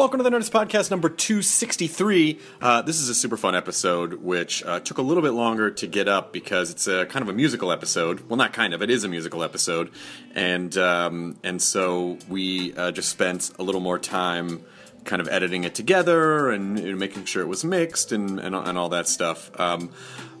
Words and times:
Welcome 0.00 0.16
to 0.16 0.24
the 0.24 0.30
Nerdist 0.30 0.50
Podcast 0.50 0.90
number 0.90 1.10
263. 1.10 2.38
Uh, 2.62 2.80
this 2.80 3.00
is 3.00 3.10
a 3.10 3.14
super 3.14 3.36
fun 3.36 3.54
episode, 3.54 4.14
which 4.14 4.64
uh, 4.64 4.80
took 4.80 4.96
a 4.96 5.02
little 5.02 5.22
bit 5.22 5.32
longer 5.32 5.70
to 5.72 5.86
get 5.86 6.08
up 6.08 6.32
because 6.32 6.70
it's 6.70 6.86
a 6.86 7.04
kind 7.04 7.22
of 7.22 7.28
a 7.28 7.34
musical 7.34 7.70
episode. 7.70 8.26
Well, 8.26 8.38
not 8.38 8.54
kind 8.54 8.72
of, 8.72 8.80
it 8.80 8.88
is 8.88 9.04
a 9.04 9.08
musical 9.08 9.42
episode. 9.42 9.90
And, 10.34 10.74
um, 10.78 11.36
and 11.44 11.60
so 11.60 12.16
we 12.30 12.72
uh, 12.76 12.92
just 12.92 13.10
spent 13.10 13.50
a 13.58 13.62
little 13.62 13.82
more 13.82 13.98
time 13.98 14.64
kind 15.04 15.20
of 15.20 15.28
editing 15.28 15.64
it 15.64 15.74
together 15.74 16.48
and, 16.48 16.98
making 16.98 17.26
sure 17.26 17.42
it 17.42 17.48
was 17.48 17.62
mixed 17.62 18.10
and, 18.10 18.40
and, 18.40 18.54
and 18.54 18.78
all 18.78 18.88
that 18.88 19.06
stuff. 19.06 19.50
Um, 19.60 19.90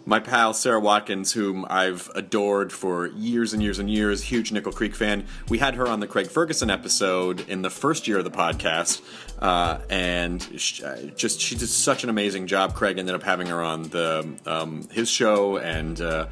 my 0.06 0.18
pal 0.18 0.54
Sara 0.54 0.80
Watkins, 0.80 1.32
whom 1.32 1.66
I've 1.68 2.10
adored 2.14 2.72
for 2.72 3.08
years 3.08 3.52
and 3.52 3.62
years 3.62 3.78
and 3.78 3.90
years, 3.90 4.22
huge 4.24 4.50
Nickel 4.50 4.72
Creek 4.72 4.94
fan. 4.94 5.26
We 5.48 5.58
had 5.58 5.74
her 5.74 5.86
on 5.86 6.00
the 6.00 6.06
Craig 6.06 6.28
Ferguson 6.28 6.70
episode 6.70 7.48
in 7.48 7.62
the 7.62 7.70
first 7.70 8.08
year 8.08 8.18
of 8.18 8.24
the 8.24 8.30
podcast, 8.30 9.02
uh, 9.40 9.78
and 9.88 10.42
sh- 10.60 10.82
uh, 10.82 10.96
just 11.16 11.40
she 11.40 11.56
did 11.56 11.68
such 11.68 12.04
an 12.04 12.10
amazing 12.10 12.46
job. 12.46 12.74
Craig 12.74 12.98
ended 12.98 13.14
up 13.14 13.22
having 13.22 13.46
her 13.46 13.62
on 13.62 13.84
the 13.84 14.28
um, 14.46 14.86
his 14.90 15.08
show, 15.08 15.56
and 15.56 16.00
uh, 16.00 16.26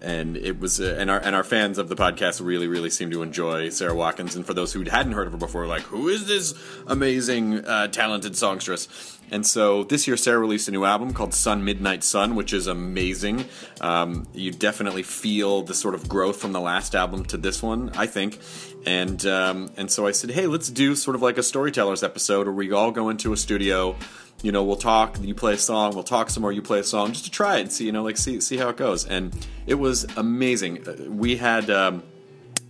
and 0.00 0.36
it 0.36 0.58
was 0.60 0.80
uh, 0.80 0.96
and 0.98 1.10
our 1.10 1.18
and 1.18 1.34
our 1.34 1.44
fans 1.44 1.78
of 1.78 1.88
the 1.88 1.96
podcast 1.96 2.44
really 2.44 2.68
really 2.68 2.90
seem 2.90 3.10
to 3.10 3.22
enjoy 3.22 3.68
Sara 3.68 3.94
Watkins. 3.94 4.36
And 4.36 4.46
for 4.46 4.54
those 4.54 4.72
who 4.72 4.82
hadn't 4.84 5.12
heard 5.12 5.26
of 5.26 5.32
her 5.32 5.38
before, 5.38 5.66
like 5.66 5.82
who 5.82 6.08
is 6.08 6.26
this 6.26 6.54
amazing 6.86 7.64
uh, 7.64 7.88
talented 7.88 8.36
songstress? 8.36 9.18
And 9.32 9.46
so 9.46 9.84
this 9.84 10.06
year, 10.06 10.18
Sarah 10.18 10.38
released 10.38 10.68
a 10.68 10.72
new 10.72 10.84
album 10.84 11.14
called 11.14 11.32
Sun 11.32 11.64
Midnight 11.64 12.04
Sun, 12.04 12.34
which 12.34 12.52
is 12.52 12.66
amazing. 12.66 13.46
Um, 13.80 14.26
you 14.34 14.50
definitely 14.52 15.02
feel 15.02 15.62
the 15.62 15.72
sort 15.72 15.94
of 15.94 16.06
growth 16.06 16.36
from 16.36 16.52
the 16.52 16.60
last 16.60 16.94
album 16.94 17.24
to 17.26 17.38
this 17.38 17.62
one, 17.62 17.90
I 17.96 18.06
think. 18.06 18.38
And 18.86 19.24
um, 19.26 19.70
and 19.76 19.90
so 19.90 20.06
I 20.06 20.10
said, 20.10 20.30
hey, 20.30 20.46
let's 20.46 20.68
do 20.68 20.94
sort 20.94 21.14
of 21.14 21.22
like 21.22 21.38
a 21.38 21.42
storytellers 21.42 22.02
episode 22.02 22.46
where 22.46 22.54
we 22.54 22.72
all 22.72 22.90
go 22.90 23.08
into 23.08 23.32
a 23.32 23.36
studio. 23.36 23.96
You 24.42 24.50
know, 24.50 24.64
we'll 24.64 24.76
talk. 24.76 25.18
You 25.20 25.34
play 25.34 25.54
a 25.54 25.58
song. 25.58 25.94
We'll 25.94 26.02
talk 26.02 26.30
some 26.30 26.40
more. 26.40 26.50
You 26.50 26.62
play 26.62 26.80
a 26.80 26.84
song, 26.84 27.12
just 27.12 27.26
to 27.26 27.30
try 27.30 27.58
it 27.58 27.60
and 27.60 27.72
see. 27.72 27.86
You 27.86 27.92
know, 27.92 28.02
like 28.02 28.16
see 28.16 28.40
see 28.40 28.56
how 28.56 28.68
it 28.70 28.76
goes. 28.76 29.06
And 29.06 29.32
it 29.66 29.74
was 29.74 30.04
amazing. 30.16 30.84
We 31.16 31.36
had. 31.36 31.70
Um, 31.70 32.02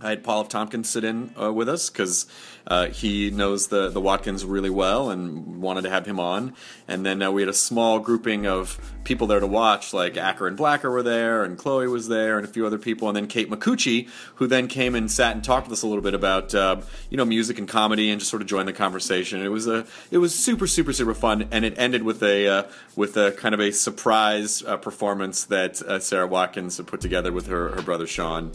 I 0.01 0.09
had 0.09 0.23
Paul 0.23 0.41
F. 0.41 0.49
Tompkins 0.49 0.89
sit 0.89 1.05
in 1.05 1.33
uh, 1.41 1.53
with 1.53 1.69
us 1.69 1.89
because 1.89 2.25
uh, 2.65 2.87
he 2.87 3.29
knows 3.29 3.67
the, 3.67 3.89
the 3.89 3.99
Watkins 3.99 4.45
really 4.45 4.69
well 4.69 5.09
and 5.09 5.61
wanted 5.61 5.81
to 5.81 5.89
have 5.89 6.05
him 6.05 6.19
on. 6.19 6.53
And 6.87 7.05
then 7.05 7.21
uh, 7.21 7.31
we 7.31 7.41
had 7.41 7.49
a 7.49 7.53
small 7.53 7.99
grouping 7.99 8.47
of 8.47 8.79
people 9.03 9.27
there 9.27 9.39
to 9.39 9.47
watch, 9.47 9.93
like 9.93 10.15
Acker 10.15 10.47
and 10.47 10.55
Blacker 10.55 10.89
were 10.89 11.03
there, 11.03 11.43
and 11.43 11.57
Chloe 11.57 11.87
was 11.87 12.07
there, 12.07 12.37
and 12.37 12.47
a 12.47 12.49
few 12.49 12.65
other 12.65 12.77
people. 12.77 13.09
And 13.09 13.17
then 13.17 13.27
Kate 13.27 13.49
Micucci, 13.49 14.09
who 14.35 14.47
then 14.47 14.67
came 14.67 14.95
and 14.95 15.11
sat 15.11 15.35
and 15.35 15.43
talked 15.43 15.67
with 15.67 15.73
us 15.73 15.83
a 15.83 15.87
little 15.87 16.01
bit 16.01 16.13
about 16.13 16.55
uh, 16.55 16.81
you 17.09 17.17
know 17.17 17.25
music 17.25 17.59
and 17.59 17.67
comedy 17.67 18.09
and 18.11 18.19
just 18.19 18.31
sort 18.31 18.41
of 18.41 18.47
joined 18.47 18.67
the 18.67 18.73
conversation. 18.73 19.41
It 19.41 19.49
was 19.49 19.67
a 19.67 19.85
it 20.11 20.19
was 20.19 20.33
super 20.33 20.67
super 20.67 20.93
super 20.93 21.13
fun, 21.13 21.49
and 21.51 21.65
it 21.65 21.73
ended 21.77 22.03
with 22.03 22.23
a 22.23 22.47
uh, 22.47 22.63
with 22.95 23.17
a 23.17 23.33
kind 23.33 23.53
of 23.53 23.59
a 23.59 23.71
surprise 23.71 24.63
uh, 24.63 24.77
performance 24.77 25.45
that 25.45 25.81
uh, 25.81 25.99
Sara 25.99 26.27
Watkins 26.27 26.77
had 26.77 26.87
put 26.87 27.01
together 27.01 27.31
with 27.31 27.47
her 27.47 27.69
her 27.69 27.81
brother 27.81 28.07
Sean. 28.07 28.53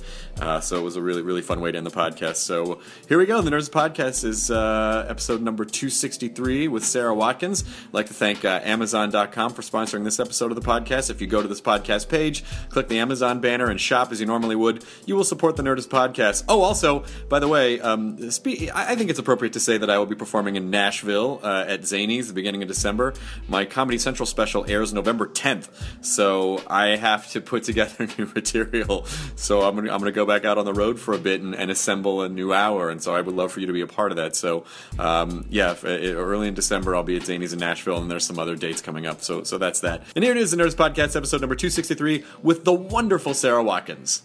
So 0.62 0.78
it 0.78 0.82
was 0.82 0.96
a 0.96 1.02
really 1.02 1.22
really 1.22 1.42
fun 1.42 1.60
way 1.60 1.72
to 1.72 1.78
end 1.78 1.86
the 1.86 1.90
podcast. 1.90 2.36
So 2.36 2.80
here 3.08 3.18
we 3.18 3.26
go. 3.26 3.42
The 3.42 3.50
Nerdist 3.50 3.70
Podcast 3.70 3.97
is 3.98 4.48
uh, 4.48 5.06
episode 5.08 5.42
number 5.42 5.64
263 5.64 6.68
with 6.68 6.84
Sara 6.84 7.12
Watkins. 7.12 7.64
I'd 7.88 7.92
like 7.94 8.06
to 8.06 8.14
thank 8.14 8.44
uh, 8.44 8.60
Amazon.com 8.62 9.52
for 9.52 9.62
sponsoring 9.62 10.04
this 10.04 10.20
episode 10.20 10.52
of 10.52 10.54
the 10.54 10.66
podcast. 10.66 11.10
If 11.10 11.20
you 11.20 11.26
go 11.26 11.42
to 11.42 11.48
this 11.48 11.60
podcast 11.60 12.08
page, 12.08 12.44
click 12.68 12.86
the 12.86 13.00
Amazon 13.00 13.40
banner 13.40 13.68
and 13.68 13.80
shop 13.80 14.12
as 14.12 14.20
you 14.20 14.26
normally 14.26 14.54
would, 14.54 14.84
you 15.04 15.16
will 15.16 15.24
support 15.24 15.56
the 15.56 15.64
Nerdist 15.64 15.88
Podcast. 15.88 16.44
Oh, 16.48 16.62
also, 16.62 17.04
by 17.28 17.40
the 17.40 17.48
way, 17.48 17.80
um, 17.80 18.30
spe- 18.30 18.70
I 18.72 18.94
think 18.94 19.10
it's 19.10 19.18
appropriate 19.18 19.54
to 19.54 19.60
say 19.60 19.78
that 19.78 19.90
I 19.90 19.98
will 19.98 20.06
be 20.06 20.14
performing 20.14 20.54
in 20.54 20.70
Nashville 20.70 21.40
uh, 21.42 21.64
at 21.66 21.80
Zanies 21.80 22.28
the 22.28 22.34
beginning 22.34 22.62
of 22.62 22.68
December. 22.68 23.14
My 23.48 23.64
Comedy 23.64 23.98
Central 23.98 24.26
special 24.26 24.64
airs 24.70 24.94
November 24.94 25.26
10th, 25.26 25.70
so 26.04 26.62
I 26.68 26.94
have 26.94 27.28
to 27.32 27.40
put 27.40 27.64
together 27.64 28.06
new 28.18 28.30
material. 28.32 29.06
So 29.34 29.62
I'm 29.62 29.76
I'm 29.76 29.86
gonna 29.86 30.12
go 30.12 30.24
back 30.24 30.44
out 30.44 30.56
on 30.56 30.64
the 30.64 30.72
road 30.74 31.00
for 31.00 31.14
a 31.14 31.18
bit 31.18 31.40
and, 31.40 31.52
and 31.56 31.68
assemble 31.68 32.22
a 32.22 32.28
new 32.28 32.52
hour, 32.52 32.90
and 32.90 33.02
so 33.02 33.12
I 33.12 33.22
would 33.22 33.34
love 33.34 33.50
for 33.50 33.58
you 33.58 33.66
to 33.66 33.72
be 33.72 33.80
a 33.80 33.87
part 33.88 34.12
of 34.12 34.16
that. 34.16 34.36
So 34.36 34.64
um, 34.98 35.46
yeah, 35.50 35.72
if, 35.72 35.84
uh, 35.84 35.88
early 35.88 36.48
in 36.48 36.54
December 36.54 36.94
I'll 36.94 37.02
be 37.02 37.16
at 37.16 37.22
Zanies 37.22 37.52
in 37.52 37.58
Nashville, 37.58 38.00
and 38.00 38.10
there's 38.10 38.26
some 38.26 38.38
other 38.38 38.56
dates 38.56 38.80
coming 38.80 39.06
up. 39.06 39.22
So 39.22 39.42
so 39.42 39.58
that's 39.58 39.80
that. 39.80 40.02
And 40.14 40.24
here 40.24 40.32
it 40.32 40.38
is, 40.38 40.50
the 40.50 40.56
Nerdist 40.56 40.76
Podcast, 40.76 41.16
episode 41.16 41.40
number 41.40 41.54
263, 41.56 42.24
with 42.42 42.64
the 42.64 42.72
wonderful 42.72 43.34
Sara 43.34 43.62
Watkins. 43.62 44.22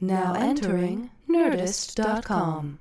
Now 0.00 0.34
entering 0.34 1.10
Nerdist.com. 1.28 2.78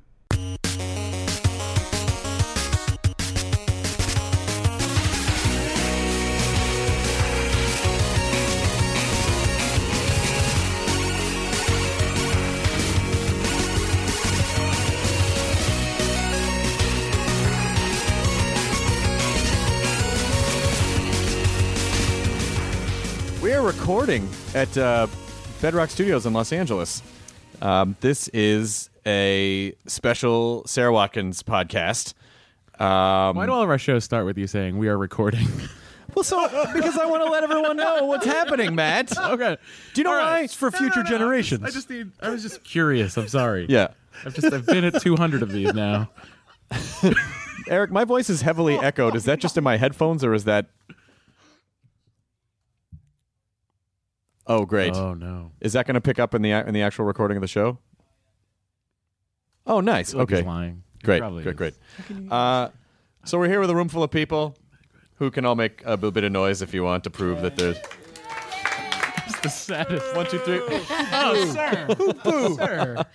recording 23.86 24.28
at 24.56 24.76
uh, 24.80 25.06
Bedrock 25.62 25.92
Studios 25.92 26.26
in 26.26 26.34
Los 26.34 26.52
Angeles. 26.52 27.04
Um, 27.62 27.96
this 28.02 28.28
is 28.30 28.90
a 29.06 29.76
special 29.86 30.64
Sara 30.66 30.92
Watkins 30.92 31.44
podcast. 31.44 32.16
Um, 32.80 33.36
Why 33.36 33.46
do 33.46 33.52
all 33.52 33.62
of 33.62 33.70
our 33.70 33.78
shows 33.78 34.04
start 34.04 34.26
with 34.26 34.40
you 34.40 34.48
saying 34.48 34.80
we 34.80 34.88
are 34.88 34.98
recording? 34.98 35.48
well, 36.16 36.24
so 36.24 36.48
because 36.74 36.98
I 36.98 37.06
want 37.06 37.26
to 37.26 37.30
let 37.30 37.44
everyone 37.44 37.78
know 37.78 38.06
what's 38.06 38.26
happening, 38.26 38.74
Matt. 38.74 39.16
okay. 39.20 39.56
Do 39.94 40.02
you 40.02 40.04
know 40.04 40.10
All 40.14 40.18
right. 40.18 40.32
why? 40.32 40.40
It's 40.42 40.56
for 40.56 40.72
future 40.72 40.88
No, 40.88 40.96
no, 40.96 41.04
no, 41.04 41.18
generations. 41.20 41.62
I 41.62 41.68
just, 41.68 41.76
I 41.76 41.80
just 41.80 41.90
need. 41.92 42.12
I 42.22 42.30
was 42.32 42.42
just 42.42 42.64
curious. 42.64 43.16
I'm 43.20 43.28
sorry. 43.28 43.68
yeah, 43.70 43.90
I've 44.26 44.34
just. 44.34 44.52
I've 44.52 44.66
been 44.66 44.84
at 44.84 45.00
200 45.00 45.44
of 45.44 45.52
these 45.52 45.76
now. 45.76 46.10
Eric, 47.68 47.92
my 47.92 48.04
voice 48.04 48.32
is 48.32 48.42
heavily 48.42 48.78
echoed. 48.78 49.16
Is 49.16 49.26
that 49.26 49.40
just 49.40 49.56
in 49.58 49.64
my 49.64 49.78
headphones, 49.78 50.24
or 50.24 50.34
is 50.34 50.46
that? 50.46 50.70
Oh, 54.48 54.66
great. 54.66 54.94
Oh 54.94 55.14
no. 55.14 55.52
Is 55.62 55.74
that 55.74 55.88
going 55.88 55.96
to 55.96 56.02
pick 56.02 56.20
up 56.20 56.36
in 56.36 56.42
the 56.42 56.52
in 56.52 56.74
the 56.74 56.82
actual 56.82 57.06
recording 57.06 57.38
of 57.38 57.42
the 57.42 57.48
show? 57.48 57.80
Oh, 59.66 59.80
nice. 59.82 60.14
Look, 60.14 60.30
he's 60.30 60.40
Okay, 60.40 60.48
lying. 60.48 60.84
He 61.00 61.06
great, 61.06 61.20
probably 61.20 61.44
great, 61.44 61.74
is. 61.74 62.06
great. 62.08 62.32
Uh, 62.32 62.70
so 63.26 63.40
we're 63.40 63.48
here 63.50 63.60
with 63.60 63.70
a 63.72 63.76
room 63.76 63.90
full 63.90 64.04
of 64.04 64.12
people 64.12 64.56
who 65.16 65.32
can 65.32 65.46
all 65.46 65.56
make 65.56 65.82
a 65.86 65.98
bit 65.98 66.24
of 66.24 66.32
noise 66.32 66.62
if 66.62 66.74
you 66.74 66.84
want 66.84 67.04
to 67.06 67.10
prove 67.10 67.42
that 67.42 67.56
there's 67.56 67.78
It's 67.78 68.05
the 69.46 69.50
saddest. 69.50 70.16
one, 70.16 70.26
two, 70.28 70.40
three, 70.40 70.60
Oh, 70.62 71.54
sir. 71.54 72.56
sir. 72.56 73.06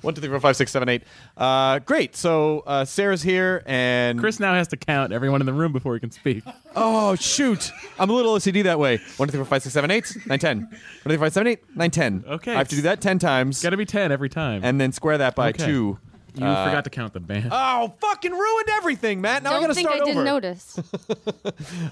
one, 0.00 0.14
two, 0.14 0.20
three, 0.20 0.30
four, 0.30 0.40
five, 0.40 0.56
six, 0.56 0.70
seven, 0.72 0.88
eight. 0.88 1.02
Uh, 1.36 1.78
great. 1.80 2.16
So 2.16 2.62
uh, 2.66 2.84
Sara's 2.84 3.22
here, 3.22 3.62
and 3.66 4.18
Chris 4.18 4.40
now 4.40 4.54
has 4.54 4.68
to 4.68 4.76
count 4.76 5.12
everyone 5.12 5.40
in 5.40 5.46
the 5.46 5.52
room 5.52 5.72
before 5.72 5.94
he 5.94 6.00
can 6.00 6.10
speak. 6.10 6.42
Oh 6.76 7.14
shoot! 7.16 7.70
I'm 7.98 8.10
a 8.10 8.12
little 8.12 8.34
OCD 8.36 8.64
that 8.64 8.78
way. 8.78 8.98
One, 9.16 9.28
two, 9.28 9.32
three, 9.32 9.38
four, 9.38 9.44
five, 9.46 9.62
six, 9.62 9.72
seven, 9.72 9.90
eight, 9.90 10.16
nine, 10.26 10.38
ten. 10.38 10.60
One, 10.62 10.70
two, 10.70 10.76
three, 11.04 11.16
four, 11.16 11.26
five, 11.26 11.32
seven, 11.32 11.46
eight, 11.48 11.76
nine, 11.76 11.90
ten. 11.90 12.24
Okay. 12.26 12.52
I 12.52 12.58
have 12.58 12.68
to 12.68 12.76
do 12.76 12.82
that 12.82 13.00
ten 13.00 13.18
times, 13.18 13.62
Got 13.62 13.70
to 13.70 13.76
be 13.76 13.84
10 13.84 14.10
every 14.12 14.28
time. 14.28 14.62
and 14.64 14.80
then 14.80 14.92
square 14.92 15.18
that 15.18 15.34
by 15.34 15.50
Okay. 15.50 15.64
two 15.64 15.98
You 16.34 16.40
forgot 16.40 16.84
to 16.84 16.90
count 16.90 17.12
the 17.12 17.20
band. 17.20 17.48
Oh, 17.52 17.94
fucking 18.00 18.32
ruined 18.32 18.68
everything, 18.72 19.20
Matt. 19.20 19.42
Now 19.44 19.50
I 19.50 19.52
Don't 19.54 19.62
gotta 19.62 19.74
think 19.74 19.88
start 19.88 20.02
I 20.02 20.04
didn't 20.04 20.18
over. 20.18 20.24
notice. 20.24 20.78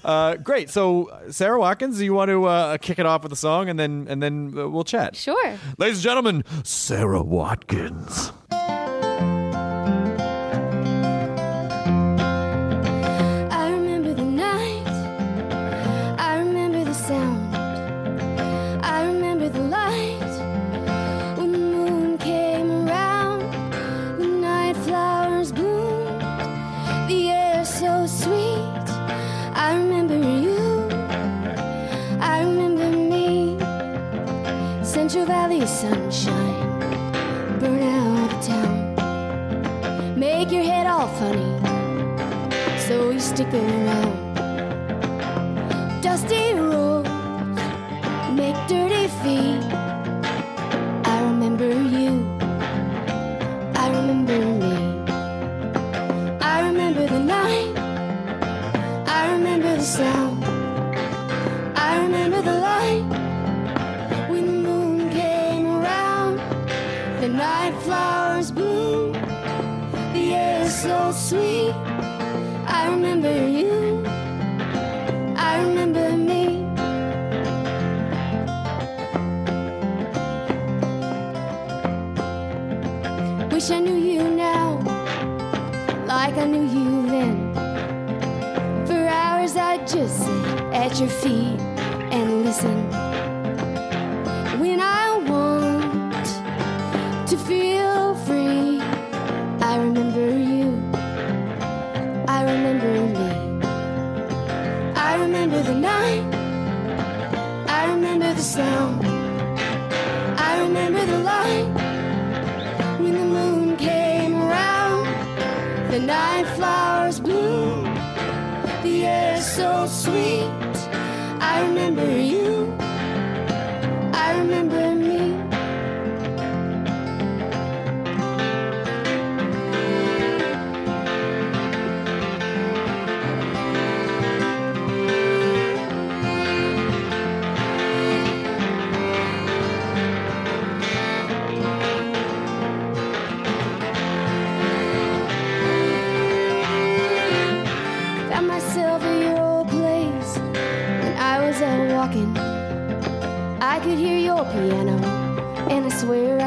Uh, 0.03 0.35
great. 0.35 0.69
So, 0.69 1.05
uh, 1.05 1.31
Sara 1.31 1.57
Watkins, 1.59 1.97
do 1.97 2.03
you 2.03 2.13
want 2.13 2.29
to 2.29 2.43
uh, 2.45 2.77
kick 2.77 2.99
it 2.99 3.05
off 3.05 3.23
with 3.23 3.31
a 3.31 3.35
song, 3.37 3.69
and 3.69 3.79
then 3.79 4.05
and 4.09 4.21
then 4.21 4.53
uh, 4.57 4.67
we'll 4.67 4.83
chat. 4.83 5.15
Sure. 5.15 5.57
Ladies 5.77 5.97
and 5.97 6.03
gentlemen, 6.03 6.43
Sara 6.63 7.21
Watkins. 7.23 8.31
Central 35.13 35.35
Valley 35.35 35.67
sunshine. 35.67 36.79
Burn 37.59 37.83
out 37.83 38.33
of 38.33 38.47
town. 38.47 40.17
Make 40.17 40.51
your 40.51 40.63
head 40.63 40.87
all 40.87 41.07
funny 41.07 41.51
so 42.79 43.11
you 43.11 43.19
stick 43.19 43.53
around. 43.53 44.33
Dusty 46.01 46.55
roads 46.55 47.07
make 48.33 48.57
dirty 48.67 49.07
feet. 49.21 49.61
I 51.05 51.21
remember 51.29 51.69
you. 51.69 52.11
I 53.75 53.85
remember 53.97 54.39
me. 54.63 54.75
I 56.41 56.61
remember 56.67 57.05
the 57.05 57.19
night. 57.19 57.71
I 59.07 59.31
remember 59.33 59.75
the 59.75 59.83
sound. 59.83 60.43
I 61.75 62.01
remember 62.01 62.41
the 62.41 62.57
light 62.59 63.22
so 70.73 71.11
sweet. 71.11 71.71
I 72.65 72.87
remember 72.89 73.31
you. 73.47 74.03
I 75.37 75.61
remember 75.61 76.17
me. 76.17 76.65
Wish 83.51 83.69
I 83.69 83.79
knew 83.79 83.95
you 83.95 84.23
now, 84.31 84.79
like 86.07 86.37
I 86.37 86.45
knew 86.45 86.65
you 86.77 87.05
then. 87.07 87.53
For 88.87 89.05
hours 89.07 89.55
I'd 89.55 89.87
just 89.87 90.17
sit 90.25 90.45
at 90.73 90.99
your 90.99 91.09
feet 91.09 91.59
and 92.11 92.43
listen. 92.43 92.82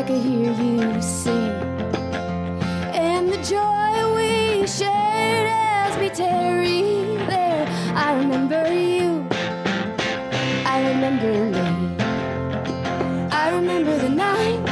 Could 0.07 0.23
hear 0.23 0.53
you 0.53 1.03
sing. 1.03 1.51
And 2.95 3.29
the 3.29 3.39
joy 3.39 4.15
we 4.15 4.65
shared 4.65 5.49
as 5.51 5.99
we 5.99 6.09
tarried 6.11 7.19
there. 7.29 7.67
I 7.97 8.15
remember 8.17 8.73
you. 8.73 9.27
I 10.65 10.77
remember 10.91 11.33
me. 11.57 11.97
I 13.33 13.51
remember 13.51 13.99
the 13.99 14.11
night. 14.11 14.63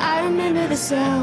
I 0.00 0.22
remember 0.24 0.68
the 0.68 0.76
sound. 0.76 1.15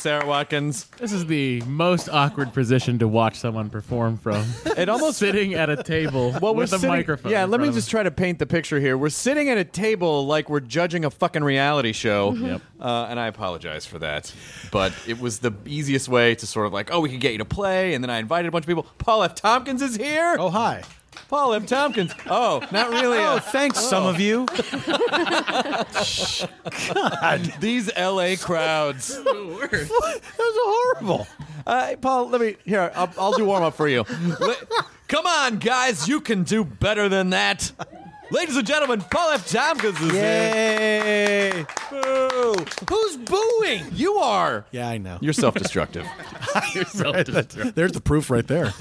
Sara 0.00 0.26
Watkins. 0.26 0.86
This 0.98 1.12
is 1.12 1.26
the 1.26 1.60
most 1.62 2.08
awkward 2.08 2.52
position 2.52 2.98
to 3.00 3.08
watch 3.08 3.36
someone 3.36 3.68
perform 3.68 4.16
from. 4.16 4.44
It 4.76 4.88
almost 4.88 5.18
sitting 5.18 5.54
at 5.54 5.68
a 5.68 5.82
table 5.82 6.34
Well, 6.42 6.54
with 6.54 6.72
a 6.72 6.78
sitting, 6.78 6.88
microphone. 6.88 7.30
Yeah, 7.32 7.44
let 7.44 7.60
me 7.60 7.70
just 7.70 7.90
try 7.90 8.02
to 8.02 8.10
paint 8.10 8.38
the 8.38 8.46
picture 8.46 8.80
here. 8.80 8.96
We're 8.96 9.10
sitting 9.10 9.50
at 9.50 9.58
a 9.58 9.64
table 9.64 10.26
like 10.26 10.48
we're 10.48 10.60
judging 10.60 11.04
a 11.04 11.10
fucking 11.10 11.44
reality 11.44 11.92
show. 11.92 12.32
Yep. 12.32 12.62
Uh, 12.80 13.06
and 13.10 13.20
I 13.20 13.26
apologize 13.26 13.84
for 13.84 13.98
that. 13.98 14.32
But 14.72 14.94
it 15.06 15.20
was 15.20 15.40
the 15.40 15.52
easiest 15.66 16.08
way 16.08 16.34
to 16.36 16.46
sort 16.46 16.66
of 16.66 16.72
like, 16.72 16.92
oh, 16.92 17.00
we 17.00 17.10
could 17.10 17.20
get 17.20 17.32
you 17.32 17.38
to 17.38 17.44
play. 17.44 17.94
And 17.94 18.02
then 18.02 18.10
I 18.10 18.18
invited 18.18 18.48
a 18.48 18.50
bunch 18.50 18.64
of 18.64 18.68
people. 18.68 18.86
Paul 18.98 19.22
F. 19.22 19.34
Tompkins 19.34 19.82
is 19.82 19.96
here. 19.96 20.36
Oh, 20.38 20.48
hi. 20.48 20.82
Paul 21.28 21.54
M. 21.54 21.66
Tompkins. 21.66 22.12
Oh, 22.28 22.60
not 22.72 22.90
really. 22.90 23.18
Oh, 23.18 23.36
a- 23.36 23.40
thanks, 23.40 23.78
some 23.80 24.04
of 24.06 24.20
you. 24.20 24.46
these 27.60 27.90
LA 27.96 28.36
crowds. 28.40 29.08
That 29.16 29.34
was 30.38 30.38
horrible. 30.38 31.26
Uh, 31.66 31.94
Paul, 32.00 32.28
let 32.30 32.40
me 32.40 32.56
here. 32.64 32.90
I'll, 32.94 33.12
I'll 33.18 33.32
do 33.32 33.44
warm 33.44 33.62
up 33.62 33.74
for 33.74 33.88
you. 33.88 34.04
Come 35.08 35.26
on, 35.26 35.58
guys, 35.58 36.08
you 36.08 36.20
can 36.20 36.42
do 36.44 36.64
better 36.64 37.08
than 37.08 37.30
that. 37.30 37.72
Ladies 38.32 38.56
and 38.56 38.64
gentlemen, 38.66 39.00
Paul 39.10 39.32
F. 39.32 39.48
Tompkins 39.50 40.00
is 40.00 40.12
here. 40.12 40.22
Yay. 40.22 41.66
Boo. 41.90 42.54
Who's 42.88 43.16
booing? 43.16 43.84
You 43.92 44.14
are. 44.18 44.64
Yeah, 44.70 44.88
I 44.88 44.98
know. 44.98 45.18
You're 45.20 45.32
self-destructive. 45.32 46.06
There's 47.74 47.92
the 47.92 48.00
proof 48.04 48.30
right 48.30 48.46
there. 48.46 48.72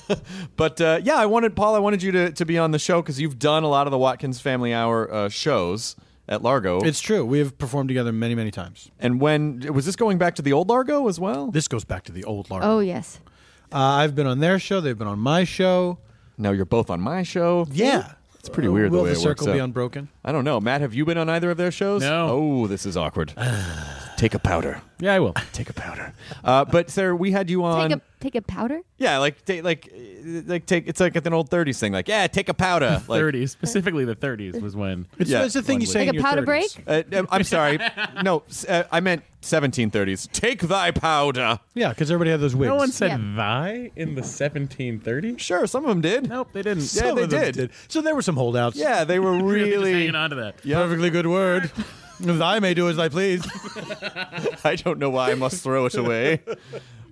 but 0.56 0.80
uh, 0.80 1.00
yeah, 1.04 1.14
I 1.14 1.26
wanted 1.26 1.54
Paul. 1.54 1.76
I 1.76 1.78
wanted 1.78 2.02
you 2.02 2.10
to, 2.12 2.32
to 2.32 2.44
be 2.44 2.58
on 2.58 2.72
the 2.72 2.80
show 2.80 3.00
because 3.00 3.20
you've 3.20 3.38
done 3.38 3.62
a 3.62 3.68
lot 3.68 3.86
of 3.86 3.92
the 3.92 3.98
Watkins 3.98 4.40
Family 4.40 4.74
Hour 4.74 5.12
uh, 5.12 5.28
shows 5.28 5.94
at 6.28 6.42
Largo. 6.42 6.80
It's 6.80 7.00
true. 7.00 7.24
We 7.24 7.38
have 7.38 7.56
performed 7.58 7.88
together 7.88 8.12
many, 8.12 8.34
many 8.34 8.50
times. 8.50 8.90
and 8.98 9.20
when 9.20 9.72
was 9.72 9.86
this 9.86 9.94
going 9.94 10.18
back 10.18 10.34
to 10.36 10.42
the 10.42 10.52
old 10.52 10.68
Largo 10.68 11.06
as 11.06 11.20
well? 11.20 11.52
This 11.52 11.68
goes 11.68 11.84
back 11.84 12.02
to 12.04 12.12
the 12.12 12.24
old 12.24 12.50
Largo. 12.50 12.66
Oh, 12.66 12.78
yes. 12.80 13.20
Uh, 13.72 13.78
I've 13.78 14.16
been 14.16 14.26
on 14.26 14.40
their 14.40 14.58
show. 14.58 14.80
They've 14.80 14.98
been 14.98 15.06
on 15.06 15.20
my 15.20 15.44
show. 15.44 15.98
Now 16.38 16.50
you're 16.50 16.64
both 16.64 16.90
on 16.90 17.00
my 17.00 17.22
show. 17.22 17.66
Yeah. 17.70 18.12
It's 18.46 18.54
pretty 18.54 18.68
weird 18.68 18.92
Will 18.92 18.98
the 19.00 19.04
way 19.06 19.10
the 19.10 19.16
it 19.18 19.22
circle 19.22 19.48
works 19.48 19.56
be 19.56 19.60
out. 19.60 19.64
unbroken? 19.64 20.08
I 20.24 20.30
don't 20.30 20.44
know. 20.44 20.60
Matt, 20.60 20.80
have 20.80 20.94
you 20.94 21.04
been 21.04 21.18
on 21.18 21.28
either 21.28 21.50
of 21.50 21.56
their 21.56 21.72
shows? 21.72 22.02
No. 22.02 22.28
Oh, 22.30 22.66
this 22.68 22.86
is 22.86 22.96
awkward. 22.96 23.32
Take 24.16 24.34
a 24.34 24.38
powder. 24.38 24.80
Yeah, 25.00 25.14
I 25.14 25.18
will. 25.18 25.34
Take 25.52 25.68
a 25.68 25.72
powder. 25.72 26.14
Uh, 26.44 26.64
but 26.64 26.88
Sara, 26.88 27.16
we 27.16 27.32
had 27.32 27.50
you 27.50 27.64
on. 27.64 27.90
Take 27.90 27.98
a 27.98 28.02
take 28.26 28.34
a 28.34 28.42
powder. 28.42 28.80
yeah, 28.98 29.18
like 29.18 29.44
take 29.44 29.62
like 29.62 29.90
like 30.46 30.66
take. 30.66 30.88
It's 30.88 31.00
like 31.00 31.14
an 31.16 31.32
old 31.32 31.48
'30s 31.50 31.78
thing. 31.78 31.92
Like 31.92 32.08
yeah, 32.08 32.26
take 32.26 32.48
a 32.48 32.54
powder. 32.54 33.02
Like, 33.08 33.20
30s, 33.22 33.50
specifically 33.50 34.04
the 34.04 34.16
30s 34.16 34.60
was 34.60 34.74
when. 34.74 35.06
It's, 35.18 35.30
Yeah. 35.30 35.44
it's 35.44 35.54
the 35.54 35.62
thing 35.62 35.80
you 35.80 35.86
say 35.86 36.00
Like 36.00 36.08
in 36.08 36.14
a 36.14 36.18
your 36.18 36.22
powder 36.24 36.42
30s. 36.42 36.84
break? 36.86 37.14
Uh, 37.14 37.26
I'm 37.30 37.44
sorry. 37.44 37.78
No, 38.22 38.42
uh, 38.68 38.82
I 38.90 39.00
meant 39.00 39.22
1730s. 39.42 40.30
Take 40.32 40.62
thy 40.62 40.90
powder. 40.90 41.60
Yeah, 41.74 41.90
because 41.90 42.10
everybody 42.10 42.30
had 42.30 42.40
those 42.40 42.56
wigs. 42.56 42.68
No 42.68 42.76
one 42.76 42.90
said 42.90 43.10
Yeah. 43.10 43.34
thy 43.36 43.90
in 43.96 44.14
the 44.16 44.22
1730s. 44.22 45.38
Sure, 45.38 45.66
some 45.66 45.84
of 45.84 45.88
them 45.90 46.00
did. 46.00 46.28
Nope, 46.28 46.48
they 46.52 46.62
didn't. 46.62 46.82
Yeah, 46.82 47.02
Some 47.02 47.14
they 47.16 47.22
of 47.24 47.30
them 47.30 47.52
did. 47.52 47.70
So 47.88 48.00
there 48.02 48.14
were 48.14 48.22
some 48.22 48.36
holdouts. 48.36 48.76
Yeah, 48.76 49.04
they 49.04 49.18
were 49.20 49.32
Really 49.42 49.70
just 49.70 49.84
hanging 49.86 50.14
on 50.16 50.30
to 50.30 50.36
that. 50.36 50.62
Perfectly 50.62 51.10
good 51.10 51.26
word. 51.28 51.70
Thy 52.18 52.58
may 52.60 52.72
do 52.74 52.88
as 52.88 52.98
I 52.98 53.08
please. 53.10 53.46
I 54.64 54.74
don't 54.76 54.98
know 54.98 55.10
why 55.10 55.32
I 55.32 55.34
must 55.34 55.62
throw 55.62 55.84
it 55.86 55.94
away. 55.96 56.40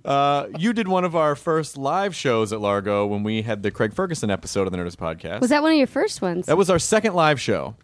Uh, 0.05 0.47
you 0.59 0.71
did 0.71 0.87
one 0.87 1.03
of 1.03 1.15
our 1.15 1.35
first 1.35 1.77
live 1.77 2.15
shows 2.15 2.53
at 2.53 2.61
Largo 2.61 3.07
when 3.07 3.23
we 3.23 3.41
had 3.41 3.63
the 3.63 3.71
Craig 3.71 3.93
Ferguson 3.93 4.29
episode 4.29 4.67
of 4.67 4.71
the 4.71 4.77
Nerdist 4.77 4.97
podcast. 4.97 5.41
Was 5.41 5.49
that 5.49 5.63
one 5.63 5.71
of 5.71 5.77
your 5.79 5.87
first 5.87 6.21
ones? 6.21 6.45
That 6.45 6.57
was 6.57 6.69
our 6.69 6.77
second 6.77 7.15
live 7.15 7.41
show, 7.41 7.75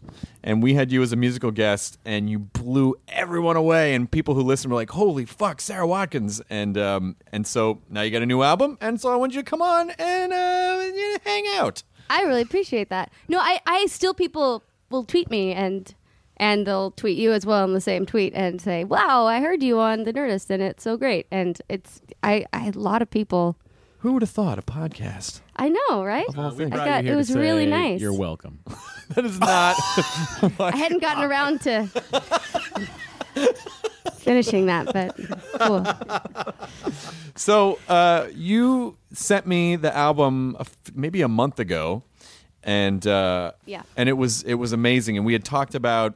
and 0.43 0.61
we 0.61 0.75
had 0.75 0.91
you 0.91 1.01
as 1.01 1.11
a 1.11 1.15
musical 1.15 1.49
guest, 1.49 1.97
and 2.05 2.29
you 2.29 2.37
blew 2.37 2.95
everyone 3.07 3.55
away. 3.57 3.95
And 3.95 4.09
people 4.09 4.35
who 4.35 4.43
listened 4.43 4.71
were 4.71 4.79
like, 4.79 4.91
"Holy 4.91 5.25
fuck, 5.25 5.59
Sara 5.61 5.87
Watkins!" 5.87 6.41
And 6.49 6.77
um, 6.77 7.15
and 7.31 7.47
so 7.47 7.81
now 7.89 8.01
you 8.01 8.11
got 8.11 8.21
a 8.21 8.27
new 8.27 8.43
album, 8.43 8.77
and 8.81 9.01
so 9.01 9.11
I 9.11 9.15
want 9.15 9.33
you 9.33 9.41
to 9.41 9.49
come 9.49 9.63
on 9.63 9.89
and 9.97 10.31
uh, 10.31 11.19
hang 11.25 11.45
out. 11.55 11.81
I 12.11 12.21
really 12.23 12.41
appreciate 12.41 12.89
that. 12.89 13.11
No, 13.29 13.39
I, 13.39 13.61
I 13.65 13.85
still 13.87 14.13
people 14.13 14.63
will 14.89 15.05
tweet 15.05 15.29
me 15.31 15.53
and 15.53 15.95
and 16.41 16.65
they'll 16.67 16.91
tweet 16.91 17.17
you 17.17 17.31
as 17.31 17.45
well 17.45 17.63
in 17.63 17.73
the 17.73 17.79
same 17.79 18.05
tweet 18.05 18.33
and 18.35 18.59
say, 18.59 18.83
"Wow, 18.83 19.25
I 19.27 19.39
heard 19.39 19.63
you 19.63 19.79
on 19.79 20.03
the 20.03 20.11
Nerdist 20.11 20.49
and 20.49 20.61
it's 20.61 20.83
so 20.83 20.97
great." 20.97 21.27
And 21.31 21.61
it's 21.69 22.01
I 22.23 22.45
I 22.51 22.67
a 22.67 22.71
lot 22.71 23.01
of 23.01 23.09
people. 23.09 23.55
Who 23.99 24.13
would 24.13 24.23
have 24.23 24.31
thought 24.31 24.57
a 24.57 24.63
podcast? 24.63 25.41
I 25.55 25.69
know, 25.69 26.03
right? 26.03 26.25
Uh, 26.35 26.51
we 26.57 26.65
I 26.65 26.69
brought 26.69 26.85
got 26.85 27.03
here 27.03 27.11
it 27.11 27.13
to 27.13 27.17
was 27.17 27.35
really 27.35 27.65
say 27.65 27.69
nice. 27.69 28.01
You're 28.01 28.13
welcome. 28.17 28.59
That 29.15 29.25
is 29.25 29.37
not. 29.41 29.75
I 30.61 30.73
hadn't 30.77 31.01
gotten 31.01 31.25
around 31.25 31.59
to 31.63 31.85
finishing 34.15 34.67
that, 34.67 34.87
but 34.93 35.17
cool. 35.59 35.85
So 37.35 37.79
uh, 37.89 38.27
you 38.33 38.97
sent 39.13 39.47
me 39.47 39.75
the 39.75 39.95
album 39.95 40.55
a 40.59 40.61
f- 40.61 40.77
maybe 40.93 41.21
a 41.21 41.27
month 41.27 41.59
ago, 41.59 42.03
and 42.63 43.05
uh, 43.05 43.51
Yeah. 43.65 43.81
and 43.97 44.07
it 44.09 44.13
was 44.13 44.43
it 44.43 44.55
was 44.55 44.71
amazing. 44.73 45.17
And 45.17 45.25
we 45.25 45.33
had 45.33 45.43
talked 45.43 45.75
about, 45.75 46.15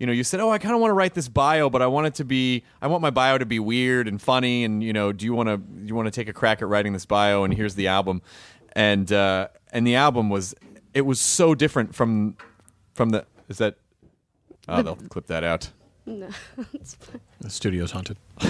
you 0.00 0.06
know, 0.06 0.12
you 0.12 0.24
said, 0.24 0.40
"Oh, 0.40 0.50
I 0.50 0.58
kind 0.58 0.74
of 0.74 0.80
want 0.80 0.90
to 0.90 0.94
write 0.94 1.12
this 1.12 1.28
bio, 1.28 1.68
but 1.68 1.82
I 1.82 1.86
want 1.86 2.06
it 2.06 2.14
to 2.14 2.24
be, 2.24 2.64
I 2.80 2.86
want 2.86 3.02
my 3.02 3.10
bio 3.10 3.36
to 3.36 3.44
be 3.44 3.58
weird 3.58 4.08
and 4.08 4.20
funny." 4.20 4.64
And 4.64 4.82
you 4.82 4.94
know, 4.94 5.12
do 5.12 5.26
you 5.26 5.34
want 5.34 5.50
to 5.50 5.58
do 5.58 5.86
you 5.86 5.94
want 5.94 6.06
to 6.06 6.10
take 6.10 6.26
a 6.26 6.32
crack 6.32 6.62
at 6.62 6.68
writing 6.68 6.94
this 6.94 7.04
bio? 7.04 7.44
And 7.44 7.52
here's 7.52 7.74
the 7.74 7.86
album, 7.86 8.22
and 8.72 9.12
uh, 9.12 9.48
and 9.72 9.86
the 9.86 9.94
album 9.96 10.30
was 10.30 10.54
it 10.94 11.02
was 11.02 11.20
so 11.20 11.54
different 11.54 11.94
from 11.94 12.36
from 12.94 13.10
the 13.10 13.26
is 13.48 13.58
that. 13.58 13.76
Oh, 14.68 14.82
they'll 14.82 14.96
clip 15.08 15.26
that 15.26 15.44
out. 15.44 15.70
No, 16.06 16.28
it's 16.72 16.94
fine. 16.94 17.20
The 17.40 17.50
studio's 17.50 17.90
haunted. 17.90 18.16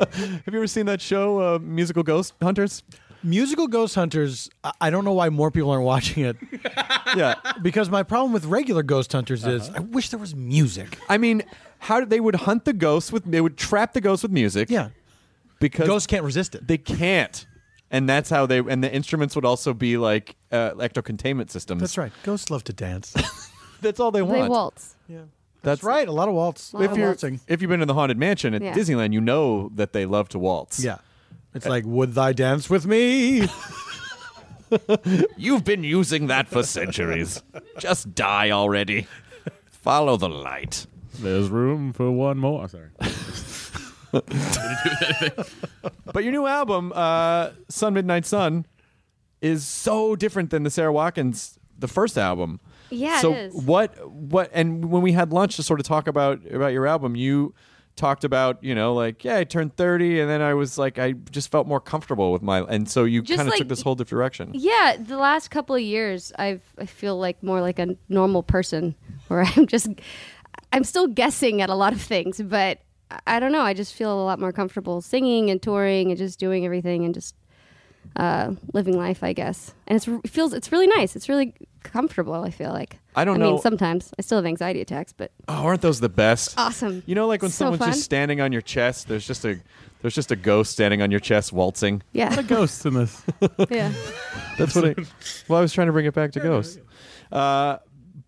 Have 0.00 0.42
you 0.46 0.58
ever 0.58 0.66
seen 0.66 0.86
that 0.86 1.00
show, 1.00 1.40
uh, 1.40 1.58
Musical 1.58 2.02
Ghost 2.02 2.34
Hunters? 2.40 2.82
Musical 3.24 3.66
Ghost 3.66 3.94
Hunters, 3.94 4.50
I- 4.62 4.72
I 4.82 4.90
don't 4.90 5.04
know 5.04 5.12
why 5.14 5.28
more 5.30 5.50
people 5.50 5.70
aren't 5.70 5.84
watching 5.84 6.24
it. 6.24 6.36
Yeah. 7.16 7.36
Because 7.62 7.90
my 7.90 8.02
problem 8.02 8.32
with 8.32 8.44
regular 8.46 8.82
Ghost 8.82 9.12
Hunters 9.12 9.44
is 9.46 9.70
I 9.70 9.78
wish 9.78 10.08
there 10.08 10.18
was 10.18 10.34
music. 10.34 10.98
I 11.08 11.16
mean, 11.16 11.44
how 11.78 12.00
did 12.00 12.10
they 12.10 12.18
would 12.18 12.34
hunt 12.34 12.64
the 12.64 12.72
ghosts 12.72 13.12
with 13.12 13.24
they 13.24 13.40
would 13.40 13.56
trap 13.56 13.92
the 13.92 14.00
ghosts 14.00 14.24
with 14.24 14.32
music. 14.32 14.68
Yeah. 14.68 14.88
because 15.60 15.86
Ghosts 15.86 16.08
can't 16.08 16.24
resist 16.24 16.56
it. 16.56 16.66
they 16.66 16.78
can't, 16.78 17.46
and 17.92 18.08
that's 18.08 18.30
how 18.30 18.46
they 18.46 18.58
and 18.58 18.82
the 18.82 18.92
instruments 18.92 19.36
would 19.36 19.44
also 19.44 19.72
be 19.72 19.96
like 19.96 20.34
uh, 20.50 20.70
electro 20.72 21.02
containment 21.04 21.52
systems. 21.52 21.80
That's 21.82 21.96
right. 21.96 22.10
Ghosts 22.24 22.50
love 22.50 22.64
to 22.64 22.72
dance. 22.72 23.14
That's 23.80 24.00
all 24.00 24.10
they 24.10 24.22
want. 24.22 24.42
They 24.42 24.48
waltz. 24.48 24.96
Yeah. 25.06 25.18
That's 25.62 25.84
right. 25.84 26.08
A 26.08 26.12
lot 26.12 26.28
of 26.28 26.34
waltz. 26.34 26.74
Lot 26.74 26.82
If 26.84 26.90
of 26.92 26.98
you're 26.98 27.06
waltzing. 27.08 27.40
if 27.46 27.62
you've 27.62 27.68
been 27.68 27.80
to 27.80 27.86
the 27.86 27.94
haunted 27.94 28.18
mansion 28.18 28.54
at 28.54 28.62
Yeah. 28.62 28.74
Disneyland, 28.74 29.12
you 29.12 29.20
know 29.20 29.70
that 29.76 29.92
they 29.92 30.04
love 30.04 30.28
to 30.30 30.38
waltz. 30.40 30.82
Yeah. 30.82 30.96
It's 31.54 31.66
like, 31.66 31.84
would 31.86 32.14
thy 32.14 32.32
dance 32.32 32.68
with 32.68 32.86
me? 32.86 33.48
You've 35.36 35.64
been 35.64 35.84
using 35.84 36.26
that 36.26 36.48
for 36.48 36.62
centuries. 36.62 37.42
Just 37.78 38.14
die 38.14 38.50
already. 38.50 39.06
Follow 39.70 40.16
the 40.16 40.28
light. 40.28 40.86
There's 41.20 41.48
room 41.48 41.92
for 41.92 42.10
one 42.10 42.38
more. 42.38 42.68
Sorry. 42.68 42.90
But 46.12 46.22
your 46.22 46.30
new 46.30 46.46
album, 46.46 46.92
uh, 46.94 47.50
Sun 47.68 47.94
Midnight 47.94 48.24
Sun, 48.24 48.66
is 49.40 49.66
so 49.66 50.14
different 50.14 50.50
than 50.50 50.62
the 50.62 50.70
Sara 50.70 50.92
Watkins 50.92 51.58
the 51.78 51.88
first 51.88 52.16
album. 52.16 52.60
Yeah, 52.90 53.18
it 53.18 53.22
so 53.22 53.32
is. 53.32 53.54
what 53.54 54.08
what 54.08 54.50
and 54.52 54.90
when 54.90 55.02
we 55.02 55.12
had 55.12 55.32
lunch 55.32 55.56
to 55.56 55.62
sort 55.62 55.80
of 55.80 55.86
talk 55.86 56.06
about 56.06 56.44
about 56.50 56.72
your 56.72 56.86
album, 56.86 57.16
you 57.16 57.54
talked 57.96 58.24
about, 58.24 58.62
you 58.62 58.74
know, 58.74 58.92
like, 58.94 59.24
yeah, 59.24 59.36
I 59.38 59.44
turned 59.44 59.76
30 59.76 60.20
and 60.20 60.28
then 60.28 60.42
I 60.42 60.54
was 60.54 60.78
like 60.78 60.98
I 60.98 61.12
just 61.30 61.50
felt 61.50 61.66
more 61.66 61.80
comfortable 61.80 62.32
with 62.32 62.42
my 62.42 62.60
and 62.60 62.88
so 62.88 63.04
you 63.04 63.22
Just 63.22 63.36
kind 63.38 63.48
of 63.48 63.52
like- 63.52 63.58
took 63.58 63.68
this 63.68 63.82
whole 63.82 63.94
different 63.94 64.10
direction. 64.18 64.50
Yeah, 64.54 64.96
the 64.98 65.16
last 65.16 65.50
couple 65.50 65.74
of 65.76 65.82
years, 65.82 66.32
I've 66.38 66.62
I 66.78 66.86
feel 66.86 67.18
like 67.18 67.42
more 67.42 67.60
like 67.60 67.78
a 67.78 67.96
normal 68.08 68.42
person, 68.42 68.94
where 69.28 69.44
I'm 69.56 69.66
just 69.66 69.88
I'm 70.72 70.84
still 70.84 71.06
guessing 71.06 71.62
at 71.62 71.70
a 71.70 71.74
lot 71.74 71.92
of 71.92 72.00
things, 72.02 72.40
but 72.42 72.80
I 73.26 73.38
don't 73.38 73.52
know. 73.52 73.60
I 73.60 73.74
just 73.74 73.94
feel 73.94 74.12
a 74.12 74.24
lot 74.24 74.40
more 74.40 74.50
comfortable 74.52 75.00
singing 75.00 75.50
and 75.50 75.62
touring 75.62 76.10
and 76.10 76.18
just 76.18 76.38
doing 76.40 76.64
everything 76.64 77.04
and 77.04 77.14
just 77.14 77.36
uh, 78.16 78.54
living 78.72 78.96
life, 78.96 79.22
I 79.22 79.32
guess. 79.32 79.72
And 79.86 79.96
it's, 79.96 80.08
it 80.08 80.28
feels 80.30 80.52
it's 80.52 80.72
really 80.72 80.86
nice. 80.88 81.14
It's 81.14 81.28
really 81.28 81.54
comfortable. 81.84 82.34
I 82.42 82.50
feel 82.50 82.70
like. 82.72 82.98
I 83.14 83.24
don't 83.24 83.36
I 83.36 83.38
know- 83.44 83.52
mean, 83.52 83.60
sometimes 83.62 84.12
I 84.18 84.22
still 84.22 84.38
have 84.38 84.46
anxiety 84.46 84.80
attacks, 84.80 85.12
but 85.12 85.30
Oh, 85.46 85.62
aren't 85.64 85.80
those 85.82 86.00
the 86.00 86.08
best? 86.08 86.54
awesome. 86.58 87.04
You 87.06 87.14
know 87.14 87.28
like 87.28 87.42
when 87.42 87.50
So 87.52 87.66
someone's 87.66 87.78
fun. 87.78 87.90
just 87.92 88.02
standing 88.02 88.40
on 88.40 88.50
your 88.50 88.62
chest, 88.62 89.06
there's 89.08 89.26
just 89.26 89.44
a 89.44 89.60
there's 90.02 90.14
just 90.14 90.30
a 90.32 90.36
ghost 90.36 90.72
standing 90.72 91.00
on 91.00 91.10
your 91.10 91.20
chest 91.20 91.52
waltzing. 91.52 92.02
yeah, 92.12 92.42
Ghosts 92.42 92.84
in 92.84 92.94
this. 92.94 93.22
yeah. 93.70 93.92
That's 94.58 94.74
what 94.74 94.84
I. 94.86 94.94
Well, 95.48 95.58
I 95.60 95.62
was 95.62 95.72
trying 95.72 95.86
to 95.86 95.92
bring 95.92 96.06
it 96.06 96.12
back 96.14 96.32
to 96.32 96.40
ghosts. 96.40 96.78
Uh, 97.32 97.78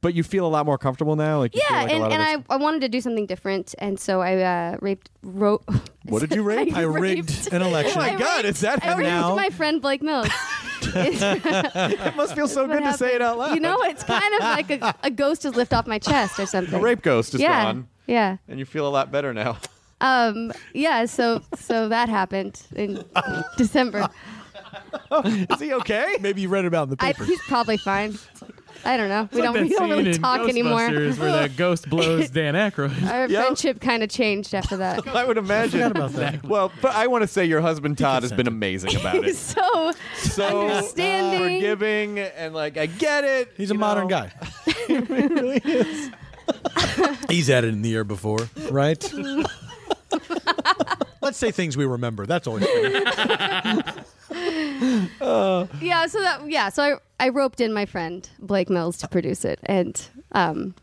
but 0.00 0.14
you 0.14 0.22
feel 0.22 0.46
a 0.46 0.48
lot 0.48 0.64
more 0.66 0.78
comfortable 0.78 1.16
now. 1.16 1.38
Like 1.38 1.54
you 1.54 1.60
feel 1.62 1.76
Yeah, 1.76 1.82
like 1.82 1.90
a 1.90 1.94
and, 1.94 2.02
lot 2.02 2.12
and 2.12 2.22
of 2.40 2.46
I, 2.50 2.54
I 2.54 2.56
wanted 2.58 2.80
to 2.82 2.88
do 2.88 3.00
something 3.00 3.26
different, 3.26 3.74
and 3.78 3.98
so 4.00 4.20
I 4.22 4.36
uh, 4.42 4.76
raped 4.80 5.10
wrote. 5.22 5.64
What 6.04 6.20
did 6.20 6.32
you 6.34 6.42
rape? 6.44 6.74
I 6.76 6.82
rigged 6.82 7.52
an 7.52 7.60
election. 7.62 8.00
Oh 8.00 8.06
my 8.06 8.14
God, 8.14 8.44
is 8.44 8.60
that 8.60 8.84
I 8.84 8.90
raped 8.96 9.02
now? 9.02 9.34
my 9.34 9.50
friend 9.50 9.82
Blake 9.82 10.02
Mills. 10.02 10.28
It 10.96 12.16
must 12.16 12.34
feel 12.34 12.48
so 12.48 12.66
good 12.66 12.82
to 12.82 12.92
say 12.94 13.14
it 13.14 13.22
out 13.22 13.38
loud. 13.38 13.54
You 13.54 13.60
know, 13.60 13.76
it's 13.82 14.04
kind 14.04 14.34
of 14.34 14.40
like 14.40 14.70
a, 14.70 14.94
a 15.02 15.10
ghost 15.10 15.42
has 15.44 15.54
lifted 15.54 15.76
off 15.76 15.86
my 15.86 15.98
chest 15.98 16.38
or 16.38 16.46
something. 16.46 16.74
a 16.74 16.78
rape 16.80 17.02
ghost 17.02 17.34
is 17.34 17.40
yeah, 17.40 17.64
gone, 17.64 17.88
yeah, 18.06 18.36
and 18.48 18.58
you 18.58 18.64
feel 18.64 18.86
a 18.86 18.90
lot 18.90 19.10
better 19.10 19.32
now. 19.32 19.58
um, 20.00 20.52
yeah. 20.72 21.04
So, 21.06 21.42
so 21.56 21.88
that 21.88 22.08
happened 22.08 22.60
in 22.74 23.04
December. 23.56 24.08
is 25.24 25.60
he 25.60 25.72
okay? 25.74 26.16
Maybe 26.20 26.42
you 26.42 26.48
read 26.48 26.64
about 26.64 26.88
it 26.88 26.92
in 26.92 26.96
the 26.96 27.04
I, 27.04 27.12
paper. 27.12 27.24
he's 27.24 27.40
probably 27.42 27.76
fine. 27.76 28.18
I 28.84 28.96
don't 28.96 29.08
know. 29.08 29.28
We 29.32 29.40
Like 29.40 29.52
don't. 29.54 29.62
We 29.62 29.68
that 29.70 29.78
don't 29.78 29.90
really 29.90 30.10
in 30.12 30.20
talk 30.20 30.48
anymore. 30.48 30.88
Where 30.90 31.12
that 31.12 31.56
ghost 31.56 31.88
blows 31.90 32.30
Dan 32.30 32.54
Aykroyd. 32.54 33.02
Our 33.10 33.26
Yep. 33.28 33.42
friendship 33.44 33.80
kind 33.80 34.02
of 34.02 34.10
changed 34.10 34.54
after 34.54 34.76
that. 34.78 35.06
I 35.08 35.24
would 35.24 35.38
imagine. 35.38 35.82
about 35.82 36.12
that. 36.12 36.44
Well, 36.44 36.70
but 36.82 36.94
I 36.94 37.06
want 37.08 37.22
to 37.22 37.28
say 37.28 37.44
your 37.44 37.60
husband 37.60 37.98
Todd 37.98 38.22
has 38.22 38.32
been 38.32 38.46
amazing 38.46 38.94
about 38.96 39.14
He's 39.24 39.34
it. 39.34 39.36
so 39.36 39.92
So 40.16 40.68
understanding. 40.68 41.40
forgiving 41.60 42.18
and 42.20 42.54
like 42.54 42.76
I 42.76 42.86
get 42.86 43.24
it. 43.24 43.52
He's 43.56 43.70
a 43.70 43.74
you 43.74 43.80
modern 43.80 44.08
know. 44.08 44.28
guy. 44.28 44.32
He's 47.28 47.48
had 47.48 47.64
it 47.64 47.68
in 47.68 47.82
the 47.82 47.88
year 47.88 48.04
before, 48.04 48.48
right? 48.70 49.02
Let's 51.26 51.38
say 51.38 51.50
things 51.50 51.76
we 51.76 51.84
remember. 51.84 52.24
That's 52.24 52.46
always 52.46 52.64
good. 52.64 52.92
yeah. 55.80 56.06
So 56.06 56.20
that 56.20 56.42
yeah. 56.46 56.68
So 56.68 56.82
I 56.84 56.94
I 57.18 57.30
roped 57.30 57.60
in 57.60 57.72
my 57.72 57.84
friend 57.84 58.30
Blake 58.38 58.70
Mills 58.70 58.96
to 58.98 59.08
produce 59.08 59.44
it, 59.44 59.58
and 59.64 60.00
um, 60.30 60.76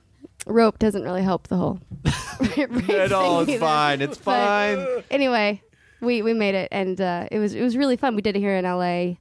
rope 0.45 0.79
doesn't 0.79 1.03
really 1.03 1.23
help 1.23 1.47
the 1.47 1.55
whole. 1.55 1.79
At 2.89 3.13
all, 3.13 3.39
it's 3.39 3.51
either. 3.51 3.59
fine. 3.59 4.01
It's 4.01 4.17
But 4.17 4.75
fine. 4.75 5.03
Anyway, 5.09 5.61
we 6.01 6.21
we 6.21 6.33
made 6.33 6.55
it, 6.55 6.67
and 6.73 6.99
uh, 6.99 7.29
it 7.31 7.39
was 7.39 7.55
it 7.55 7.61
was 7.61 7.77
really 7.77 7.95
fun. 7.95 8.17
We 8.17 8.21
did 8.21 8.35
it 8.35 8.39
here 8.39 8.57
in 8.57 8.65
L.A. 8.65 9.17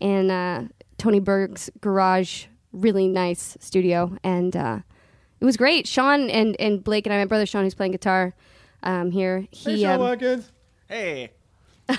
in 0.00 0.28
uh, 0.32 0.66
Tony 0.98 1.20
Berg's 1.20 1.70
garage, 1.80 2.46
really 2.72 3.06
nice 3.06 3.56
studio, 3.60 4.18
and 4.24 4.56
uh, 4.56 4.78
it 5.40 5.44
was 5.44 5.56
great. 5.56 5.86
Sean 5.86 6.30
and 6.30 6.60
and 6.60 6.82
Blake 6.82 7.06
and 7.06 7.14
I, 7.14 7.18
my 7.18 7.26
brother 7.26 7.46
Sean, 7.46 7.62
who's 7.62 7.74
playing 7.74 7.92
guitar 7.92 8.34
um, 8.82 9.12
here. 9.12 9.46
He 9.52 9.86
um, 9.86 10.00
Watkins. 10.00 10.50
Hey. 10.88 11.30
we 11.88 11.96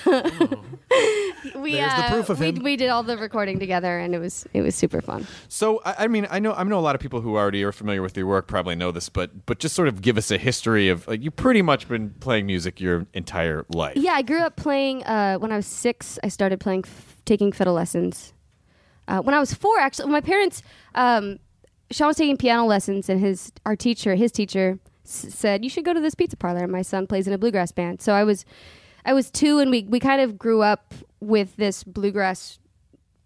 There's 1.74 1.94
the 1.94 2.06
uh, 2.06 2.10
proof 2.10 2.30
of 2.30 2.40
we, 2.40 2.48
him. 2.48 2.64
we 2.64 2.76
did 2.76 2.90
all 2.90 3.04
the 3.04 3.18
recording 3.20 3.60
together, 3.60 4.00
and 4.00 4.16
it 4.16 4.20
was 4.20 4.48
it 4.52 4.64
was 4.64 4.74
super 4.74 5.00
fun. 5.00 5.28
So 5.48 5.80
I, 5.86 5.96
I 6.00 6.08
mean, 6.08 6.26
I 6.32 6.40
know 6.40 6.54
I 6.54 6.64
know 6.64 6.80
a 6.80 6.82
lot 6.82 6.96
of 6.96 7.02
people 7.02 7.22
who 7.22 7.36
already 7.36 7.64
are 7.64 7.72
familiar 7.72 8.02
with 8.02 8.18
your 8.18 8.26
work 8.26 8.48
probably 8.48 8.74
know 8.74 8.92
this, 8.92 9.10
but 9.10 9.46
but 9.46 9.60
just 9.60 9.76
sort 9.76 9.88
of 9.88 10.02
give 10.02 10.18
us 10.18 10.32
a 10.32 10.40
history 10.40 10.90
of 10.90 11.08
like 11.08 11.22
you 11.22 11.30
pretty 11.30 11.62
much 11.62 11.88
been 11.88 12.10
playing 12.20 12.48
music 12.48 12.82
your 12.82 13.06
entire 13.14 13.64
life. 13.70 13.96
Yeah, 13.96 14.14
I 14.14 14.24
grew 14.24 14.40
up 14.40 14.56
playing. 14.56 15.04
Uh, 15.04 15.38
when 15.38 15.52
I 15.52 15.58
was 15.58 15.68
six, 15.68 16.18
I 16.24 16.30
started 16.30 16.60
playing, 16.60 16.86
f- 16.86 17.18
taking 17.26 17.52
fiddle 17.52 17.76
lessons. 17.76 18.34
Uh, 19.08 19.22
when 19.22 19.36
I 19.36 19.40
was 19.40 19.54
four, 19.54 19.78
actually, 19.80 20.10
my 20.10 20.22
parents, 20.22 20.64
um, 20.96 21.38
Sean 21.92 22.08
was 22.08 22.18
taking 22.18 22.38
piano 22.38 22.66
lessons, 22.66 23.08
and 23.08 23.20
his 23.20 23.52
our 23.68 23.76
teacher, 23.76 24.16
his 24.16 24.32
teacher, 24.32 24.80
s- 25.06 25.28
said 25.34 25.64
you 25.64 25.70
should 25.70 25.86
go 25.86 25.94
to 25.94 26.00
this 26.02 26.16
pizza 26.16 26.36
parlor. 26.38 26.64
And 26.64 26.72
my 26.72 26.82
son 26.82 27.08
plays 27.08 27.28
in 27.28 27.34
a 27.34 27.38
bluegrass 27.38 27.72
band, 27.72 28.02
so 28.02 28.14
I 28.14 28.24
was, 28.24 28.46
I 29.06 29.14
was 29.14 29.32
two, 29.32 29.60
and 29.60 29.72
we 29.72 29.84
we 29.84 30.00
kind 30.00 30.22
of 30.22 30.38
grew 30.38 30.62
up 30.62 30.94
with 31.20 31.56
this 31.56 31.84
bluegrass, 31.84 32.60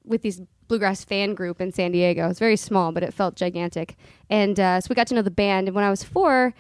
with 0.06 0.22
these 0.22 0.42
bluegrass 0.68 1.04
fan 1.04 1.34
group 1.34 1.60
in 1.60 1.72
San 1.72 1.92
Diego. 1.92 2.26
It 2.26 2.28
was 2.28 2.40
very 2.40 2.56
small, 2.58 2.92
but 2.92 3.02
it 3.04 3.14
felt 3.14 3.36
gigantic, 3.36 3.96
and 4.30 4.60
uh, 4.60 4.80
so 4.82 4.88
we 4.90 4.96
got 4.96 5.08
to 5.08 5.16
know 5.16 5.22
the 5.24 5.32
band. 5.32 5.68
And 5.68 5.76
when 5.76 5.84
I 5.84 5.90
was 5.90 6.04
four, 6.04 6.54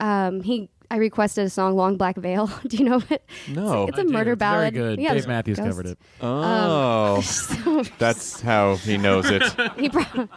um, 0.00 0.42
he. 0.42 0.68
I 0.90 0.96
requested 0.96 1.46
a 1.46 1.48
song, 1.48 1.74
"Long 1.74 1.96
Black 1.96 2.16
Veil." 2.18 2.48
Do 2.66 2.76
you 2.76 2.84
know 2.84 3.00
it? 3.08 3.24
No. 3.48 3.84
it's, 3.84 3.96
it's 3.96 3.98
a 3.98 4.02
I 4.02 4.04
do. 4.04 4.12
murder 4.12 4.32
It's 4.32 4.42
very 4.42 4.70
good. 4.70 4.98
Yeah, 5.00 5.14
Dave 5.14 5.26
Matthews 5.26 5.56
ghosts. 5.56 5.70
covered 5.70 5.86
it. 5.86 5.98
Oh, 6.20 7.20
So- 7.24 7.82
that's 7.98 8.42
how 8.42 8.76
he 8.76 8.98
knows 8.98 9.24
it. 9.30 9.42
he 9.78 9.88
brought. 9.88 10.28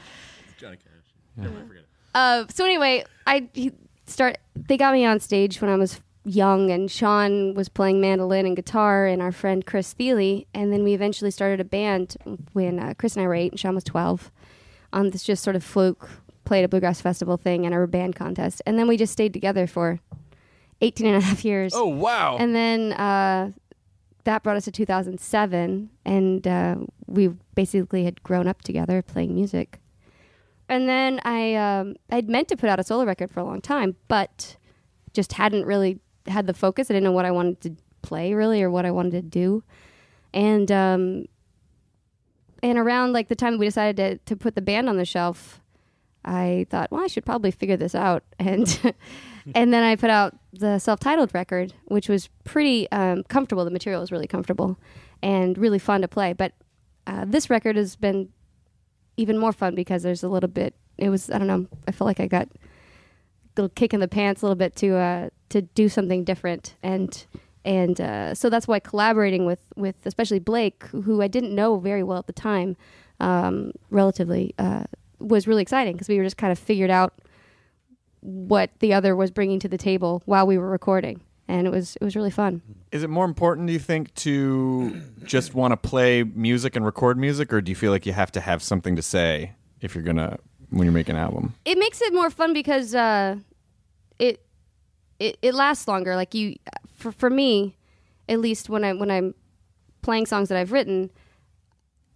Uh, 2.14 2.46
so 2.54 2.64
anyway, 2.66 3.04
I 3.28 3.50
he 3.54 3.74
start. 4.06 4.38
They 4.56 4.78
got 4.78 4.94
me 4.94 5.06
on 5.06 5.20
stage 5.20 5.62
when 5.62 5.70
I 5.70 5.76
was 5.76 6.02
young, 6.24 6.72
and 6.72 6.90
Sean 6.90 7.54
was 7.54 7.70
playing 7.70 8.02
mandolin 8.02 8.46
and 8.46 8.56
guitar, 8.56 9.06
and 9.06 9.22
our 9.22 9.32
friend 9.32 9.66
Chris 9.66 9.94
Thile, 9.94 10.44
and 10.54 10.74
then 10.74 10.84
we 10.84 10.94
eventually 10.94 11.32
started 11.32 11.60
a 11.60 11.66
band 11.66 12.18
when 12.54 12.80
uh, 12.80 12.94
Chris 12.98 13.16
and 13.16 13.24
I 13.24 13.28
were 13.28 13.36
eight, 13.36 13.52
and 13.52 13.60
Sean 13.60 13.76
was 13.76 13.84
twelve. 13.84 14.32
On 14.94 15.10
this 15.10 15.24
just 15.24 15.44
sort 15.44 15.56
of 15.56 15.64
fluke, 15.64 16.10
played 16.46 16.64
a 16.64 16.68
bluegrass 16.68 17.02
festival 17.02 17.38
thing 17.38 17.66
and 17.66 17.76
a 17.76 17.88
band 17.88 18.16
contest, 18.16 18.62
and 18.66 18.80
then 18.80 18.88
we 18.88 18.98
just 18.98 19.14
stayed 19.14 19.34
together 19.34 19.68
for 19.68 20.00
18 20.82 21.08
and 21.08 21.18
a 21.18 21.22
half 21.22 21.44
years. 21.46 21.74
Oh 21.76 21.88
wow! 21.88 22.38
And 22.38 22.56
then 22.56 22.94
uh, 22.94 23.52
that 24.24 24.44
brought 24.44 24.58
us 24.58 24.66
to 24.66 24.72
2007, 24.72 25.90
and 26.06 26.48
uh, 26.48 26.76
we 27.08 27.30
basically 27.56 28.04
had 28.04 28.22
grown 28.24 28.48
up 28.48 28.62
together 28.62 29.02
playing 29.02 29.36
music. 29.36 29.80
And 30.68 30.90
then 30.90 31.20
I 31.24 31.56
um, 31.56 31.96
I'd 32.10 32.30
meant 32.30 32.48
to 32.50 32.58
put 32.58 32.70
out 32.70 32.80
a 32.80 32.84
solo 32.84 33.06
record 33.06 33.32
for 33.32 33.40
a 33.40 33.44
long 33.44 33.62
time, 33.62 33.96
but 34.08 34.58
just 35.14 35.34
hadn't 35.34 35.66
really 35.66 36.00
had 36.28 36.48
the 36.48 36.54
focus. 36.54 36.90
I 36.90 36.94
didn't 36.94 37.04
know 37.04 37.12
what 37.12 37.26
I 37.26 37.32
wanted 37.32 37.62
to 37.62 37.76
play 38.02 38.34
really 38.34 38.62
or 38.62 38.70
what 38.70 38.86
I 38.86 38.92
wanted 38.92 39.12
to 39.12 39.22
do. 39.22 39.64
And 40.34 40.72
um, 40.72 41.26
and 42.64 42.78
around 42.78 43.14
like 43.14 43.28
the 43.28 43.36
time 43.36 43.58
we 43.58 43.66
decided 43.66 43.98
to 43.98 44.36
to 44.36 44.36
put 44.36 44.56
the 44.56 44.62
band 44.62 44.90
on 44.90 44.98
the 44.98 45.06
shelf, 45.06 45.62
I 46.24 46.66
thought, 46.70 46.92
well, 46.92 47.04
I 47.04 47.08
should 47.08 47.26
probably 47.26 47.52
figure 47.52 47.78
this 47.78 47.96
out. 47.96 48.24
And 48.40 48.96
and 49.54 49.72
then 49.72 49.84
I 49.84 49.96
put 49.96 50.10
out 50.10 50.36
the 50.52 50.80
self-titled 50.80 51.36
record, 51.36 51.74
which 51.86 52.10
was 52.10 52.30
pretty 52.44 52.92
um, 52.92 53.24
comfortable. 53.26 53.64
The 53.64 53.70
material 53.70 54.02
was 54.02 54.12
really 54.12 54.26
comfortable 54.26 54.80
and 55.22 55.56
really 55.56 55.78
fun 55.78 56.02
to 56.02 56.08
play. 56.08 56.34
But 56.34 56.54
uh, 57.06 57.26
this 57.28 57.50
record 57.52 57.76
has 57.76 57.96
been 57.96 58.30
even 59.18 59.38
more 59.38 59.54
fun 59.54 59.76
because 59.76 60.04
there's 60.04 60.24
a 60.24 60.30
little 60.30 60.50
bit. 60.50 60.76
It 60.98 61.10
was 61.10 61.30
I 61.30 61.38
don't 61.38 61.48
know. 61.48 61.68
I 61.88 61.92
feel 61.92 62.06
like 62.06 62.20
I 62.20 62.28
got 62.28 62.48
a 62.48 63.62
little 63.62 63.70
kick 63.70 63.94
in 63.94 64.00
the 64.00 64.08
pants 64.08 64.42
a 64.42 64.46
little 64.46 64.56
bit 64.56 64.76
to 64.78 64.96
uh, 64.96 65.30
to 65.50 65.62
do 65.62 65.90
something 65.90 66.24
different 66.24 66.76
and. 66.84 67.26
And 67.68 68.00
uh, 68.00 68.36
so 68.36 68.52
that's 68.52 68.68
why 68.68 68.80
collaborating 68.80 69.48
with, 69.48 69.58
with 69.76 69.96
especially 70.06 70.38
Blake, 70.38 70.84
who 70.90 71.24
I 71.24 71.28
didn't 71.28 71.56
know 71.56 71.80
very 71.80 72.04
well 72.04 72.20
at 72.20 72.28
the 72.28 72.32
time, 72.32 72.78
um, 73.20 73.72
relatively, 73.90 74.54
uh, 74.60 74.84
was 75.18 75.48
really 75.48 75.64
exciting 75.64 75.94
because 75.94 76.08
we 76.08 76.20
were 76.20 76.24
just 76.24 76.38
kind 76.38 76.52
of 76.52 76.60
figured 76.60 76.92
out 76.92 77.16
what 78.22 78.70
the 78.82 78.94
other 78.94 79.16
was 79.16 79.32
bringing 79.32 79.60
to 79.62 79.68
the 79.68 79.80
table 79.80 80.22
while 80.26 80.46
we 80.46 80.60
were 80.60 80.70
recording, 80.70 81.22
and 81.48 81.68
it 81.68 81.70
was 81.70 81.96
it 81.96 82.04
was 82.04 82.16
really 82.16 82.32
fun. 82.32 82.62
Is 82.92 83.04
it 83.04 83.10
more 83.10 83.26
important, 83.26 83.68
do 83.68 83.74
you 83.74 83.80
think, 83.80 84.14
to 84.16 85.02
just 85.24 85.54
want 85.54 85.72
to 85.72 85.78
play 85.78 86.24
music 86.24 86.76
and 86.76 86.86
record 86.86 87.18
music, 87.18 87.54
or 87.54 87.62
do 87.62 87.72
you 87.72 87.76
feel 87.76 87.92
like 87.92 88.06
you 88.06 88.14
have 88.14 88.32
to 88.34 88.42
have 88.42 88.64
something 88.64 88.96
to 88.96 89.02
say 89.02 89.54
if 89.82 89.96
you're 89.96 90.04
gonna 90.04 90.38
when 90.70 90.86
you're 90.86 90.94
making 90.94 91.16
an 91.16 91.22
album? 91.22 91.54
It 91.66 91.78
makes 91.78 92.02
it 92.02 92.14
more 92.14 92.30
fun 92.30 92.54
because 92.54 92.96
uh, 92.96 93.38
it 94.20 94.46
it 95.20 95.38
it 95.42 95.54
lasts 95.54 95.88
longer. 95.88 96.16
Like 96.16 96.34
you, 96.34 96.56
for 96.96 97.12
for 97.12 97.30
me, 97.30 97.76
at 98.28 98.40
least 98.40 98.70
when 98.70 98.84
I 98.84 98.94
when 98.94 99.12
I'm 99.12 99.36
playing 100.02 100.26
songs 100.26 100.50
that 100.50 100.58
I've 100.58 100.72
written, 100.72 101.12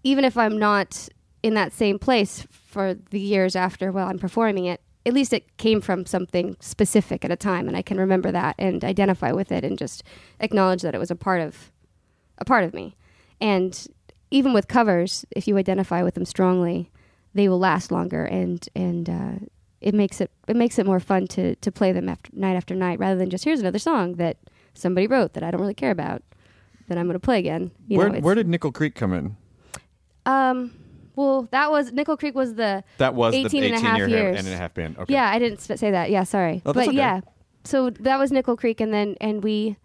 even 0.04 0.26
if 0.26 0.38
I'm 0.38 0.58
not 0.58 1.08
in 1.42 1.54
that 1.54 1.72
same 1.74 2.00
place 2.00 2.46
for 2.52 2.94
the 2.94 3.20
years 3.20 3.56
after 3.56 3.92
while 3.92 4.08
I'm 4.08 4.20
performing 4.20 4.66
it, 4.66 4.82
at 5.06 5.14
least 5.14 5.34
it 5.34 5.58
came 5.58 5.82
from 5.82 6.06
something 6.06 6.58
specific 6.60 7.24
at 7.24 7.32
a 7.32 7.36
time, 7.36 7.68
and 7.68 7.78
I 7.78 7.82
can 7.82 7.98
remember 7.98 8.32
that 8.32 8.56
and 8.60 8.84
identify 8.84 9.32
with 9.32 9.52
it 9.52 9.64
and 9.64 9.78
just 9.78 10.04
acknowledge 10.40 10.82
that 10.82 10.94
it 10.94 11.00
was 11.00 11.12
a 11.12 11.16
part 11.16 11.42
of 11.42 11.72
a 12.38 12.46
part 12.46 12.64
of 12.64 12.74
me. 12.74 12.96
And 13.42 13.88
even 14.32 14.54
with 14.54 14.68
covers, 14.68 15.26
if 15.32 15.48
you 15.48 15.58
identify 15.58 16.04
with 16.04 16.14
them 16.16 16.26
strongly, 16.26 16.92
they 17.34 17.48
will 17.48 17.60
last 17.60 17.92
longer, 17.92 18.26
and 18.26 18.68
and 18.76 19.10
uh, 19.10 19.46
it 19.82 19.94
makes 19.94 20.20
it 20.20 20.32
it 20.48 20.56
makes 20.56 20.78
it 20.78 20.86
more 20.86 21.00
fun 21.00 21.28
to 21.28 21.56
to 21.56 21.72
play 21.72 21.92
them 21.92 22.10
after 22.10 22.30
night 22.34 22.56
after 22.56 22.76
night, 22.76 23.00
rather 23.00 23.18
than 23.18 23.30
just 23.30 23.46
here's 23.46 23.62
another 23.62 23.80
song 23.80 24.16
that 24.16 24.38
somebody 24.74 25.08
wrote 25.08 25.34
that 25.34 25.44
I 25.44 25.52
don't 25.52 25.62
really 25.62 25.74
care 25.74 25.92
about 25.92 26.24
that 26.88 26.98
I'm 26.98 27.06
going 27.06 27.14
to 27.14 27.20
play 27.20 27.40
again. 27.40 27.72
You 27.88 27.98
where 27.98 28.10
know, 28.10 28.20
where 28.20 28.36
did 28.36 28.48
Nickel 28.48 28.72
Creek 28.72 28.96
come 28.96 29.14
in? 29.14 29.38
um, 30.26 30.74
well, 31.20 31.48
that 31.52 31.70
was 31.70 31.92
Nickel 31.92 32.16
Creek 32.16 32.34
was 32.34 32.54
the 32.56 32.82
That 32.98 33.14
was 33.14 33.36
18 33.36 33.62
the 33.62 33.68
and 33.68 33.76
a 33.76 33.80
half 33.80 33.98
year 33.98 34.08
years. 34.08 34.40
and 34.40 34.48
a 34.48 34.56
half 34.56 34.74
band. 34.74 34.98
Okay. 34.98 35.14
Yeah, 35.14 35.30
I 35.30 35.38
didn't 35.38 35.60
say 35.60 35.92
that. 35.92 36.10
Yeah, 36.10 36.24
sorry. 36.24 36.62
Oh, 36.66 36.72
but 36.72 36.88
okay. 36.88 36.96
yeah, 36.98 37.22
so 37.66 37.90
that 37.90 38.18
was 38.18 38.32
Nickel 38.32 38.56
Creek, 38.56 38.80
and 38.80 38.94
then 38.94 39.18
and 39.20 39.44
we 39.44 39.76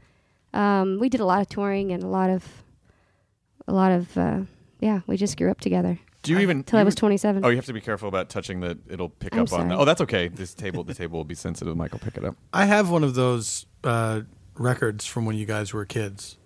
um, 0.52 0.98
we 1.00 1.08
did 1.08 1.20
a 1.20 1.24
lot 1.24 1.40
of 1.40 1.48
touring 1.48 1.90
and 1.90 2.04
a 2.04 2.06
lot 2.06 2.30
of 2.30 2.44
a 3.66 3.72
lot 3.72 3.90
of 3.90 4.16
uh, 4.16 4.40
yeah. 4.80 5.00
We 5.08 5.16
just 5.16 5.36
grew 5.36 5.50
up 5.50 5.60
together. 5.60 5.98
Do 6.22 6.32
you 6.32 6.38
even 6.38 6.62
till 6.62 6.78
I 6.78 6.84
was 6.84 6.94
27. 6.94 7.44
Oh, 7.44 7.48
you 7.48 7.56
have 7.56 7.66
to 7.66 7.72
be 7.72 7.80
careful 7.80 8.08
about 8.08 8.30
touching 8.30 8.60
the. 8.60 8.78
It'll 8.88 9.08
pick 9.10 9.34
I'm 9.34 9.40
up 9.40 9.52
on. 9.52 9.68
sorry. 9.68 9.72
Oh, 9.74 9.84
that's 9.84 10.00
okay. 10.02 10.28
This 10.28 10.54
table, 10.54 10.84
the 10.84 10.94
table 10.94 11.18
will 11.18 11.24
be 11.24 11.34
sensitive. 11.34 11.76
Michael, 11.76 11.98
pick 11.98 12.16
it 12.16 12.24
up. 12.24 12.36
I 12.52 12.64
have 12.66 12.90
one 12.90 13.02
of 13.04 13.14
those 13.14 13.66
uh, 13.82 14.22
records 14.56 15.04
from 15.04 15.26
when 15.26 15.36
you 15.36 15.46
guys 15.46 15.74
were 15.74 15.84
kids. 15.84 16.38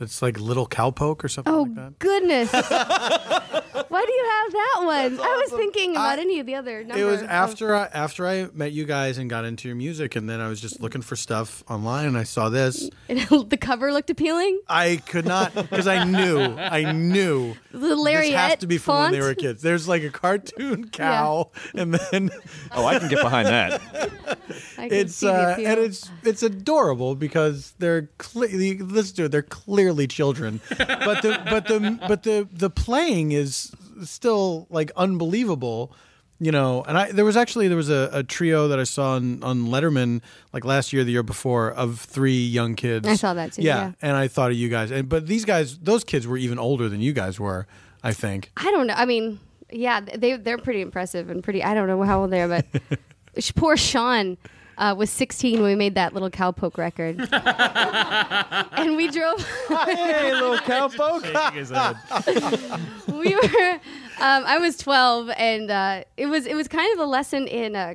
It's 0.00 0.22
like 0.22 0.38
Little 0.38 0.66
Cowpoke 0.66 1.24
or 1.24 1.28
something 1.28 1.52
Oh 1.52 1.62
like 1.62 1.74
that. 1.74 1.98
goodness! 1.98 2.52
Why 3.88 4.04
do 4.04 4.12
you 4.12 4.24
have 4.30 4.52
that 4.52 4.76
one? 4.84 5.20
I 5.20 5.42
was 5.42 5.50
thinking 5.52 5.92
about 5.92 6.18
any 6.18 6.40
of 6.40 6.46
the 6.46 6.54
other. 6.56 6.84
Number 6.84 7.00
It 7.02 7.04
was 7.04 7.22
of- 7.22 7.28
after 7.28 7.74
I, 7.74 7.84
after 7.86 8.26
I 8.26 8.48
met 8.52 8.72
you 8.72 8.84
guys 8.84 9.18
and 9.18 9.28
got 9.30 9.44
into 9.44 9.66
your 9.66 9.76
music, 9.76 10.14
and 10.14 10.28
then 10.28 10.40
I 10.40 10.48
was 10.48 10.60
just 10.60 10.80
looking 10.80 11.00
for 11.02 11.16
stuff 11.16 11.64
online, 11.68 12.06
and 12.06 12.16
I 12.18 12.22
saw 12.24 12.48
this. 12.48 12.88
the 13.08 13.58
cover 13.60 13.92
looked 13.92 14.10
appealing. 14.10 14.60
I 14.68 15.00
could 15.06 15.24
not 15.26 15.54
because 15.54 15.86
I 15.86 16.04
knew 16.04 16.40
I 16.56 16.92
knew 16.92 17.54
The 17.72 17.96
lariat 17.96 18.32
this 18.32 18.36
has 18.40 18.56
to 18.58 18.66
be 18.66 18.78
from 18.78 18.98
when 19.04 19.12
they 19.12 19.20
were 19.20 19.34
kids. 19.34 19.62
There's 19.62 19.88
like 19.88 20.02
a 20.02 20.10
cartoon 20.10 20.90
cow, 20.90 21.50
and 21.74 21.94
then 21.94 22.30
Oh, 22.72 22.86
I 22.86 22.98
can 22.98 23.08
get 23.08 23.22
behind 23.22 23.48
that. 23.48 24.37
It's 24.78 25.22
uh, 25.22 25.56
and 25.58 25.80
it's 25.80 26.10
it's 26.22 26.42
adorable 26.42 27.14
because 27.14 27.74
they're 27.78 28.10
clearly 28.18 28.78
let's 28.78 29.12
do 29.12 29.26
it. 29.26 29.32
They're 29.32 29.42
clearly 29.42 30.06
children, 30.06 30.60
but 30.68 31.22
the 31.22 31.40
but 31.48 31.66
the 31.66 31.98
but 32.06 32.22
the 32.22 32.48
the 32.52 32.70
playing 32.70 33.32
is 33.32 33.72
still 34.04 34.66
like 34.70 34.90
unbelievable. 34.96 35.92
You 36.40 36.52
know, 36.52 36.84
and 36.86 36.96
I 36.96 37.10
there 37.10 37.24
was 37.24 37.36
actually 37.36 37.66
there 37.66 37.76
was 37.76 37.90
a, 37.90 38.10
a 38.12 38.22
trio 38.22 38.68
that 38.68 38.78
I 38.78 38.84
saw 38.84 39.14
on, 39.14 39.42
on 39.42 39.66
Letterman 39.66 40.22
like 40.52 40.64
last 40.64 40.92
year, 40.92 41.02
the 41.02 41.10
year 41.10 41.24
before, 41.24 41.72
of 41.72 41.98
three 41.98 42.38
young 42.38 42.76
kids. 42.76 43.08
I 43.08 43.16
saw 43.16 43.34
that 43.34 43.54
too, 43.54 43.62
yeah. 43.62 43.92
and 44.00 44.16
I 44.16 44.28
thought 44.28 44.52
of 44.52 44.56
you 44.56 44.68
guys, 44.68 44.92
and 44.92 45.08
but 45.08 45.26
these 45.26 45.44
guys, 45.44 45.76
those 45.78 46.04
kids 46.04 46.28
were 46.28 46.36
even 46.36 46.60
older 46.60 46.88
than 46.88 47.00
you 47.00 47.12
guys 47.12 47.40
were. 47.40 47.66
I 48.04 48.12
think. 48.12 48.52
I 48.56 48.70
don't 48.70 48.86
know. 48.86 48.94
I 48.96 49.04
mean, 49.04 49.40
yeah, 49.70 50.00
they 50.00 50.36
they're 50.36 50.58
pretty 50.58 50.80
impressive 50.80 51.28
and 51.30 51.42
pretty. 51.42 51.62
I 51.62 51.74
don't 51.74 51.88
know 51.88 52.02
how 52.02 52.20
old 52.20 52.30
they 52.30 52.42
are, 52.42 52.48
but 52.48 52.66
poor 53.54 53.76
Sean 53.76 54.36
uh, 54.76 54.94
was 54.96 55.10
16 55.10 55.54
when 55.60 55.64
we 55.70 55.74
made 55.74 55.94
that 55.96 56.12
little 56.14 56.30
cowpoke 56.30 56.76
record, 56.78 57.18
and 57.32 58.96
we 58.96 59.08
drove. 59.10 59.44
hey, 59.68 60.32
little 60.32 60.56
cowpoke. 60.58 61.24
Shaking 61.24 61.58
his 61.58 61.70
we 63.08 63.34
were. 63.34 63.72
Um, 64.20 64.44
I 64.46 64.58
was 64.58 64.76
12, 64.78 65.30
and 65.36 65.70
uh, 65.70 66.04
it 66.16 66.26
was 66.26 66.46
it 66.46 66.54
was 66.54 66.68
kind 66.68 66.92
of 66.94 67.00
a 67.00 67.06
lesson 67.06 67.46
in 67.48 67.74
uh, 67.76 67.94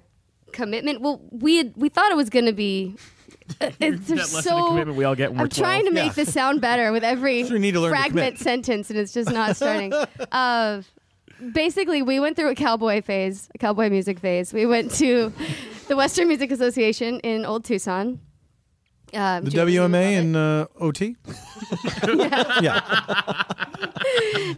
commitment. 0.52 1.02
Well, 1.02 1.22
we 1.32 1.58
had, 1.58 1.74
we 1.76 1.90
thought 1.90 2.12
it 2.12 2.16
was 2.18 2.30
going 2.30 2.46
to 2.46 2.54
be. 2.54 2.96
uh, 3.62 3.72
It's 3.80 4.08
That 4.08 4.16
lesson 4.18 4.42
so. 4.44 4.58
of 4.58 4.68
commitment 4.70 4.98
we 4.98 5.04
all 5.06 5.16
get 5.16 5.30
when 5.32 5.40
we're 5.40 5.44
I'm 5.46 5.50
trying 5.50 5.86
to 5.86 5.92
12. 5.92 6.06
make 6.08 6.16
this 6.16 6.34
sound 6.34 6.62
better 6.62 6.92
with 6.92 7.04
every 7.04 7.44
So 7.46 7.54
you 7.54 7.60
need 7.60 7.74
to 7.74 7.82
learn 7.82 7.94
to 7.94 7.98
fragment 8.00 8.40
sentence, 8.40 8.90
and 8.90 9.00
it's 9.00 9.14
just 9.14 9.32
not 9.32 9.56
starting. 9.56 9.94
uh, 10.32 10.82
basically, 11.52 12.02
we 12.02 12.20
went 12.20 12.36
through 12.36 12.50
a 12.50 12.56
cowboy 12.56 13.02
phase, 13.02 13.50
a 13.54 13.58
cowboy 13.58 13.90
music 13.90 14.20
phase. 14.20 14.54
We 14.54 14.66
went 14.66 14.92
to 14.96 15.34
the 15.88 15.96
Western 15.96 16.28
Music 16.28 16.52
Association 16.52 17.20
in 17.22 17.46
Old 17.46 17.66
Tucson, 17.66 18.20
Um, 19.14 19.44
The 19.46 19.52
Julie 19.52 19.74
WMA 19.74 19.80
loved 19.82 20.18
and 20.18 20.36
uh, 20.36 20.68
OT. 20.80 21.16
yeah, 22.62 22.80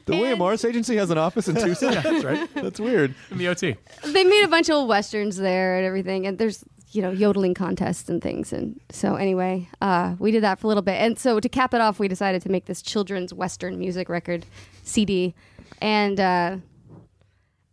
The 0.06 0.12
William 0.12 0.40
Morris 0.40 0.64
Agency 0.66 0.96
has 0.98 1.10
an 1.10 1.18
office 1.18 1.48
in 1.48 1.56
Tucson. 1.56 1.94
That's 1.96 2.24
right. 2.24 2.50
That's 2.56 2.80
weird. 2.80 3.16
In 3.32 3.38
the 3.38 3.48
OT. 3.48 3.76
they 4.06 4.24
made 4.24 4.44
a 4.44 4.48
bunch 4.48 4.70
of 4.70 4.88
westerns 4.88 5.38
there 5.38 5.78
and 5.78 5.86
everything 5.86 6.26
and 6.28 6.38
there's 6.38 6.64
you 6.92 7.02
know 7.02 7.12
yodeling 7.12 7.54
contests 7.54 8.08
and 8.10 8.22
things 8.22 8.54
and 8.54 8.80
so 8.90 9.16
anyway 9.16 9.68
uh, 9.82 10.16
we 10.20 10.32
did 10.32 10.42
that 10.44 10.60
for 10.60 10.68
a 10.68 10.70
little 10.70 10.84
bit 10.84 10.94
and 10.94 11.20
so 11.20 11.40
to 11.42 11.50
cap 11.50 11.74
it 11.74 11.82
off 11.82 12.00
we 12.00 12.08
decided 12.08 12.42
to 12.42 12.50
make 12.50 12.66
this 12.66 12.82
children's 12.82 13.34
western 13.34 13.78
music 13.78 14.08
record 14.08 14.46
cd 14.84 15.36
and 15.82 16.20
uh, 16.22 16.56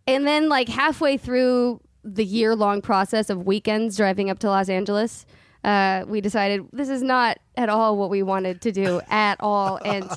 and 0.06 0.26
then 0.26 0.48
like 0.48 0.68
halfway 0.68 1.16
through 1.16 1.80
the 2.04 2.24
year 2.24 2.56
long 2.56 2.82
process 2.82 3.30
of 3.30 3.46
weekends 3.46 3.96
driving 3.96 4.28
up 4.30 4.38
to 4.38 4.48
los 4.48 4.68
angeles 4.68 5.24
uh, 5.64 6.04
we 6.08 6.20
decided 6.20 6.66
this 6.72 6.88
is 6.88 7.02
not 7.02 7.38
at 7.56 7.68
all 7.68 7.96
what 7.96 8.10
we 8.10 8.22
wanted 8.22 8.60
to 8.60 8.72
do 8.72 9.00
at 9.10 9.36
all 9.40 9.78
and 9.84 10.10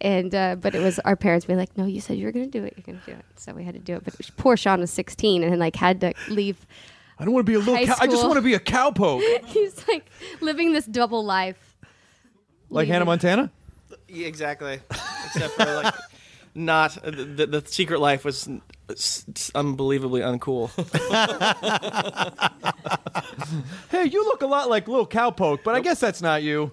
and 0.00 0.34
uh, 0.34 0.56
but 0.56 0.74
it 0.74 0.80
was 0.80 0.98
our 1.00 1.16
parents 1.16 1.46
being 1.46 1.58
like, 1.58 1.76
"No, 1.78 1.86
you 1.86 2.00
said 2.00 2.18
you 2.18 2.26
were 2.26 2.32
going 2.32 2.44
to 2.44 2.50
do 2.50 2.64
it. 2.64 2.74
You're 2.76 2.84
going 2.84 3.00
to 3.00 3.06
do 3.12 3.18
it." 3.18 3.24
So 3.36 3.52
we 3.54 3.64
had 3.64 3.74
to 3.74 3.80
do 3.80 3.94
it. 3.94 4.04
But 4.04 4.14
poor 4.36 4.56
Sean 4.56 4.80
was 4.80 4.90
16 4.90 5.42
and 5.42 5.58
like 5.58 5.76
had 5.76 6.00
to 6.02 6.12
leave. 6.28 6.66
I 7.18 7.24
don't 7.24 7.32
want 7.32 7.46
to 7.46 7.50
be 7.50 7.54
a 7.54 7.58
little. 7.58 7.86
Cow- 7.86 7.96
I 8.00 8.06
just 8.06 8.22
want 8.22 8.34
to 8.36 8.42
be 8.42 8.54
a 8.54 8.60
cowpoke, 8.60 9.22
He's 9.46 9.86
like 9.88 10.06
living 10.42 10.72
this 10.72 10.84
double 10.84 11.24
life. 11.24 11.76
like 12.68 12.82
Leaving. 12.82 12.92
Hannah 12.92 13.04
Montana. 13.06 13.50
Yeah, 14.08 14.26
exactly. 14.26 14.80
Except 15.24 15.54
for 15.54 15.64
like, 15.64 15.94
not 16.54 16.96
uh, 17.04 17.10
the, 17.10 17.46
the 17.46 17.62
secret 17.66 18.00
life 18.00 18.24
was 18.24 18.48
s- 18.90 19.24
s- 19.28 19.50
unbelievably 19.54 20.20
uncool. 20.20 20.70
Hey, 23.90 24.04
you 24.04 24.24
look 24.24 24.42
a 24.42 24.46
lot 24.46 24.68
like 24.68 24.88
little 24.88 25.06
cowpoke, 25.06 25.60
but 25.64 25.74
I 25.74 25.80
guess 25.80 26.00
that's 26.00 26.20
not 26.22 26.42
you. 26.42 26.72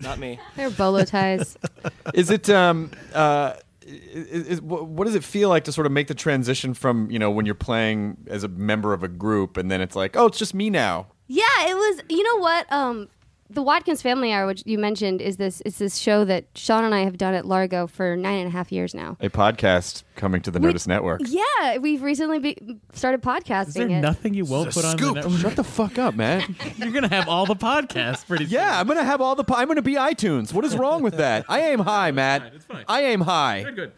not 0.00 0.18
me. 0.18 0.38
They're 0.56 0.70
bolo 0.70 1.04
ties. 1.04 1.56
Is 2.14 2.30
it 2.30 2.48
um 2.50 2.90
uh 3.14 3.54
is, 3.84 4.46
is, 4.48 4.60
what 4.60 5.04
does 5.04 5.14
it 5.14 5.24
feel 5.24 5.48
like 5.48 5.64
to 5.64 5.72
sort 5.72 5.86
of 5.86 5.92
make 5.92 6.06
the 6.08 6.14
transition 6.14 6.72
from 6.74 7.10
you 7.10 7.18
know 7.18 7.30
when 7.30 7.46
you're 7.46 7.54
playing 7.54 8.16
as 8.28 8.44
a 8.44 8.48
member 8.48 8.92
of 8.92 9.02
a 9.02 9.08
group 9.08 9.56
and 9.56 9.70
then 9.70 9.80
it's 9.80 9.96
like 9.96 10.16
oh 10.16 10.26
it's 10.26 10.38
just 10.38 10.54
me 10.54 10.70
now 10.70 11.06
yeah, 11.28 11.44
it 11.66 11.74
was. 11.74 12.02
You 12.10 12.22
know 12.24 12.42
what? 12.42 12.70
Um, 12.70 13.08
the 13.54 13.62
Watkins 13.62 14.02
Family 14.02 14.32
Hour, 14.32 14.46
which 14.46 14.62
you 14.66 14.78
mentioned, 14.78 15.20
is 15.20 15.36
this 15.36 15.60
is 15.62 15.78
this 15.78 15.96
show 15.98 16.24
that 16.24 16.44
Sean 16.54 16.84
and 16.84 16.94
I 16.94 17.00
have 17.04 17.16
done 17.18 17.34
at 17.34 17.44
Largo 17.44 17.86
for 17.86 18.16
nine 18.16 18.38
and 18.38 18.48
a 18.48 18.50
half 18.50 18.72
years 18.72 18.94
now. 18.94 19.16
a 19.20 19.28
podcast 19.28 20.02
coming 20.16 20.40
to 20.42 20.50
the 20.50 20.58
We- 20.60 20.68
Nerdist 20.72 20.86
Network. 20.86 21.20
Yeah, 21.24 21.78
we've 21.78 22.02
recently 22.02 22.38
be- 22.38 22.78
started 22.92 23.22
podcasting 23.22 23.68
Is 23.68 23.74
there 23.74 23.88
it. 23.88 24.00
nothing 24.00 24.34
you 24.34 24.44
won't 24.44 24.72
put 24.72 24.84
on 24.84 24.96
the 24.96 25.12
network? 25.12 25.38
Shut 25.40 25.56
the 25.56 25.64
fuck 25.64 25.98
up, 25.98 26.14
man. 26.14 26.56
You're 26.76 26.90
gonna 26.92 27.08
have 27.08 27.28
all 27.28 27.46
the 27.46 27.56
podcasts 27.56 28.26
pretty 28.26 28.44
soon. 28.46 28.54
yeah, 28.54 28.78
I'm 28.80 28.86
gonna 28.86 29.04
have 29.04 29.20
all 29.20 29.34
the. 29.34 29.44
Po- 29.44 29.54
I'm 29.56 29.68
gonna 29.68 29.82
be 29.82 29.94
iTunes. 29.94 30.52
What 30.52 30.64
is 30.64 30.76
wrong 30.76 31.02
with 31.02 31.16
that? 31.18 31.44
I 31.48 31.60
aim 31.70 31.78
high, 31.80 32.10
Matt. 32.10 32.52
It's 32.54 32.64
fine. 32.64 32.84
I 32.88 33.02
aim 33.04 33.20
high. 33.20 33.62
Good, 33.64 33.76
good. 33.76 33.92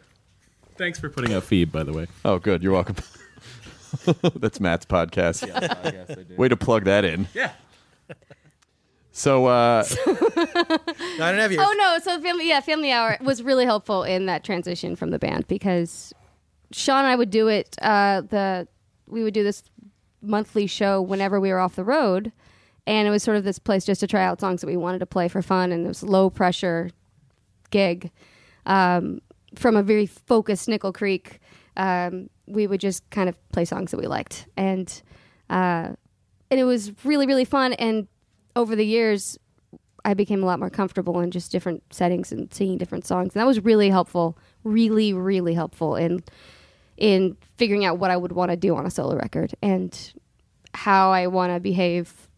Thanks 0.76 0.98
for 0.98 1.08
putting 1.08 1.32
out 1.32 1.44
feed, 1.44 1.70
by 1.70 1.84
the 1.84 1.92
way. 1.92 2.08
Oh, 2.24 2.38
good. 2.38 2.62
You're 2.62 2.72
welcome. 2.72 2.96
That's 4.34 4.58
Matt's 4.58 4.84
podcast. 4.86 6.36
Way 6.36 6.48
to 6.48 6.56
plug 6.56 6.84
that 6.84 7.04
in. 7.04 7.28
Yeah. 7.32 7.52
Nine 9.14 9.14
So, 9.14 9.46
uh, 9.46 9.84
and 11.20 11.38
a 11.38 11.40
half 11.40 11.50
years. 11.50 11.62
Oh 11.64 11.74
no! 11.78 11.98
So 12.02 12.20
family, 12.20 12.48
yeah, 12.48 12.60
family 12.60 12.90
hour 12.90 13.16
was 13.20 13.42
really 13.42 13.64
helpful 13.64 14.02
in 14.02 14.26
that 14.26 14.42
transition 14.44 14.96
from 14.96 15.10
the 15.10 15.18
band 15.18 15.46
because 15.46 16.12
Sean 16.72 16.98
and 17.00 17.06
I 17.08 17.16
would 17.16 17.30
do 17.30 17.48
it. 17.48 17.76
Uh, 17.80 18.22
the 18.22 18.66
we 19.06 19.22
would 19.22 19.34
do 19.34 19.44
this 19.44 19.62
monthly 20.20 20.66
show 20.66 21.00
whenever 21.00 21.38
we 21.38 21.50
were 21.50 21.60
off 21.60 21.76
the 21.76 21.84
road, 21.84 22.32
and 22.86 23.06
it 23.06 23.10
was 23.10 23.22
sort 23.22 23.36
of 23.36 23.44
this 23.44 23.58
place 23.58 23.84
just 23.84 24.00
to 24.00 24.06
try 24.06 24.24
out 24.24 24.40
songs 24.40 24.60
that 24.60 24.66
we 24.66 24.76
wanted 24.76 24.98
to 24.98 25.06
play 25.06 25.28
for 25.28 25.42
fun, 25.42 25.70
and 25.70 25.84
it 25.84 25.88
was 25.88 26.02
low 26.02 26.28
pressure 26.30 26.90
gig 27.70 28.10
um, 28.66 29.20
from 29.54 29.76
a 29.76 29.82
very 29.82 30.06
focused 30.06 30.68
Nickel 30.68 30.92
Creek. 30.92 31.40
Um, 31.76 32.30
we 32.46 32.66
would 32.66 32.80
just 32.80 33.08
kind 33.10 33.28
of 33.28 33.36
play 33.50 33.64
songs 33.64 33.90
that 33.90 33.98
we 34.00 34.06
liked, 34.06 34.46
and 34.56 35.02
uh, 35.50 35.90
and 36.50 36.60
it 36.60 36.64
was 36.64 36.92
really 37.04 37.26
really 37.26 37.44
fun. 37.44 37.74
And 37.74 38.08
over 38.56 38.76
the 38.76 38.86
years, 38.86 39.38
I 40.04 40.14
became 40.14 40.42
a 40.42 40.46
lot 40.46 40.58
more 40.58 40.70
comfortable 40.70 41.20
in 41.20 41.30
just 41.30 41.50
different 41.50 41.82
settings 41.92 42.30
and 42.30 42.52
singing 42.52 42.78
different 42.78 43.06
songs. 43.06 43.34
And 43.34 43.40
that 43.40 43.46
was 43.46 43.64
really 43.64 43.90
helpful, 43.90 44.36
really, 44.62 45.12
really 45.12 45.54
helpful 45.54 45.96
in 45.96 46.22
in 46.96 47.36
figuring 47.56 47.84
out 47.84 47.98
what 47.98 48.12
I 48.12 48.16
would 48.16 48.32
want 48.32 48.52
to 48.52 48.56
do 48.56 48.76
on 48.76 48.86
a 48.86 48.90
solo 48.90 49.16
record 49.16 49.52
and 49.60 50.12
how 50.74 51.10
I 51.10 51.26
want 51.26 51.52
to 51.52 51.58
behave 51.58 52.28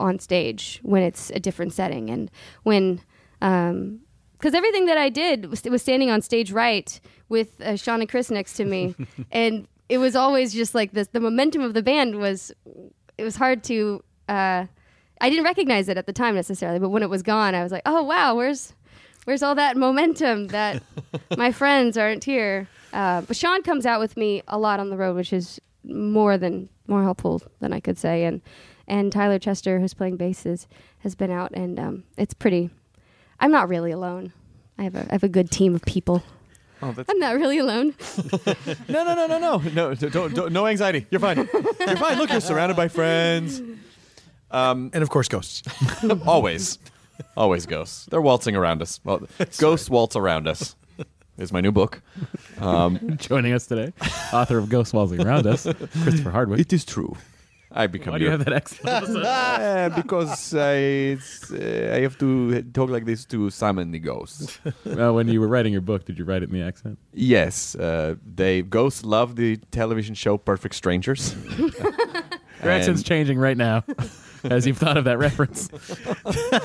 on 0.00 0.18
stage 0.18 0.80
when 0.82 1.02
it's 1.02 1.30
a 1.30 1.40
different 1.40 1.74
setting 1.74 2.08
and 2.08 2.30
when 2.62 3.00
because 3.40 4.54
everything 4.54 4.86
that 4.86 4.98
I 4.98 5.08
did 5.08 5.46
was, 5.46 5.62
was 5.64 5.82
standing 5.82 6.10
on 6.10 6.22
stage 6.22 6.52
right 6.52 6.98
with 7.28 7.60
uh, 7.60 7.76
Sean 7.76 8.00
and 8.00 8.08
Chris 8.08 8.30
next 8.30 8.54
to 8.54 8.64
me, 8.64 8.94
and 9.30 9.66
it 9.88 9.98
was 9.98 10.16
always 10.16 10.54
just 10.54 10.74
like 10.74 10.92
this. 10.92 11.08
The 11.08 11.20
momentum 11.20 11.62
of 11.62 11.74
the 11.74 11.82
band 11.82 12.16
was 12.16 12.52
it 13.18 13.24
was 13.24 13.36
hard 13.36 13.64
to. 13.64 14.02
Uh, 14.28 14.66
I 15.20 15.30
didn't 15.30 15.44
recognize 15.44 15.88
it 15.88 15.96
at 15.96 16.06
the 16.06 16.12
time 16.12 16.34
necessarily, 16.34 16.78
but 16.78 16.90
when 16.90 17.02
it 17.02 17.10
was 17.10 17.22
gone, 17.22 17.54
I 17.54 17.62
was 17.62 17.72
like, 17.72 17.82
"Oh 17.86 18.02
wow, 18.02 18.34
where's 18.34 18.74
where's 19.24 19.42
all 19.42 19.54
that 19.54 19.76
momentum 19.76 20.48
that 20.48 20.82
my 21.36 21.52
friends 21.52 21.96
aren't 21.96 22.24
here?" 22.24 22.68
Uh, 22.92 23.22
but 23.22 23.36
Sean 23.36 23.62
comes 23.62 23.86
out 23.86 24.00
with 24.00 24.16
me 24.16 24.42
a 24.48 24.58
lot 24.58 24.80
on 24.80 24.90
the 24.90 24.96
road, 24.96 25.16
which 25.16 25.32
is 25.32 25.60
more 25.84 26.36
than 26.38 26.68
more 26.86 27.02
helpful 27.02 27.42
than 27.60 27.72
I 27.72 27.80
could 27.80 27.98
say, 27.98 28.24
and 28.24 28.40
and 28.88 29.10
Tyler 29.10 29.38
Chester, 29.38 29.80
who's 29.80 29.94
playing 29.94 30.16
basses, 30.16 30.68
has 30.98 31.14
been 31.14 31.30
out, 31.30 31.52
and 31.52 31.78
um, 31.78 32.04
it's 32.16 32.34
pretty. 32.34 32.70
I'm 33.40 33.50
not 33.50 33.68
really 33.68 33.90
alone. 33.90 34.32
I 34.78 34.84
have 34.84 34.94
a 34.94 35.06
I 35.08 35.12
have 35.12 35.24
a 35.24 35.28
good 35.28 35.50
team 35.50 35.74
of 35.74 35.82
people. 35.82 36.22
oh, 36.82 36.92
that's, 36.92 37.08
I'm 37.10 37.18
not 37.18 37.36
really 37.36 37.58
alone. 37.58 37.94
no, 38.88 39.04
no, 39.04 39.14
no, 39.14 39.26
no, 39.26 39.38
no, 39.38 39.58
no, 39.58 39.94
don't, 39.94 40.34
don't, 40.34 40.52
no 40.52 40.66
anxiety. 40.66 41.06
You're 41.10 41.20
fine. 41.20 41.36
You're 41.36 41.96
fine. 41.96 42.18
Look, 42.18 42.30
you're 42.30 42.40
surrounded 42.40 42.76
by 42.76 42.88
friends. 42.88 43.62
And 44.50 44.94
of 44.96 45.10
course, 45.10 45.28
ghosts. 45.28 45.62
Always, 46.26 46.78
always 47.36 47.66
ghosts. 47.66 48.06
They're 48.06 48.20
waltzing 48.20 48.56
around 48.56 48.82
us. 48.82 49.00
Well, 49.04 49.22
ghosts 49.58 49.88
waltz 49.90 50.16
around 50.16 50.46
us. 50.48 50.76
Is 51.38 51.52
my 51.52 51.60
new 51.60 51.72
book. 51.72 52.00
Joining 53.18 53.52
us 53.52 53.66
today, 53.66 53.92
author 54.32 54.56
of 54.56 54.70
Ghost 54.70 54.94
Waltzing 54.94 55.20
Around 55.26 55.46
Us, 55.46 55.64
Christopher 56.02 56.30
Hardwick. 56.30 56.60
It 56.60 56.72
is 56.72 56.82
true. 56.86 57.14
I 57.70 57.88
become. 57.88 58.12
Why 58.12 58.18
do 58.18 58.24
you 58.24 58.30
your- 58.30 58.38
have 58.38 58.46
that 58.46 58.54
accent? 58.54 58.88
Uh, 58.88 59.90
because 59.94 60.54
I, 60.54 60.76
it's, 61.12 61.52
uh, 61.52 61.92
I 61.94 62.00
have 62.00 62.16
to 62.20 62.62
talk 62.62 62.88
like 62.88 63.04
this 63.04 63.26
to 63.26 63.50
summon 63.50 63.90
the 63.90 63.98
ghosts. 63.98 64.58
well, 64.86 65.14
when 65.14 65.28
you 65.28 65.42
were 65.42 65.48
writing 65.48 65.72
your 65.74 65.82
book, 65.82 66.06
did 66.06 66.18
you 66.18 66.24
write 66.24 66.42
it 66.42 66.48
in 66.48 66.54
the 66.58 66.62
accent? 66.64 66.98
yes, 67.12 67.74
uh, 67.74 68.14
they 68.34 68.62
ghosts 68.62 69.04
love 69.04 69.36
the 69.36 69.58
television 69.72 70.14
show 70.14 70.38
Perfect 70.38 70.74
Strangers. 70.74 71.34
Your 71.58 72.72
accent's 72.72 73.00
And- 73.00 73.04
changing 73.04 73.38
right 73.38 73.58
now, 73.58 73.84
as 74.44 74.66
you've 74.66 74.78
thought 74.78 74.96
of 74.96 75.04
that 75.04 75.18
reference. 75.18 75.68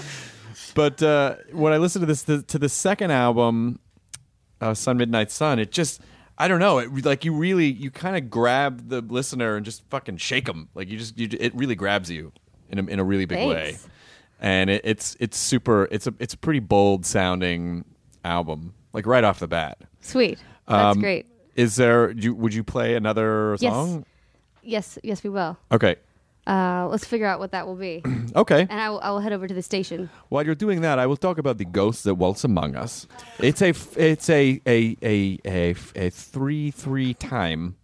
But 0.74 1.04
uh, 1.04 1.36
when 1.52 1.74
I 1.74 1.78
listened 1.78 2.04
to 2.04 2.06
this 2.06 2.24
to, 2.24 2.42
to 2.44 2.58
the 2.58 2.70
second 2.70 3.12
album, 3.12 3.80
uh, 4.62 4.74
Sun 4.74 4.98
Midnight 4.98 5.30
Sun, 5.32 5.60
it 5.60 5.72
just 5.72 6.00
I 6.38 6.48
don't 6.48 6.60
know. 6.60 6.78
It 6.80 7.04
like 7.06 7.26
you 7.26 7.34
really 7.34 7.66
you 7.66 7.92
kind 7.92 8.16
of 8.16 8.30
grab 8.30 8.88
the 8.90 9.02
listener 9.02 9.58
and 9.58 9.66
just 9.66 9.84
fucking 9.90 10.18
shake 10.18 10.46
them. 10.46 10.70
Like 10.74 10.90
you 10.90 10.98
just 10.98 11.18
you, 11.20 11.28
it 11.40 11.54
really 11.56 11.76
grabs 11.76 12.10
you 12.10 12.32
in 12.70 12.80
a, 12.80 12.84
in 12.86 13.00
a 13.00 13.04
really 13.04 13.26
big 13.26 13.46
way. 13.48 13.78
And 14.40 14.70
it, 14.70 14.82
it's 14.86 15.18
it's 15.20 15.38
super. 15.38 15.90
It's 15.92 16.08
a 16.08 16.14
it's 16.20 16.34
a 16.34 16.38
pretty 16.38 16.60
bold 16.60 17.06
sounding 17.06 17.84
album. 18.24 18.74
Like 18.94 19.06
right 19.06 19.24
off 19.26 19.40
the 19.40 19.48
bat. 19.48 19.78
Sweet. 20.00 20.40
That's 20.68 20.96
Um, 20.96 21.02
great. 21.02 21.26
Is 21.56 21.76
there? 21.76 22.14
Do 22.14 22.24
you, 22.24 22.36
would 22.36 22.54
you 22.54 22.64
play 22.64 22.96
another 22.96 23.58
song? 23.58 23.62
Yes. 23.62 23.74
song? 23.74 24.06
Yes, 24.64 25.00
yes, 25.04 25.24
we 25.24 25.30
will. 25.30 25.58
Okay. 25.72 25.98
Uh, 26.52 26.88
let's 26.92 27.06
figure 27.06 27.26
out 27.32 27.40
what 27.40 27.52
that 27.52 27.66
will 27.66 27.76
be, 27.90 28.04
Okay. 28.36 28.62
and 28.70 28.80
I 28.86 28.90
will, 28.90 29.00
I 29.00 29.10
will 29.12 29.20
head 29.22 29.32
over 29.32 29.48
to 29.48 29.54
the 29.54 29.62
station. 29.62 30.10
While 30.30 30.46
you're 30.46 30.56
doing 30.66 30.82
that, 30.82 31.00
I 31.00 31.06
will 31.06 31.16
talk 31.28 31.38
about 31.38 31.58
the 31.58 31.66
ghosts 31.66 32.04
that 32.04 32.16
waltz 32.16 32.44
among 32.44 32.76
us. 32.76 33.08
It's 33.40 33.62
a 33.62 33.70
f- 33.70 33.98
it's 33.98 34.30
a 34.30 34.60
a 34.68 34.98
a 35.02 35.40
a, 35.46 35.76
a 35.96 36.10
three 36.10 36.72
three 36.72 37.14
time 37.14 37.76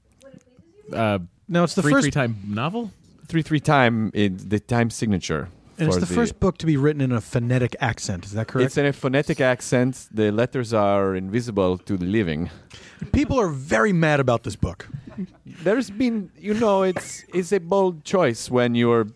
Uh, 0.92 1.20
No, 1.48 1.64
it's 1.64 1.76
the 1.76 1.82
free 1.82 1.94
first, 1.94 2.04
free 2.06 2.12
time 2.12 2.36
novel. 2.48 2.92
three 3.28 3.42
three 3.42 3.62
time 3.62 4.12
in 4.14 4.38
the 4.50 4.60
time 4.60 4.90
signature. 4.90 5.48
and 5.80 5.88
it's 5.88 5.96
for 5.98 6.06
the, 6.06 6.14
first 6.20 6.40
book 6.40 6.58
to 6.58 6.66
be 6.66 6.76
written 6.76 7.02
in 7.02 7.12
a 7.12 7.22
phonetic 7.22 7.76
accent. 7.80 8.26
Is 8.26 8.32
that 8.34 8.48
correct? 8.48 8.66
It's 8.66 8.78
in 8.78 8.86
a 8.86 8.94
phonetic 8.94 9.40
accent. 9.40 10.08
The 10.12 10.32
letters 10.32 10.74
are 10.74 11.16
invisible 11.16 11.78
to 11.78 11.98
the 11.98 12.06
living. 12.06 12.50
People 13.12 13.38
are 13.40 13.48
very 13.76 13.94
mad 13.94 14.20
about 14.20 14.42
this 14.44 14.56
book. 14.58 14.88
There's 15.64 15.90
been, 15.90 16.32
you 16.38 16.54
know, 16.54 16.84
it's 16.84 17.24
it's 17.34 17.52
a 17.52 17.60
bold 17.60 18.04
choice 18.04 18.50
when 18.52 18.76
your 18.76 19.08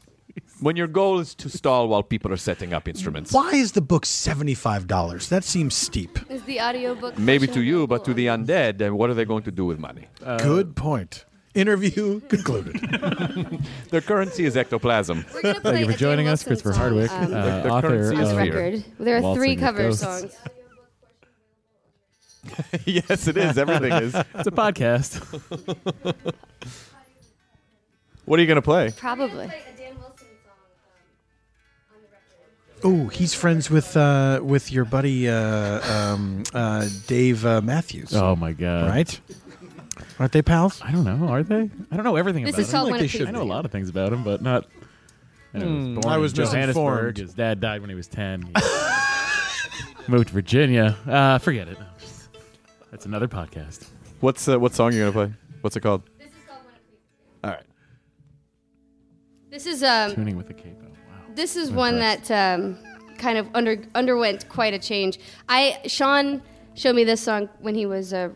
when 0.61 0.75
your 0.75 0.87
goal 0.87 1.19
is 1.19 1.35
to 1.35 1.49
stall 1.49 1.87
while 1.89 2.03
people 2.03 2.31
are 2.31 2.37
setting 2.37 2.73
up 2.73 2.87
instruments. 2.87 3.31
Why 3.33 3.51
is 3.51 3.71
the 3.73 3.81
book 3.81 4.05
seventy 4.05 4.53
five 4.53 4.87
dollars? 4.87 5.29
That 5.29 5.43
seems 5.43 5.73
steep. 5.75 6.19
Is 6.29 6.43
the 6.43 6.61
audiobook 6.61 7.17
Maybe 7.17 7.47
to 7.47 7.61
you, 7.61 7.87
but 7.87 8.05
to 8.05 8.13
the 8.13 8.27
undead, 8.27 8.77
then 8.77 8.95
what 8.95 9.09
are 9.09 9.13
they 9.13 9.25
going 9.25 9.43
to 9.43 9.51
do 9.51 9.65
with 9.65 9.79
money? 9.79 10.07
Good 10.39 10.75
point. 10.75 11.25
Interview 11.53 12.21
concluded. 12.29 12.79
Their 13.89 13.99
currency 13.99 14.45
is 14.45 14.55
ectoplasm. 14.55 15.25
We're 15.33 15.41
gonna 15.41 15.59
play 15.59 15.71
Thank 15.73 15.79
you 15.79 15.85
for 15.85 15.91
a 15.91 15.93
Dan 15.95 15.99
joining 15.99 16.27
us, 16.29 16.45
Wilson 16.45 16.71
Christopher 16.71 16.73
song, 16.73 16.81
Hardwick, 16.81 17.11
um, 17.11 17.33
uh, 17.33 17.61
The 17.63 17.69
author 17.69 17.87
currency 17.89 18.15
is 18.21 18.29
on 18.29 18.37
of 18.37 18.43
fear. 18.43 18.55
record. 18.55 18.83
There 18.99 19.17
are 19.17 19.21
Waltzing 19.21 19.41
three 19.41 19.51
with 19.55 19.59
cover 19.59 19.77
Ghosts. 19.83 20.01
songs. 20.01 20.35
yes, 22.85 23.27
it 23.27 23.37
is. 23.37 23.57
Everything 23.57 23.91
is. 23.93 24.15
It's 24.35 24.47
a 24.47 24.51
podcast. 24.51 25.21
What 28.25 28.39
are 28.39 28.43
you 28.43 28.47
gonna 28.47 28.61
play? 28.61 28.91
Probably. 28.95 29.49
Oh, 32.83 33.07
he's 33.07 33.33
friends 33.33 33.69
with 33.69 33.95
uh, 33.97 34.39
with 34.41 34.71
your 34.71 34.85
buddy 34.85 35.27
uh, 35.29 35.81
um, 35.91 36.43
uh, 36.53 36.87
Dave 37.07 37.45
uh, 37.45 37.61
Matthews, 37.61 38.13
oh 38.15 38.35
my 38.35 38.53
god! 38.53 38.89
right? 38.89 39.19
Aren't 40.19 40.31
they 40.31 40.41
pals? 40.41 40.81
I 40.83 40.91
don't 40.91 41.03
know. 41.03 41.27
Are 41.27 41.43
they? 41.43 41.69
I 41.91 41.95
don't 41.95 42.03
know 42.03 42.15
everything 42.15 42.43
This 42.45 42.53
about 42.55 42.61
is 42.61 42.73
him. 42.73 42.83
like 42.91 42.99
they 43.01 43.07
should 43.07 43.27
I 43.27 43.31
know 43.31 43.41
a 43.41 43.43
lot 43.43 43.65
of 43.65 43.71
things 43.71 43.89
about 43.89 44.13
him, 44.13 44.23
but 44.23 44.41
not. 44.41 44.65
I, 45.53 45.59
know 45.59 45.65
he 45.65 45.71
Hmm, 45.71 45.95
was 45.95 46.03
born 46.05 46.13
I 46.13 46.17
was 46.17 46.31
in 46.31 46.35
Johannesburg. 46.37 46.67
misinformed. 46.67 47.17
His 47.17 47.33
dad 47.33 47.59
died 47.59 47.81
when 47.81 47.89
he 47.89 47.95
was 47.95 48.07
ten. 48.07 48.43
He 48.43 50.11
moved 50.11 50.29
to 50.29 50.33
Virginia. 50.33 50.95
Uh, 51.07 51.37
forget 51.39 51.67
it. 51.67 51.77
That's 52.91 53.05
another 53.05 53.29
podcast. 53.29 53.87
What's 54.19 54.49
uh, 54.49 54.59
what 54.59 54.73
song 54.73 54.89
are 54.89 54.91
you 54.91 54.99
gonna 54.99 55.11
play? 55.13 55.33
What's 55.61 55.77
it 55.77 55.79
called? 55.79 56.03
All 57.41 57.49
right. 57.51 57.63
This 59.49 59.65
is 59.65 59.81
um 59.81 60.13
Tuning 60.13 60.35
with 60.35 60.49
a 60.49 60.53
capo. 60.53 60.83
Wow. 60.83 61.23
this 61.33 61.55
is 61.55 61.71
one 61.71 61.99
that 61.99 62.29
um, 62.29 62.77
kind 63.17 63.37
of 63.37 63.47
under 63.53 63.81
underwent 63.95 64.49
quite 64.49 64.73
a 64.73 64.79
change. 64.79 65.19
I 65.47 65.79
Sean 65.87 66.41
showed 66.73 66.95
me 66.95 67.05
this 67.05 67.21
song 67.21 67.47
when 67.61 67.75
he 67.75 67.85
was 67.85 68.11
uh, 68.13 68.29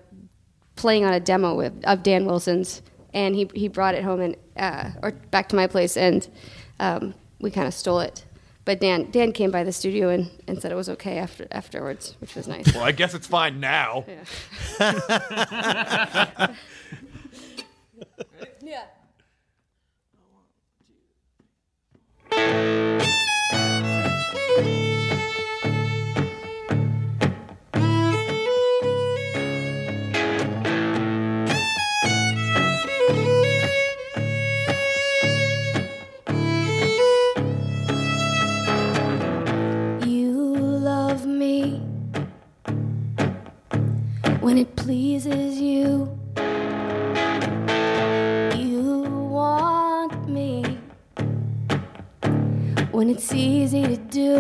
playing 0.78 1.04
on 1.04 1.14
a 1.14 1.20
demo 1.20 1.54
with, 1.54 1.74
of 1.84 2.02
Dan 2.02 2.26
Wilson's, 2.26 2.82
and 3.14 3.36
he 3.36 3.50
he 3.54 3.68
brought 3.68 3.94
it 3.94 4.06
home 4.06 4.22
and 4.22 4.38
uh, 4.56 4.92
or 5.04 5.12
back 5.12 5.50
to 5.50 5.58
my 5.58 5.68
place, 5.68 5.98
and 5.98 6.30
um, 6.80 7.14
we 7.42 7.52
kind 7.52 7.68
of 7.68 7.74
stole 7.74 8.00
it. 8.00 8.26
But 8.66 8.82
Dan 8.82 9.12
Dan 9.12 9.32
came 9.32 9.52
by 9.52 9.64
the 9.64 9.72
studio 9.72 10.10
and, 10.10 10.30
and 10.48 10.60
said 10.60 10.72
it 10.72 10.76
was 10.76 10.90
okay 10.90 11.18
after 11.20 11.48
afterwards, 11.52 12.16
which 12.20 12.36
was 12.36 12.48
nice. 12.48 12.74
Well, 12.74 12.84
I 12.84 12.92
guess 12.92 13.14
it's 13.14 13.28
fine 13.28 13.60
now. 13.60 14.06
yeah. 18.62 18.86
You 22.38 23.25
when 44.46 44.60
it 44.60 44.76
pleases 44.76 45.60
you. 45.60 46.08
You 48.56 49.02
want 49.32 50.30
me 50.30 50.62
when 52.92 53.10
it's 53.10 53.34
easy 53.34 53.82
to 53.88 53.98
do. 53.98 54.34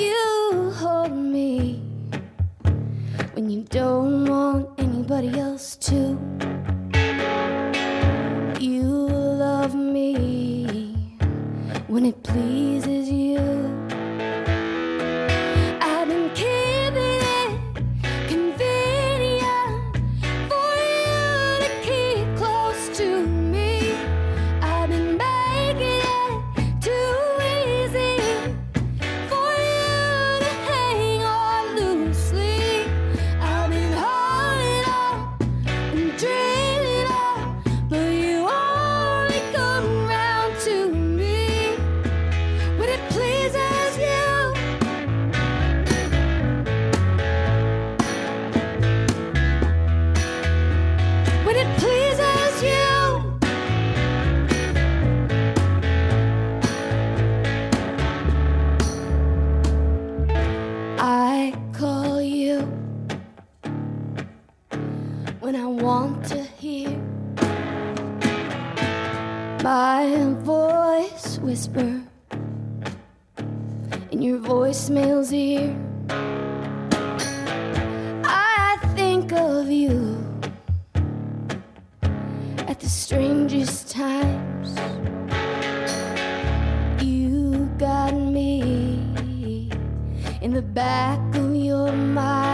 You 0.00 0.70
hold 0.76 1.10
me 1.10 1.82
when 3.32 3.50
you 3.50 3.62
don't 3.64 4.26
want 4.26 4.68
anybody 4.78 5.36
else 5.36 5.74
to. 5.88 6.16
You 8.60 8.84
love 9.48 9.74
me 9.74 11.18
when 11.88 12.06
it 12.06 12.22
pleases 12.22 13.10
you. 13.10 13.23
My 69.64 70.34
voice 70.42 71.38
whisper 71.38 72.02
in 74.10 74.20
your 74.20 74.38
voicemail's 74.38 75.32
ear. 75.32 75.74
I 78.26 78.76
think 78.94 79.32
of 79.32 79.70
you 79.70 80.22
at 82.68 82.78
the 82.78 82.90
strangest 82.90 83.90
times. 83.90 84.76
You 87.02 87.64
got 87.78 88.12
me 88.12 89.70
in 90.42 90.52
the 90.52 90.60
back 90.60 91.20
of 91.34 91.56
your 91.56 91.90
mind. 91.90 92.53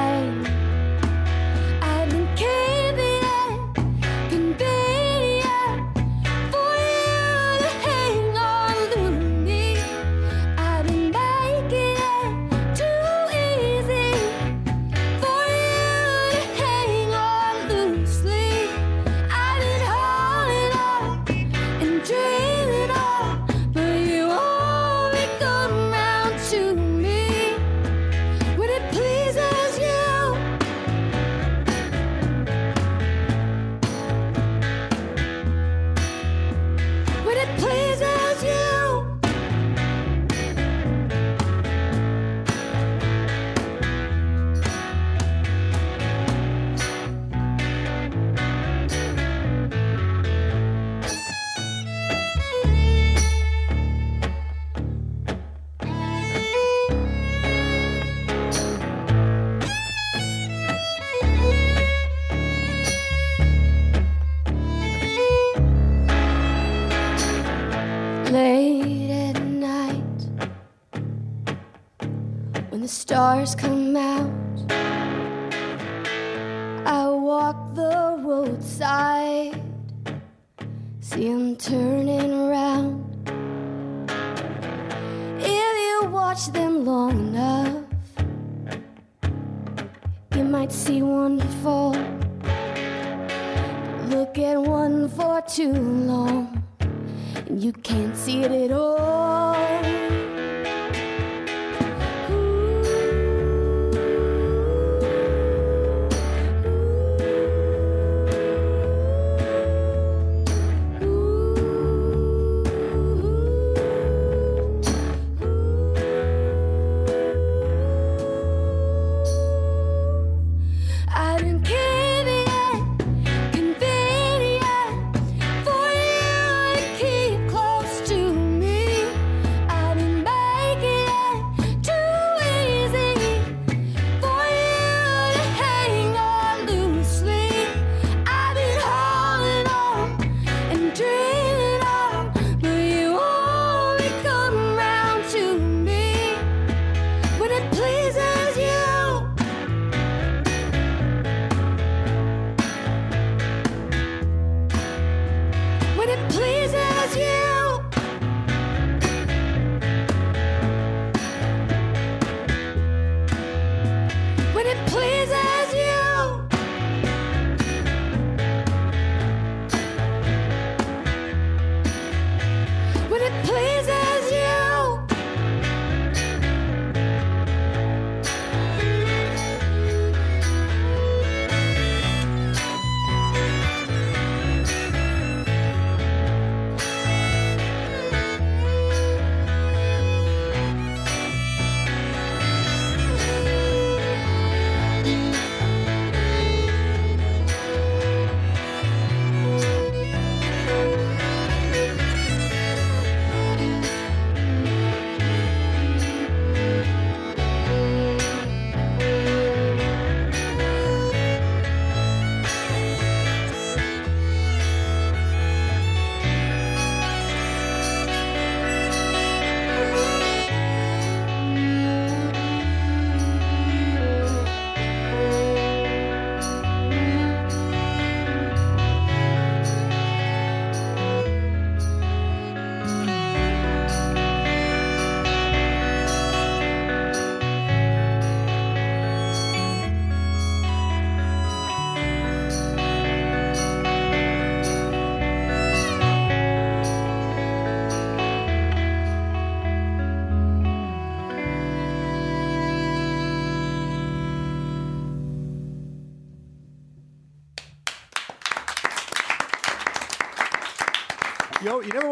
Stars 73.47 73.55
come 73.55 73.80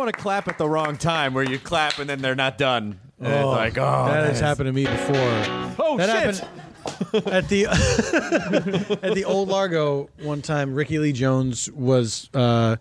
want 0.08 0.16
to 0.16 0.22
clap 0.22 0.48
at 0.48 0.58
the 0.58 0.68
wrong 0.68 0.96
time 0.96 1.34
where 1.34 1.44
you 1.44 1.58
clap 1.58 1.98
and 1.98 2.08
then 2.08 2.20
they're 2.20 2.34
not 2.34 2.56
done. 2.58 2.98
And 3.18 3.26
it's 3.28 3.44
Oh, 3.44 3.50
like, 3.50 3.76
oh, 3.78 4.06
that 4.06 4.26
has 4.26 4.40
happened 4.40 4.66
to 4.68 4.72
me 4.72 4.84
before. 4.86 5.74
Oh, 5.78 5.96
that 5.98 6.08
shit. 6.08 6.38
happened 6.40 7.26
at 7.26 7.48
the 7.48 7.66
at 9.02 9.14
the 9.14 9.24
old 9.24 9.48
Largo 9.48 10.08
one 10.22 10.40
time. 10.40 10.74
Rickie 10.74 10.98
Lee 10.98 11.12
Jones 11.12 11.70
was 11.72 12.30
uh, 12.32 12.76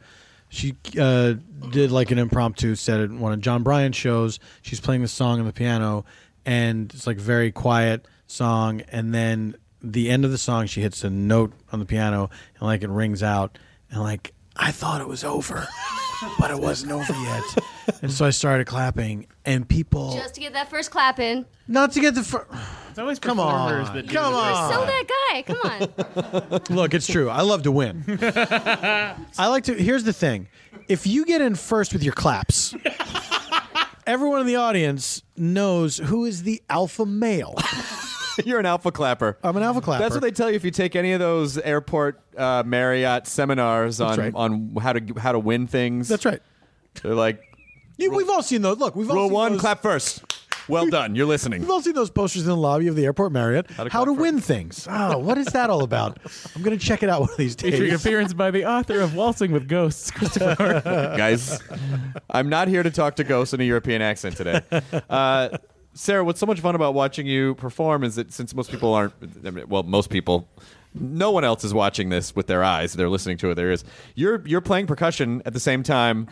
she 0.50 0.76
uh, 1.00 1.34
did 1.72 1.92
like 1.92 2.12
an 2.12 2.18
impromptu 2.20 2.76
set 2.76 3.00
at 3.02 3.12
one 3.12 3.34
of 3.34 3.42
Jon 3.42 3.64
Brion's 3.64 3.96
shows. 3.96 4.40
She's 4.62 4.80
playing 4.80 5.02
the 5.02 5.08
song 5.08 5.40
on 5.40 5.46
the 5.46 5.54
piano, 5.54 6.06
and 6.46 6.92
it's 6.94 7.08
like 7.08 7.18
very 7.18 7.52
quiet 7.52 8.08
song, 8.28 8.82
and 8.90 9.14
then 9.14 9.56
the 9.82 10.10
end 10.10 10.24
of 10.24 10.32
the 10.32 10.38
song 10.38 10.68
she 10.68 10.82
hits 10.82 11.04
a 11.04 11.10
note 11.10 11.52
on 11.72 11.80
the 11.80 11.86
piano 11.86 12.30
and 12.56 12.62
like 12.62 12.84
it 12.84 12.90
rings 12.90 13.22
out, 13.24 13.58
and 13.92 14.02
like 14.02 14.34
I 14.58 14.72
thought 14.72 15.02
it 15.02 15.08
was 15.08 15.24
over, 15.24 15.68
but 16.40 16.52
it 16.52 16.60
wasn't 16.60 16.92
over 16.92 17.14
yet, 17.14 17.44
and 18.02 18.12
so 18.12 18.26
I 18.26 18.32
started 18.32 18.66
clapping, 18.68 19.28
and 19.46 19.68
people 19.68 20.14
Just 20.16 20.34
to 20.36 20.42
get 20.42 20.54
that 20.54 20.70
first 20.70 20.90
clap 20.92 21.20
in. 21.20 21.46
not 21.68 21.92
to 21.94 22.00
get 22.00 22.16
the 22.16 22.24
fir- 22.24 22.46
It's 22.90 22.98
always 23.00 23.20
Come 23.20 23.38
performers 23.38 23.90
on. 23.90 23.96
that 23.96 24.08
do 24.08 24.14
Come 24.16 24.34
the 24.34 24.40
on. 24.40 24.74
So 24.74 24.86
that 24.86 25.06
guy, 25.32 25.42
come 25.44 26.52
on. 26.72 26.76
Look, 26.76 26.94
it's 26.96 27.06
true. 27.08 27.30
I 27.30 27.42
love 27.42 27.64
to 27.64 27.72
win. 27.72 28.04
I 28.22 29.48
like 29.48 29.66
to. 29.66 29.74
Here's 29.76 30.04
the 30.04 30.14
thing: 30.14 30.48
if 30.88 31.06
you 31.06 31.24
get 31.26 31.42
in 31.42 31.54
first 31.56 31.94
with 31.94 32.04
your 32.04 32.14
claps, 32.14 32.74
everyone 34.08 34.42
in 34.42 34.48
the 34.48 34.56
audience 34.56 35.22
knows 35.36 35.98
who 35.98 36.26
is 36.26 36.44
the 36.44 36.62
alpha 36.70 37.06
male. 37.06 37.56
You're 38.46 38.60
an 38.60 38.66
alpha 38.66 38.92
clapper. 38.92 39.38
I'm 39.44 39.58
an 39.58 39.64
alpha 39.64 39.82
clapper. 39.82 40.04
That's 40.04 40.16
what 40.16 40.22
they 40.22 40.32
tell 40.32 40.50
you 40.50 40.56
if 40.56 40.64
you 40.64 40.72
take 40.72 40.96
any 40.96 41.14
of 41.14 41.20
those 41.20 41.58
airport 41.58 42.22
uh, 42.38 42.64
Marriott 42.66 43.28
seminars 43.28 44.02
on 44.02 44.20
right. 44.20 44.34
on 44.36 44.76
how 44.82 44.94
to 44.94 45.20
how 45.20 45.32
to 45.32 45.40
win 45.40 45.68
things. 45.68 46.08
That's 46.08 46.26
right. 46.26 46.42
They're 47.02 47.16
like 47.16 47.42
You, 47.98 48.12
we've 48.12 48.30
all 48.30 48.44
seen 48.44 48.62
those. 48.62 48.78
Look, 48.78 48.96
we've 48.96 49.10
all 49.10 49.16
rule 49.16 49.28
seen 49.28 49.34
one, 49.34 49.52
those, 49.54 49.62
clap 49.62 49.82
first. 49.82 50.24
Well 50.68 50.88
done. 50.88 51.16
You're 51.16 51.28
listening. 51.28 51.62
We've 51.62 51.70
all 51.70 51.82
seen 51.82 51.94
those 51.94 52.10
posters 52.10 52.42
in 52.42 52.50
the 52.50 52.58
lobby 52.58 52.88
of 52.88 52.96
the 52.96 53.06
airport 53.06 53.32
Marriott. 53.32 53.72
How 53.72 53.86
to 53.86 53.90
to, 53.90 54.14
win 54.14 54.40
things. 54.40 54.88
Oh, 54.90 55.18
what 55.18 55.38
is 55.38 55.48
that 55.48 55.70
all 55.70 55.84
about? 55.84 56.18
I'm 56.56 56.62
going 56.62 56.78
to 56.78 56.86
check 56.86 57.04
it 57.04 57.10
out 57.10 57.22
one 57.22 57.30
of 57.30 57.38
these 57.38 57.56
Featuring 57.56 57.92
days. 57.92 58.06
appearance 58.06 58.34
by 58.34 58.52
the 58.52 58.66
author 58.66 59.00
of 59.00 59.16
Waltzing 59.16 59.52
with 59.52 59.68
Ghosts, 59.68 60.12
Christopher 60.12 60.56
Hart. 60.56 60.84
guys. 60.84 61.62
I'm 62.30 62.50
not 62.50 62.68
here 62.68 62.84
to 62.84 62.92
talk 62.92 63.16
to 63.16 63.24
ghosts 63.24 63.54
in 63.54 63.62
a 63.62 63.64
European 63.64 64.02
accent 64.02 64.36
today. 64.36 64.62
Uh, 65.10 65.58
Sara, 65.98 66.24
what's 66.24 66.40
so 66.40 66.46
much 66.46 66.60
fun 66.60 66.76
about 66.76 66.94
watching 66.94 67.26
you 67.26 67.56
perform 67.56 68.04
is 68.04 68.16
that 68.16 68.32
since 68.32 68.54
most 68.54 68.70
people 68.70 68.94
aren't, 68.94 69.14
well, 69.68 69.82
most 69.82 70.12
people, 70.12 70.48
no 70.94 71.32
one 71.32 71.44
else 71.44 71.64
is 71.64 71.74
watching 71.74 72.10
this 72.10 72.36
with 72.36 72.46
their 72.46 72.64
eyes; 72.64 72.94
they're 72.94 73.10
listening 73.10 73.38
to 73.38 73.50
it 73.50 73.56
There 73.56 73.72
is. 73.72 73.84
You're 74.14 74.48
you're 74.48 74.62
playing 74.62 74.86
percussion 74.86 75.42
at 75.46 75.54
the 75.54 75.60
same 75.60 75.82
time, 75.82 76.28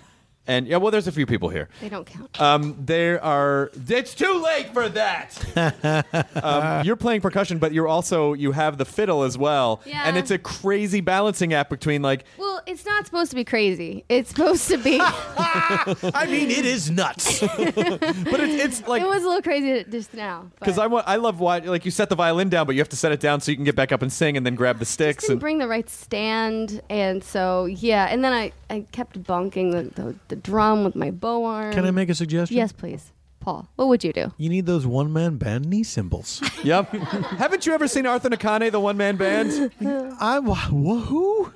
and 0.47 0.67
yeah, 0.67 0.77
well, 0.77 0.91
there's 0.91 1.08
a 1.08 1.12
few 1.12 1.25
people 1.25 1.49
here. 1.49 1.69
They 1.81 1.89
don't 1.89 2.05
count. 2.05 2.39
Um, 2.39 2.75
there 2.79 3.23
are. 3.23 3.71
It's 3.88 4.13
too 4.13 4.41
late 4.43 4.73
for 4.73 4.88
that. 4.89 6.05
um, 6.43 6.86
you're 6.86 6.95
playing 6.95 7.21
percussion, 7.21 7.58
but 7.58 7.73
you're 7.73 7.88
also 7.88 8.34
you 8.34 8.51
have 8.51 8.77
the 8.77 8.86
fiddle 8.86 9.23
as 9.23 9.38
well, 9.38 9.81
Yeah. 9.86 10.03
and 10.05 10.17
it's 10.17 10.31
a 10.31 10.38
crazy 10.38 11.01
balancing 11.01 11.53
act 11.53 11.69
between 11.69 12.01
like 12.01 12.25
Well, 12.38 12.62
it's 12.65 12.86
not 12.86 13.05
supposed 13.05 13.31
to 13.31 13.36
be 13.36 13.43
crazy. 13.43 14.03
It's 14.10 14.29
supposed 14.29 14.67
to 14.69 14.77
be. 14.77 14.99
I 15.01 16.27
mean, 16.29 16.51
it 16.51 16.65
is 16.65 16.89
nuts. 16.91 17.39
but 17.41 18.39
it's, 18.39 18.63
it's 18.63 18.88
like 18.88 19.01
it 19.01 19.08
was 19.08 19.23
a 19.23 19.27
little 19.27 19.41
crazy 19.41 19.84
just 19.89 20.13
now. 20.13 20.49
Because 20.60 20.77
I 20.77 20.88
want, 20.88 21.08
I 21.08 21.15
love 21.17 21.39
why 21.39 21.60
like 21.60 21.85
you 21.85 21.91
set 21.91 22.10
the 22.10 22.15
violin 22.15 22.50
down, 22.50 22.65
but 22.65 22.75
you 22.75 22.81
have 22.81 22.89
to 22.89 22.96
set 22.96 23.12
it 23.12 23.19
down 23.19 23.41
so 23.41 23.52
you 23.52 23.58
can 23.58 23.65
get 23.65 23.75
back 23.75 23.91
up 23.91 24.02
and 24.02 24.12
sing, 24.12 24.37
and 24.37 24.46
then 24.46 24.56
grab 24.56 24.79
the 24.79 24.85
sticks. 24.85 25.23
didn't 25.23 25.33
And 25.33 25.39
bring 25.41 25.58
the 25.58 25.67
right 25.67 25.89
stand, 25.89 26.81
and 26.89 27.23
so 27.23 27.65
yeah, 27.65 28.08
and 28.10 28.23
then 28.23 28.33
I, 28.33 28.52
I 28.69 28.85
kept 28.91 29.21
bunking 29.23 29.71
the, 29.71 29.83
the, 30.02 30.15
the 30.27 30.35
drum 30.36 30.83
with 30.83 30.96
my 30.96 31.12
bow 31.12 31.46
arm. 31.46 31.73
Can 31.73 31.86
I 31.86 31.92
make 31.92 32.10
a 32.10 32.15
suggestion? 32.15 32.56
Yes, 32.58 32.71
please. 32.71 33.12
Paul, 33.40 33.69
what 33.75 33.90
would 33.90 34.04
you 34.04 34.12
do? 34.12 34.33
You 34.38 34.50
need 34.50 34.65
those 34.65 34.88
one 34.88 35.13
man 35.13 35.38
band 35.38 35.65
knee 35.69 35.83
cymbals. 35.83 36.42
Yep. 36.65 36.90
Haven't 36.94 37.67
you 37.67 37.73
ever 37.73 37.88
seen 37.88 38.08
Arthur 38.08 38.27
Nakane, 38.29 38.71
the 38.71 38.79
one 38.79 38.98
man 38.98 39.17
band? 39.17 39.71
I 40.19 40.40
who? 40.42 41.52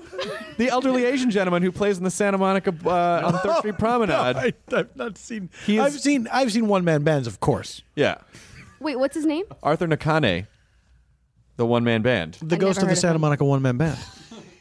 The 0.57 0.67
elderly 0.69 1.03
Asian 1.05 1.31
gentleman 1.31 1.63
who 1.63 1.71
plays 1.71 1.97
in 1.97 2.03
the 2.03 2.11
Santa 2.11 2.37
Monica 2.37 2.71
uh, 2.85 3.21
on 3.25 3.33
Third 3.39 3.57
Street 3.57 3.77
Promenade. 3.79 4.35
I, 4.35 4.53
have 4.69 4.95
not 4.95 5.17
seen. 5.17 5.49
He 5.65 5.77
is- 5.79 5.83
I've 5.83 5.99
seen. 5.99 6.27
I've 6.31 6.51
seen 6.51 6.67
one 6.67 6.83
man 6.83 7.01
bands, 7.03 7.25
of 7.25 7.39
course. 7.39 7.81
Yeah. 7.95 8.17
Wait, 8.79 8.99
what's 8.99 9.15
his 9.15 9.25
name? 9.25 9.45
Arthur 9.63 9.87
Nakane, 9.87 10.45
the 11.57 11.65
one 11.65 11.83
man 11.83 12.03
band. 12.03 12.37
The 12.39 12.53
I've 12.55 12.59
ghost 12.61 12.61
never 12.61 12.69
of 12.69 12.75
heard 12.81 12.87
the 12.89 12.91
of 12.91 12.97
Santa 12.99 13.15
him. 13.15 13.21
Monica 13.21 13.43
one 13.45 13.63
man 13.63 13.77
band. 13.77 13.97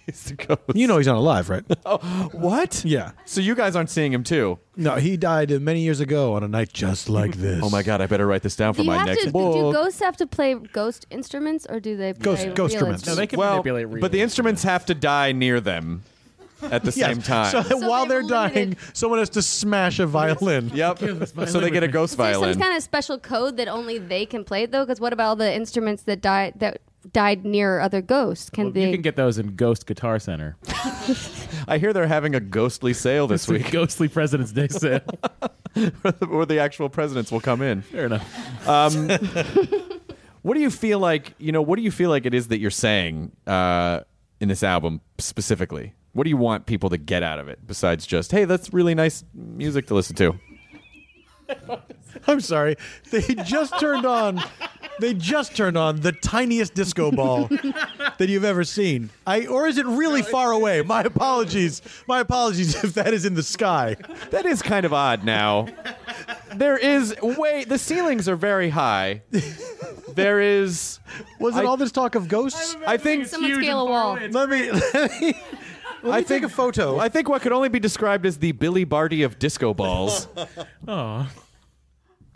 He's 0.09 0.25
the 0.25 0.35
ghost. 0.35 0.61
You 0.75 0.87
know 0.87 0.97
he's 0.97 1.07
not 1.07 1.17
alive, 1.17 1.51
right? 1.51 1.65
Oh, 1.85 1.99
what? 2.33 2.83
Yeah. 2.85 3.11
So 3.27 3.41
you 3.43 3.55
guys 3.55 3.77
aren't 3.77 3.91
seeing 3.91 4.13
him 4.13 4.25
too? 4.25 4.59
No, 4.77 4.97
he 4.97 5.17
died 5.17 5.53
uh, 5.53 5.59
many 5.59 5.81
years 5.83 6.01
ago 6.01 6.35
on 6.35 6.43
a 6.43 6.49
night 6.49 6.73
just 6.73 7.09
like 7.11 7.35
this. 7.37 7.61
Oh 7.63 7.69
my 7.71 7.83
god, 7.83 8.01
I 8.01 8.07
better 8.07 8.27
write 8.27 8.43
this 8.43 8.57
down 8.57 8.73
for 8.73 8.79
Do 8.79 8.85
you 8.85 8.91
my 8.91 8.99
have 8.99 9.07
next 9.07 9.25
to? 9.25 9.31
book. 9.33 9.55
Do 9.55 9.73
ghosts 9.73 10.01
have 10.01 10.17
to 10.19 10.27
play 10.27 10.55
ghost 10.55 11.07
instruments, 11.11 11.67
or 11.69 11.79
do 11.81 11.97
they 11.97 12.13
play 12.15 12.25
ghost 12.25 12.45
real 12.47 12.65
instruments. 12.65 13.07
No, 13.07 13.15
they 13.15 13.27
can 13.27 13.39
well, 13.39 13.51
manipulate 13.53 13.89
real 13.89 14.01
but 14.01 14.13
the 14.13 14.21
instruments 14.23 14.63
have 14.63 14.87
to 14.87 14.95
die 14.95 15.33
near 15.33 15.61
them 15.61 16.03
at 16.63 16.83
the 16.85 16.93
Yes. 16.97 17.07
same 17.15 17.23
time. 17.23 17.51
So, 17.53 17.63
that 17.63 17.79
So 17.81 17.89
while 17.89 18.05
they 18.05 18.09
they're 18.21 18.21
have 18.23 18.53
dying, 18.53 18.77
someone 18.93 19.19
has 19.21 19.31
to 19.31 19.43
smash 19.43 19.99
a 19.99 20.07
violin. 20.07 20.71
yep. 20.75 20.99
So 20.99 21.61
they 21.61 21.71
get 21.71 21.83
a 21.85 21.89
ghost 21.89 22.17
There's 22.17 22.37
violin. 22.37 22.55
some 22.55 22.63
kind 22.63 22.77
of 22.77 22.83
special 22.83 23.19
code 23.19 23.57
that 23.59 23.69
only 23.69 23.99
they 23.99 24.27
can 24.27 24.45
play 24.45 24.67
though. 24.67 24.85
Because 24.85 25.01
what 25.01 25.13
about 25.13 25.29
all 25.29 25.37
the 25.37 25.53
instruments 25.55 26.03
that 26.05 26.21
died 26.21 26.55
that 26.57 26.81
died 27.13 27.45
near 27.45 27.81
other 27.81 28.01
ghosts? 28.03 28.51
Can 28.51 28.65
Well, 28.65 28.73
they? 28.73 28.87
you 28.87 28.93
can 28.93 29.03
get 29.03 29.17
those 29.17 29.39
in 29.39 29.57
Ghost 29.57 29.87
Guitar 29.87 30.19
Center. 30.19 30.57
I 31.69 31.79
hear 31.79 31.93
they're 31.93 32.07
having 32.07 32.35
a 32.35 32.41
ghostly 32.41 32.93
sale 32.95 33.27
this 33.27 33.43
It's 33.49 33.51
a 33.51 33.53
week, 33.65 33.71
ghostly 33.71 34.09
President's 34.09 34.53
Day 34.53 34.69
sale. 34.69 35.01
where 36.29 36.47
the 36.47 36.59
actual 36.59 36.89
presidents 36.89 37.31
will 37.31 37.41
come 37.41 37.63
in. 37.63 37.83
Fair 37.83 38.07
enough. 38.07 38.69
Um, 38.69 39.09
what 40.43 40.55
do 40.55 40.61
you 40.61 40.71
feel 40.71 40.99
like? 40.99 41.35
You 41.39 41.53
know, 41.53 41.63
what 41.63 41.77
do 41.77 41.83
you 41.83 41.91
feel 41.91 42.11
like 42.11 42.27
it 42.27 42.35
is 42.35 42.49
that 42.49 42.59
you're 42.59 42.71
saying 42.71 43.33
uh, 43.47 44.01
in 44.41 44.49
this 44.49 44.63
album 44.63 45.01
specifically? 45.19 45.95
What 46.13 46.25
do 46.25 46.31
you 46.31 46.37
want 46.37 46.67
people 46.67 46.91
to 46.91 46.99
get 46.99 47.23
out 47.23 47.39
of 47.39 47.49
it 47.49 47.65
besides 47.67 48.07
just, 48.07 48.33
hey, 48.33 48.45
that's 48.45 48.73
really 48.73 48.95
nice 48.95 49.25
music 49.35 49.87
to 49.89 49.95
listen 49.95 50.17
to? 50.17 50.35
I'm 52.27 52.41
sorry. 52.41 52.77
They 53.11 53.23
just 53.45 53.79
turned 53.79 54.05
on. 54.05 54.41
They 55.01 55.15
just 55.15 55.55
turned 55.57 55.77
on 55.79 56.01
the 56.01 56.13
tiniest 56.13 56.75
disco 56.75 57.11
ball 57.11 57.47
that 58.19 58.29
you've 58.29 58.45
ever 58.45 58.65
seen. 58.65 59.11
I 59.27 59.47
or 59.47 59.67
is 59.67 59.79
it 59.79 59.87
really 59.87 60.23
far 60.23 60.51
away? 60.53 60.83
My 60.83 61.03
apologies. 61.03 61.83
My 62.07 62.21
apologies 62.21 62.83
if 62.83 62.95
that 62.95 63.15
is 63.15 63.25
in 63.25 63.35
the 63.35 63.43
sky. 63.43 63.97
That 64.31 64.45
is 64.47 64.61
kind 64.63 64.85
of 64.85 64.93
odd 64.93 65.25
now. 65.25 65.69
There 66.55 66.77
is 66.77 67.15
wait, 67.23 67.69
the 67.69 67.79
ceilings 67.79 68.29
are 68.29 68.37
very 68.37 68.71
high. 68.71 69.23
There 70.15 70.41
is 70.41 70.99
Was 71.39 71.57
it 71.57 71.61
I- 71.61 71.65
all 71.65 71.77
this 71.77 71.93
talk 71.93 72.15
of 72.15 72.29
ghosts? 72.29 72.77
I 72.87 72.97
think 72.97 73.27
Someone 73.27 73.55
scale 73.63 73.81
a 73.83 73.85
wall. 73.91 74.19
Let 74.31 74.49
me. 74.49 74.71
Let 74.73 75.21
me, 75.21 75.35
let 76.03 76.15
I 76.15 76.19
me 76.19 76.25
think 76.25 76.43
take 76.43 76.43
a 76.45 76.49
photo. 76.49 76.99
I 76.99 77.09
think 77.09 77.29
what 77.29 77.43
could 77.43 77.53
only 77.53 77.69
be 77.69 77.81
described 77.81 78.25
as 78.25 78.39
the 78.39 78.53
Billy 78.53 78.85
Barty 78.85 79.23
of 79.23 79.39
disco 79.39 79.75
balls. 79.75 80.29
Oh. 80.87 81.29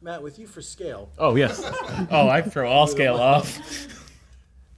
Matt, 0.02 0.22
with 0.22 0.38
you 0.38 0.46
for 0.46 0.60
scale. 0.62 1.10
Oh 1.18 1.36
yes. 1.36 1.62
Oh, 2.10 2.28
I 2.28 2.42
throw 2.42 2.68
all 2.68 2.86
scale 2.86 3.14
off. 3.16 3.58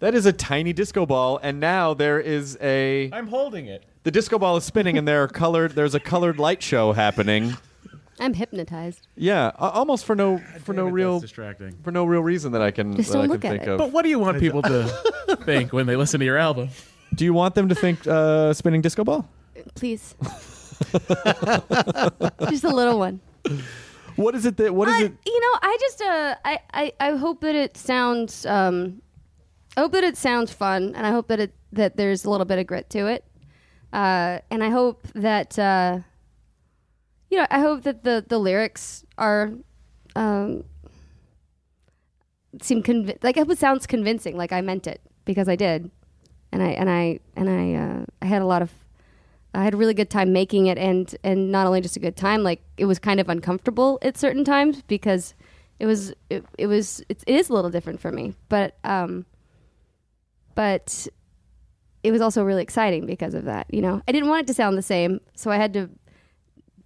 that 0.00 0.14
is 0.14 0.26
a 0.26 0.32
tiny 0.32 0.72
disco 0.72 1.06
ball, 1.06 1.38
and 1.42 1.58
now 1.60 1.94
there 1.94 2.20
is 2.20 2.58
a 2.60 3.10
I'm 3.12 3.28
holding 3.28 3.66
it. 3.66 3.84
the 4.02 4.10
disco 4.10 4.38
ball 4.38 4.56
is 4.56 4.64
spinning, 4.64 4.98
and 4.98 5.08
there 5.08 5.22
are 5.22 5.28
colored. 5.28 5.72
There's 5.72 5.94
a 5.94 6.00
colored 6.00 6.38
light 6.38 6.62
show 6.62 6.92
happening. 6.92 7.56
I'm 8.20 8.34
hypnotized. 8.34 9.08
Yeah, 9.16 9.48
a- 9.58 9.70
almost 9.70 10.04
for 10.04 10.14
no 10.14 10.38
for 10.64 10.72
no 10.74 10.86
it, 10.88 10.90
real 10.92 11.20
distracting. 11.20 11.72
for 11.82 11.90
no 11.90 12.04
real 12.04 12.22
reason 12.22 12.52
that 12.52 12.62
I 12.62 12.70
can 12.70 12.94
Just 12.94 13.08
that 13.10 13.14
don't 13.18 13.22
can 13.24 13.30
look 13.32 13.44
at 13.44 13.50
think 13.50 13.62
it. 13.64 13.68
of. 13.70 13.78
But 13.78 13.90
what 13.92 14.02
do 14.02 14.08
you 14.10 14.18
want 14.18 14.38
people 14.38 14.62
to 14.62 14.86
think 15.44 15.72
when 15.72 15.86
they 15.86 15.96
listen 15.96 16.20
to 16.20 16.26
your 16.26 16.36
album? 16.38 16.68
Do 17.14 17.24
you 17.24 17.32
want 17.32 17.54
them 17.54 17.68
to 17.70 17.74
think 17.74 18.06
uh, 18.06 18.52
spinning 18.52 18.82
disco 18.82 19.02
ball? 19.04 19.28
Please. 19.74 20.14
just 22.50 22.64
a 22.64 22.68
little 22.72 22.98
one. 22.98 23.20
What 24.16 24.34
is 24.34 24.46
it 24.46 24.56
that 24.58 24.74
what 24.74 24.88
is 24.88 25.00
it? 25.00 25.12
You 25.26 25.40
know, 25.40 25.58
I 25.62 25.76
just 25.80 26.02
uh, 26.02 26.34
I, 26.44 26.58
I 26.72 26.92
I 27.00 27.16
hope 27.16 27.40
that 27.40 27.54
it 27.54 27.76
sounds 27.76 28.46
um, 28.46 29.02
I 29.76 29.80
hope 29.80 29.92
that 29.92 30.04
it 30.04 30.16
sounds 30.16 30.52
fun, 30.52 30.94
and 30.94 31.06
I 31.06 31.10
hope 31.10 31.28
that 31.28 31.40
it 31.40 31.52
that 31.72 31.96
there's 31.96 32.24
a 32.24 32.30
little 32.30 32.44
bit 32.46 32.58
of 32.58 32.66
grit 32.66 32.88
to 32.90 33.06
it, 33.06 33.24
uh, 33.92 34.38
and 34.50 34.62
I 34.62 34.70
hope 34.70 35.08
that 35.14 35.58
uh, 35.58 35.98
you 37.30 37.38
know 37.38 37.46
I 37.50 37.58
hope 37.60 37.82
that 37.82 38.04
the 38.04 38.24
the 38.26 38.38
lyrics 38.38 39.04
are 39.18 39.52
um, 40.14 40.64
seem 42.62 42.82
convi- 42.82 43.22
like 43.24 43.36
I 43.36 43.40
hope 43.40 43.50
it 43.50 43.58
sounds 43.58 43.86
convincing, 43.86 44.36
like 44.36 44.52
I 44.52 44.60
meant 44.60 44.86
it 44.86 45.00
because 45.24 45.48
I 45.48 45.56
did, 45.56 45.90
and 46.52 46.62
I 46.62 46.68
and 46.68 46.88
I 46.88 47.18
and 47.34 47.50
I 47.50 47.74
uh, 47.74 48.04
I 48.22 48.26
had 48.26 48.42
a 48.42 48.46
lot 48.46 48.62
of 48.62 48.70
I 49.54 49.64
had 49.64 49.74
a 49.74 49.76
really 49.76 49.94
good 49.94 50.10
time 50.10 50.32
making 50.32 50.66
it, 50.66 50.78
and 50.78 51.14
and 51.22 51.52
not 51.52 51.66
only 51.66 51.80
just 51.80 51.96
a 51.96 52.00
good 52.00 52.16
time, 52.16 52.42
like 52.42 52.62
it 52.76 52.86
was 52.86 52.98
kind 52.98 53.20
of 53.20 53.28
uncomfortable 53.28 53.98
at 54.02 54.16
certain 54.16 54.44
times 54.44 54.82
because 54.82 55.34
it 55.78 55.86
was 55.86 56.12
it, 56.30 56.44
it 56.58 56.66
was 56.66 57.02
it, 57.08 57.22
it 57.26 57.34
is 57.34 57.48
a 57.48 57.52
little 57.52 57.70
different 57.70 58.00
for 58.00 58.10
me, 58.10 58.34
but 58.48 58.76
um, 58.84 59.26
but 60.54 61.06
it 62.02 62.10
was 62.12 62.20
also 62.20 62.42
really 62.42 62.62
exciting 62.62 63.06
because 63.06 63.34
of 63.34 63.44
that. 63.44 63.66
You 63.72 63.80
know, 63.80 64.02
I 64.06 64.12
didn't 64.12 64.28
want 64.28 64.42
it 64.42 64.46
to 64.48 64.54
sound 64.54 64.76
the 64.76 64.82
same, 64.82 65.20
so 65.34 65.50
I 65.50 65.56
had 65.56 65.72
to 65.74 65.88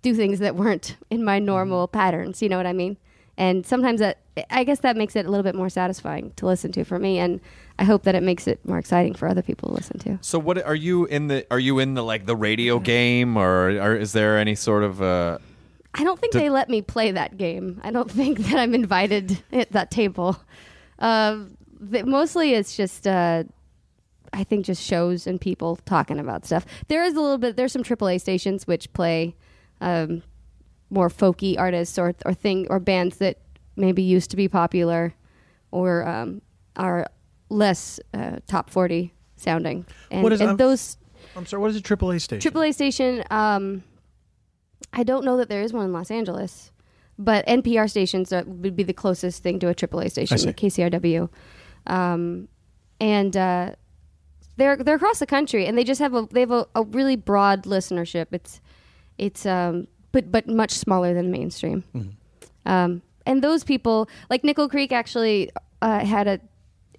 do 0.02 0.14
things 0.14 0.38
that 0.38 0.54
weren't 0.54 0.96
in 1.10 1.24
my 1.24 1.38
normal 1.38 1.88
patterns. 1.88 2.42
You 2.42 2.48
know 2.48 2.56
what 2.56 2.66
I 2.66 2.72
mean? 2.72 2.96
And 3.36 3.64
sometimes 3.64 4.00
that 4.00 4.18
I 4.50 4.64
guess 4.64 4.80
that 4.80 4.96
makes 4.96 5.16
it 5.16 5.26
a 5.26 5.30
little 5.30 5.44
bit 5.44 5.54
more 5.54 5.68
satisfying 5.68 6.32
to 6.36 6.46
listen 6.46 6.72
to 6.72 6.84
for 6.84 6.98
me, 6.98 7.18
and 7.18 7.40
I 7.78 7.84
hope 7.84 8.02
that 8.04 8.14
it 8.14 8.22
makes 8.22 8.46
it 8.48 8.58
more 8.66 8.78
exciting 8.78 9.14
for 9.14 9.28
other 9.28 9.42
people 9.42 9.68
to 9.68 9.74
listen 9.74 9.98
to. 10.00 10.18
So 10.20 10.38
what 10.38 10.62
are 10.64 10.74
you 10.74 11.04
in 11.06 11.28
the 11.28 11.46
are 11.50 11.60
you 11.60 11.78
in 11.78 11.94
the 11.94 12.02
like 12.02 12.26
the 12.26 12.34
radio 12.36 12.78
game 12.78 13.36
or, 13.36 13.68
or 13.70 13.94
is 13.94 14.12
there 14.12 14.36
any 14.38 14.54
sort 14.54 14.82
of 14.82 15.00
uh 15.00 15.38
I 15.94 16.04
don't 16.04 16.18
think 16.20 16.32
Did- 16.32 16.42
they 16.42 16.50
let 16.50 16.68
me 16.68 16.82
play 16.82 17.12
that 17.12 17.36
game. 17.36 17.80
I 17.82 17.90
don't 17.90 18.10
think 18.20 18.38
that 18.38 18.56
I'm 18.58 18.74
invited 18.74 19.42
at 19.52 19.72
that 19.72 19.90
table. 19.90 20.36
Uh, 20.98 21.44
th- 21.92 22.04
mostly 22.04 22.54
it's 22.54 22.76
just, 22.76 23.06
uh, 23.06 23.44
I 24.32 24.44
think, 24.44 24.66
just 24.66 24.82
shows 24.82 25.26
and 25.26 25.40
people 25.40 25.76
talking 25.86 26.18
about 26.18 26.44
stuff. 26.44 26.66
There 26.88 27.02
is 27.02 27.14
a 27.14 27.20
little 27.20 27.38
bit. 27.38 27.56
There's 27.56 27.72
some 27.72 27.82
AAA 27.84 28.20
stations 28.20 28.66
which 28.66 28.92
play 28.92 29.34
um, 29.80 30.22
more 30.90 31.08
folky 31.08 31.58
artists 31.58 31.98
or 31.98 32.14
or 32.26 32.34
thing 32.34 32.66
or 32.68 32.78
bands 32.80 33.18
that 33.18 33.38
maybe 33.76 34.02
used 34.02 34.30
to 34.30 34.36
be 34.36 34.48
popular 34.48 35.14
or 35.70 36.06
um, 36.06 36.42
are 36.76 37.06
less 37.48 38.00
uh, 38.14 38.36
top 38.46 38.70
forty 38.70 39.12
sounding. 39.36 39.86
And, 40.10 40.22
What 40.22 40.32
is- 40.32 40.40
and 40.40 40.50
I'm- 40.50 40.56
those 40.56 40.96
I'm 41.36 41.46
sorry. 41.46 41.60
What 41.60 41.70
is 41.70 41.76
a 41.76 41.82
AAA 41.82 42.20
station? 42.20 42.52
AAA 42.52 42.72
station. 42.74 43.22
Um, 43.30 43.84
I 44.92 45.02
don't 45.02 45.24
know 45.24 45.36
that 45.36 45.48
there 45.48 45.62
is 45.62 45.72
one 45.72 45.84
in 45.84 45.92
Los 45.92 46.10
Angeles, 46.10 46.72
but 47.18 47.46
NPR 47.46 47.88
stations 47.90 48.32
are, 48.32 48.44
would 48.44 48.74
be 48.74 48.82
the 48.82 48.94
closest 48.94 49.42
thing 49.42 49.58
to 49.60 49.68
a 49.68 49.74
AAA 49.74 50.10
station, 50.10 50.38
the 50.38 50.54
KCRW, 50.54 51.28
um, 51.86 52.48
and 53.00 53.36
uh, 53.36 53.72
they're 54.56 54.76
they're 54.76 54.96
across 54.96 55.18
the 55.18 55.26
country, 55.26 55.66
and 55.66 55.76
they 55.76 55.84
just 55.84 56.00
have 56.00 56.14
a 56.14 56.26
they 56.30 56.40
have 56.40 56.50
a, 56.50 56.66
a 56.74 56.82
really 56.84 57.16
broad 57.16 57.64
listenership. 57.64 58.26
It's 58.32 58.60
it's 59.18 59.44
um, 59.46 59.86
but 60.12 60.32
but 60.32 60.48
much 60.48 60.72
smaller 60.72 61.12
than 61.14 61.30
mainstream. 61.30 61.84
Um, 62.66 63.02
and 63.26 63.42
those 63.42 63.62
people, 63.64 64.08
like 64.30 64.42
Nickel 64.44 64.68
Creek, 64.68 64.90
actually 64.92 65.50
uh, 65.82 66.04
had 66.04 66.26
a 66.26 66.40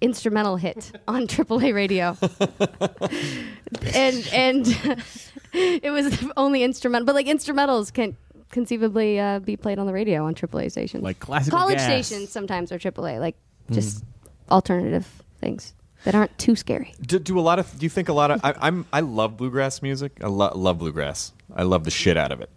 instrumental 0.00 0.56
hit 0.56 0.92
on 1.06 1.26
AAA 1.26 1.74
radio, 1.74 2.16
and 3.94 4.28
and 4.32 4.66
it 5.52 5.90
was 5.90 6.24
only 6.36 6.62
instrumental. 6.62 7.06
But 7.06 7.14
like 7.14 7.26
instrumentals 7.26 7.92
can 7.92 8.16
conceivably 8.50 9.20
uh, 9.20 9.38
be 9.38 9.56
played 9.56 9.78
on 9.78 9.86
the 9.86 9.92
radio 9.92 10.24
on 10.24 10.34
AAA 10.34 10.70
stations. 10.70 11.02
Like 11.02 11.20
classical 11.20 11.58
college 11.58 11.78
gas. 11.78 11.84
stations 12.06 12.30
sometimes 12.30 12.72
are 12.72 12.78
AAA, 12.78 13.20
like 13.20 13.36
just 13.70 14.04
alternative 14.50 15.06
things 15.40 15.74
that 16.04 16.14
aren't 16.14 16.36
too 16.38 16.56
scary. 16.56 16.92
do, 17.02 17.18
do 17.18 17.38
a 17.38 17.40
lot 17.40 17.58
of 17.58 17.78
do 17.78 17.86
you 17.86 17.90
think 17.90 18.08
a 18.08 18.12
lot 18.12 18.30
of 18.30 18.40
I, 18.44 18.54
I'm 18.60 18.86
I 18.92 19.00
love 19.00 19.36
bluegrass 19.36 19.82
music. 19.82 20.18
I 20.22 20.26
lo- 20.26 20.52
love 20.54 20.78
bluegrass. 20.78 21.32
I 21.54 21.62
love 21.64 21.84
the 21.84 21.90
shit 21.90 22.16
out 22.16 22.32
of 22.32 22.40
it. 22.40 22.50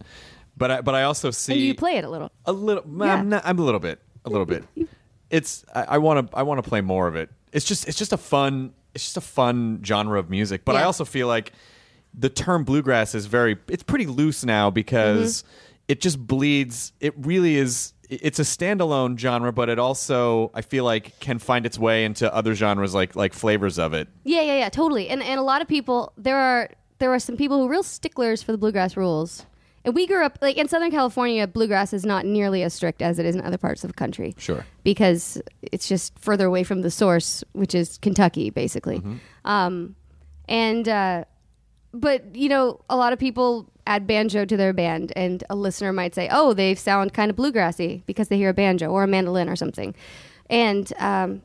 But 0.55 0.71
I 0.71 0.81
but 0.81 0.95
I 0.95 1.03
also 1.03 1.31
see 1.31 1.53
and 1.53 1.61
you 1.61 1.75
play 1.75 1.97
it 1.97 2.03
a 2.03 2.09
little. 2.09 2.31
a 2.45 2.53
little 2.53 2.83
Yeah. 2.87 3.15
I'm, 3.15 3.29
not, 3.29 3.41
I'm 3.45 3.59
a 3.59 3.63
little 3.63 3.79
bit 3.79 3.99
a 4.25 4.29
little 4.29 4.45
bit. 4.45 4.63
It's 5.33 5.65
I 5.73 5.97
want 5.97 6.29
to 6.31 6.37
I 6.37 6.43
want 6.43 6.63
to 6.63 6.69
play 6.69 6.81
more 6.81 7.07
of 7.07 7.15
it. 7.15 7.29
It's 7.51 7.65
just 7.65 7.87
it's 7.87 7.97
just 7.97 8.13
a 8.13 8.17
fun 8.17 8.73
it's 8.93 9.03
just 9.03 9.17
a 9.17 9.21
fun 9.21 9.81
genre 9.83 10.19
of 10.19 10.29
music. 10.29 10.63
But 10.63 10.75
I 10.75 10.83
also 10.83 11.03
feel 11.05 11.27
like 11.27 11.51
the 12.13 12.29
term 12.29 12.63
bluegrass 12.63 13.15
is 13.15 13.25
very 13.25 13.57
it's 13.67 13.83
pretty 13.83 14.05
loose 14.05 14.45
now 14.45 14.69
because 14.69 15.41
Mm-hmm. 15.43 15.83
it 15.87 16.01
just 16.01 16.25
bleeds. 16.27 16.93
It 16.99 17.13
really 17.17 17.55
is. 17.57 17.93
It's 18.09 18.37
a 18.37 18.43
standalone 18.43 19.17
genre, 19.17 19.51
but 19.51 19.69
it 19.69 19.79
also 19.79 20.51
I 20.53 20.61
feel 20.61 20.83
like 20.83 21.19
can 21.19 21.39
find 21.39 21.65
its 21.65 21.79
way 21.79 22.05
into 22.05 22.31
other 22.31 22.53
genres 22.53 22.93
like 22.93 23.15
like 23.15 23.33
flavors 23.33 23.79
of 23.79 23.93
it. 23.93 24.07
Yeah, 24.23 24.41
yeah, 24.41 24.59
yeah, 24.59 24.69
totally. 24.69 25.09
And 25.09 25.23
and 25.23 25.39
a 25.39 25.43
lot 25.43 25.61
of 25.63 25.67
people 25.67 26.13
there 26.15 26.37
are 26.37 26.69
there 26.99 27.11
are 27.11 27.19
some 27.19 27.37
people 27.37 27.57
who 27.57 27.65
are 27.65 27.69
real 27.71 27.83
sticklers 27.83 28.43
for 28.43 28.51
the 28.51 28.57
bluegrass 28.59 28.95
rules. 28.95 29.47
And 29.85 29.93
we 29.93 30.07
grew 30.07 30.23
up 30.23 30.37
like 30.41 30.57
in 30.57 30.67
Southern 30.67 30.91
California. 30.91 31.45
Bluegrass 31.47 31.93
is 31.93 32.05
not 32.05 32.25
nearly 32.25 32.63
as 32.63 32.73
strict 32.73 33.01
as 33.01 33.19
it 33.19 33.25
is 33.25 33.35
in 33.35 33.41
other 33.41 33.57
parts 33.57 33.83
of 33.83 33.89
the 33.89 33.93
country. 33.93 34.33
Sure. 34.37 34.65
because 34.83 35.41
it's 35.61 35.87
just 35.87 36.17
further 36.19 36.45
away 36.45 36.63
from 36.63 36.81
the 36.81 36.91
source, 36.91 37.43
which 37.53 37.75
is 37.75 37.97
Kentucky, 38.01 38.49
basically. 38.49 38.99
Mm-hmm. 38.99 39.15
Um, 39.45 39.95
and 40.47 40.87
uh, 40.87 41.25
but 41.93 42.35
you 42.35 42.49
know, 42.49 42.81
a 42.89 42.95
lot 42.95 43.13
of 43.13 43.19
people 43.19 43.69
add 43.85 44.07
banjo 44.07 44.45
to 44.45 44.55
their 44.55 44.73
band, 44.73 45.11
and 45.15 45.43
a 45.49 45.55
listener 45.55 45.93
might 45.93 46.15
say, 46.15 46.27
"Oh, 46.31 46.53
they 46.53 46.75
sound 46.75 47.13
kind 47.13 47.29
of 47.29 47.37
bluegrassy 47.37 48.03
because 48.05 48.29
they 48.29 48.37
hear 48.37 48.49
a 48.49 48.53
banjo 48.53 48.89
or 48.89 49.03
a 49.03 49.07
mandolin 49.07 49.49
or 49.49 49.55
something," 49.55 49.93
and 50.49 50.91
um, 50.99 51.41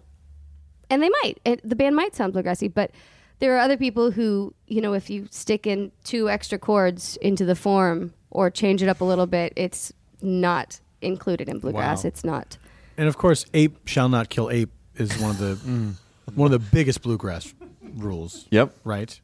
and 0.91 1.03
they 1.03 1.11
might. 1.23 1.35
It, 1.45 1.61
the 1.69 1.77
band 1.77 1.97
might 1.97 2.15
sound 2.15 2.35
bluegrassy, 2.35 2.73
but 2.73 2.93
there 3.41 3.55
are 3.55 3.59
other 3.59 3.77
people 3.77 4.11
who, 4.11 4.55
you 4.67 4.81
know, 4.81 4.95
if 4.95 5.11
you 5.11 5.29
stick 5.31 5.67
in 5.67 5.93
two 6.03 6.29
extra 6.29 6.59
chords 6.59 7.17
into 7.19 7.45
the 7.45 7.55
form 7.55 8.13
or 8.39 8.51
change 8.51 8.83
it 8.85 8.89
up 8.89 9.01
a 9.01 9.05
little 9.05 9.27
bit, 9.27 9.53
it's 9.57 9.93
not 10.23 10.79
included 11.03 11.49
in 11.49 11.59
bluegrass. 11.59 12.05
Wow. 12.05 12.09
It's 12.09 12.23
not. 12.23 12.57
And 12.97 13.09
of 13.09 13.19
course, 13.19 13.45
ape 13.53 13.77
shall 13.89 14.09
not 14.09 14.29
kill 14.29 14.49
ape 14.51 14.71
is 14.95 15.19
one 15.19 15.31
of 15.31 15.39
the 15.39 15.55
one 16.35 16.53
of 16.53 16.53
the 16.53 16.71
biggest 16.71 17.03
bluegrass 17.03 17.53
rules. 17.97 18.47
Yep. 18.51 18.73
Right. 18.85 19.21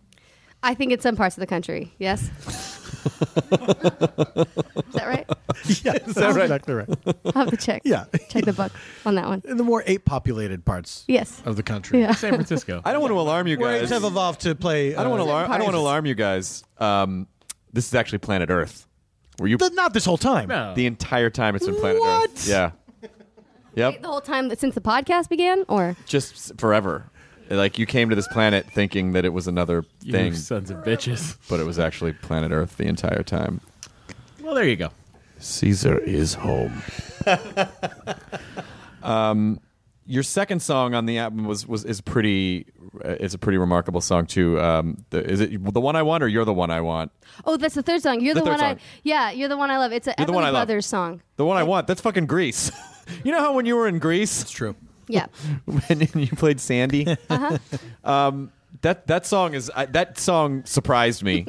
I 0.65 0.75
think 0.75 0.93
in 0.93 0.99
some 1.01 1.15
parts 1.15 1.37
of 1.37 1.41
the 1.43 1.47
country, 1.47 1.93
yes. 1.99 2.23
Is 3.05 4.95
that 4.95 5.07
right? 5.07 5.27
yeah, 5.85 5.93
that's 5.93 6.17
exactly 6.17 6.75
right. 6.75 6.89
I'll 7.27 7.33
have 7.45 7.51
to 7.51 7.57
check. 7.57 7.83
Yeah. 7.85 8.07
Check 8.31 8.45
the 8.47 8.53
book 8.55 8.73
on 9.05 9.15
that 9.17 9.27
one. 9.27 9.43
In 9.45 9.59
the 9.59 9.63
more 9.65 9.83
ape 9.87 10.05
populated 10.07 10.65
parts 10.65 11.05
Yes. 11.07 11.43
of 11.45 11.57
the 11.57 11.63
country. 11.63 12.01
Yeah. 12.01 12.15
San 12.15 12.33
Francisco. 12.35 12.81
I 12.85 12.93
don't 12.93 13.03
want 13.03 13.13
to 13.13 13.19
alarm 13.19 13.47
you 13.47 13.59
Where 13.59 13.73
guys. 13.73 13.83
apes 13.83 13.91
have 13.91 14.05
evolved 14.05 14.41
to 14.43 14.55
play. 14.55 14.97
I 14.97 15.03
don't 15.03 15.11
want 15.11 15.21
to 15.23 15.29
uh, 15.29 15.33
alarm. 15.33 15.53
I 15.53 15.57
don't 15.59 15.67
want 15.67 15.75
to 15.77 15.81
alarm 15.81 16.07
you 16.07 16.15
guys. 16.15 16.65
Um, 16.79 17.27
this 17.75 17.87
is 17.87 17.95
actually 17.95 18.19
planet 18.19 18.49
Earth. 18.51 18.87
Were 19.39 19.49
you 19.49 19.57
Th- 19.59 19.73
Not 19.73 19.93
this 19.95 20.05
whole 20.05 20.17
time. 20.19 20.49
No. 20.49 20.75
the 20.75 20.87
entire 20.87 21.31
time 21.31 21.57
it's 21.57 21.67
been 21.67 21.75
planet 21.77 22.01
What? 22.01 22.31
Earth? 22.31 22.47
Yeah. 22.49 22.71
Yep. 23.75 24.03
The 24.03 24.09
whole 24.09 24.21
time 24.21 24.49
that 24.49 24.61
since 24.61 24.75
the 24.77 24.81
podcast 24.81 25.29
began, 25.29 25.65
or 25.69 25.97
Just 26.07 26.35
s- 26.35 26.53
forever. 26.59 27.11
Like 27.51 27.79
you 27.79 27.87
came 27.87 28.09
to 28.09 28.17
this 28.17 28.29
planet 28.29 28.67
thinking 28.73 29.13
that 29.13 29.25
it 29.25 29.31
was 29.33 29.47
another 29.49 29.85
You 30.03 30.13
thing, 30.13 30.35
sons 30.35 30.71
of 30.71 30.79
bitches. 30.79 31.37
but 31.49 31.59
it 31.61 31.65
was 31.67 31.79
actually 31.79 32.13
planet 32.13 32.53
Earth 32.53 32.77
the 32.77 32.87
entire 32.87 33.23
time. 33.25 33.61
Well, 34.41 34.55
there 34.55 34.65
you 34.65 34.77
go. 34.77 34.91
Caesar 35.41 35.99
is 35.99 36.35
home. 36.35 36.83
Um, 39.03 39.61
your 40.07 40.23
second 40.23 40.61
song 40.61 40.95
on 40.95 41.07
the 41.07 41.19
album 41.19 41.45
was 41.45 41.67
was 41.67 41.85
is 41.85 42.01
pretty. 42.01 42.67
Uh, 43.05 43.17
it's 43.21 43.35
a 43.35 43.39
pretty 43.39 43.59
remarkable 43.59 44.01
song 44.01 44.27
too. 44.27 44.61
Um, 44.61 45.05
the, 45.11 45.25
is 45.25 45.41
it 45.41 45.73
the 45.73 45.81
one 45.81 45.97
I 45.97 46.03
want 46.03 46.23
or 46.23 46.29
you're 46.29 46.45
the 46.45 46.53
one 46.55 46.71
I 46.71 46.81
want? 46.81 47.11
oh, 47.45 47.57
that's 47.57 47.75
the 47.75 47.83
third 47.83 48.03
song. 48.03 48.21
You're 48.21 48.35
The 48.35 48.41
the, 48.41 48.47
third 48.47 48.61
one 48.61 48.77
I 48.77 48.77
yeah, 49.03 49.31
you're 49.31 49.49
the 49.49 49.57
one 49.57 49.71
I 49.71 49.79
love. 49.79 49.93
It's 49.93 50.07
a 50.07 50.15
You're 50.17 50.27
the 50.27 50.33
Everly 50.33 50.37
one 50.37 50.45
I 50.45 50.51
love. 50.51 50.69
Brothers 50.69 50.87
song. 50.87 51.23
The 51.37 51.45
one 51.45 51.57
I 51.57 51.63
want. 51.65 51.87
That's 51.87 52.01
fucking 52.01 52.27
Grease. 52.27 52.71
you 53.25 53.33
know 53.33 53.41
how 53.41 53.53
when 53.55 53.67
you 53.67 53.77
were 53.77 53.89
in 53.89 53.99
Grease, 53.99 54.43
It's 54.43 54.51
true. 54.51 54.77
Yeah, 55.09 55.27
when 55.65 56.09
you 56.15 56.29
played 56.29 56.61
Sandy. 56.61 57.07
Uh-huh. 57.29 57.59
Um, 58.05 58.53
that 58.83 59.07
that 59.07 59.25
song 59.27 59.55
is 59.55 59.71
I, 59.75 59.87
that 59.87 60.19
song 60.19 60.65
surprised 60.67 61.23
me 61.23 61.47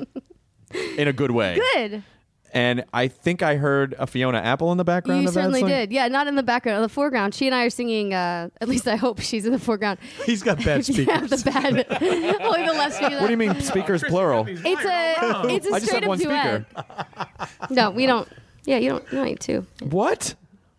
in 0.97 1.07
a 1.07 1.13
good 1.13 1.31
way. 1.31 1.59
good. 1.73 2.03
And 2.55 2.85
I 2.93 3.09
think 3.09 3.43
I 3.43 3.57
heard 3.57 3.93
a 3.99 4.07
Fiona 4.07 4.37
Apple 4.37 4.71
in 4.71 4.77
the 4.77 4.85
background. 4.85 5.21
You 5.23 5.27
of 5.27 5.33
certainly 5.33 5.59
song. 5.59 5.69
did. 5.69 5.91
Yeah, 5.91 6.07
not 6.07 6.27
in 6.27 6.35
the 6.35 6.41
background, 6.41 6.77
in 6.77 6.81
the 6.83 6.89
foreground. 6.89 7.35
She 7.35 7.45
and 7.47 7.53
I 7.53 7.65
are 7.65 7.69
singing. 7.69 8.13
Uh, 8.13 8.47
at 8.61 8.69
least 8.69 8.87
I 8.87 8.95
hope 8.95 9.19
she's 9.19 9.45
in 9.45 9.51
the 9.51 9.59
foreground. 9.59 9.99
He's 10.25 10.41
got 10.41 10.63
bad 10.63 10.79
If 10.87 10.97
you 10.97 11.05
have 11.07 11.25
speakers. 11.27 11.43
the 11.43 11.51
bad, 11.51 11.85
only 12.41 12.65
the 12.65 12.73
left 12.73 12.95
speaker. 12.95 13.15
What 13.19 13.25
do 13.27 13.31
you 13.31 13.37
mean 13.37 13.59
speakers 13.61 14.03
plural? 14.03 14.45
It's 14.47 14.61
a 14.63 15.47
it's 15.53 15.67
a 15.67 15.73
I 15.73 15.79
just 15.79 15.85
straight 15.87 16.03
have 16.03 16.03
up 16.03 16.07
one 16.07 16.17
duet. 16.17 16.65
speaker. 16.69 17.73
No, 17.73 17.89
we 17.91 18.05
don't. 18.05 18.27
Yeah, 18.63 18.77
you 18.77 18.89
don't. 18.89 19.03
You 19.11 19.17
don't 19.17 19.25
need 19.25 19.39
two. 19.41 19.67
What? 19.83 20.33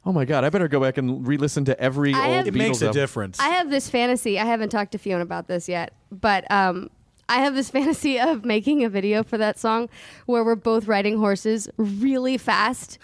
Oh 0.06 0.12
my 0.12 0.24
god! 0.24 0.44
I 0.44 0.50
better 0.50 0.68
go 0.68 0.80
back 0.80 0.96
and 0.98 1.26
re-listen 1.28 1.66
to 1.66 1.78
every 1.78 2.14
I 2.14 2.24
old 2.26 2.36
have- 2.36 2.46
It 2.46 2.54
Beatles 2.54 2.58
makes 2.58 2.80
a 2.82 2.86
album. 2.86 3.00
difference. 3.02 3.38
I 3.40 3.48
have 3.48 3.68
this 3.68 3.90
fantasy. 3.90 4.38
I 4.38 4.44
haven't 4.46 4.70
talked 4.70 4.92
to 4.92 4.98
Fiona 4.98 5.22
about 5.24 5.46
this 5.46 5.68
yet, 5.68 5.92
but 6.10 6.50
um, 6.50 6.88
I 7.28 7.38
have 7.40 7.54
this 7.54 7.70
fantasy 7.76 8.18
of 8.20 8.44
making 8.44 8.84
a 8.84 8.88
video 8.88 9.22
for 9.22 9.38
that 9.38 9.58
song 9.58 9.88
where 10.26 10.44
we're 10.44 10.54
both 10.54 10.86
riding 10.86 11.18
horses 11.18 11.68
really 11.76 12.38
fast, 12.38 12.98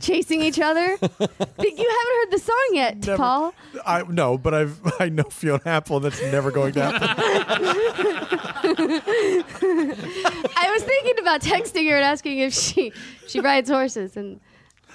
chasing 0.00 0.40
each 0.42 0.58
other. 0.60 0.96
Think 0.98 1.18
you 1.78 1.88
haven't 1.88 2.16
heard 2.16 2.30
the 2.30 2.38
song 2.38 2.68
yet, 2.72 2.96
Never- 3.06 3.16
Paul. 3.16 3.54
I 3.84 4.02
no, 4.08 4.38
but 4.38 4.54
I've 4.54 4.80
I 5.00 5.08
know 5.10 5.24
Fiona 5.24 5.62
Apple. 5.66 6.00
That's 6.00 6.20
never 6.22 6.50
going 6.50 6.72
to 6.74 6.82
happen. 6.82 7.08
I 10.56 10.70
was 10.72 10.82
thinking 10.82 11.18
about 11.20 11.40
texting 11.40 11.88
her 11.90 11.96
and 11.96 12.04
asking 12.04 12.38
if 12.38 12.52
she 12.54 12.92
she 13.26 13.40
rides 13.40 13.68
horses, 13.70 14.16
and 14.16 14.40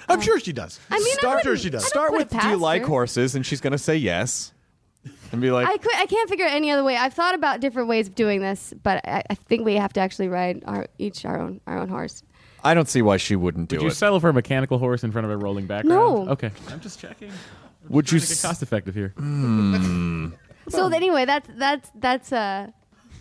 I'm 0.08 0.18
uh, 0.18 0.22
sure 0.22 0.40
she 0.40 0.52
does. 0.52 0.80
I 0.90 0.98
mean, 0.98 1.06
Start 1.14 1.22
wouldn't- 1.36 1.44
sure 1.44 1.56
she 1.56 1.70
does. 1.70 1.86
Start 1.86 2.12
with 2.12 2.30
"Do 2.30 2.48
you 2.48 2.56
like 2.56 2.82
her. 2.82 2.88
horses?" 2.88 3.34
and 3.34 3.44
she's 3.46 3.60
gonna 3.60 3.78
say 3.78 3.96
yes, 3.96 4.52
and 5.32 5.40
be 5.40 5.50
like, 5.50 5.66
I 5.68 5.76
could 5.76 5.94
I 5.96 6.06
can't 6.06 6.28
figure 6.28 6.46
out 6.46 6.52
any 6.52 6.70
other 6.70 6.84
way. 6.84 6.96
I've 6.96 7.14
thought 7.14 7.34
about 7.34 7.60
different 7.60 7.88
ways 7.88 8.08
of 8.08 8.14
doing 8.14 8.40
this, 8.40 8.72
but 8.82 9.06
I, 9.06 9.22
I 9.30 9.34
think 9.34 9.64
we 9.64 9.74
have 9.76 9.92
to 9.94 10.00
actually 10.00 10.28
ride 10.28 10.62
our 10.66 10.86
each 10.98 11.24
our 11.24 11.38
own 11.40 11.60
our 11.66 11.78
own 11.78 11.88
horse. 11.88 12.22
"I 12.64 12.74
don't 12.74 12.88
see 12.88 13.02
why 13.02 13.16
she 13.16 13.34
wouldn't 13.36 13.68
do 13.68 13.76
it. 13.76 13.78
Would 13.80 13.84
you 13.84 13.90
it." 13.90 13.94
settle 13.96 14.20
for 14.20 14.28
a 14.28 14.32
mechanical 14.32 14.78
horse 14.78 15.02
in 15.04 15.10
front 15.12 15.24
of 15.24 15.30
a 15.30 15.36
rolling 15.36 15.66
background? 15.66 16.26
No. 16.26 16.32
Okay. 16.32 16.50
I'm 16.68 16.80
just 16.80 17.00
checking. 17.00 17.30
Would 17.88 18.10
you? 18.12 18.18
Trying 18.18 18.26
to 18.26 18.26
get 18.28 18.32
s- 18.38 18.42
cost 18.42 18.62
effective 18.62 18.94
here. 18.94 19.12
So 20.68 20.88
anyway, 20.88 21.24
that's 21.24 21.48
that's 21.56 21.90
that's 21.96 22.32
uh 22.32 22.68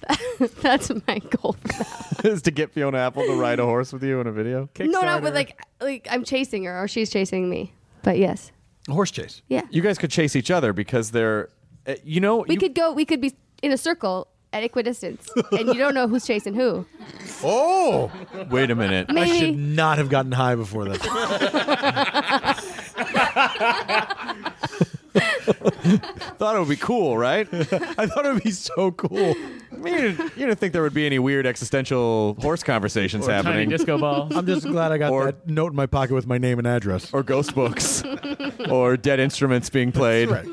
that's 0.61 0.91
my 1.07 1.19
goal 1.19 1.53
for 1.53 1.67
that. 1.67 2.21
is 2.25 2.41
to 2.43 2.51
get 2.51 2.71
Fiona 2.71 2.97
Apple 2.99 3.23
to 3.25 3.33
ride 3.39 3.59
a 3.59 3.65
horse 3.65 3.91
with 3.93 4.03
you 4.03 4.19
in 4.19 4.27
a 4.27 4.31
video? 4.31 4.69
No, 4.79 5.01
no, 5.01 5.19
but 5.19 5.33
like 5.33 5.59
like 5.81 6.07
I'm 6.11 6.23
chasing 6.23 6.63
her 6.65 6.83
or 6.83 6.87
she's 6.87 7.09
chasing 7.09 7.49
me. 7.49 7.73
But 8.03 8.17
yes, 8.17 8.51
A 8.89 8.93
horse 8.93 9.11
chase. 9.11 9.41
yeah, 9.47 9.61
You 9.69 9.81
guys 9.83 9.97
could 9.99 10.09
chase 10.11 10.35
each 10.35 10.49
other 10.49 10.73
because 10.73 11.11
they're, 11.11 11.49
uh, 11.87 11.95
you 12.03 12.19
know, 12.19 12.45
we 12.47 12.55
you- 12.55 12.59
could 12.59 12.75
go. 12.75 12.91
We 12.93 13.05
could 13.05 13.21
be 13.21 13.33
in 13.61 13.71
a 13.71 13.77
circle 13.77 14.27
at 14.53 14.63
equidistance, 14.63 15.29
and 15.51 15.67
you 15.67 15.75
don't 15.75 15.93
know 15.93 16.07
who's 16.07 16.25
chasing 16.25 16.53
who. 16.53 16.85
Oh, 17.43 18.11
Wait 18.51 18.69
a 18.69 18.75
minute. 18.75 19.07
I 19.09 19.25
should 19.25 19.57
not 19.57 19.97
have 19.97 20.09
gotten 20.09 20.31
high 20.31 20.53
before 20.53 20.85
that. 20.89 21.01
Thought 25.13 26.55
it 26.55 26.59
would 26.59 26.69
be 26.69 26.75
cool, 26.75 27.17
right? 27.17 27.47
I 27.51 28.07
thought 28.07 28.25
it 28.25 28.33
would 28.33 28.43
be 28.43 28.51
so 28.51 28.91
cool. 28.91 29.35
I 29.71 29.75
mean, 29.77 29.93
you 29.93 30.01
didn't, 30.01 30.19
you 30.37 30.45
didn't 30.45 30.59
think 30.59 30.73
there 30.73 30.81
would 30.83 30.93
be 30.93 31.05
any 31.05 31.19
weird 31.19 31.45
existential 31.45 32.35
horse 32.39 32.63
conversations 32.63 33.25
Or 33.27 33.31
tiny 33.31 33.43
happening, 33.43 33.69
disco 33.69 33.97
ball. 33.97 34.29
I'm 34.35 34.45
just 34.45 34.65
glad 34.67 34.91
I 34.91 34.97
got 34.97 35.11
Or- 35.11 35.25
that 35.25 35.47
note 35.47 35.71
in 35.71 35.75
my 35.75 35.85
pocket 35.87 36.13
with 36.13 36.27
my 36.27 36.37
name 36.37 36.59
and 36.59 36.67
address. 36.67 37.11
or 37.13 37.23
ghost 37.23 37.55
books, 37.55 38.03
or 38.69 38.97
dead 38.97 39.19
instruments 39.19 39.69
being 39.69 39.91
played. 39.91 40.29
Right. 40.29 40.47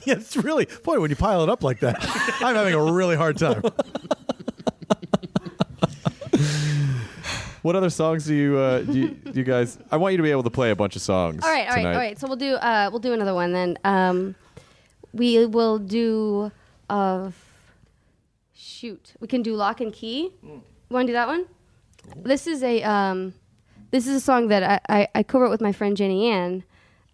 Yeah, 0.06 0.14
it's 0.14 0.36
really 0.36 0.66
boy 0.82 0.98
when 1.00 1.10
you 1.10 1.16
pile 1.16 1.42
it 1.42 1.48
up 1.50 1.62
like 1.62 1.80
that. 1.80 1.96
I'm 2.40 2.54
having 2.54 2.74
a 2.74 2.92
really 2.92 3.16
hard 3.16 3.36
time. 3.38 3.62
What 7.62 7.76
other 7.76 7.90
songs 7.90 8.24
do 8.24 8.34
you, 8.34 8.56
uh, 8.56 8.80
do 8.80 8.98
you, 8.98 9.08
do 9.08 9.32
you 9.38 9.44
guys? 9.44 9.76
I 9.90 9.98
want 9.98 10.12
you 10.12 10.16
to 10.16 10.22
be 10.22 10.30
able 10.30 10.44
to 10.44 10.50
play 10.50 10.70
a 10.70 10.76
bunch 10.76 10.96
of 10.96 11.02
songs. 11.02 11.44
All 11.44 11.50
right, 11.50 11.68
all 11.68 11.74
right, 11.74 11.82
tonight. 11.82 11.92
all 11.92 11.98
right. 11.98 12.18
So 12.18 12.26
we'll 12.26 12.36
do 12.36 12.54
uh 12.54 12.88
we'll 12.90 13.00
do 13.00 13.12
another 13.12 13.34
one 13.34 13.52
then. 13.52 13.76
Um, 13.84 14.34
we 15.12 15.44
will 15.44 15.78
do 15.78 16.50
uh 16.88 17.30
shoot. 18.54 19.12
We 19.20 19.28
can 19.28 19.42
do 19.42 19.54
lock 19.56 19.82
and 19.82 19.92
key. 19.92 20.30
Want 20.88 21.06
to 21.06 21.08
do 21.08 21.12
that 21.12 21.28
one? 21.28 21.44
This 22.16 22.46
is 22.46 22.62
a 22.62 22.82
um, 22.82 23.34
this 23.90 24.06
is 24.06 24.16
a 24.16 24.20
song 24.20 24.48
that 24.48 24.62
I, 24.88 25.00
I, 25.02 25.08
I 25.16 25.22
co-wrote 25.22 25.50
with 25.50 25.60
my 25.60 25.72
friend 25.72 25.96
Jenny 25.98 26.28
Ann. 26.28 26.64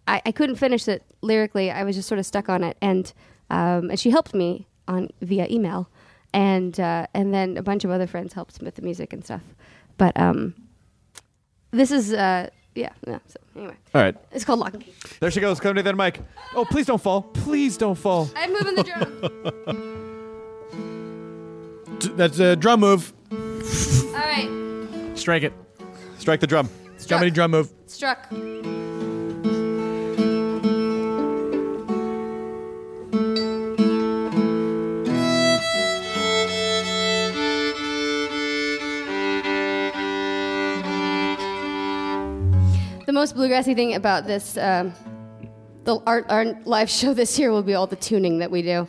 I, 0.07 0.21
I 0.25 0.31
couldn't 0.31 0.55
finish 0.55 0.87
it 0.87 1.03
lyrically. 1.21 1.69
I 1.71 1.83
was 1.83 1.95
just 1.95 2.07
sort 2.07 2.19
of 2.19 2.25
stuck 2.25 2.49
on 2.49 2.63
it, 2.63 2.77
and 2.81 3.11
um, 3.49 3.89
and 3.89 3.99
she 3.99 4.09
helped 4.09 4.33
me 4.33 4.67
on 4.87 5.09
via 5.21 5.47
email, 5.49 5.89
and 6.33 6.79
uh, 6.79 7.07
and 7.13 7.33
then 7.33 7.57
a 7.57 7.61
bunch 7.63 7.83
of 7.83 7.91
other 7.91 8.07
friends 8.07 8.33
helped 8.33 8.61
with 8.61 8.75
the 8.75 8.81
music 8.81 9.11
and 9.13 9.23
stuff. 9.23 9.41
But 9.97 10.17
um, 10.19 10.53
this 11.71 11.91
is 11.91 12.13
uh, 12.13 12.49
yeah, 12.75 12.91
yeah. 13.07 13.19
So 13.27 13.37
anyway, 13.55 13.75
All 13.95 14.01
right. 14.01 14.15
it's 14.31 14.45
called 14.45 14.59
Lock 14.59 14.73
and 14.75 14.83
Key. 14.83 14.93
There 15.19 15.31
she 15.31 15.39
goes. 15.41 15.59
Come 15.59 15.75
to 15.75 15.83
that 15.83 15.95
mic. 15.95 16.21
Oh, 16.55 16.63
please 16.65 16.85
don't 16.85 17.01
fall. 17.01 17.21
Please 17.23 17.75
don't 17.77 17.95
fall. 17.95 18.29
I'm 18.35 18.53
moving 18.53 18.75
the 18.75 18.83
drum. 18.83 19.21
D- 21.99 22.09
That's 22.15 22.39
a 22.39 22.55
drum 22.55 22.79
move. 22.81 23.11
All 23.31 23.37
right, 24.13 25.11
Strike 25.15 25.43
it. 25.43 25.53
Strike 26.19 26.39
the 26.39 26.47
drum. 26.47 26.69
struck. 26.97 27.17
Comedy 27.19 27.31
drum 27.31 27.51
move. 27.51 27.73
Struck. 27.87 28.27
The 43.07 43.13
most 43.13 43.35
bluegrassy 43.37 43.73
thing 43.73 43.95
about 43.95 44.27
this, 44.27 44.57
um, 44.57 44.93
the 45.85 45.97
our, 46.05 46.25
our 46.29 46.43
live 46.65 46.89
show 46.89 47.13
this 47.13 47.39
year 47.39 47.51
will 47.53 47.63
be 47.63 47.73
all 47.73 47.87
the 47.87 47.95
tuning 47.95 48.39
that 48.39 48.51
we 48.51 48.61
do. 48.61 48.85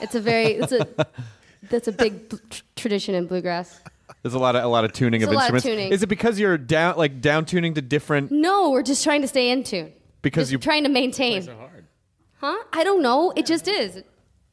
It's 0.00 0.14
a 0.14 0.20
very, 0.20 0.52
it's 0.52 0.70
a, 0.72 0.86
that's 1.68 1.88
a 1.88 1.92
big 1.92 2.28
bl- 2.28 2.36
tr- 2.50 2.62
tradition 2.76 3.16
in 3.16 3.26
bluegrass. 3.26 3.80
There's 4.22 4.34
a 4.34 4.38
lot 4.38 4.54
of 4.54 4.62
a 4.62 4.68
lot 4.68 4.84
of 4.84 4.92
tuning 4.92 5.20
There's 5.22 5.28
of 5.30 5.34
a 5.34 5.36
lot 5.36 5.48
of 5.48 5.56
instruments. 5.56 5.80
tuning. 5.82 5.92
Is 5.92 6.04
it 6.04 6.06
because 6.06 6.38
you're 6.38 6.56
down 6.56 6.96
like 6.96 7.20
down 7.20 7.46
tuning 7.46 7.74
to 7.74 7.82
different 7.82 8.30
No, 8.30 8.70
we're 8.70 8.84
just 8.84 9.02
trying 9.02 9.22
to 9.22 9.28
stay 9.28 9.50
in 9.50 9.64
tune. 9.64 9.92
because 10.22 10.52
you're 10.52 10.60
trying 10.60 10.84
to 10.84 10.88
maintain. 10.88 11.38
It's 11.38 11.46
so 11.46 11.56
hard. 11.56 11.84
Huh? 12.36 12.56
I 12.72 12.84
don't 12.84 13.02
know. 13.02 13.32
It 13.34 13.44
just 13.44 13.66
is. 13.66 14.04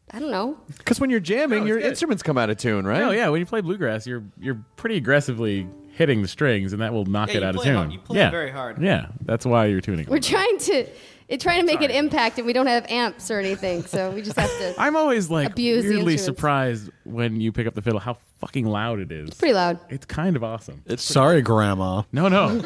I 0.10 0.18
don't 0.18 0.32
know. 0.32 0.58
because 0.80 1.00
when 1.00 1.12
you're 1.12 1.20
jamming, 1.20 1.60
No, 1.60 1.66
your 1.68 1.78
good. 1.78 1.90
instruments 1.90 2.24
come 2.24 2.40
out 2.40 2.50
of 2.50 2.58
tune, 2.58 2.88
right? 2.88 3.04
Oh 3.04 3.12
yeah, 3.12 3.30
when 3.30 3.40
you 3.40 3.46
play 3.46 3.62
bluegrass, 3.62 4.08
you're 4.08 4.24
you're 4.40 4.60
pretty 4.78 4.98
aggressively 4.98 5.68
hitting 5.96 6.22
the 6.22 6.28
strings, 6.28 6.74
and 6.74 6.82
that 6.82 6.94
will 6.94 7.06
knock 7.06 7.30
Yeah, 7.32 7.38
it 7.38 7.44
out 7.44 7.56
of 7.56 7.64
tune. 7.64 7.76
hard. 7.76 7.92
You 7.94 8.00
play 8.00 8.18
yeah, 8.20 8.30
very 8.30 8.52
hard. 8.52 8.82
Yeah, 8.82 9.08
that's 9.22 9.46
why 9.46 9.66
you're 9.68 9.82
tuning. 9.82 10.06
We're 10.10 10.20
trying 10.20 10.58
to 10.60 10.88
it, 11.28 11.42
trying 11.42 11.60
to 11.62 11.66
make 11.66 11.82
an 11.82 11.90
impact, 11.90 12.38
and 12.38 12.46
we 12.46 12.54
don't 12.54 12.68
have 12.68 12.86
amps 12.88 13.32
or 13.32 13.40
anything, 13.40 13.84
so 13.86 14.12
we 14.12 14.22
just 14.22 14.38
have 14.38 14.50
to. 14.60 14.76
I'm 14.80 14.96
always 14.96 15.30
like 15.32 15.52
Abuse 15.52 15.84
the 15.84 15.90
weirdly 15.96 16.18
surprised 16.18 16.92
when 17.04 17.42
you 17.42 17.52
pick 17.52 17.66
up 17.66 17.74
the 17.74 17.82
fiddle 17.82 18.00
how 18.00 18.18
fucking 18.40 18.66
loud 18.68 19.00
it 19.00 19.12
is. 19.12 19.32
pretty 19.32 19.54
loud. 19.56 19.80
It's 19.90 20.06
kind 20.06 20.36
of 20.36 20.44
awesome. 20.44 20.84
It's 20.86 21.02
Sorry, 21.02 21.42
Grandma. 21.42 22.04
No, 22.12 22.28
no. 22.28 22.62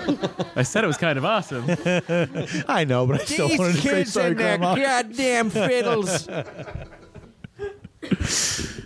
I 0.57 0.63
said 0.63 0.83
it 0.83 0.87
was 0.87 0.97
kind 0.97 1.17
of 1.17 1.23
awesome. 1.23 1.65
I 2.67 2.83
know, 2.85 3.05
but 3.07 3.21
I 3.21 3.23
still 3.25 3.47
wanted 3.57 3.75
to 3.75 3.81
say 3.81 4.03
sorry, 4.03 4.33
Grandma. 4.33 4.75
goddamn 4.75 5.51
fiddles. 5.51 6.27
All 6.27 6.43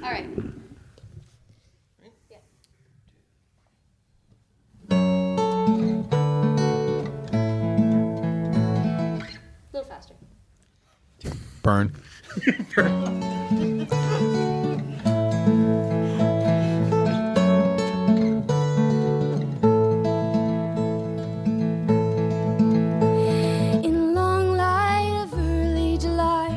right. 0.02 0.28
A 9.72 9.74
little 9.74 9.90
faster. 9.90 10.16
Burn. 11.62 11.94
In 23.84 23.96
a 23.96 23.98
long 24.14 24.58
light 24.58 25.24
of 25.24 25.34
early 25.34 25.98
July. 25.98 26.50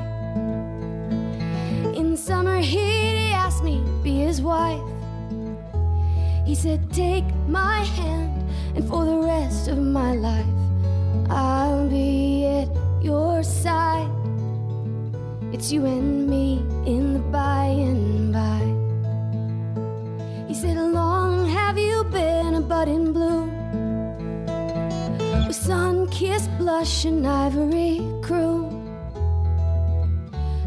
In 1.95 2.16
summer 2.16 2.59
heat, 2.59 3.16
he 3.16 3.32
asked 3.32 3.62
me 3.62 3.84
to 3.84 3.91
be 4.03 4.18
his 4.18 4.43
wife. 4.43 4.95
He 6.47 6.55
said, 6.55 6.80
Take 6.92 7.26
my 7.49 7.80
hand, 7.99 8.49
and 8.74 8.88
for 8.88 9.05
the 9.05 9.18
rest 9.18 9.68
of 9.68 9.78
my 9.78 10.14
life, 10.14 10.47
I'll 11.28 11.88
be 11.88 12.47
at 12.47 12.68
your 13.03 13.42
side. 13.42 14.11
It's 15.53 15.72
you 15.72 15.84
and 15.84 16.26
me 16.28 16.64
in 16.86 17.14
the 17.14 17.18
by 17.18 17.64
and 17.64 18.32
by. 18.32 18.62
He 20.47 20.55
said, 20.55 20.76
Long 20.78 21.49
have 21.51 21.76
you 21.76 22.05
been 22.05 22.55
a 22.55 22.61
bud 22.61 22.88
in 22.88 23.12
bloom? 23.12 23.57
with 25.47 25.55
sun 25.55 26.09
kissed 26.09 26.51
blush 26.59 27.05
and 27.05 27.26
ivory 27.26 28.01
croon. 28.22 28.82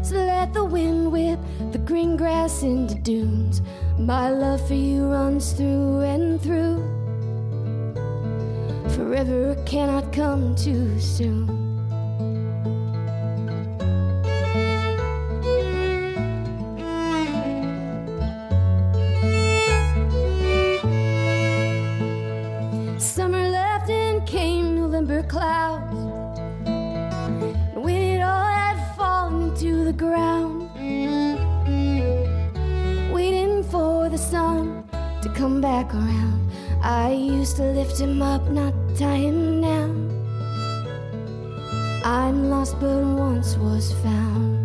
So 0.02 0.16
let 0.16 0.54
the 0.54 0.64
wind 0.64 1.12
whip 1.12 1.38
the 1.72 1.78
green 1.78 2.16
grass 2.16 2.62
into 2.62 2.94
dunes. 2.94 3.60
My 4.06 4.30
love 4.30 4.66
for 4.66 4.74
you 4.74 5.04
runs 5.04 5.52
through 5.52 6.00
and 6.00 6.40
through. 6.40 6.82
Forever 8.96 9.54
cannot 9.66 10.10
come 10.10 10.56
too 10.56 10.98
soon. 10.98 11.59
Back 35.60 35.94
around, 35.94 36.50
I 36.82 37.12
used 37.12 37.56
to 37.56 37.64
lift 37.64 38.00
him 38.00 38.22
up, 38.22 38.48
not 38.50 38.74
tie 38.96 39.16
him 39.16 39.60
down. 39.60 40.10
I'm 42.04 42.48
lost, 42.48 42.80
but 42.80 43.02
once 43.02 43.56
was 43.56 43.92
found. 44.02 44.59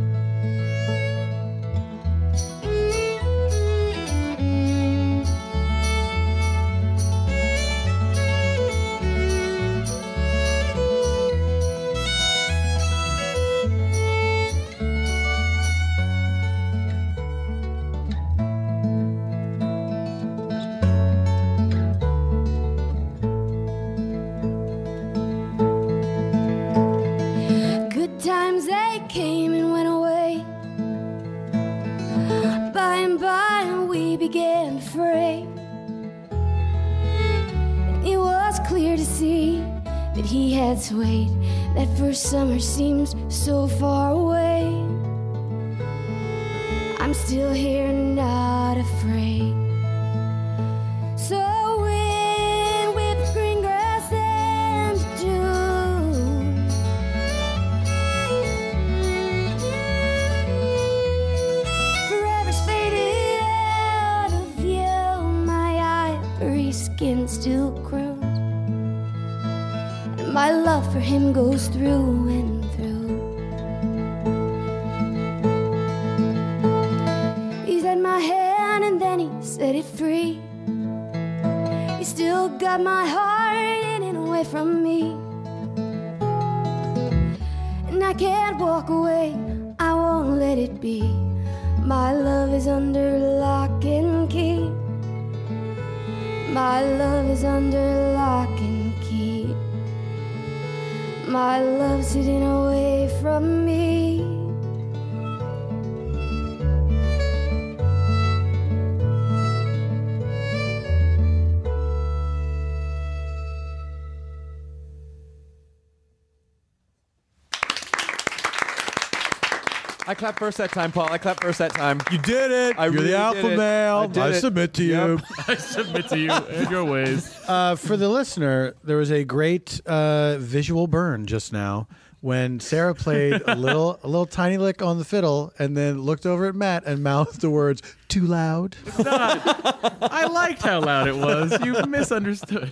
Clapped 120.35 120.39
first 120.39 120.57
that 120.57 120.71
time, 120.71 120.91
Paul. 120.91 121.09
I 121.09 121.17
clapped 121.17 121.43
first 121.43 121.59
that 121.59 121.73
time. 121.73 122.01
You 122.11 122.17
did 122.17 122.51
it. 122.51 122.77
I 122.77 122.85
You're 122.85 122.93
really 122.93 123.03
the 123.05 123.11
did 123.11 123.19
alpha 123.21 123.51
it. 123.53 123.57
male. 123.57 123.95
I 123.99 124.07
did 124.07 124.17
I 124.17 124.29
it. 124.31 124.41
submit 124.41 124.73
to 124.73 124.83
Yep. 124.83 125.07
you. 125.07 125.19
I 125.47 125.55
submit 125.55 126.09
to 126.09 126.17
you 126.19 126.31
and 126.31 126.69
your 126.69 126.83
ways. 126.83 127.31
Uh, 127.47 127.75
for 127.75 127.95
the 127.95 128.09
listener, 128.09 128.73
there 128.83 128.97
was 128.97 129.11
a 129.11 129.23
great 129.23 129.79
uh, 129.85 130.35
visual 130.39 130.87
burn 130.87 131.27
just 131.27 131.53
now 131.53 131.87
when 132.21 132.59
Sara 132.59 132.95
played 132.95 133.39
a 133.47 133.55
little, 133.55 133.99
a 134.03 134.07
little 134.07 134.25
tiny 134.25 134.57
lick 134.57 134.81
on 134.81 134.97
the 134.97 135.05
fiddle, 135.05 135.53
and 135.59 135.77
then 135.77 136.01
looked 136.01 136.25
over 136.25 136.47
at 136.47 136.55
Matt 136.55 136.85
and 136.87 137.03
mouthed 137.03 137.41
the 137.41 137.51
words 137.51 137.83
"too 138.07 138.21
loud." 138.25 138.75
I 138.97 140.27
liked 140.31 140.63
how 140.63 140.81
loud 140.81 141.07
it 141.07 141.15
was. 141.15 141.55
You 141.63 141.73
misunderstood. 141.87 142.71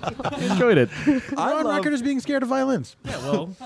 I 0.00 0.38
enjoyed 0.52 0.78
it. 0.78 0.88
You're 1.06 1.20
on 1.36 1.66
record 1.66 1.92
as 1.92 2.02
being 2.02 2.20
scared 2.20 2.44
of 2.44 2.48
violins. 2.50 2.94
Yeah, 3.04 3.16
well, 3.18 3.56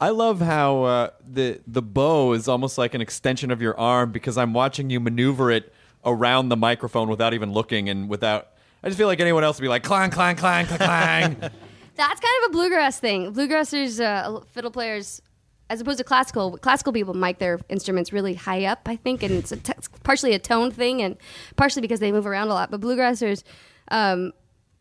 I 0.00 0.10
love 0.10 0.40
how 0.40 0.82
uh, 0.84 1.10
the 1.26 1.60
the 1.66 1.82
bow 1.82 2.32
is 2.32 2.46
almost 2.48 2.78
like 2.78 2.94
an 2.94 3.00
extension 3.00 3.50
of 3.50 3.60
your 3.60 3.78
arm 3.78 4.12
because 4.12 4.38
I'm 4.38 4.52
watching 4.52 4.90
you 4.90 5.00
maneuver 5.00 5.50
it 5.50 5.72
around 6.04 6.50
the 6.50 6.56
microphone 6.56 7.08
without 7.08 7.34
even 7.34 7.52
looking 7.52 7.88
and 7.88 8.08
without. 8.08 8.48
I 8.82 8.88
just 8.88 8.96
feel 8.96 9.08
like 9.08 9.18
anyone 9.18 9.42
else 9.42 9.58
would 9.58 9.64
be 9.64 9.68
like 9.68 9.82
clang, 9.82 10.10
clang, 10.10 10.36
clang, 10.36 10.66
clang, 10.66 10.78
clang. 10.78 11.36
That's 11.96 12.20
kind 12.20 12.44
of 12.44 12.50
a 12.50 12.52
bluegrass 12.52 13.00
thing. 13.00 13.34
Bluegrassers, 13.34 14.00
uh, 14.00 14.38
fiddle 14.52 14.70
players, 14.70 15.20
as 15.68 15.80
opposed 15.80 15.98
to 15.98 16.04
classical, 16.04 16.56
classical 16.58 16.92
people 16.92 17.12
mic 17.12 17.38
their 17.38 17.58
instruments 17.68 18.12
really 18.12 18.34
high 18.34 18.66
up, 18.66 18.82
I 18.86 18.94
think, 18.94 19.24
and 19.24 19.32
it's, 19.32 19.50
a 19.50 19.56
t- 19.56 19.72
partially 20.04 20.32
a 20.32 20.38
tone 20.38 20.70
thing 20.70 21.02
and 21.02 21.16
partially 21.56 21.82
because 21.82 21.98
they 21.98 22.12
move 22.12 22.24
around 22.24 22.48
a 22.48 22.54
lot. 22.54 22.70
But 22.70 22.80
bluegrassers, 22.80 23.42
um, 23.90 24.32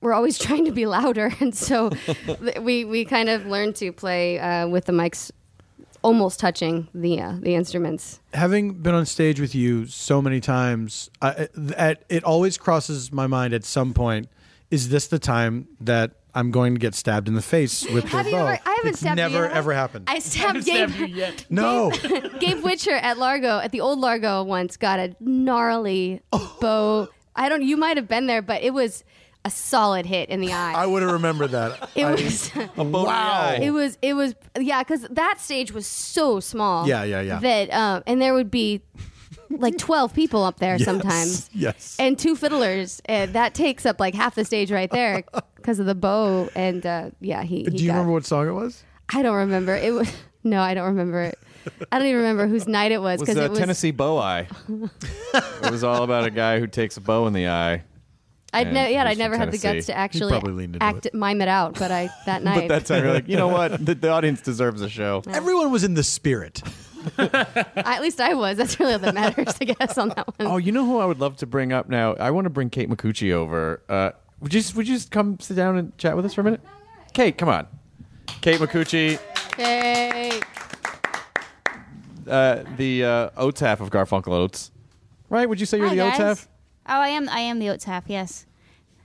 we're 0.01 0.13
always 0.13 0.37
trying 0.45 0.65
to 0.65 0.71
be 0.71 0.85
louder, 0.85 1.31
and 1.39 1.55
so 1.55 1.91
we 2.61 2.85
we 2.85 3.05
kind 3.05 3.29
of 3.29 3.45
learn 3.45 3.73
to 3.73 3.91
play 3.91 4.39
uh, 4.39 4.67
with 4.67 4.85
the 4.85 4.93
mics 4.93 5.31
almost 6.03 6.39
touching 6.39 6.87
the 6.93 7.19
uh, 7.19 7.33
the 7.39 7.55
instruments. 7.55 8.19
having 8.33 8.73
been 8.73 8.93
on 8.95 9.05
stage 9.05 9.39
with 9.39 9.55
you 9.55 9.85
so 9.87 10.21
many 10.21 10.39
times, 10.39 11.09
I, 11.21 11.47
at, 11.75 12.03
it 12.09 12.23
always 12.23 12.57
crosses 12.57 13.11
my 13.11 13.27
mind 13.27 13.53
at 13.53 13.63
some 13.65 13.93
point: 13.93 14.29
is 14.71 14.89
this 14.89 15.07
the 15.07 15.19
time 15.19 15.67
that 15.81 16.11
I'm 16.35 16.51
going 16.51 16.75
to 16.75 16.79
get 16.79 16.93
stabbed 16.93 17.27
in 17.27 17.33
the 17.33 17.41
face 17.41 17.83
with 17.89 18.03
the 18.03 18.09
Have 18.11 18.25
bow? 18.27 18.37
ever? 18.37 18.59
I 18.63 18.69
haven't 18.75 18.89
it's 18.89 18.99
stabbed 18.99 19.17
never 19.17 19.37
you 19.37 19.43
yet. 19.45 19.53
ever 19.53 19.73
happened. 19.73 20.05
I 20.07 20.19
stabbed 20.19 20.65
Gabe. 20.71 20.91
no, 21.49 21.91
Gabe 22.39 22.63
Witcher 22.63 22.91
at 22.93 23.17
Largo 23.17 23.57
at 23.59 23.71
the 23.71 23.81
old 23.81 23.99
Largo 23.99 24.43
once 24.43 24.77
got 24.77 24.99
a 24.99 25.15
gnarly 25.19 26.21
Oh. 26.31 26.57
bow. 26.61 27.07
I 27.35 27.49
don't. 27.49 27.63
You 27.63 27.77
might 27.77 27.97
have 27.97 28.07
been 28.07 28.27
there, 28.27 28.41
but 28.43 28.61
it 28.61 28.73
was 28.73 29.03
a 29.47 29.49
solid 29.49 30.05
hit 30.05 30.29
in 30.29 30.41
the 30.41 30.53
eye. 30.53 30.73
I 30.73 30.85
would 30.85 31.01
have 31.01 31.11
remembered 31.13 31.51
that. 31.51 31.89
It 31.95 32.05
I- 32.05 32.11
was. 32.11 32.51
wow. 32.77 33.55
It 33.59 33.71
was. 33.71 33.97
It 34.01 34.13
was. 34.13 34.35
Yeah, 34.59 34.83
because 34.83 35.07
that 35.09 35.39
stage 35.39 35.71
was 35.71 35.87
so 35.87 36.39
small. 36.39 36.87
Yeah, 36.87 37.03
yeah, 37.03 37.21
yeah. 37.21 37.39
That 37.39 37.73
um, 37.73 38.03
and 38.05 38.21
there 38.21 38.33
would 38.33 38.51
be 38.51 38.81
like 39.49 39.77
twelve 39.77 40.13
people 40.13 40.43
up 40.43 40.59
there 40.59 40.75
Yes, 40.77 40.83
sometimes. 40.85 41.49
Yes. 41.53 41.95
And 41.99 42.19
two 42.19 42.35
fiddlers, 42.35 43.01
and 43.05 43.33
that 43.33 43.53
takes 43.53 43.85
up 43.85 43.99
like 43.99 44.13
half 44.13 44.35
the 44.35 44.45
stage 44.45 44.71
right 44.71 44.91
there 44.91 45.23
because 45.55 45.79
of 45.79 45.85
the 45.85 45.95
bow. 45.95 46.49
And 46.55 46.85
uh, 46.85 47.09
yeah, 47.21 47.43
he. 47.43 47.59
he 47.59 47.63
Do 47.63 47.77
you 47.83 47.87
got- 47.87 47.93
remember 47.95 48.11
what 48.13 48.25
song 48.25 48.47
it 48.47 48.51
was? 48.51 48.83
I 49.13 49.21
don't 49.21 49.35
remember. 49.37 49.75
It 49.75 49.93
was 49.93 50.11
no, 50.43 50.61
I 50.61 50.73
don't 50.73 50.87
remember 50.87 51.21
it. 51.23 51.39
I 51.91 51.99
don't 51.99 52.07
even 52.07 52.21
remember 52.21 52.47
whose 52.47 52.65
night 52.67 52.91
it 52.93 53.01
was 53.01 53.19
was 53.19 53.27
because 53.27 53.41
uh, 53.41 53.45
it 53.45 53.49
was. 53.51 53.59
Tennessee 53.59 53.91
Bow 53.91 54.17
Eye. 54.17 54.47
it 54.69 55.71
was 55.71 55.83
all 55.83 56.03
about 56.03 56.23
a 56.25 56.29
guy 56.29 56.59
who 56.59 56.67
takes 56.67 56.95
a 56.97 57.01
bow 57.01 57.27
in 57.27 57.33
the 57.33 57.47
eye. 57.49 57.83
I'd 58.57 58.67
and 58.67 58.73
ne- 58.73 58.93
yeah, 58.93 59.03
I 59.05 59.13
from 59.13 59.19
never 59.19 59.37
had 59.37 59.51
the 59.51 59.57
guts 59.57 59.85
to 59.87 59.97
actually 59.97 60.31
probably 60.31 60.53
leaned 60.53 60.75
into 60.75 60.85
act 60.85 61.07
mime 61.13 61.41
it 61.41 61.47
out, 61.47 61.77
but 61.79 61.91
I 61.91 62.09
that 62.25 62.43
night. 62.43 62.67
But 62.67 62.67
that 62.69 62.85
time 62.85 63.03
you're 63.03 63.13
like, 63.13 63.27
you 63.27 63.37
know 63.37 63.47
what? 63.47 63.71
The, 63.85 63.95
the 63.95 64.09
audience 64.09 64.41
deserves 64.41 64.81
a 64.81 64.89
show. 64.89 65.21
Everyone 65.29 65.71
was 65.71 65.83
in 65.83 65.93
the 65.93 66.03
spirit. 66.03 66.61
I- 67.17 67.65
at 67.75 68.01
least 68.01 68.19
I 68.19 68.33
was. 68.33 68.57
That's 68.57 68.79
really 68.79 68.93
all 68.93 68.99
that 68.99 69.13
matters, 69.13 69.55
I 69.61 69.65
guess, 69.65 69.97
on 69.97 70.09
that 70.09 70.27
one. 70.37 70.47
Oh, 70.47 70.57
you 70.57 70.71
know 70.71 70.85
who 70.85 70.97
I 70.99 71.05
would 71.05 71.19
love 71.19 71.37
to 71.37 71.45
bring 71.45 71.71
up 71.71 71.87
now? 71.89 72.15
I 72.15 72.31
want 72.31 72.45
to 72.45 72.49
bring 72.49 72.69
Kate 72.69 72.89
Micucci 72.89 73.31
over. 73.31 73.81
Uh, 73.87 74.11
would 74.41 74.53
you 74.53 74.59
just, 74.59 74.75
would 74.75 74.87
you 74.87 74.95
just 74.95 75.09
come 75.11 75.39
sit 75.39 75.55
down 75.55 75.77
and 75.77 75.97
chat 75.97 76.15
with 76.15 76.25
us 76.25 76.33
for 76.33 76.41
a 76.41 76.43
minute? 76.43 76.61
Kate, 77.13 77.37
come 77.37 77.49
on. 77.49 77.67
Kate 78.41 78.59
Micucci, 78.59 79.19
Hey. 79.55 80.41
uh, 82.27 82.63
the 82.75 83.03
uh, 83.05 83.29
Oates 83.37 83.61
half 83.61 83.79
of 83.79 83.89
Garfunkel 83.89 84.33
Oates. 84.33 84.71
Right? 85.29 85.47
Would 85.47 85.59
you 85.59 85.65
say 85.65 85.77
you're 85.77 85.87
Hi, 85.89 85.95
the 85.95 86.01
Oates 86.01 86.17
guys. 86.17 86.39
half? 86.39 86.47
Oh, 86.89 86.99
I 87.01 87.09
am. 87.09 87.29
I 87.29 87.39
am 87.39 87.59
the 87.59 87.69
Oates 87.69 87.85
half. 87.85 88.05
Yes. 88.07 88.45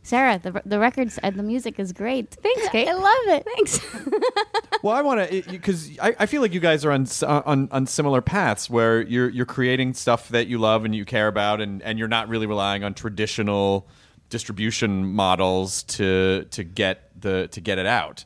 Sara, 0.03 0.39
the 0.39 0.63
the 0.65 0.79
records 0.79 1.19
and 1.19 1.37
the 1.37 1.43
music 1.43 1.79
is 1.79 1.93
great. 1.93 2.31
Thanks, 2.43 2.69
Kate. 2.71 2.89
I 2.89 2.95
love 2.95 3.39
it. 3.39 3.45
Thanks. 3.45 3.81
Well, 4.83 4.97
I 4.97 5.03
want 5.03 5.31
to 5.31 5.43
because 5.49 5.97
I, 6.01 6.17
I 6.19 6.27
feel 6.27 6.43
like 6.43 6.53
you 6.53 6.59
guys 6.59 6.85
are 6.85 6.91
on, 6.91 7.07
uh, 7.23 7.43
on 7.47 7.69
on 7.71 7.87
similar 7.87 8.21
paths 8.21 8.69
where 8.69 9.01
you're 9.01 9.29
you're 9.29 9.47
creating 9.47 9.95
stuff 9.95 10.29
that 10.31 10.49
you 10.49 10.59
love 10.59 10.85
and 10.85 10.93
you 10.93 11.05
care 11.05 11.29
about, 11.29 11.61
and, 11.61 11.81
and 11.83 12.01
you're 12.01 12.09
not 12.09 12.29
really 12.29 12.47
relying 12.47 12.83
on 12.83 12.93
traditional 12.93 13.87
distribution 14.29 15.05
models 15.05 15.85
to 15.85 16.47
to 16.51 16.65
get 16.65 17.13
the 17.21 17.47
to 17.53 17.61
get 17.61 17.79
it 17.79 17.87
out. 17.87 18.25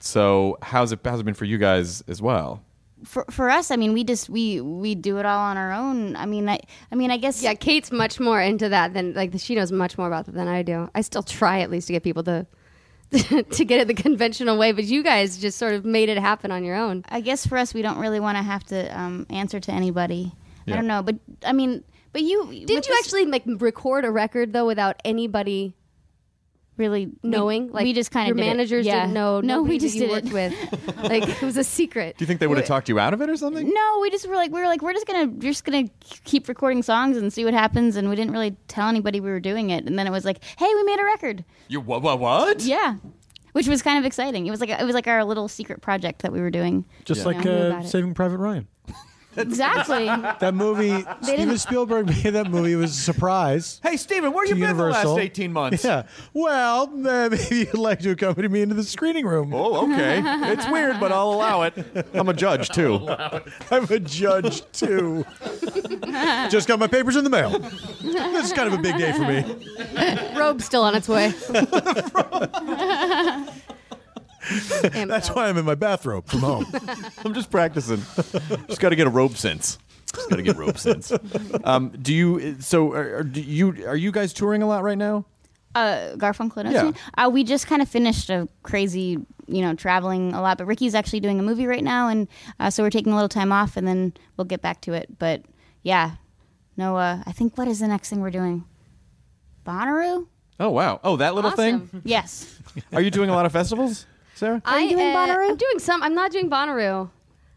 So 0.00 0.58
how's 0.60 0.90
it 0.90 0.98
how's 1.04 1.20
it 1.20 1.24
been 1.24 1.34
for 1.34 1.44
you 1.44 1.56
guys 1.56 2.00
as 2.08 2.20
well? 2.20 2.64
For 3.04 3.24
for 3.30 3.50
us, 3.50 3.70
I 3.70 3.76
mean, 3.76 3.92
we 3.92 4.04
just 4.04 4.30
we 4.30 4.60
we 4.60 4.94
do 4.94 5.18
it 5.18 5.26
all 5.26 5.38
on 5.38 5.56
our 5.56 5.72
own. 5.72 6.16
I 6.16 6.26
mean, 6.26 6.48
I 6.48 6.60
I 6.90 6.94
mean, 6.94 7.10
I 7.10 7.18
guess 7.18 7.42
Yeah, 7.42 7.54
Kate's 7.54 7.92
much 7.92 8.18
more 8.18 8.40
into 8.40 8.68
that 8.70 8.94
than 8.94 9.12
like 9.12 9.32
she 9.38 9.54
knows 9.54 9.70
much 9.70 9.98
more 9.98 10.06
about 10.06 10.26
that 10.26 10.34
than 10.34 10.48
I 10.48 10.62
do. 10.62 10.88
I 10.94 11.02
still 11.02 11.22
try 11.22 11.60
at 11.60 11.70
least 11.70 11.88
to 11.88 11.92
get 11.92 12.02
people 12.02 12.22
to 12.24 12.46
to 13.10 13.64
get 13.64 13.80
it 13.80 13.86
the 13.86 13.94
conventional 13.94 14.58
way, 14.58 14.72
but 14.72 14.84
you 14.84 15.02
guys 15.02 15.38
just 15.38 15.58
sort 15.58 15.74
of 15.74 15.84
made 15.84 16.08
it 16.08 16.18
happen 16.18 16.50
on 16.50 16.64
your 16.64 16.74
own. 16.74 17.04
I 17.08 17.20
guess 17.20 17.46
for 17.46 17.56
us, 17.58 17.72
we 17.72 17.82
don't 17.82 17.98
really 17.98 18.18
want 18.18 18.36
to 18.38 18.42
have 18.42 18.64
to 18.64 18.98
um, 18.98 19.26
answer 19.30 19.60
to 19.60 19.72
anybody. 19.72 20.32
Yeah. 20.64 20.74
I 20.74 20.76
don't 20.76 20.88
know, 20.88 21.02
but 21.02 21.16
I 21.44 21.52
mean, 21.52 21.84
but 22.12 22.22
you 22.22 22.46
Didn't 22.66 22.88
you 22.88 22.96
actually 22.98 23.26
like 23.26 23.44
record 23.46 24.04
a 24.04 24.10
record 24.10 24.52
though 24.52 24.66
without 24.66 24.96
anybody 25.04 25.75
really 26.76 27.10
knowing? 27.22 27.70
like 27.70 27.84
we 27.84 27.92
just 27.92 28.10
kind 28.10 28.28
your 28.28 28.34
of 28.34 28.44
managers 28.44 28.86
yeah. 28.86 29.02
didn't 29.02 29.14
know. 29.14 29.40
No, 29.40 29.62
we 29.62 29.78
just 29.78 29.96
did 29.96 30.10
worked 30.10 30.28
it. 30.28 30.32
with. 30.32 30.96
like 31.02 31.28
it 31.28 31.42
was 31.42 31.56
a 31.56 31.64
secret. 31.64 32.16
Do 32.16 32.22
you 32.22 32.26
think 32.26 32.40
they 32.40 32.46
would 32.46 32.58
have 32.58 32.66
talked 32.66 32.88
you 32.88 32.98
out 32.98 33.14
of 33.14 33.20
it 33.20 33.30
or 33.30 33.36
something? 33.36 33.68
No, 33.72 33.98
we 34.00 34.10
just 34.10 34.28
were 34.28 34.34
like 34.34 34.52
we 34.52 34.60
were 34.60 34.66
like 34.66 34.82
we're 34.82 34.92
just 34.92 35.06
gonna 35.06 35.26
we're 35.26 35.50
just 35.50 35.64
gonna 35.64 35.88
keep 36.24 36.48
recording 36.48 36.82
songs 36.82 37.16
and 37.16 37.32
see 37.32 37.44
what 37.44 37.54
happens, 37.54 37.96
and 37.96 38.08
we 38.08 38.16
didn't 38.16 38.32
really 38.32 38.56
tell 38.68 38.88
anybody 38.88 39.20
we 39.20 39.30
were 39.30 39.40
doing 39.40 39.70
it. 39.70 39.86
And 39.86 39.98
then 39.98 40.06
it 40.06 40.10
was 40.10 40.24
like, 40.24 40.42
hey, 40.58 40.72
we 40.74 40.82
made 40.84 41.00
a 41.00 41.04
record. 41.04 41.44
You 41.68 41.80
what 41.80 42.02
what 42.02 42.18
what? 42.18 42.62
Yeah, 42.62 42.96
which 43.52 43.68
was 43.68 43.82
kind 43.82 43.98
of 43.98 44.04
exciting. 44.04 44.46
It 44.46 44.50
was 44.50 44.60
like 44.60 44.70
it 44.70 44.84
was 44.84 44.94
like 44.94 45.06
our 45.06 45.24
little 45.24 45.48
secret 45.48 45.80
project 45.80 46.22
that 46.22 46.32
we 46.32 46.40
were 46.40 46.50
doing. 46.50 46.84
Just 47.04 47.20
You 47.20 47.26
like 47.26 47.46
uh. 47.46 47.82
Saving 47.82 48.14
Private 48.14 48.38
Ryan. 48.38 48.68
exactly. 49.36 50.06
That 50.06 50.54
movie, 50.54 51.00
Steven 51.22 51.48
didn't- 51.48 51.58
Spielberg 51.58 52.06
made 52.06 52.30
that 52.30 52.50
movie. 52.50 52.72
It 52.72 52.76
was 52.76 52.92
a 52.92 53.00
surprise. 53.00 53.80
Hey 53.82 53.96
Steven, 53.96 54.32
where 54.32 54.44
to 54.44 54.48
you 54.48 54.54
been 54.54 54.76
the 54.76 54.82
Universal. 54.84 55.14
last 55.14 55.20
eighteen 55.22 55.52
months? 55.52 55.84
Yeah. 55.84 56.04
Well, 56.32 56.84
uh, 57.06 57.28
maybe 57.30 57.56
you'd 57.56 57.74
like 57.74 58.00
to 58.00 58.10
accompany 58.10 58.48
me 58.48 58.62
into 58.62 58.74
the 58.74 58.84
screening 58.84 59.26
room. 59.26 59.52
Oh, 59.54 59.90
okay. 59.92 60.22
it's 60.52 60.68
weird, 60.70 60.98
but 61.00 61.12
I'll 61.12 61.30
allow 61.30 61.62
it. 61.62 61.74
I'm 62.14 62.28
a 62.28 62.34
judge 62.34 62.68
too. 62.70 63.06
I'm 63.70 63.84
a 63.84 63.98
judge 64.00 64.62
too. 64.72 65.24
Just 66.50 66.68
got 66.68 66.78
my 66.78 66.86
papers 66.86 67.16
in 67.16 67.24
the 67.24 67.30
mail. 67.30 67.58
This 67.58 68.46
is 68.46 68.52
kind 68.52 68.72
of 68.72 68.78
a 68.78 68.82
big 68.82 68.96
day 68.96 69.12
for 69.12 69.24
me. 69.24 70.38
Robe's 70.38 70.64
still 70.64 70.82
on 70.82 70.94
its 70.94 71.08
way. 71.08 71.32
And, 74.94 75.10
That's 75.10 75.28
why 75.28 75.48
I'm 75.48 75.56
in 75.58 75.64
my 75.64 75.74
bathrobe 75.74 76.26
from 76.26 76.40
home. 76.40 76.66
I'm 77.24 77.34
just 77.34 77.50
practicing. 77.50 77.98
just 78.68 78.80
got 78.80 78.90
to 78.90 78.96
get 78.96 79.06
a 79.06 79.10
robe 79.10 79.36
sense. 79.36 79.78
Just 80.14 80.30
got 80.30 80.36
to 80.36 80.42
get 80.42 80.56
robe 80.56 80.78
sense. 80.78 81.12
Um, 81.64 81.90
do 82.00 82.14
you? 82.14 82.56
So, 82.60 82.92
are, 82.92 83.18
are 83.18 83.22
do 83.24 83.40
you 83.40 83.86
are 83.86 83.96
you 83.96 84.12
guys 84.12 84.32
touring 84.32 84.62
a 84.62 84.66
lot 84.66 84.82
right 84.82 84.96
now? 84.98 85.24
uh, 85.74 86.14
Garfunkel 86.16 86.58
and 86.58 86.72
Yeah. 86.72 86.82
Oates. 86.84 86.98
Uh, 87.18 87.30
we 87.32 87.44
just 87.44 87.66
kind 87.66 87.82
of 87.82 87.88
finished 87.88 88.30
a 88.30 88.48
crazy, 88.62 89.18
you 89.46 89.60
know, 89.62 89.74
traveling 89.74 90.32
a 90.32 90.40
lot. 90.40 90.56
But 90.58 90.66
Riki's 90.66 90.94
actually 90.94 91.20
doing 91.20 91.38
a 91.38 91.42
movie 91.42 91.66
right 91.66 91.84
now, 91.84 92.08
and 92.08 92.28
uh, 92.60 92.70
so 92.70 92.82
we're 92.82 92.88
taking 92.90 93.12
a 93.12 93.16
little 93.16 93.28
time 93.28 93.52
off, 93.52 93.76
and 93.76 93.86
then 93.86 94.14
we'll 94.36 94.46
get 94.46 94.62
back 94.62 94.80
to 94.82 94.92
it. 94.94 95.18
But 95.18 95.42
yeah, 95.82 96.12
no, 96.78 96.96
uh, 96.96 97.18
I 97.26 97.32
think 97.32 97.58
what 97.58 97.68
is 97.68 97.80
the 97.80 97.88
next 97.88 98.08
thing 98.08 98.20
we're 98.20 98.30
doing? 98.30 98.64
Bonnaroo? 99.66 100.26
Oh 100.58 100.70
wow! 100.70 101.00
Oh, 101.04 101.16
that 101.16 101.34
little 101.34 101.50
Awesome. 101.50 101.88
thing. 101.88 102.02
Yes. 102.04 102.58
Are 102.92 103.00
you 103.02 103.10
doing 103.10 103.28
a 103.28 103.34
lot 103.34 103.44
of 103.44 103.52
festivals, 103.52 104.06
Sara? 104.36 104.60
I, 104.64 104.80
you 104.80 104.90
doing 104.90 105.14
uh, 105.14 105.16
Bonnaroo? 105.16 105.50
I'm 105.50 105.56
doing 105.56 105.78
some. 105.78 106.02
I'm 106.02 106.14
not 106.14 106.30
doing 106.30 106.48
Bonnaroo. 106.50 107.10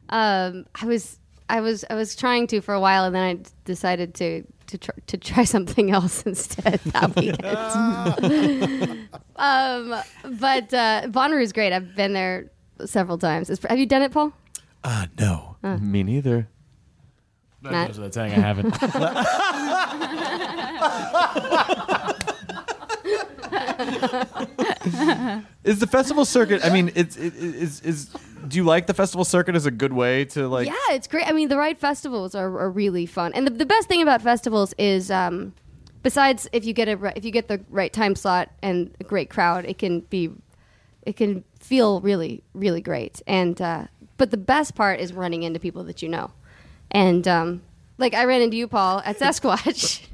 Um, 0.09 0.65
I 0.81 0.85
was, 0.85 1.19
I 1.49 1.61
was, 1.61 1.85
I 1.89 1.93
was 1.95 2.15
trying 2.15 2.47
to 2.47 2.61
for 2.61 2.73
a 2.73 2.79
while, 2.79 3.03
and 3.03 3.13
then 3.13 3.23
I 3.23 3.37
decided 3.65 4.15
to 4.15 4.43
to 4.67 4.77
try, 4.77 4.95
to 5.07 5.17
try 5.17 5.43
something 5.55 5.91
else 5.91 6.23
instead 6.23 6.79
that 6.85 7.15
weekend. 7.17 7.45
um, 9.35 9.95
but 10.39 10.73
uh, 10.73 11.03
Bonnaroo 11.07 11.41
is 11.43 11.51
great. 11.53 11.73
I've 11.73 11.95
been 11.95 12.13
there 12.13 12.49
several 12.85 13.17
times. 13.17 13.49
It's- 13.49 13.69
have 13.69 13.77
you 13.79 13.85
done 13.85 14.01
it, 14.03 14.11
Paul? 14.11 14.31
Ah, 14.83 15.07
no. 15.19 15.57
Me 15.81 16.03
neither. 16.03 16.47
That 17.61 17.71
Matt? 17.73 17.87
goes 17.87 17.99
without 17.99 18.13
saying 18.13 18.31
I 18.31 18.39
haven't. 18.39 18.73
Is 25.63 25.79
the 25.79 25.87
festival 25.87 26.25
circuit? 26.25 26.65
I 26.65 26.69
mean, 26.69 26.91
it's 26.95 27.17
it, 27.17 27.35
is 27.35 27.81
is. 27.81 28.05
Do 28.47 28.57
you 28.57 28.63
like 28.63 28.87
the 28.87 28.93
festival 28.93 29.25
circuit 29.25 29.55
as 29.55 29.65
a 29.65 29.71
good 29.71 29.93
way 29.93 30.25
to 30.25 30.47
like? 30.47 30.67
yeah, 30.67 30.73
it's 30.91 31.07
great. 31.07 31.27
I 31.27 31.31
mean, 31.31 31.49
the 31.49 31.57
right 31.57 31.77
festivals 31.77 32.35
are, 32.35 32.57
are 32.57 32.69
really 32.69 33.05
fun, 33.05 33.33
and 33.33 33.45
the, 33.45 33.51
the 33.51 33.65
best 33.65 33.87
thing 33.87 34.01
about 34.01 34.21
festivals 34.21 34.73
is, 34.77 35.11
um, 35.11 35.53
besides 36.01 36.47
if 36.53 36.65
you 36.65 36.73
get 36.73 36.87
a 36.87 37.13
if 37.17 37.25
you 37.25 37.31
get 37.31 37.47
the 37.47 37.61
right 37.69 37.91
time 37.91 38.15
slot 38.15 38.49
and 38.61 38.95
a 38.99 39.03
great 39.03 39.29
crowd, 39.29 39.65
it 39.65 39.77
can 39.77 40.01
be, 40.01 40.31
it 41.03 41.15
can 41.15 41.43
feel 41.59 42.01
really 42.01 42.43
really 42.53 42.81
great. 42.81 43.21
And 43.27 43.61
uh, 43.61 43.87
but 44.17 44.31
the 44.31 44.37
best 44.37 44.75
part 44.75 44.99
is 44.99 45.13
running 45.13 45.43
into 45.43 45.59
people 45.59 45.83
that 45.85 46.01
you 46.01 46.09
know, 46.09 46.31
and 46.91 47.27
um, 47.27 47.61
like 47.97 48.13
I 48.13 48.25
ran 48.25 48.41
into 48.41 48.57
you, 48.57 48.67
Paul, 48.67 49.01
at 49.05 49.19
Sasquatch. 49.19 50.07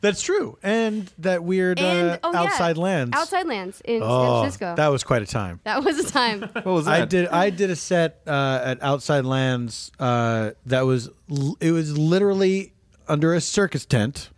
That's 0.00 0.22
true. 0.22 0.58
And 0.62 1.10
that 1.18 1.44
weird 1.44 1.78
and 1.78 2.10
uh, 2.10 2.18
oh, 2.24 2.32
yeah, 2.32 2.40
outside 2.42 2.76
lands. 2.78 3.16
outside 3.16 3.46
lands 3.46 3.80
in 3.82 4.00
San 4.00 4.08
Oh, 4.10 4.40
Francisco. 4.40 4.74
that 4.76 4.88
was 4.88 5.04
quite 5.04 5.22
a 5.22 5.26
time. 5.26 5.60
that 5.64 5.84
was 5.84 5.98
a 5.98 6.10
time. 6.10 6.40
What 6.54 6.66
was 6.66 6.84
that? 6.86 7.02
I 7.02 7.04
did. 7.04 7.28
I 7.28 7.50
did 7.50 7.70
a 7.70 7.76
set 7.76 8.20
uh, 8.26 8.60
at 8.64 8.82
Outside 8.82 9.24
Lands 9.24 9.92
uh, 9.98 10.50
that 10.66 10.82
was. 10.82 11.08
l- 11.30 11.56
It 11.60 11.72
was 11.72 11.96
literally 11.98 12.72
under 13.08 13.34
a 13.34 13.40
circus 13.40 13.84
tent 13.86 14.30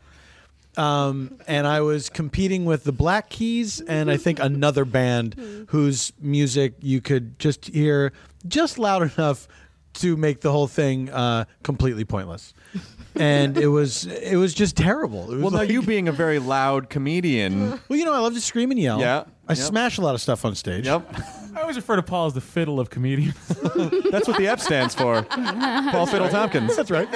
Um, 0.78 1.38
and 1.46 1.66
I 1.66 1.82
was 1.82 2.08
competing 2.08 2.64
with 2.64 2.84
the 2.84 2.92
Black 2.92 3.28
Keys 3.28 3.80
and 3.82 4.10
I 4.10 4.16
think 4.16 4.40
another 4.40 4.84
band 4.86 5.34
whose 5.68 6.12
music 6.18 6.74
you 6.80 7.00
could 7.02 7.38
just 7.38 7.66
hear 7.66 8.12
just 8.48 8.78
loud 8.78 9.02
enough 9.18 9.46
to 9.94 10.16
make 10.16 10.40
the 10.40 10.50
whole 10.50 10.66
thing 10.68 11.10
uh, 11.10 11.44
completely 11.62 12.04
pointless. 12.06 12.54
And 13.14 13.58
it 13.58 13.66
was 13.68 14.06
it 14.06 14.36
was 14.36 14.54
just 14.54 14.76
terrible. 14.76 15.24
It 15.32 15.34
was 15.36 15.42
Well, 15.42 15.50
now 15.52 15.60
you 15.62 15.82
being 15.82 16.08
a 16.08 16.12
very 16.12 16.38
loud 16.38 16.88
comedian. 16.88 17.78
well, 17.88 17.98
you 17.98 18.04
know, 18.04 18.12
I 18.12 18.18
love 18.18 18.34
to 18.34 18.40
scream 18.40 18.70
and 18.70 18.80
yell. 18.80 19.00
Yeah, 19.00 19.24
I 19.52 19.60
yep. 19.60 19.68
smash 19.68 19.98
a 19.98 20.00
lot 20.00 20.14
of 20.14 20.20
stuff 20.20 20.44
on 20.44 20.54
stage. 20.54 20.86
Yep. 20.86 21.06
I 21.54 21.60
always 21.60 21.76
refer 21.76 21.96
to 21.96 22.02
Paul 22.02 22.26
as 22.26 22.34
the 22.34 22.40
fiddle 22.40 22.80
of 22.80 22.88
comedians. 22.88 23.36
That's 24.10 24.26
what 24.26 24.38
the 24.38 24.48
F 24.48 24.60
stands 24.60 24.94
for. 24.94 25.22
Paul 25.22 26.06
Fiddle 26.06 26.30
Tompkins. 26.30 26.74
That's 26.74 26.90
right. 26.90 27.08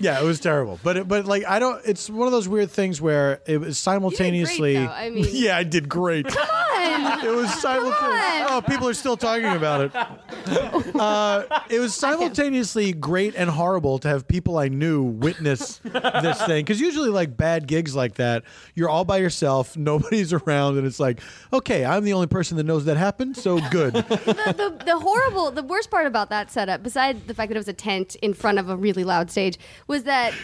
yeah, 0.00 0.20
it 0.20 0.24
was 0.24 0.40
terrible. 0.40 0.80
But 0.82 0.96
it, 0.96 1.08
but 1.08 1.26
like 1.26 1.44
I 1.46 1.58
don't. 1.58 1.80
It's 1.84 2.08
one 2.08 2.26
of 2.26 2.32
those 2.32 2.48
weird 2.48 2.70
things 2.70 3.00
where 3.00 3.42
it 3.46 3.58
was 3.58 3.76
simultaneously. 3.76 4.74
though. 4.76 4.86
I 4.86 5.10
mean- 5.10 5.26
yeah, 5.30 5.58
I 5.58 5.62
did 5.62 5.88
great. 5.88 6.26
Come 6.26 6.48
on. 6.48 7.24
It 7.26 7.30
was 7.30 7.52
simultaneously. 7.60 8.46
Oh, 8.48 8.62
people 8.66 8.88
are 8.88 8.94
still 8.94 9.16
talking 9.16 9.46
about 9.46 9.80
it. 9.82 10.94
Uh, 10.94 11.44
it 11.68 11.80
was 11.80 11.94
simultaneously 11.94 12.92
great 12.92 13.34
and 13.36 13.50
horrible 13.50 13.98
to 13.98 14.08
have 14.08 14.26
people 14.26 14.58
I 14.58 14.68
knew 14.68 15.02
witness 15.02 15.78
this 15.78 16.42
thing. 16.42 16.64
Because 16.64 16.80
usually, 16.80 17.10
like 17.10 17.36
bad 17.36 17.66
gigs 17.66 17.94
like 17.94 18.14
that, 18.14 18.44
you're 18.74 18.88
all 18.88 19.04
by 19.04 19.18
yourself, 19.18 19.76
nobody's 19.76 20.32
around, 20.32 20.78
and 20.78 20.85
it's 20.86 21.00
like, 21.00 21.20
okay, 21.52 21.84
I'm 21.84 22.04
the 22.04 22.12
only 22.12 22.26
person 22.28 22.56
that 22.56 22.64
knows 22.64 22.84
that 22.86 22.96
happened, 22.96 23.36
so 23.36 23.60
good. 23.70 23.94
the, 23.94 24.04
the, 24.78 24.84
the 24.84 24.98
horrible, 24.98 25.50
the 25.50 25.62
worst 25.62 25.90
part 25.90 26.06
about 26.06 26.30
that 26.30 26.50
setup, 26.50 26.82
besides 26.82 27.22
the 27.26 27.34
fact 27.34 27.48
that 27.50 27.56
it 27.56 27.58
was 27.58 27.68
a 27.68 27.72
tent 27.72 28.14
in 28.16 28.32
front 28.34 28.58
of 28.58 28.68
a 28.68 28.76
really 28.76 29.04
loud 29.04 29.30
stage, 29.30 29.58
was 29.86 30.04
that 30.04 30.34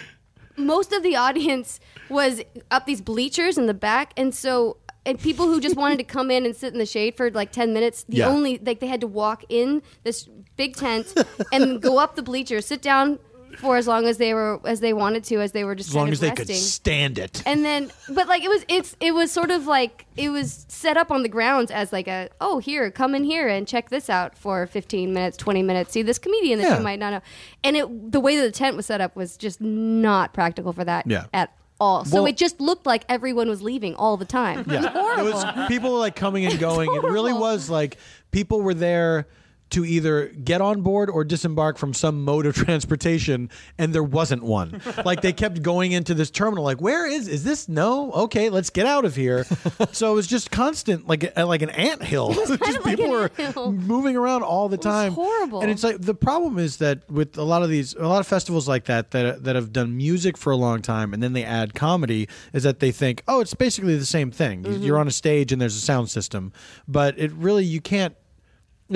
most 0.57 0.93
of 0.93 1.03
the 1.03 1.16
audience 1.16 1.80
was 2.09 2.43
up 2.70 2.84
these 2.86 3.01
bleachers 3.01 3.57
in 3.57 3.66
the 3.66 3.74
back, 3.74 4.12
and 4.16 4.34
so 4.34 4.76
and 5.05 5.18
people 5.18 5.47
who 5.47 5.61
just 5.61 5.74
wanted 5.76 5.97
to 5.99 6.05
come 6.05 6.30
in 6.30 6.45
and 6.47 6.55
sit 6.55 6.72
in 6.72 6.78
the 6.78 6.86
shade 6.86 7.16
for 7.16 7.30
like 7.30 7.51
ten 7.53 7.72
minutes, 7.72 8.05
the 8.05 8.18
Yeah. 8.18 8.28
only 8.28 8.59
like 8.59 8.78
they 8.80 8.86
had 8.86 9.01
to 9.01 9.07
walk 9.07 9.45
in 9.49 9.82
this 10.05 10.28
big 10.57 10.76
tent 10.76 11.12
and 11.51 11.80
go 11.82 11.99
up 11.99 12.14
the 12.14 12.22
bleachers, 12.22 12.66
sit 12.66 12.82
down 12.82 13.18
for 13.59 13.76
as 13.76 13.86
long 13.86 14.07
as 14.07 14.18
they 14.18 14.34
were 14.34 14.61
as 14.64 14.80
they 14.80 14.92
wanted 14.92 15.24
to, 15.24 15.40
as 15.40 15.53
they 15.53 15.64
were 15.64 15.74
just 15.74 15.90
As 15.90 15.94
long 15.94 16.07
kind 16.07 16.12
as 16.12 16.22
of 16.22 16.28
they 16.30 16.34
could 16.34 16.48
stand 16.55 17.18
it. 17.18 17.42
and 17.46 17.64
then 17.64 17.90
but 18.09 18.28
like 18.28 18.42
it 18.42 18.48
was 18.48 18.64
it's 18.68 18.96
it 19.00 19.14
was 19.14 19.30
sort 19.30 19.50
of 19.50 19.66
like 19.66 20.07
it 20.16 20.30
was 20.30 20.64
set 20.68 20.96
up 20.96 21.11
on 21.11 21.22
the 21.22 21.28
grounds 21.28 21.70
as 21.70 21.92
like 21.92 22.09
a 22.09 22.28
oh 22.40 22.59
here 22.59 22.90
come 22.90 23.14
in 23.14 23.24
here 23.24 23.48
and 23.48 23.66
check 23.68 23.90
this 23.90 24.09
out 24.11 24.36
for 24.36 24.66
15 24.66 25.12
minutes 25.12 25.36
20 25.36 25.62
minutes 25.62 25.92
see 25.92 26.03
this 26.03 26.18
comedian 26.18 26.59
that 26.61 26.68
Yeah. 26.70 26.76
you 26.78 26.82
might 26.84 26.98
not 26.98 27.11
know 27.12 27.20
and 27.64 27.76
it 27.76 28.12
the 28.12 28.20
way 28.20 28.36
that 28.36 28.42
the 28.42 28.50
tent 28.53 28.76
was 28.76 28.86
set 28.86 29.00
up 29.00 29.14
was 29.16 29.36
just 29.36 29.61
not 29.61 30.32
practical 30.32 30.72
for 30.72 30.84
that 30.84 31.07
Yeah. 31.07 31.24
at 31.32 31.53
all 31.80 32.05
so 32.05 32.16
Well- 32.16 32.26
it 32.26 32.36
just 32.36 32.61
looked 32.61 32.86
like 32.86 33.05
everyone 33.09 33.48
was 33.48 33.61
leaving 33.62 33.94
all 33.96 34.16
the 34.16 34.24
time 34.24 34.61
it 34.61 34.66
was 34.66 34.84
Yeah. 34.84 35.20
It 35.20 35.24
was 35.24 35.68
people 35.68 35.92
were 35.92 35.98
like 35.98 36.16
coming 36.16 36.46
and 36.46 36.59
going. 36.68 36.94
It 36.94 37.03
really 37.03 37.32
was 37.32 37.68
like 37.68 37.96
people 38.30 38.61
were 38.62 38.74
there 38.74 39.26
to 39.73 39.85
either 39.85 40.29
get 40.29 40.61
on 40.61 40.83
board 40.83 41.11
or 41.11 41.25
disembark 41.25 41.77
from 41.79 41.93
some 41.95 42.25
mode 42.25 42.47
of 42.47 42.55
transportation 42.66 43.51
and 43.79 43.95
there 43.95 44.03
wasn't 44.03 44.43
one. 44.43 44.81
like 45.05 45.20
they 45.23 45.33
kept 45.33 45.62
going 45.62 45.93
into 45.93 46.14
this 46.14 46.31
terminal 46.31 46.64
like 46.64 46.81
where 46.81 47.07
is 47.07 47.29
is 47.29 47.45
this 47.45 47.68
no? 47.68 48.12
Okay, 48.12 48.49
let's 48.51 48.70
get 48.70 48.87
out 48.87 49.05
of 49.05 49.14
here. 49.16 49.45
so 49.93 50.12
it 50.12 50.14
was 50.14 50.27
just 50.27 50.51
constant 50.51 51.07
like 51.09 51.33
uh, 51.37 51.47
like 51.47 51.62
an 51.62 51.70
anthill. 51.70 52.33
just 52.33 52.61
like 52.61 52.85
people 52.85 53.11
were 53.11 53.31
moving 53.73 54.16
around 54.16 54.43
all 54.43 54.68
the 54.68 54.77
time. 54.79 55.12
horrible. 55.12 55.61
And 55.61 55.70
it's 55.70 55.83
like 55.83 56.01
the 56.01 56.14
problem 56.14 56.59
is 56.59 56.77
that 56.79 57.09
with 57.11 57.37
a 57.39 57.43
lot 57.43 57.62
of 57.62 57.68
these 57.68 57.95
a 57.95 58.07
lot 58.07 58.20
of 58.20 58.27
festivals 58.27 58.68
like 58.68 58.85
that 58.85 59.11
that 59.12 59.45
that 59.45 59.57
have 59.57 59.73
done 59.73 59.97
music 59.97 60.37
for 60.37 60.51
a 60.53 60.57
long 60.57 60.83
time 60.83 61.12
and 61.12 61.23
then 61.23 61.33
they 61.33 61.45
add 61.45 61.75
comedy 61.75 62.29
is 62.53 62.62
that 62.62 62.81
they 62.81 62.93
think, 62.93 63.23
"Oh, 63.27 63.41
it's 63.41 63.55
basically 63.55 63.97
the 63.97 64.07
same 64.07 64.31
thing. 64.31 64.64
You- 64.64 64.79
You're 64.83 64.99
on 64.99 65.09
a 65.09 65.12
stage 65.12 65.53
and 65.53 65.61
there's 65.61 65.77
a 65.77 65.81
sound 65.81 66.11
system." 66.11 66.53
But 66.87 67.18
it 67.18 67.33
really 67.33 67.64
you 67.64 67.81
can't 67.81 68.14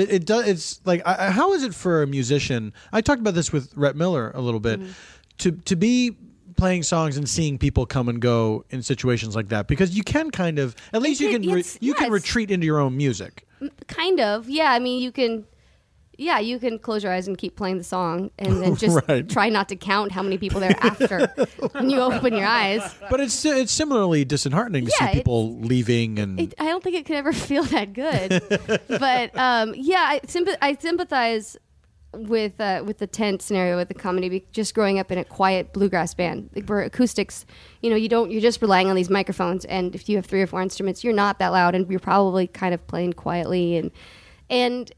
it, 0.01 0.11
it 0.13 0.27
does 0.27 0.47
it's 0.47 0.81
like 0.85 1.03
I, 1.07 1.31
how 1.31 1.53
is 1.53 1.63
it 1.63 1.75
for 1.75 2.03
a 2.03 2.07
musician? 2.07 2.73
I 2.93 3.01
talked 3.01 3.21
about 3.21 3.35
this 3.35 3.53
with 3.53 3.73
Rhett 3.77 3.97
Miller 3.97 4.31
a 4.35 4.41
little 4.41 4.61
bit. 4.61 4.81
Mm-hmm. 4.81 4.91
To 5.39 5.53
to 5.53 5.77
be 5.77 6.17
playing 6.57 6.83
songs 6.83 7.19
and 7.19 7.29
seeing 7.29 7.59
people 7.59 7.85
come 7.85 8.09
and 8.09 8.21
go 8.21 8.65
in 8.71 8.83
situations 8.83 9.37
like 9.37 9.49
that 9.49 9.69
because 9.69 9.95
you 9.95 10.03
can 10.03 10.31
kind 10.31 10.59
of 10.59 10.75
at 10.95 11.03
least 11.03 11.21
you 11.21 11.31
can- 11.31 11.43
can 11.43 11.53
re- 11.53 11.63
you 11.81 11.93
yeah, 11.93 11.99
can 11.99 12.11
retreat 12.11 12.51
into 12.51 12.65
your 12.65 12.79
own 12.79 12.97
music. 12.97 13.47
kind 13.89 14.21
of 14.21 14.49
yeah 14.49 14.73
i 14.73 14.79
mean 14.79 15.03
you 15.03 15.11
can 15.13 15.45
yeah 16.19 16.39
you 16.39 16.59
can 16.59 16.79
close 16.79 17.03
your 17.05 17.13
eyes 17.13 17.29
and 17.29 17.37
keep 17.39 17.57
playing 17.57 17.79
the 17.79 17.85
song 17.85 18.31
and 18.39 18.63
then 18.63 18.75
just 18.85 19.07
Right. 19.09 19.29
try 19.29 19.49
not 19.49 19.69
to 19.69 19.77
count 19.77 20.13
how 20.13 20.23
many 20.23 20.39
people 20.39 20.61
there 20.61 20.71
are 20.71 20.87
after 20.93 21.27
when 21.73 21.91
you 21.91 22.01
open 22.01 22.35
your 22.35 22.47
eyes 22.47 22.83
But 23.11 23.21
it's 23.21 23.45
it's 23.45 23.73
similarly 23.73 24.25
disheartening 24.25 24.87
to 24.87 24.93
Yeah, 25.01 25.09
see 25.13 25.19
people 25.19 25.59
leaving 25.61 26.19
and 26.19 26.41
it, 26.41 26.55
I 26.59 26.65
don't 26.67 26.83
think 26.83 26.97
it 26.97 27.07
could 27.07 27.17
ever 27.17 27.33
feel 27.49 27.65
that 27.65 27.93
good. 27.93 28.43
but 28.89 29.37
um, 29.39 29.75
yeah, 29.77 30.05
I, 30.09 30.21
sympath- 30.27 30.59
I 30.63 30.75
sympathize 30.81 31.57
with 32.13 32.59
uh, 32.61 32.83
with 32.87 32.97
the 32.97 33.07
tent 33.07 33.43
scenario 33.43 33.77
with 33.77 33.89
the 33.89 33.95
comedy. 33.95 34.47
Just 34.53 34.75
growing 34.75 34.99
up 34.99 35.13
in 35.13 35.19
a 35.19 35.25
quiet 35.25 35.75
bluegrass 35.75 36.15
band, 36.15 36.49
like 36.55 36.67
where 36.67 36.81
acoustics, 36.81 37.45
you 37.83 37.91
know, 37.91 37.97
you 37.97 38.09
don't 38.09 38.31
you're 38.31 38.41
just 38.41 38.63
relying 38.63 38.89
on 38.89 38.97
these 38.97 39.11
microphones, 39.11 39.67
and 39.67 39.95
if 39.95 40.09
you 40.09 40.17
have 40.17 40.25
three 40.25 40.41
or 40.41 40.47
four 40.47 40.63
instruments, 40.63 41.05
you're 41.05 41.13
not 41.13 41.39
that 41.41 41.49
loud, 41.49 41.75
and 41.75 41.91
you're 41.91 42.01
probably 42.01 42.47
kind 42.47 42.73
of 42.73 42.87
playing 42.87 43.13
quietly, 43.13 43.77
and 43.77 43.91
and 44.49 44.91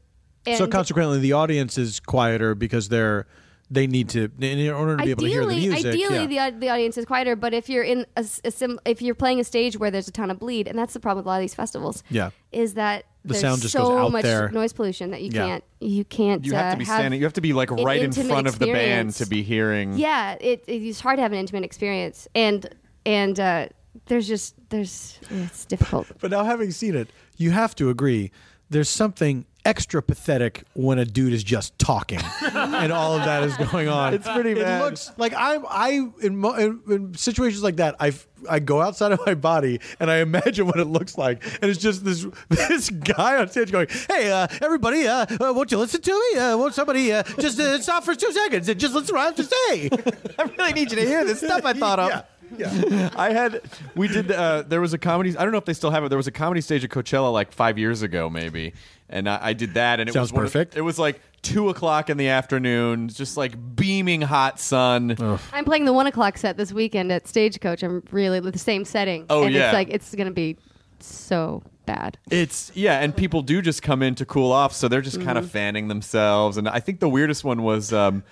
and 0.45 0.57
so 0.57 0.67
consequently 0.67 1.19
the 1.19 1.33
audience 1.33 1.77
is 1.77 1.99
quieter 1.99 2.55
because 2.55 2.89
they're 2.89 3.27
they 3.71 3.87
need 3.87 4.09
to 4.09 4.31
in 4.39 4.69
order 4.71 4.97
to 4.97 5.03
be 5.03 5.11
able 5.11 5.23
to 5.23 5.29
hear 5.29 5.45
the 5.45 5.55
music. 5.55 5.85
Ideally, 5.93 6.33
yeah. 6.33 6.49
the, 6.49 6.57
the 6.57 6.69
audience 6.69 6.97
is 6.97 7.05
quieter. 7.05 7.35
But 7.35 7.53
if 7.53 7.69
you're 7.69 7.83
in 7.83 8.05
a 8.17 8.23
sim, 8.23 8.79
if 8.85 9.01
you're 9.01 9.15
playing 9.15 9.39
a 9.39 9.43
stage 9.43 9.77
where 9.77 9.91
there's 9.91 10.07
a 10.07 10.11
ton 10.11 10.31
of 10.31 10.39
bleed, 10.39 10.67
and 10.67 10.77
that's 10.77 10.93
the 10.93 10.99
problem 10.99 11.19
with 11.23 11.27
a 11.27 11.29
lot 11.29 11.35
of 11.35 11.41
these 11.41 11.53
festivals, 11.53 12.03
Yeah. 12.09 12.31
is 12.51 12.73
that 12.73 13.05
The 13.23 13.33
there's 13.33 13.41
sound 13.41 13.61
just 13.61 13.73
so 13.73 13.83
goes 13.83 14.05
out 14.05 14.11
much 14.11 14.23
there. 14.23 14.49
noise 14.49 14.73
pollution 14.73 15.11
that 15.11 15.21
you 15.21 15.29
Yeah. 15.31 15.45
can't 15.45 15.63
you 15.79 16.03
can't. 16.03 16.43
You 16.45 16.53
have 16.53 16.65
uh, 16.65 16.71
to 16.71 16.77
be 16.77 16.85
standing. 16.85 17.19
You 17.19 17.25
have 17.25 17.33
to 17.33 17.41
be 17.41 17.53
like 17.53 17.69
right 17.69 17.99
in 17.99 18.05
intimate 18.05 18.27
front 18.27 18.47
of 18.47 18.57
the 18.57 18.71
band 18.71 19.13
to 19.15 19.27
be 19.27 19.43
hearing. 19.43 19.93
Yeah, 19.93 20.35
it, 20.41 20.63
it's 20.67 20.99
hard 20.99 21.17
to 21.17 21.21
have 21.21 21.31
an 21.31 21.37
intimate 21.37 21.63
experience, 21.63 22.27
and 22.33 22.67
and 23.05 23.39
uh, 23.39 23.67
there's 24.07 24.27
just 24.27 24.55
there's 24.69 25.19
it's 25.29 25.65
difficult. 25.65 26.07
But 26.19 26.31
now 26.31 26.43
having 26.43 26.71
seen 26.71 26.95
it, 26.95 27.09
you 27.37 27.51
have 27.51 27.75
to 27.75 27.89
agree 27.91 28.31
there's 28.69 28.89
something 28.89 29.45
extra 29.65 30.01
pathetic 30.01 30.63
when 30.73 30.97
a 30.99 31.05
dude 31.05 31.33
is 31.33 31.43
just 31.43 31.77
talking 31.77 32.19
and 32.53 32.93
all 32.93 33.13
of 33.17 33.25
that 33.25 33.43
is 33.43 33.55
going 33.69 33.89
on. 33.89 34.13
It's 34.13 34.27
pretty 34.27 34.51
It 34.51 34.59
bad. 34.63 34.81
looks 34.81 35.11
like 35.17 35.33
I'm 35.35 35.65
I 35.69 36.07
in, 36.21 36.37
mo- 36.37 36.53
in, 36.53 36.79
in 36.89 37.13
situations 37.13 37.61
like 37.61 37.75
that 37.75 37.95
I 37.99 38.13
I 38.49 38.59
go 38.59 38.81
outside 38.81 39.11
of 39.11 39.19
my 39.25 39.33
body 39.35 39.81
and 39.99 40.09
I 40.09 40.19
imagine 40.19 40.65
what 40.65 40.79
it 40.79 40.85
looks 40.85 41.17
like 41.17 41.43
and 41.61 41.69
it's 41.69 41.79
just 41.79 42.05
this 42.05 42.25
this 42.49 42.89
guy 42.89 43.35
on 43.37 43.49
stage 43.49 43.69
going, 43.69 43.87
"Hey, 44.09 44.31
uh, 44.31 44.47
everybody, 44.61 45.05
uh, 45.07 45.25
uh, 45.29 45.53
won't 45.53 45.71
you 45.73 45.77
listen 45.77 46.01
to 46.01 46.11
me? 46.33 46.39
Uh, 46.39 46.55
won't 46.55 46.73
somebody 46.73 47.11
uh, 47.11 47.23
just 47.39 47.59
uh, 47.59 47.81
stop 47.81 48.05
for 48.05 48.15
two 48.15 48.31
seconds 48.31 48.69
and 48.69 48.79
just 48.79 48.93
listen 48.93 49.07
to 49.07 49.13
what 49.15 49.21
I 49.21 49.25
have 49.25 49.35
to 49.35 49.43
say?" 49.43 49.89
I 50.39 50.43
really 50.57 50.71
need 50.73 50.89
you 50.91 50.95
to 50.97 51.05
hear 51.05 51.25
this 51.25 51.39
stuff 51.39 51.65
I 51.65 51.73
thought 51.73 51.99
of. 51.99 52.09
Yeah. 52.09 52.21
I 53.15 53.31
had 53.31 53.61
we 53.95 54.07
did 54.07 54.31
uh, 54.31 54.63
there 54.63 54.81
was 54.81 54.93
a 54.93 54.97
comedy 54.97 55.37
I 55.37 55.43
don't 55.43 55.51
know 55.51 55.57
if 55.57 55.65
they 55.65 55.73
still 55.73 55.91
have 55.91 56.03
it 56.03 56.09
there 56.09 56.17
was 56.17 56.27
a 56.27 56.31
comedy 56.31 56.61
stage 56.61 56.83
at 56.83 56.89
Coachella 56.89 57.31
like 57.31 57.51
five 57.51 57.77
years 57.77 58.01
ago 58.01 58.29
maybe 58.29 58.73
and 59.09 59.29
I, 59.29 59.39
I 59.41 59.53
did 59.53 59.73
that 59.75 59.99
and 59.99 60.09
it 60.09 60.13
Sounds 60.13 60.31
was 60.31 60.33
one 60.33 60.45
of- 60.45 60.51
perfect. 60.51 60.75
it 60.77 60.81
was 60.81 60.97
like 60.99 61.21
two 61.41 61.69
o'clock 61.69 62.09
in 62.09 62.17
the 62.17 62.27
afternoon 62.27 63.07
just 63.09 63.37
like 63.37 63.53
beaming 63.75 64.21
hot 64.21 64.59
sun 64.59 65.15
I'm 65.53 65.65
playing 65.65 65.85
the 65.85 65.93
one 65.93 66.07
o'clock 66.07 66.37
set 66.37 66.57
this 66.57 66.73
weekend 66.73 67.11
at 67.11 67.27
Stagecoach. 67.27 67.83
I'm 67.83 68.03
really 68.11 68.39
with 68.41 68.53
the 68.53 68.59
same 68.59 68.83
setting. 68.85 69.25
Oh, 69.29 69.43
and 69.43 69.53
yeah. 69.53 69.67
it's 69.67 69.73
like 69.73 69.89
it's 69.89 70.13
gonna 70.15 70.31
be 70.31 70.57
so 70.99 71.63
bad. 71.85 72.17
It's 72.29 72.71
yeah, 72.75 72.99
and 72.99 73.15
people 73.15 73.41
do 73.41 73.61
just 73.61 73.81
come 73.81 74.01
in 74.03 74.15
to 74.15 74.25
cool 74.25 74.51
off, 74.51 74.73
so 74.73 74.87
they're 74.87 75.01
just 75.01 75.21
kind 75.21 75.37
of 75.37 75.49
fanning 75.49 75.87
themselves. 75.87 76.57
And 76.57 76.67
I 76.67 76.79
think 76.79 76.99
the 76.99 77.09
weirdest 77.09 77.43
one 77.43 77.63
was 77.63 77.93
um, 77.93 78.23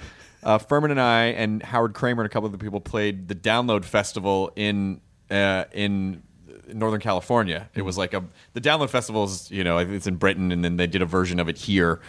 uh, 0.44 0.58
Phirman 0.60 0.92
and 0.92 1.02
I 1.02 1.26
and 1.26 1.64
Howard 1.64 1.94
Kremer 1.94 2.22
and 2.22 2.26
a 2.26 2.30
couple 2.30 2.46
of 2.46 2.52
the 2.52 2.58
people 2.58 2.80
played 2.80 3.28
the 3.28 3.36
Download 3.36 3.84
Festival 3.84 4.52
in 4.56 5.02
uh, 5.30 5.66
in 5.72 6.24
Northern 6.74 7.00
California. 7.00 7.70
It 7.74 7.82
was 7.82 7.98
like 7.98 8.14
a 8.14 8.24
the 8.54 8.62
Download 8.62 8.90
Festival 8.90 9.24
is 9.24 9.50
you 9.52 9.64
know 9.64 9.78
it's 9.78 10.08
in 10.08 10.16
Britain, 10.16 10.52
and 10.52 10.64
then 10.64 10.78
they 10.78 10.88
did 10.88 11.02
a 11.02 11.06
version 11.06 11.40
of 11.40 11.50
it 11.50 11.58
here. 11.58 12.00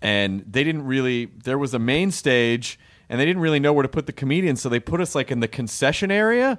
And 0.00 0.44
they 0.50 0.64
didn't 0.64 0.84
really. 0.84 1.26
There 1.26 1.58
was 1.58 1.74
a 1.74 1.78
main 1.78 2.10
stage, 2.10 2.78
and 3.08 3.20
they 3.20 3.24
didn't 3.24 3.42
really 3.42 3.60
know 3.60 3.72
where 3.72 3.84
to 3.84 3.88
put 3.88 4.06
the 4.06 4.12
comedians, 4.12 4.60
so 4.60 4.68
they 4.68 4.80
put 4.80 5.00
us 5.00 5.14
like 5.14 5.30
in 5.30 5.40
the 5.40 5.48
concession 5.48 6.10
area. 6.10 6.58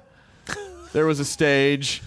There 0.92 1.06
was 1.06 1.20
a 1.20 1.24
stage 1.24 2.02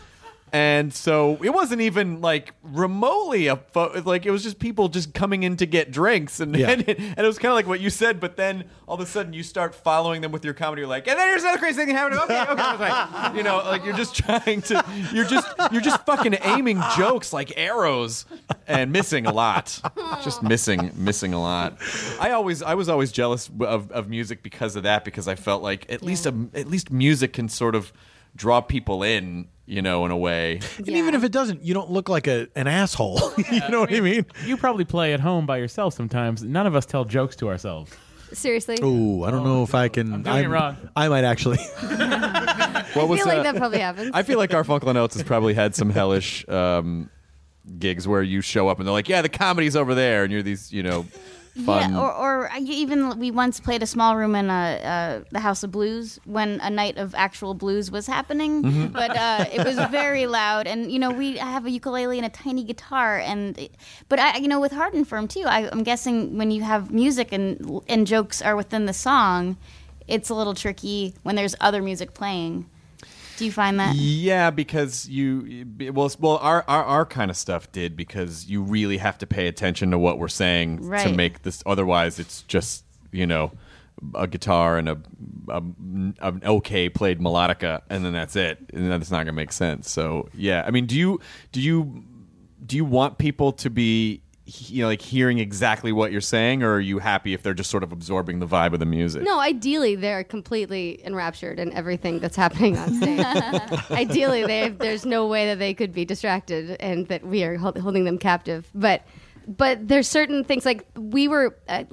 And 0.53 0.93
so 0.93 1.37
it 1.43 1.49
wasn't 1.49 1.81
even 1.81 2.21
like 2.21 2.53
remotely 2.63 3.47
a 3.47 3.57
fo- 3.57 4.01
like 4.05 4.25
it 4.25 4.31
was 4.31 4.43
just 4.43 4.59
people 4.59 4.87
just 4.87 5.13
coming 5.13 5.43
in 5.43 5.57
to 5.57 5.65
get 5.65 5.91
drinks 5.91 6.39
and 6.39 6.55
Yeah. 6.57 6.69
and, 6.69 6.87
it, 6.87 6.97
and 6.99 7.17
it 7.19 7.23
was 7.27 7.37
kind 7.37 7.51
of 7.51 7.55
like 7.55 7.67
what 7.67 7.81
you 7.81 7.89
said 7.89 8.19
but 8.21 8.37
then 8.37 8.63
all 8.87 8.95
of 8.95 9.01
a 9.01 9.05
sudden 9.05 9.33
you 9.33 9.43
start 9.43 9.75
following 9.75 10.21
them 10.21 10.31
with 10.31 10.45
your 10.45 10.53
comedy 10.53 10.81
you're 10.81 10.89
like 10.89 11.05
and 11.07 11.19
then 11.19 11.27
here's 11.27 11.43
another 11.43 11.57
crazy 11.57 11.83
thing 11.85 11.93
happening 11.93 12.19
okay 12.19 12.41
okay 12.49 12.73
okay 12.75 13.37
you 13.37 13.43
know 13.43 13.57
like 13.65 13.83
you're 13.83 13.95
just 13.97 14.15
trying 14.15 14.61
to 14.61 14.83
you're 15.13 15.25
just 15.25 15.47
you're 15.73 15.81
just 15.81 16.05
fucking 16.05 16.37
aiming 16.43 16.81
jokes 16.97 17.33
like 17.33 17.51
arrows 17.57 18.25
and 18.67 18.91
missing 18.91 19.25
a 19.25 19.31
lot. 19.33 19.79
Just 20.23 20.41
missing 20.43 20.91
missing 20.95 21.33
a 21.33 21.41
lot. 21.41 21.77
I 22.19 22.31
always 22.31 22.61
I 22.63 22.73
was 22.75 22.87
always 22.89 23.11
jealous 23.11 23.49
of, 23.59 23.91
of 23.91 24.09
music 24.09 24.43
because 24.43 24.75
of 24.75 24.83
that 24.83 25.03
because 25.05 25.27
I 25.27 25.35
felt 25.35 25.61
like 25.63 25.91
at 25.91 26.01
least 26.03 26.25
a, 26.25 26.33
at 26.53 26.67
least 26.67 26.91
music 26.91 27.33
can 27.33 27.49
sort 27.49 27.75
of 27.75 27.91
draw 28.35 28.61
people 28.61 29.03
in 29.03 29.47
you 29.67 29.81
know 29.81 30.05
in 30.05 30.11
a 30.11 30.17
way 30.17 30.61
And 30.77 30.87
even 30.89 31.13
if 31.13 31.23
it 31.23 31.31
doesn't, 31.31 31.61
you 31.61 31.73
don't 31.73 31.91
look 31.91 32.09
like 32.09 32.25
a 32.25 32.47
an 32.55 32.67
asshole. 32.67 33.19
you 33.51 33.59
know 33.69 33.81
what 33.81 33.93
I 33.93 33.99
mean? 33.99 34.25
You 34.45 34.57
probably 34.57 34.85
play 34.85 35.13
at 35.13 35.19
home 35.19 35.45
by 35.45 35.57
yourself 35.57 35.93
sometimes. 35.93 36.43
None 36.43 36.65
of 36.65 36.75
us 36.75 36.85
tell 36.85 37.05
jokes 37.05 37.35
to 37.37 37.49
ourselves. 37.49 37.91
Seriously. 38.33 38.77
Ooh, 38.83 39.23
I 39.23 39.31
don't 39.31 39.43
know 39.43 39.63
if 39.63 39.73
I 39.75 39.87
can. 39.87 40.13
I'm 40.13 40.23
doing 40.23 40.45
it 40.45 40.47
wrong. 40.47 40.75
I 40.95 41.07
might 41.07 41.23
actually. 41.23 41.59
What 42.93 43.09
was 43.09 43.19
I 43.19 43.23
feel 43.23 43.33
like 43.35 43.43
that 43.43 43.55
probably 43.57 43.79
happens. 43.79 44.11
I 44.13 44.23
feel 44.23 44.37
like 44.37 44.49
Garfunkel 44.49 44.87
and 44.87 44.97
Oates 44.97 45.15
has 45.15 45.23
probably 45.23 45.53
had 45.53 45.75
some 45.75 45.89
hellish 45.89 46.47
um, 46.49 47.09
gigs 47.77 48.07
where 48.07 48.23
you 48.23 48.41
show 48.41 48.69
up 48.69 48.79
and 48.79 48.87
they're 48.87 48.93
like, 48.93 49.09
"Yeah, 49.09 49.21
the 49.21 49.29
comedy's 49.29 49.75
over 49.75 49.93
there," 49.93 50.23
and 50.23 50.31
you're 50.31 50.41
these, 50.41 50.71
you 50.71 50.81
know, 50.83 51.05
fun. 51.65 51.91
Yeah, 51.93 51.99
or, 51.99 52.13
or 52.13 52.49
even 52.59 53.17
we 53.19 53.31
once 53.31 53.59
played 53.59 53.83
a 53.83 53.87
small 53.87 54.15
room 54.15 54.35
in 54.35 54.49
uh, 54.49 54.53
uh, 55.23 55.27
the 55.31 55.39
House 55.39 55.63
of 55.63 55.71
Blues 55.71 56.19
when 56.25 56.59
a 56.61 56.69
night 56.69 56.97
of 56.97 57.13
actual 57.15 57.53
blues 57.53 57.89
was 57.91 58.07
happening, 58.07 58.63
Mhm. 58.63 58.91
but 59.01 59.15
uh, 59.17 59.45
it 59.51 59.65
was 59.65 59.75
very 59.89 60.27
loud. 60.27 60.67
And 60.67 60.91
you 60.91 60.99
know, 60.99 61.11
we 61.11 61.37
have 61.37 61.65
a 61.65 61.69
ukulele 61.69 62.17
and 62.17 62.25
a 62.25 62.29
tiny 62.29 62.63
guitar, 62.63 63.19
and 63.19 63.57
but 64.09 64.19
I, 64.19 64.37
you 64.37 64.47
know, 64.47 64.59
with 64.59 64.71
Hard 64.71 64.93
'n 64.95 65.03
Phirm 65.05 65.27
too, 65.27 65.43
I, 65.45 65.69
I'm 65.71 65.83
guessing 65.83 66.37
when 66.37 66.51
you 66.51 66.63
have 66.63 66.91
music 66.91 67.31
and 67.31 67.81
and 67.87 68.07
jokes 68.07 68.41
are 68.41 68.55
within 68.55 68.85
the 68.85 68.93
song, 68.93 69.57
it's 70.07 70.29
a 70.29 70.35
little 70.35 70.53
tricky 70.53 71.15
when 71.23 71.35
there's 71.35 71.55
other 71.59 71.81
music 71.81 72.13
playing. 72.13 72.65
Do 73.37 73.45
you 73.45 73.51
find 73.51 73.79
that? 73.79 73.95
Yeah, 73.95 74.49
because 74.49 75.07
you 75.07 75.65
well, 75.93 76.11
well, 76.19 76.37
our, 76.37 76.65
our 76.67 76.83
our 76.83 77.05
kind 77.05 77.29
of 77.29 77.37
stuff 77.37 77.71
did 77.71 77.95
because 77.95 78.47
you 78.47 78.63
really 78.63 78.97
have 78.97 79.19
to 79.19 79.27
pay 79.27 79.47
attention 79.47 79.91
to 79.91 79.99
what 79.99 80.17
we're 80.17 80.27
saying 80.27 80.79
to 80.79 81.13
make 81.13 81.43
this. 81.43 81.61
Otherwise, 81.65 82.17
it's 82.17 82.41
just 82.43 82.83
you 83.11 83.27
know 83.27 83.51
a 84.15 84.27
guitar 84.27 84.77
and 84.79 84.89
a, 84.89 84.97
a 85.49 85.57
an 85.57 86.41
okay 86.43 86.89
played 86.89 87.19
melodica, 87.19 87.81
and 87.91 88.03
then 88.03 88.13
that's 88.13 88.35
it, 88.35 88.57
and 88.73 88.91
that's 88.91 89.11
not 89.11 89.19
gonna 89.19 89.33
make 89.33 89.51
sense. 89.51 89.89
So 89.89 90.29
yeah, 90.33 90.63
I 90.65 90.71
mean, 90.71 90.87
do 90.87 90.95
you 90.95 91.21
do 91.51 91.61
you 91.61 92.03
do 92.65 92.75
you 92.75 92.85
want 92.85 93.19
people 93.19 93.51
to 93.53 93.69
be 93.69 94.23
you 94.47 94.81
know 94.81 94.87
like 94.87 95.01
hearing 95.01 95.39
exactly 95.39 95.91
what 95.91 96.11
you're 96.11 96.21
saying, 96.21 96.63
or 96.63 96.75
are 96.75 96.79
you 96.79 96.99
happy 96.99 97.33
if 97.33 97.43
they're 97.43 97.53
just 97.53 97.69
sort 97.69 97.83
of 97.83 97.91
absorbing 97.91 98.39
the 98.39 98.47
vibe 98.47 98.73
of 98.73 98.79
the 98.79 98.85
music? 98.85 99.23
No, 99.23 99.39
ideally 99.39 99.95
they're 99.95 100.23
completely 100.23 101.01
enraptured 101.05 101.59
in 101.59 101.73
everything 101.73 102.19
that's 102.19 102.37
happening 102.37 102.77
on 102.77 102.93
stage. 102.95 103.19
ideally, 103.91 104.45
they 104.45 104.69
there's 104.69 105.05
no 105.05 105.27
way 105.27 105.47
that 105.47 105.59
they 105.59 105.73
could 105.73 105.91
be 105.91 106.05
distracted 106.05 106.77
and 106.79 107.07
that 107.09 107.25
we 107.25 107.43
are 107.43 107.57
hold, 107.57 107.77
holding 107.77 108.05
them 108.05 108.17
captive. 108.17 108.69
But 108.73 109.03
but 109.47 109.85
there's 109.85 110.07
certain 110.07 110.45
things 110.45 110.65
like 110.65 110.85
we 110.95 111.27
were 111.27 111.57
uh, 111.67 111.83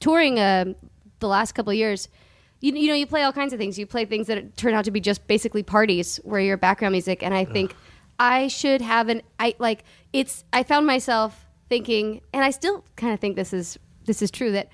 touring 0.00 0.38
uh, 0.38 0.74
the 1.20 1.28
last 1.28 1.52
couple 1.52 1.70
of 1.70 1.76
years. 1.76 2.08
You, 2.60 2.74
you 2.74 2.88
know, 2.88 2.94
you 2.94 3.06
play 3.06 3.22
all 3.22 3.32
kinds 3.32 3.54
of 3.54 3.58
things. 3.58 3.78
You 3.78 3.86
play 3.86 4.04
things 4.04 4.26
that 4.26 4.56
turn 4.58 4.74
out 4.74 4.84
to 4.84 4.90
be 4.90 5.00
just 5.00 5.26
basically 5.26 5.62
parties 5.62 6.20
where 6.22 6.40
you're 6.40 6.56
background 6.58 6.92
music. 6.92 7.22
And 7.22 7.32
I 7.32 7.46
think 7.46 7.74
I 8.18 8.48
should 8.48 8.82
have 8.82 9.08
an 9.08 9.22
I 9.38 9.54
like 9.58 9.84
it's. 10.12 10.44
I 10.52 10.64
found 10.64 10.86
myself 10.86 11.43
thinking, 11.68 12.20
and 12.32 12.44
I 12.44 12.50
still 12.50 12.84
kind 12.96 13.12
of 13.12 13.20
think 13.20 13.36
this 13.36 13.52
is 13.52 13.78
this 14.06 14.22
is 14.22 14.30
true 14.30 14.52
that 14.52 14.68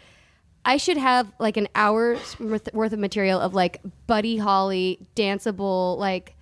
I 0.64 0.76
should 0.76 0.96
have 0.96 1.32
like 1.38 1.56
an 1.56 1.68
hour's 1.74 2.38
worth, 2.38 2.68
of 2.74 2.98
material 2.98 3.40
of 3.40 3.54
like 3.54 3.80
Buddy 4.06 4.36
Holly 4.36 5.06
danceable 5.14 5.98
like 5.98 6.34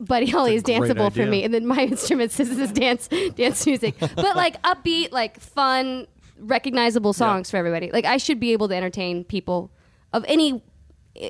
Buddy 0.00 0.26
Holly 0.26 0.54
is 0.54 0.62
danceable 0.62 1.12
for 1.12 1.26
me, 1.26 1.44
and 1.44 1.54
then 1.54 1.66
my 1.66 1.80
instruments 1.90 2.36
this 2.36 2.50
is 2.50 2.72
dance 2.72 3.08
dance 3.36 3.64
music, 3.66 3.96
but 3.98 4.36
like 4.36 4.60
upbeat, 4.62 5.12
like 5.12 5.38
fun, 5.40 6.06
recognizable 6.38 7.12
songs 7.12 7.50
for 7.50 7.56
everybody. 7.56 7.90
Like 7.90 8.04
I 8.04 8.16
should 8.16 8.40
be 8.40 8.52
able 8.52 8.68
to 8.68 8.74
entertain 8.74 9.24
people 9.24 9.70
of 10.12 10.24
any 10.26 10.62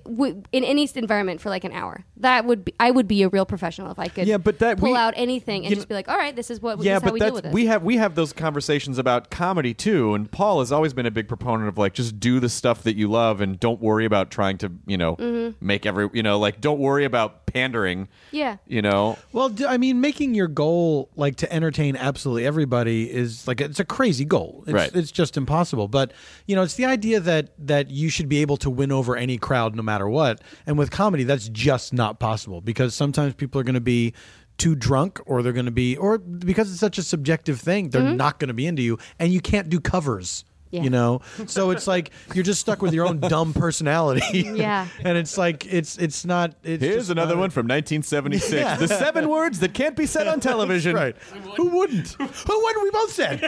w- 0.05 0.43
in 0.53 0.65
any 0.65 0.89
environment 0.95 1.41
for 1.41 1.51
like 1.51 1.65
an 1.65 1.73
hour. 1.73 2.05
That 2.19 2.45
would 2.47 2.65
be 2.65 2.75
I 2.81 2.91
would 2.91 3.07
be 3.09 3.23
a 3.23 3.29
real 3.29 3.45
professional 3.47 3.91
if 3.91 3.99
I 3.99 4.09
could. 4.09 4.27
Yeah, 4.27 4.39
but 4.39 4.59
that- 4.61 4.79
pull 4.79 4.93
we- 4.93 4.97
out 4.97 5.15
anything 5.17 5.67
and 5.67 5.75
just 5.75 5.89
be 5.89 5.95
like, 5.95 6.09
all 6.09 6.17
right, 6.17 6.35
this 6.35 6.51
is 6.51 6.61
what 6.63 6.79
yeah, 6.83 6.95
this 6.95 6.97
is 6.99 7.03
how 7.03 7.07
but 7.09 7.13
we 7.15 7.21
deal 7.21 7.35
that's 7.41 7.55
we 7.55 7.67
have 7.67 7.83
we 7.83 7.97
have 7.97 8.15
those 8.15 8.33
conversations 8.33 8.99
about 8.99 9.31
comedy 9.31 9.75
too. 9.75 10.15
And 10.15 10.31
Paul 10.31 10.61
has 10.61 10.73
always 10.73 10.93
been 10.95 11.07
a 11.07 11.11
big 11.11 11.29
proponent 11.29 11.69
of 11.69 11.79
like 11.79 11.95
just 11.95 12.19
do 12.21 12.41
the 12.41 12.49
stuff 12.49 12.83
that 12.85 12.97
you 12.97 13.09
love 13.09 13.41
and 13.41 13.59
don't 13.61 13.81
worry 13.81 14.05
about 14.05 14.31
trying 14.31 14.59
to 14.59 14.73
you 14.87 14.97
know 14.97 15.17
Mhm. 15.17 15.55
make 15.61 15.87
every 15.87 16.09
you 16.13 16.23
know 16.23 16.39
like 16.39 16.61
don't 16.61 16.79
worry 16.79 17.05
about 17.05 17.44
pandering. 17.55 18.09
Yeah. 18.33 18.57
You 18.67 18.83
know. 18.83 19.17
Well, 19.33 19.49
d- 19.49 19.65
I 19.65 19.79
mean, 19.79 20.01
making 20.01 20.35
your 20.35 20.49
goal 20.49 21.09
like 21.17 21.37
to 21.37 21.51
entertain 21.53 21.97
absolutely 21.97 22.45
everybody 22.47 23.11
is 23.11 23.47
like 23.49 23.61
it's 23.61 23.81
a 23.81 23.85
crazy 23.85 24.25
goal. 24.25 24.65
It's, 24.67 24.75
Right. 24.75 24.95
It's 24.95 25.13
just 25.13 25.37
impossible. 25.37 25.89
But 25.89 26.13
you 26.47 26.55
know, 26.57 26.63
it's 26.63 26.75
the 26.75 26.85
idea 26.85 27.21
that 27.21 27.51
that 27.67 27.91
you 27.91 28.09
should 28.11 28.29
be 28.29 28.39
able 28.43 28.57
to 28.59 28.69
win 28.71 28.93
over 28.93 29.17
any 29.17 29.39
crowd 29.39 29.75
no 29.75 29.83
matter 29.83 30.09
what. 30.09 30.43
And 30.67 30.77
with 30.77 30.91
comedy, 30.91 31.25
that's 31.25 31.49
just 31.49 31.93
not 31.95 32.19
possible 32.19 32.61
because 32.61 32.95
sometimes 32.95 33.35
people 33.35 33.61
are 33.61 33.65
going 33.65 33.75
to 33.75 33.81
be 33.81 34.13
too 34.59 34.75
drunk 34.75 35.21
or 35.27 35.43
they're 35.43 35.53
going 35.53 35.65
to 35.65 35.71
be 35.73 35.97
or 35.97 36.19
because 36.19 36.71
it's 36.71 36.79
such 36.79 36.97
a 36.99 37.03
subjective 37.03 37.61
thing 37.61 37.89
they're 37.91 38.03
Mhm. 38.03 38.17
not 38.17 38.39
going 38.39 38.47
to 38.49 38.55
be 38.55 38.67
into 38.67 38.83
you 38.83 38.99
and 39.19 39.33
you 39.33 39.41
can't 39.41 39.69
do 39.69 39.81
covers 39.81 40.45
Yeah. 40.75 40.83
you 40.83 40.91
know 40.91 41.21
so 41.47 41.71
it's 41.71 41.87
like 41.87 42.11
you're 42.35 42.43
just 42.45 42.61
stuck 42.61 42.83
with 42.83 42.93
your 42.95 43.07
own 43.07 43.21
dumb 43.21 43.53
personality 43.55 44.23
Yeah. 44.55 44.89
and 45.05 45.17
it's 45.17 45.39
like 45.39 45.67
it's 45.73 45.97
it's 45.99 46.25
not 46.25 46.55
it's 46.65 46.83
Here's 46.83 46.97
just 46.97 47.11
another 47.11 47.35
not- 47.37 47.41
one 47.41 47.51
from 47.51 47.67
1976. 47.69 48.53
Yeah. 48.53 48.77
The 48.77 48.89
seven 48.89 49.29
words 49.29 49.61
that 49.61 49.73
can't 49.75 49.95
be 49.97 50.07
said 50.07 50.27
on 50.27 50.41
television. 50.41 50.95
right. 50.97 51.17
Who 51.57 51.69
wouldn't? 51.69 52.09
Who 52.13 52.63
wouldn't? 52.65 52.83
We 52.83 52.91
both 52.91 53.13
said. 53.13 53.41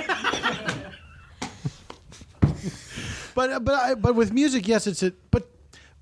but 3.34 3.50
uh, 3.50 3.60
but 3.60 3.74
I, 3.74 3.94
but 3.94 4.14
with 4.14 4.32
music, 4.32 4.66
yes, 4.68 4.86
it's 4.86 5.02
a. 5.02 5.12
But 5.30 5.48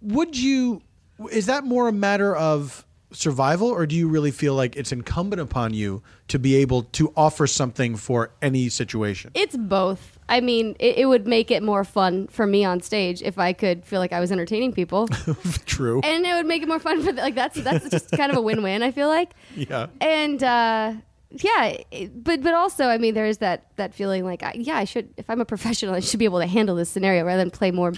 would 0.03 0.37
you? 0.37 0.83
Is 1.31 1.47
that 1.47 1.65
more 1.65 1.89
a 1.89 1.93
matter 1.93 2.35
of 2.35 2.85
survival, 3.13 3.69
or 3.69 3.87
do 3.87 3.95
you 3.95 4.09
really 4.09 4.31
feel 4.31 4.55
like 4.55 4.77
it's 4.77 4.93
incumbent 4.93 5.41
upon 5.41 5.73
you 5.75 6.03
to 6.29 6.39
be 6.39 6.57
able 6.57 6.83
to 6.83 7.13
offer 7.17 7.47
something 7.47 7.97
for 7.97 8.31
any 8.43 8.69
situation? 8.69 9.31
It's 9.35 9.57
both. 9.57 10.14
I 10.29 10.41
mean, 10.41 10.77
it, 10.79 10.99
it 10.99 11.07
would 11.07 11.27
make 11.27 11.51
it 11.51 11.63
more 11.63 11.85
fun 11.85 12.29
for 12.29 12.47
me 12.47 12.65
on 12.65 12.81
stage 12.81 13.23
if 13.23 13.39
I 13.39 13.53
could 13.53 13.85
feel 13.85 14.01
like 14.01 14.13
I 14.13 14.21
was 14.21 14.33
entertaining 14.33 14.73
people, 14.73 15.09
True. 15.67 16.01
and 16.03 16.25
it 16.25 16.35
would 16.35 16.47
make 16.47 16.63
it 16.63 16.69
more 16.69 16.79
fun 16.79 17.03
for 17.03 17.13
the, 17.13 17.21
like 17.21 17.35
that's 17.35 17.63
that's 17.63 17.89
just 17.91 18.11
kind 18.13 18.33
of 18.33 18.39
a 18.39 18.41
win-win. 18.41 18.83
I 18.83 18.91
feel 18.91 19.09
like, 19.09 19.33
yeah. 19.57 19.87
and 20.01 20.43
uh, 20.43 20.95
yeah, 21.31 21.77
it, 21.91 22.25
but 22.25 22.43
but 22.43 22.55
also, 22.55 22.87
I 22.87 22.99
mean, 22.99 23.15
there's 23.15 23.39
that 23.39 23.67
that 23.77 23.95
feeling 23.95 24.25
like, 24.25 24.43
I, 24.43 24.55
yeah, 24.57 24.77
I 24.77 24.85
should 24.85 25.13
if 25.17 25.29
I'm 25.29 25.41
a 25.41 25.45
professional, 25.45 25.95
I 25.95 26.01
should 26.01 26.19
be 26.19 26.25
able 26.25 26.41
to 26.41 26.47
handle 26.47 26.77
this 26.77 26.89
scenario 26.89 27.25
rather 27.25 27.43
than 27.43 27.51
play 27.51 27.71
more, 27.71 27.93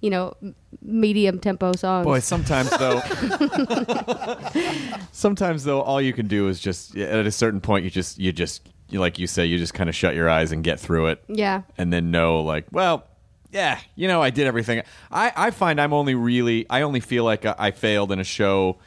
you 0.00 0.10
know, 0.10 0.34
medium 0.80 1.40
tempo 1.40 1.72
songs. 1.72 2.04
Boy, 2.04 2.20
sometimes 2.20 2.70
though, 2.78 3.00
sometimes 5.12 5.64
though, 5.64 5.80
all 5.80 6.00
you 6.00 6.12
can 6.12 6.28
do 6.28 6.48
is 6.48 6.60
just 6.60 6.96
at 6.96 7.26
a 7.26 7.32
certain 7.32 7.60
point, 7.60 7.84
you 7.84 7.90
just 7.90 8.18
you 8.18 8.32
just 8.32 8.66
you, 8.66 8.72
like 8.90 9.18
you 9.18 9.26
say, 9.26 9.46
you 9.46 9.58
just 9.58 9.74
kind 9.74 9.88
of 9.88 9.94
shut 9.96 10.14
your 10.14 10.28
eyes 10.28 10.52
and 10.52 10.64
get 10.64 10.80
through 10.80 11.08
it. 11.08 11.22
Yeah. 11.28 11.62
and 11.76 11.92
then 11.92 12.10
know 12.10 12.40
like, 12.40 12.66
well, 12.72 13.04
yeah, 13.50 13.78
you 13.94 14.08
know, 14.08 14.20
I 14.22 14.30
did 14.30 14.46
everything. 14.46 14.82
I 15.10 15.32
I 15.34 15.50
find 15.50 15.80
I'm 15.80 15.92
only 15.92 16.14
really 16.14 16.66
I 16.68 16.82
only 16.82 17.00
feel 17.00 17.24
like 17.24 17.46
I 17.46 17.54
I 17.58 17.70
failed 17.70 18.12
in 18.12 18.18
a 18.18 18.24
show. 18.24 18.78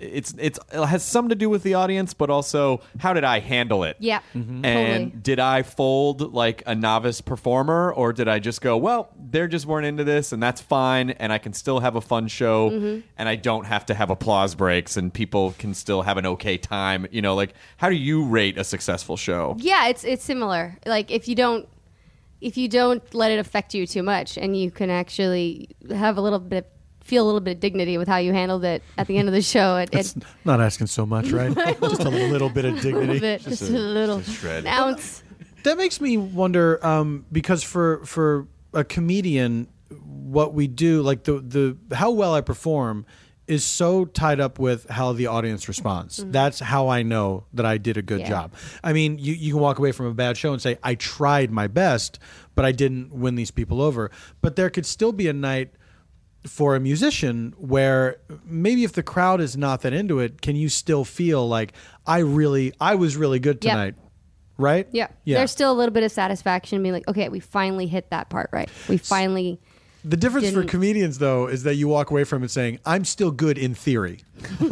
It's 0.00 0.34
it's 0.38 0.58
it 0.72 0.86
has 0.86 1.02
some 1.04 1.28
to 1.28 1.34
do 1.34 1.50
with 1.50 1.62
the 1.62 1.74
audience, 1.74 2.14
but 2.14 2.30
also 2.30 2.80
how 2.98 3.12
did 3.12 3.22
I 3.22 3.38
handle 3.40 3.84
it? 3.84 3.96
Yeah. 4.00 4.20
And 4.34 4.62
Totally. 4.64 5.12
did 5.22 5.38
I 5.38 5.62
fold 5.62 6.32
like 6.32 6.62
a 6.66 6.74
novice 6.74 7.20
performer, 7.20 7.92
or 7.92 8.12
did 8.14 8.26
I 8.26 8.38
just 8.38 8.62
go, 8.62 8.78
well, 8.78 9.10
they 9.30 9.46
just 9.46 9.66
weren't 9.66 9.84
into 9.86 10.02
this, 10.02 10.32
and 10.32 10.42
that's 10.42 10.60
fine, 10.62 11.10
and 11.10 11.32
I 11.32 11.38
can 11.38 11.52
still 11.52 11.80
have 11.80 11.96
a 11.96 12.00
fun 12.00 12.28
show, 12.28 12.70
Mhm. 12.70 13.02
and 13.18 13.28
I 13.28 13.36
don't 13.36 13.66
have 13.66 13.84
to 13.86 13.94
have 13.94 14.08
applause 14.08 14.54
breaks, 14.54 14.96
and 14.96 15.12
people 15.12 15.54
can 15.58 15.74
still 15.74 16.02
have 16.02 16.16
an 16.16 16.24
okay 16.26 16.56
time. 16.56 17.06
You 17.10 17.20
know, 17.20 17.34
like 17.34 17.52
how 17.76 17.90
do 17.90 17.94
you 17.96 18.24
rate 18.24 18.56
a 18.56 18.64
successful 18.64 19.18
show? 19.18 19.56
Yeah, 19.58 19.88
it's 19.88 20.02
it's 20.04 20.24
similar. 20.24 20.78
Like 20.86 21.10
if 21.10 21.28
you 21.28 21.34
don't 21.34 21.68
if 22.40 22.56
you 22.56 22.68
don't 22.68 23.02
let 23.14 23.30
it 23.30 23.38
affect 23.38 23.74
you 23.74 23.86
too 23.86 24.02
much 24.02 24.38
and 24.38 24.56
you 24.56 24.70
can 24.70 24.88
actually 24.88 25.68
have 25.90 26.16
a 26.16 26.22
little 26.22 26.38
bit 26.38 26.72
feel 27.10 27.24
a 27.24 27.26
little 27.26 27.40
bit 27.40 27.56
of 27.56 27.60
dignity 27.60 27.98
with 27.98 28.06
how 28.08 28.16
you 28.18 28.32
handled 28.32 28.64
it 28.64 28.82
at 28.96 29.06
the 29.08 29.18
end 29.18 29.28
of 29.28 29.34
the 29.34 29.42
show 29.42 29.76
it, 29.76 29.92
it 29.92 30.14
Not 30.44 30.60
asking 30.60 30.86
so 30.86 31.04
much, 31.04 31.30
right? 31.32 31.52
just 31.54 32.00
a 32.02 32.08
little 32.08 32.48
bit 32.48 32.64
of 32.64 32.78
a 32.78 32.80
dignity. 32.80 33.06
little 33.06 33.20
bit 33.20 33.40
just, 33.42 33.62
a, 33.62 33.72
little 33.72 34.22
shred. 34.22 34.64
an 34.64 34.68
ounce 34.68 35.22
That 35.64 35.76
makes 35.76 36.00
me 36.00 36.16
wonder 36.16 36.84
um, 36.86 37.26
because 37.32 37.62
for 37.62 38.04
for 38.06 38.46
a 38.72 38.84
comedian, 38.84 39.66
what 40.04 40.54
we 40.54 40.68
do, 40.68 41.02
like 41.02 41.24
the 41.24 41.40
the 41.40 41.76
how 41.96 42.12
well 42.12 42.32
I 42.32 42.40
perform, 42.40 43.04
is 43.48 43.64
so 43.64 44.04
tied 44.04 44.38
up 44.40 44.60
with 44.60 44.88
how 44.88 45.12
the 45.12 45.26
audience 45.26 45.66
responds. 45.66 46.24
That's 46.24 46.60
how 46.60 46.86
I 46.88 47.02
know 47.02 47.44
that 47.52 47.66
I 47.66 47.78
did 47.78 47.96
a 47.96 48.02
good 48.02 48.20
Yeah. 48.20 48.28
job. 48.28 48.52
I 48.84 48.92
mean, 48.92 49.18
you, 49.18 49.34
you 49.34 49.52
can 49.54 49.60
walk 49.60 49.80
away 49.80 49.90
from 49.90 50.06
a 50.06 50.14
bad 50.14 50.36
show 50.36 50.52
and 50.52 50.62
say, 50.62 50.78
I 50.84 50.94
tried 50.94 51.50
my 51.50 51.66
best, 51.66 52.20
but 52.54 52.64
I 52.64 52.70
didn't 52.70 53.12
win 53.12 53.34
these 53.34 53.50
people 53.50 53.82
over. 53.82 54.12
But 54.40 54.54
there 54.54 54.70
could 54.70 54.86
still 54.86 55.10
be 55.12 55.26
a 55.26 55.32
night 55.32 55.74
for 56.46 56.74
a 56.74 56.80
musician 56.80 57.54
where 57.58 58.16
maybe 58.44 58.84
if 58.84 58.92
the 58.94 59.02
crowd 59.02 59.40
is 59.40 59.56
not 59.56 59.82
that 59.82 59.92
into 59.92 60.18
it, 60.20 60.40
can 60.40 60.56
you 60.56 60.68
still 60.68 61.04
feel 61.04 61.46
like 61.48 61.72
I 62.06 62.18
really, 62.18 62.72
I 62.80 62.94
was 62.94 63.16
really 63.16 63.38
good 63.38 63.62
Yep. 63.62 63.72
tonight? 63.72 63.94
Right? 64.56 64.86
Yeah. 64.92 65.08
Yeah. 65.24 65.38
There's 65.38 65.50
still 65.52 65.72
a 65.72 65.74
little 65.74 65.92
bit 65.92 66.02
of 66.02 66.12
satisfaction 66.12 66.82
being 66.82 66.92
like, 66.94 67.08
okay, 67.08 67.28
we 67.30 67.40
finally 67.40 67.86
hit 67.86 68.10
that 68.10 68.28
part 68.30 68.50
right. 68.52 68.68
We 68.88 68.96
finally. 68.98 69.58
The 70.02 70.16
difference 70.16 70.48
for 70.48 70.60
didn't- 70.60 70.70
comedians, 70.70 71.18
though, 71.18 71.46
is 71.46 71.62
that 71.64 71.74
you 71.74 71.86
walk 71.88 72.10
away 72.10 72.24
from 72.24 72.42
it 72.42 72.50
saying, 72.50 72.78
I'm 72.86 73.04
still 73.04 73.30
good 73.30 73.58
in 73.58 73.74
theory. 73.74 74.20
No, 74.60 74.68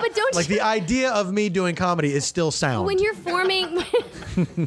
but 0.00 0.14
don't 0.14 0.34
Like 0.34 0.48
you- 0.48 0.56
the 0.56 0.60
idea 0.64 1.10
of 1.10 1.32
me 1.32 1.48
doing 1.48 1.74
comedy 1.74 2.12
is 2.12 2.24
still 2.24 2.50
sound. 2.52 2.86
when 2.86 2.98
you're 3.00 3.14
forming 3.14 3.82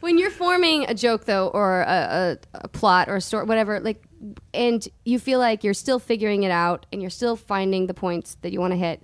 when 0.00 0.18
you're 0.18 0.30
forming 0.30 0.84
a 0.88 0.94
joke 0.94 1.24
though 1.24 1.48
or 1.48 1.82
a, 1.82 2.38
a, 2.54 2.58
a 2.64 2.68
plot 2.68 3.08
or 3.08 3.16
a 3.16 3.20
story 3.20 3.44
whatever 3.44 3.80
like 3.80 4.02
and 4.56 4.88
you 5.04 5.18
feel 5.18 5.38
like 5.38 5.62
you're 5.62 5.74
still 5.74 5.98
figuring 5.98 6.42
it 6.42 6.50
out 6.50 6.86
and 6.92 7.00
you're 7.00 7.10
still 7.10 7.36
finding 7.36 7.86
the 7.86 7.94
points 7.94 8.36
that 8.42 8.52
you 8.52 8.60
want 8.60 8.72
to 8.72 8.78
hit 8.78 9.02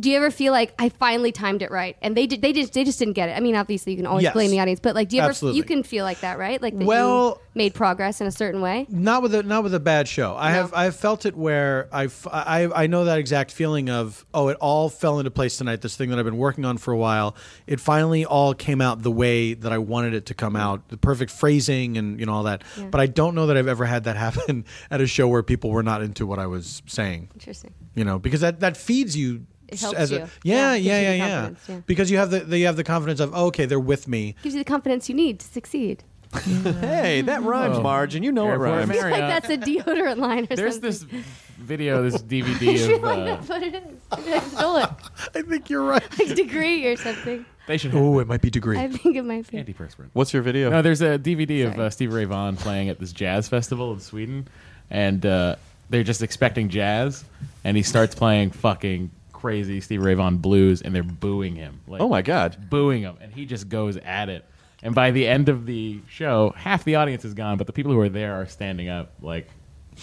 do 0.00 0.10
you 0.10 0.16
ever 0.18 0.30
feel 0.30 0.52
like 0.52 0.74
I 0.78 0.90
finally 0.90 1.32
timed 1.32 1.62
it 1.62 1.70
right 1.70 1.96
and 2.02 2.14
they 2.16 2.26
did 2.26 2.42
they 2.42 2.52
just 2.52 2.74
they 2.74 2.84
just 2.84 2.98
didn't 2.98 3.14
get 3.14 3.30
it 3.30 3.32
I 3.32 3.40
mean 3.40 3.56
obviously 3.56 3.92
you 3.92 3.96
can 3.96 4.06
always 4.06 4.24
Yes. 4.24 4.34
blame 4.34 4.50
the 4.50 4.60
audience 4.60 4.80
but 4.80 4.94
like 4.94 5.08
do 5.08 5.16
you 5.16 5.22
ever 5.22 5.30
Absolutely. 5.30 5.56
you 5.56 5.64
can 5.64 5.82
feel 5.82 6.04
like 6.04 6.20
that 6.20 6.38
right 6.38 6.60
like 6.60 6.76
that 6.78 6.84
Well- 6.86 7.40
you 7.40 7.48
made 7.54 7.74
progress 7.74 8.20
in 8.20 8.26
a 8.26 8.30
certain 8.30 8.60
way 8.60 8.86
not 8.90 9.22
with 9.22 9.34
a 9.34 9.42
not 9.42 9.64
with 9.64 9.74
a 9.74 9.80
bad 9.80 10.06
show. 10.06 10.36
I 10.36 10.50
have 10.52 10.72
I've 10.74 10.94
felt 10.94 11.26
it 11.26 11.34
where 11.36 11.88
I've, 11.90 12.24
I 12.30 12.68
I 12.72 12.86
know 12.86 13.06
that 13.06 13.18
exact 13.18 13.50
feeling 13.50 13.90
of 13.90 14.24
oh 14.32 14.46
it 14.48 14.56
all 14.60 14.88
fell 14.88 15.18
into 15.18 15.32
place 15.32 15.56
tonight. 15.56 15.80
This 15.80 15.96
thing 15.96 16.10
that 16.10 16.20
I've 16.20 16.24
been 16.24 16.36
working 16.36 16.64
on 16.64 16.78
for 16.78 16.92
a 16.92 16.96
while, 16.96 17.34
it 17.66 17.80
finally 17.80 18.24
all 18.24 18.54
came 18.54 18.80
out 18.80 19.02
the 19.02 19.10
way 19.10 19.54
that 19.54 19.72
I 19.72 19.78
wanted 19.78 20.14
it 20.14 20.26
to 20.26 20.34
come 20.34 20.54
out. 20.54 20.88
The 20.88 20.96
perfect 20.98 21.32
phrasing 21.32 21.96
and 21.98 22.20
you 22.20 22.26
know 22.26 22.34
all 22.34 22.44
that. 22.44 22.62
But 22.92 23.00
I 23.00 23.06
don't 23.06 23.34
know 23.34 23.48
that 23.48 23.56
I've 23.56 23.66
ever 23.66 23.86
had 23.86 24.04
that 24.04 24.16
happen 24.16 24.64
at 24.90 25.00
a 25.00 25.08
show 25.08 25.26
where 25.26 25.42
people 25.42 25.70
were 25.70 25.82
not 25.82 26.00
into 26.00 26.26
what 26.28 26.38
I 26.38 26.46
was 26.46 26.80
saying. 26.86 27.28
interesting 27.34 27.74
You 27.96 28.04
know 28.04 28.20
because 28.20 28.40
that 28.42 28.60
that 28.60 28.76
feeds 28.76 29.16
you. 29.16 29.46
It 29.68 29.80
helps 29.80 29.98
as 29.98 30.10
you. 30.10 30.18
a 30.18 30.20
yeah 30.42 30.74
Yeah, 30.74 30.74
yeah 30.74 31.00
yeah 31.00 31.12
you 31.12 31.18
yeah, 31.18 31.50
yeah. 31.68 31.80
because 31.86 32.10
you 32.10 32.16
have 32.18 32.30
the, 32.30 32.40
the 32.40 32.58
you 32.58 32.66
have 32.66 32.76
the 32.76 32.84
confidence 32.84 33.20
of 33.20 33.32
oh, 33.34 33.46
okay 33.46 33.66
they're 33.66 33.78
with 33.78 34.08
me 34.08 34.34
gives 34.42 34.54
you 34.54 34.60
the 34.60 34.64
confidence 34.68 35.08
you 35.08 35.14
need 35.14 35.40
to 35.40 35.46
succeed 35.46 36.04
Hey, 36.44 37.22
that 37.22 37.42
rhymes, 37.42 37.78
Oh. 37.78 37.82
Marge, 37.82 38.14
and 38.14 38.22
you 38.22 38.30
know 38.32 38.46
it 38.48 38.50
Airport 38.50 38.68
rhymes. 38.70 38.88
Marriott. 38.88 39.18
like 39.20 39.28
that's 39.42 39.48
a 39.48 39.56
deodorant 39.56 40.18
line 40.18 40.46
or 40.50 40.56
There's 40.56 40.74
something 40.74 40.90
this 40.90 41.24
video, 41.58 42.02
this 42.02 42.16
I 42.16 42.18
DVD 42.18 42.58
feel 42.58 42.96
of. 42.96 43.02
like 43.02 43.18
Uh, 43.18 43.24
that's 43.24 43.48
what 43.48 43.62
it 43.62 43.74
is 43.74 43.82
I 44.12 44.40
stole 44.40 44.76
it 44.76 44.90
I 45.34 45.42
think 45.42 45.70
you're 45.70 45.82
right. 45.84 46.18
like 46.18 46.34
degree 46.36 46.86
or 46.86 46.96
something 46.96 47.46
they 47.66 47.78
should 47.78 47.94
oh 47.94 48.18
it 48.18 48.26
might 48.26 48.40
be 48.42 48.50
degree 48.50 48.78
I 48.78 48.88
think 48.88 49.16
it 49.16 49.22
might 49.24 49.50
be 49.50 49.56
antiperspirant. 49.58 50.10
What's 50.12 50.32
your 50.34 50.42
video? 50.42 50.68
No, 50.70 50.82
there's 50.82 51.00
a 51.02 51.18
DVD 51.18 51.66
of 51.66 51.74
Sorry. 51.74 51.86
uh, 51.86 51.90
Stevie 51.90 52.14
Ray 52.14 52.24
Vaughan 52.24 52.56
playing 52.56 52.88
at 52.90 52.98
this 52.98 53.12
jazz 53.12 53.48
festival 53.48 53.92
in 53.92 54.00
Sweden, 54.00 54.48
and 54.90 55.24
uh, 55.26 55.56
they're 55.90 56.02
just 56.02 56.22
expecting 56.22 56.68
jazz, 56.70 57.24
and 57.64 57.76
he 57.76 57.82
starts 57.82 58.14
playing 58.14 58.50
fucking 58.52 59.10
crazy 59.38 59.80
Steve 59.80 60.02
Ray 60.02 60.14
Vaughan 60.14 60.38
blues, 60.38 60.82
and 60.82 60.94
they're 60.94 61.02
booing 61.02 61.54
him. 61.54 61.80
Like, 61.86 62.00
oh 62.00 62.08
my 62.08 62.22
god. 62.22 62.68
booing 62.68 63.02
him, 63.02 63.16
and 63.20 63.32
he 63.32 63.46
just 63.46 63.68
goes 63.68 63.96
at 63.98 64.28
it. 64.28 64.44
And 64.82 64.94
by 64.94 65.10
the 65.10 65.26
end 65.26 65.48
of 65.48 65.66
the 65.66 66.00
show, 66.08 66.52
half 66.56 66.84
the 66.84 66.96
audience 66.96 67.24
is 67.24 67.34
gone, 67.34 67.56
but 67.58 67.66
the 67.66 67.72
people 67.72 67.92
who 67.92 68.00
are 68.00 68.08
there 68.08 68.34
are 68.40 68.46
standing 68.46 68.88
up, 68.88 69.12
like, 69.22 69.48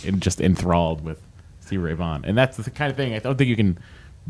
and 0.06 0.22
just 0.22 0.42
enthralled 0.42 1.04
with 1.04 1.22
Stevie 1.60 1.84
Ray 1.84 1.94
Vaughan. 1.94 2.26
And 2.26 2.38
that's 2.38 2.58
the 2.58 2.70
kind 2.70 2.90
of 2.92 2.98
thing 2.98 3.14
I 3.14 3.20
don't 3.20 3.38
think 3.38 3.50
you 3.50 3.56
can 3.56 3.78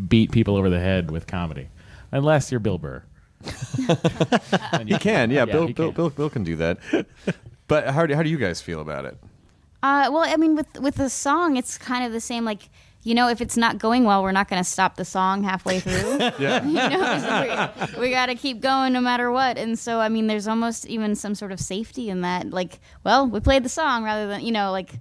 beat 0.08 0.32
people 0.32 0.56
over 0.56 0.70
the 0.70 0.80
head 0.80 1.10
with 1.12 1.26
comedy, 1.28 1.70
unless 2.12 2.51
you're 2.51 2.60
Bill 2.60 2.78
Burr. 2.78 3.03
Then 4.72 4.88
He 4.88 4.97
can, 4.97 5.30
yeah. 5.32 5.39
Yeah, 5.39 5.45
Bill, 5.45 5.68
he 5.68 5.74
Bill, 5.74 5.88
can. 5.88 5.95
Bill, 5.95 6.10
Bill 6.10 6.30
can 6.30 6.43
do 6.43 6.56
that. 6.58 6.80
But 7.68 7.88
how 7.88 8.06
do, 8.06 8.14
how 8.14 8.22
do 8.22 8.30
you 8.30 8.38
guys 8.38 8.62
feel 8.62 8.80
about 8.80 9.06
it? 9.06 9.18
Uh, 9.82 10.10
well, 10.12 10.20
I 10.20 10.36
mean, 10.38 10.56
with 10.56 10.80
with 10.80 10.95
the 10.97 11.10
song, 11.10 11.58
it's 11.58 11.80
kind 11.80 12.06
of 12.06 12.12
the 12.12 12.22
same. 12.22 12.45
Like, 12.45 12.70
you 13.06 13.14
know, 13.14 13.30
if 13.30 13.39
it's 13.39 13.56
not 13.56 13.78
going 13.78 14.03
well, 14.03 14.24
we're 14.24 14.32
not 14.32 14.49
going 14.49 14.62
to 14.62 14.70
stop 14.70 14.95
the 14.95 15.06
song 15.06 15.43
halfway 15.43 15.80
through. 15.80 16.20
Yeah. 16.39 16.66
you 16.66 16.74
know, 16.74 17.20
so 17.20 17.95
we, 17.95 18.08
we 18.08 18.10
got 18.10 18.26
to 18.26 18.36
keep 18.36 18.60
going 18.60 18.93
no 18.93 18.99
matter 18.99 19.32
what. 19.32 19.58
And 19.58 19.78
so, 19.78 19.99
I 19.99 20.10
mean, 20.10 20.28
there's 20.28 20.47
almost 20.47 20.88
even 20.88 21.16
some 21.16 21.36
sort 21.36 21.51
of 21.51 21.60
safety 21.60 22.10
in 22.10 22.22
that. 22.22 22.49
Like, 22.49 22.80
well, 23.03 23.28
we 23.28 23.39
played 23.39 23.64
the 23.64 23.70
song 23.70 24.03
rather 24.03 24.28
than, 24.28 24.41
you 24.41 24.51
know, 24.51 24.72
like, 24.72 24.95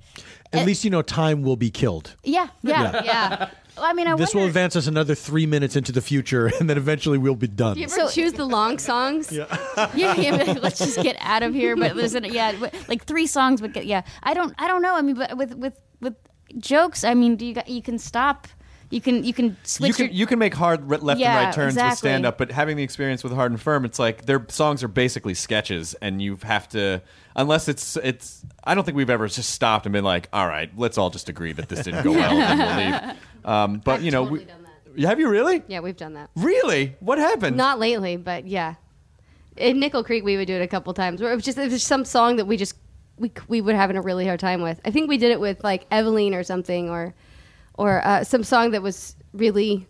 at 0.53 0.61
eh 0.61 0.65
least 0.65 0.85
you 0.85 0.91
know 0.91 1.03
time 1.03 1.43
will 1.43 1.57
be 1.57 1.71
killed 1.71 2.15
yeah, 2.23 2.49
yeah, 2.63 3.03
yeah. 3.05 3.51
Well, 3.77 3.87
I 3.87 3.93
mean, 3.93 4.07
I 4.07 4.15
this 4.15 4.35
will 4.35 4.45
advance 4.45 4.77
us 4.77 4.87
another 4.87 5.17
three 5.17 5.47
minutes 5.47 5.75
into 5.75 5.91
the 5.91 6.01
future, 6.01 6.47
and 6.61 6.71
then 6.71 6.77
eventually 6.77 7.19
we'll 7.19 7.35
be 7.35 7.49
done. 7.49 7.75
Do 7.75 7.81
you 7.81 7.87
ever 7.87 8.09
choose 8.09 8.35
the 8.35 8.45
long 8.45 8.79
songs? 8.79 9.33
yeah, 9.33 9.47
yeah, 9.95 10.37
but 10.37 10.63
let's 10.63 10.79
just 10.79 11.03
get 11.03 11.17
out 11.19 11.43
of 11.43 11.55
here. 11.55 11.75
But 11.75 11.97
there's 11.97 12.15
an, 12.15 12.25
yeah, 12.25 12.55
like 12.87 13.05
three 13.05 13.27
songs 13.27 13.61
would 13.61 13.73
get. 13.73 13.87
Yeah, 13.87 14.03
I 14.23 14.33
don't, 14.33 14.55
I 14.59 14.69
don't 14.69 14.81
know. 14.81 14.95
I 14.95 15.03
mean, 15.03 15.17
but 15.17 15.37
with 15.37 15.57
with 15.57 15.81
with 16.01 16.15
jokes, 16.59 17.05
I 17.05 17.15
mean, 17.15 17.37
do 17.37 17.47
you 17.47 17.55
you 17.67 17.83
can 17.83 17.99
stop, 17.99 18.49
you 18.91 19.01
can 19.01 19.25
you 19.25 19.33
can 19.33 19.57
switch. 19.65 19.89
You 19.89 19.95
can 19.95 20.05
your, 20.07 20.15
you 20.15 20.27
can 20.27 20.39
make 20.39 20.55
hard 20.55 20.89
re- 20.89 20.99
left 20.99 21.21
Yeah, 21.21 21.37
and 21.37 21.47
right 21.47 21.55
turns 21.55 21.77
with 21.77 21.99
stand 21.99 22.25
up, 22.25 22.39
but 22.39 22.51
having 22.51 22.77
the 22.77 22.83
experience 22.83 23.25
with 23.25 23.33
Hard 23.33 23.53
'n 23.53 23.59
Phirm, 23.59 23.85
it's 23.85 23.99
like 23.99 24.27
their 24.27 24.45
songs 24.49 24.83
are 24.83 24.89
basically 24.89 25.35
sketches, 25.35 25.95
and 25.95 26.23
you 26.23 26.39
have 26.43 26.69
to 26.71 27.03
unless 27.35 27.69
it's 27.69 27.97
it's. 27.97 28.45
I 28.63 28.75
don't 28.75 28.85
think 28.85 28.97
we've 28.97 29.11
ever 29.11 29.27
just 29.29 29.51
stopped 29.51 29.87
and 29.87 29.93
been 29.93 30.05
like, 30.05 30.29
all 30.33 30.47
right, 30.47 30.71
let's 30.77 30.97
all 30.97 31.11
just 31.11 31.29
agree 31.29 31.53
that 31.53 31.69
this 31.69 31.83
didn't 31.85 32.05
go 32.05 32.13
well, 32.13 32.33
and 32.33 32.59
we'll 32.59 33.09
leave. 33.09 33.19
Um, 33.45 33.83
but 33.85 34.01
you 34.01 34.11
know, 34.11 34.23
totally 34.23 34.39
we, 34.39 34.45
done 34.47 34.63
that. 34.95 35.07
have 35.07 35.21
you 35.21 35.29
really? 35.29 35.63
Yeah, 35.69 35.81
we've 35.81 35.99
done 35.99 36.15
that. 36.15 36.31
Really? 36.35 36.97
What 37.01 37.19
happened? 37.19 37.59
Not 37.59 37.79
lately, 37.79 38.17
but 38.17 38.47
yeah. 38.47 38.77
In 39.59 39.79
Nickel 39.81 40.03
Creek, 40.03 40.25
we 40.25 40.39
would 40.39 40.47
do 40.47 40.55
it 40.55 40.63
a 40.63 40.67
couple 40.67 40.95
times. 40.95 41.21
Where 41.21 41.31
it 41.31 41.35
was 41.35 41.45
just 41.45 41.59
it 41.59 41.71
was 41.71 41.83
some 41.83 42.07
song 42.07 42.37
that 42.37 42.47
we 42.47 42.57
just 42.57 42.75
we 43.19 43.33
we 43.49 43.61
would 43.61 43.77
having 43.77 43.97
a 43.97 44.03
really 44.03 44.27
hard 44.27 44.41
time 44.41 44.63
with. 44.63 44.81
I 44.85 44.91
think 44.91 45.09
we 45.09 45.19
did 45.19 45.31
it 45.31 45.41
with 45.41 45.63
like 45.63 45.89
Eveline 45.91 46.35
or 46.35 46.43
something, 46.43 46.91
or 46.91 47.15
or 47.75 48.07
uh, 48.07 48.25
some 48.25 48.45
song 48.45 48.73
that 48.73 48.83
was 48.83 49.17
really 49.33 49.87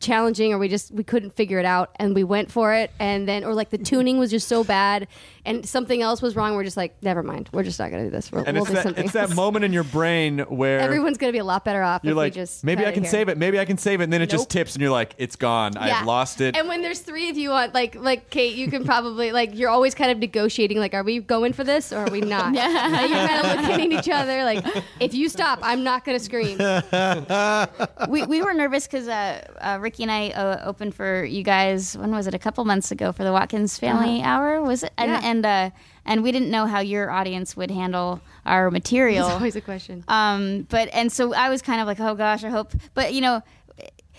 challenging, 0.00 0.52
or 0.52 0.58
we 0.58 0.68
just 0.68 0.90
we 0.90 1.04
couldn't 1.04 1.36
figure 1.36 1.58
it 1.58 1.66
out, 1.66 1.94
and 1.96 2.14
we 2.14 2.24
went 2.24 2.50
for 2.50 2.74
it, 2.74 2.90
and 2.98 3.28
then 3.28 3.44
or 3.44 3.54
like 3.54 3.70
the 3.70 3.78
tuning 3.78 4.18
was 4.18 4.30
just 4.30 4.48
so 4.48 4.64
bad, 4.64 5.06
and 5.44 5.66
something 5.66 6.02
else 6.02 6.20
was 6.22 6.36
wrong. 6.36 6.54
We're 6.54 6.64
just 6.64 6.76
like, 6.76 7.02
never 7.02 7.22
mind, 7.22 7.48
we're 7.52 7.62
just 7.62 7.78
not 7.78 7.90
gonna 7.90 8.04
do 8.04 8.10
this. 8.10 8.30
We're, 8.30 8.44
and 8.44 8.56
we'll 8.56 8.62
it's 8.64 8.70
do 8.70 8.74
that 8.76 8.82
something. 8.84 9.04
it's 9.04 9.12
that 9.14 9.34
moment 9.34 9.64
in 9.64 9.72
your 9.72 9.84
brain 9.84 10.40
where 10.40 10.80
Everyone's 10.80 11.18
gonna 11.18 11.32
be 11.32 11.38
a 11.38 11.44
lot 11.44 11.64
better 11.64 11.82
off 11.82 12.02
you're 12.04 12.12
if 12.12 12.16
like, 12.16 12.34
we 12.34 12.40
just 12.40 12.64
maybe 12.64 12.84
I 12.86 12.92
can 12.92 13.02
here. 13.04 13.10
save 13.10 13.28
it, 13.28 13.38
maybe 13.38 13.58
I 13.58 13.64
can 13.64 13.78
save 13.78 14.00
it, 14.00 14.04
and 14.04 14.12
then 14.12 14.22
it 14.22 14.30
just 14.30 14.50
tips, 14.50 14.74
and 14.74 14.82
you're 14.82 14.90
like, 14.90 15.14
it's 15.18 15.36
gone, 15.36 15.76
I've 15.76 16.06
lost 16.06 16.40
it. 16.40 16.56
And 16.56 16.68
when 16.68 16.82
there's 16.82 17.00
three 17.00 17.28
of 17.30 17.36
you 17.36 17.52
on, 17.52 17.70
like, 17.72 17.94
like 17.94 18.30
Kate, 18.30 18.54
you 18.56 18.68
can 18.70 18.84
probably 18.84 19.32
like 19.32 19.56
you're 19.56 19.70
always 19.70 19.94
kind 19.94 20.10
of 20.10 20.18
negotiating, 20.18 20.78
like, 20.78 20.94
are 20.94 21.02
we 21.02 21.20
going 21.20 21.52
for 21.52 21.64
this 21.64 21.92
or 21.92 21.98
are 21.98 22.10
we 22.10 22.20
not? 22.36 22.54
yeah. 22.54 23.00
you're 23.06 23.28
kind 23.28 23.46
of 23.46 23.68
looking 23.70 23.92
at 23.94 24.00
each 24.06 24.10
other, 24.12 24.44
like, 24.44 24.64
if 25.00 25.14
you 25.14 25.28
stop, 25.28 25.58
I'm 25.62 25.82
not 25.84 26.04
gonna 26.04 26.18
scream. 26.18 26.58
we 28.08 28.24
we 28.24 28.42
were 28.42 28.52
nervous 28.54 28.86
because 28.86 29.08
uh, 29.08 29.44
uh, 29.60 29.78
Riki 29.80 30.02
and 30.02 30.12
I 30.12 30.30
uh, 30.30 30.62
opened 30.64 30.94
for 30.94 31.24
you 31.24 31.42
guys. 31.42 31.96
When 31.96 32.10
was 32.12 32.26
it? 32.26 32.34
A 32.34 32.38
couple 32.38 32.64
months 32.64 32.90
ago 32.90 33.12
for 33.12 33.24
the 33.24 33.32
Watkins 33.32 33.78
Family 33.78 34.22
Hour, 34.22 34.62
was 34.62 34.82
it? 34.82 34.92
And 34.98 35.10
Uh-huh. 35.10 35.20
Yeah. 35.30 35.32
and 35.32 35.46
uh, 35.46 35.70
and 36.04 36.22
we 36.22 36.32
didn't 36.32 36.50
know 36.50 36.66
how 36.66 36.80
your 36.80 37.10
audience 37.10 37.56
would 37.56 37.70
handle 37.70 38.20
our 38.44 38.70
material. 38.70 39.26
It's 39.26 39.34
always 39.34 39.56
a 39.56 39.60
question. 39.60 40.04
Um, 40.08 40.66
but 40.68 40.88
and 40.92 41.12
so 41.12 41.34
I 41.34 41.48
was 41.48 41.62
kind 41.62 41.80
of 41.80 41.86
like, 41.86 42.00
oh 42.00 42.14
gosh, 42.14 42.44
I 42.44 42.48
hope. 42.48 42.72
But 42.94 43.14
you 43.14 43.20
know, 43.20 43.42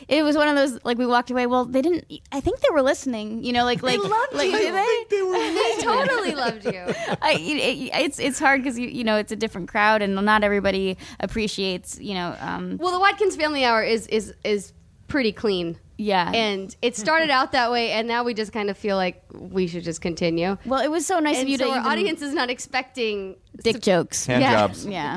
it 0.07 0.23
was 0.23 0.35
one 0.35 0.47
of 0.47 0.55
those 0.55 0.83
like 0.83 0.97
we 0.97 1.05
walked 1.05 1.31
away. 1.31 1.45
Well, 1.47 1.65
they 1.65 1.81
didn't. 1.81 2.05
I 2.31 2.39
think 2.39 2.59
they 2.59 2.69
were 2.71 2.81
listening. 2.81 3.43
You 3.43 3.53
know, 3.53 3.63
like 3.65 3.83
like 3.83 4.01
they 4.01 4.07
loved 4.07 4.33
like 4.33 4.51
you. 4.51 4.57
did 4.57 4.73
they? 4.73 5.05
they 5.09 5.81
totally 5.83 6.35
loved 6.35 6.65
you. 6.65 6.71
I, 7.21 7.33
it, 7.39 7.91
it's 8.01 8.19
it's 8.19 8.39
hard 8.39 8.63
because 8.63 8.79
you 8.79 8.87
you 8.87 9.03
know 9.03 9.17
it's 9.17 9.31
a 9.31 9.35
different 9.35 9.67
crowd 9.69 10.01
and 10.01 10.15
not 10.15 10.43
everybody 10.43 10.97
appreciates 11.19 11.99
you 11.99 12.13
know. 12.13 12.35
Um, 12.39 12.77
Well, 12.77 12.91
the 12.91 12.99
Watkins 12.99 13.35
Family 13.35 13.63
Hour 13.63 13.83
is 13.83 14.07
is 14.07 14.33
is 14.43 14.73
pretty 15.07 15.31
clean. 15.31 15.77
Yeah. 16.01 16.31
And 16.33 16.75
it 16.81 16.95
started 16.97 17.29
out 17.29 17.51
that 17.51 17.71
way, 17.71 17.91
and 17.91 18.07
now 18.07 18.23
we 18.23 18.33
just 18.33 18.51
kind 18.51 18.69
of 18.69 18.77
feel 18.77 18.97
like 18.97 19.23
we 19.33 19.67
should 19.67 19.83
just 19.83 20.01
continue. 20.01 20.57
well, 20.65 20.81
it 20.81 20.89
was 20.89 21.05
so 21.05 21.19
nice 21.19 21.37
And 21.37 21.43
of 21.45 21.49
you 21.49 21.57
so 21.57 21.65
to 21.65 21.71
our 21.71 21.79
even 21.79 21.91
audience 21.91 22.21
is 22.21 22.33
not 22.33 22.49
expecting 22.49 23.35
dick 23.63 23.81
jokes. 23.81 24.25
Hand 24.25 24.41
yeah. 24.41 24.53
jobs. 24.53 24.85
Yeah. 24.91 25.15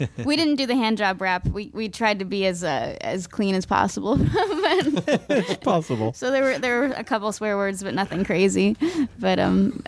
Yeah. 0.00 0.06
we 0.24 0.34
didn't 0.36 0.56
do 0.56 0.66
the 0.66 0.74
hand 0.74 0.98
job 0.98 1.20
rap. 1.20 1.46
We 1.46 1.70
we 1.72 1.88
tried 1.88 2.18
to 2.18 2.24
be 2.24 2.46
as 2.46 2.64
uh, 2.64 2.96
as 3.00 3.26
clean 3.26 3.54
as 3.54 3.64
possible. 3.64 4.16
But- 4.16 5.60
possible. 5.62 6.12
so 6.12 6.30
there 6.30 6.42
were 6.42 6.58
there 6.58 6.80
were 6.80 6.86
a 6.96 7.04
couple 7.04 7.30
swear 7.32 7.56
words, 7.56 7.82
but 7.82 7.94
nothing 7.94 8.24
crazy. 8.24 8.76
But 9.18 9.38
um, 9.38 9.82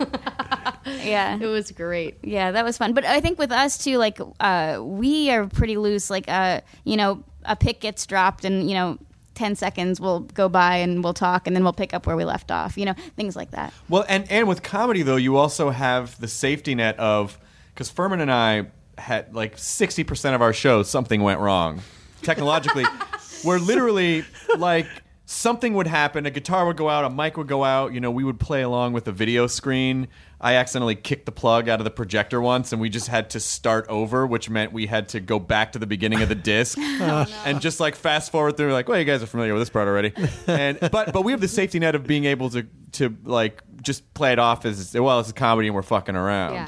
yeah, 0.85 1.37
It 1.39 1.45
was 1.47 1.71
great. 1.71 2.17
yeah, 2.23 2.51
that 2.51 2.63
was 2.63 2.77
fun. 2.77 2.93
But 2.93 3.05
I 3.05 3.19
think 3.19 3.37
with 3.37 3.51
us 3.51 3.77
too, 3.77 3.97
like 3.97 4.19
uh, 4.39 4.79
we 4.81 5.29
are 5.29 5.45
pretty 5.47 5.77
loose. 5.77 6.09
Like 6.09 6.29
uh, 6.29 6.61
you 6.85 6.95
know, 6.95 7.23
a 7.43 7.55
pick 7.55 7.81
gets 7.81 8.05
dropped, 8.05 8.45
and 8.45 8.69
you 8.69 8.75
know. 8.75 8.97
10 9.37 9.55
seconds 9.55 10.01
will 10.01 10.21
go 10.21 10.49
by 10.49 10.77
and 10.77 11.03
we'll 11.03 11.13
talk 11.13 11.45
and 11.45 11.55
then 11.55 11.63
we'll 11.63 11.71
pick 11.71 11.93
up 11.93 12.07
where 12.07 12.17
we 12.17 12.25
left 12.25 12.49
off 12.51 12.77
you 12.77 12.85
know 12.85 12.95
things 13.15 13.35
like 13.35 13.51
that 13.51 13.71
Well, 13.87 14.03
and 14.09 14.29
and 14.31 14.47
with 14.47 14.63
comedy 14.63 15.03
though, 15.03 15.15
you 15.15 15.37
also 15.37 15.69
have 15.69 16.19
the 16.19 16.27
safety 16.27 16.73
net 16.75 16.97
of 16.99 17.37
because 17.73 17.91
Phirman 17.91 18.19
and 18.21 18.31
I 18.31 18.67
had 18.97 19.35
like 19.35 19.57
sixty 19.57 20.03
percent 20.03 20.33
of 20.35 20.41
our 20.41 20.53
shows 20.53 20.89
something 20.89 21.21
went 21.21 21.39
wrong. 21.39 21.81
technologically, 22.23 22.83
where 23.43 23.59
literally 23.59 24.25
like 24.57 24.87
something 25.29 25.73
would 25.73 25.87
happen, 25.87 26.25
a 26.25 26.31
guitar 26.31 26.65
would 26.65 26.77
go 26.77 26.89
out, 26.89 27.03
a 27.03 27.09
mic 27.09 27.35
would 27.35 27.49
go 27.49 27.65
out, 27.65 27.93
you 27.93 27.99
know, 27.99 28.09
we 28.09 28.23
would 28.23 28.39
play 28.39 28.61
along 28.61 28.93
with 28.93 29.03
the 29.03 29.11
video 29.11 29.45
screen. 29.45 30.07
I 30.39 30.53
accidentally 30.53 30.95
kicked 30.95 31.25
the 31.25 31.33
plug 31.33 31.67
out 31.67 31.81
of 31.81 31.83
the 31.83 31.91
projector 31.91 32.39
once 32.39 32.71
and 32.71 32.79
we 32.79 32.87
just 32.87 33.09
had 33.09 33.29
to 33.31 33.41
start 33.41 33.85
over, 33.89 34.25
which 34.25 34.49
meant 34.49 34.71
we 34.71 34.85
had 34.87 35.09
to 35.09 35.19
go 35.19 35.37
back 35.37 35.73
to 35.73 35.79
the 35.79 35.85
beginning 35.85 36.21
of 36.21 36.29
the 36.29 36.35
disc 36.35 36.77
oh, 36.81 37.25
and 37.43 37.59
just 37.59 37.81
like 37.81 37.95
fast 37.95 38.31
forward 38.31 38.55
through 38.55 38.71
like, 38.71 38.87
well, 38.87 38.97
you 38.97 39.03
guys 39.03 39.21
are 39.21 39.27
familiar 39.27 39.53
with 39.53 39.61
this 39.61 39.69
part 39.69 39.89
already. 39.89 40.13
And 40.47 40.79
but 40.79 41.11
but 41.11 41.25
we 41.25 41.33
have 41.33 41.41
the 41.41 41.49
safety 41.49 41.77
net 41.77 41.93
of 41.93 42.07
being 42.07 42.23
able 42.23 42.49
to 42.51 42.65
to 42.93 43.13
like 43.25 43.61
just 43.81 44.13
play 44.13 44.31
it 44.31 44.39
off 44.39 44.63
as 44.65 44.93
well, 44.93 45.19
it's 45.19 45.29
a 45.29 45.33
comedy 45.33 45.67
and 45.67 45.75
we're 45.75 45.81
fucking 45.81 46.15
around. 46.15 46.53
Yeah. 46.53 46.67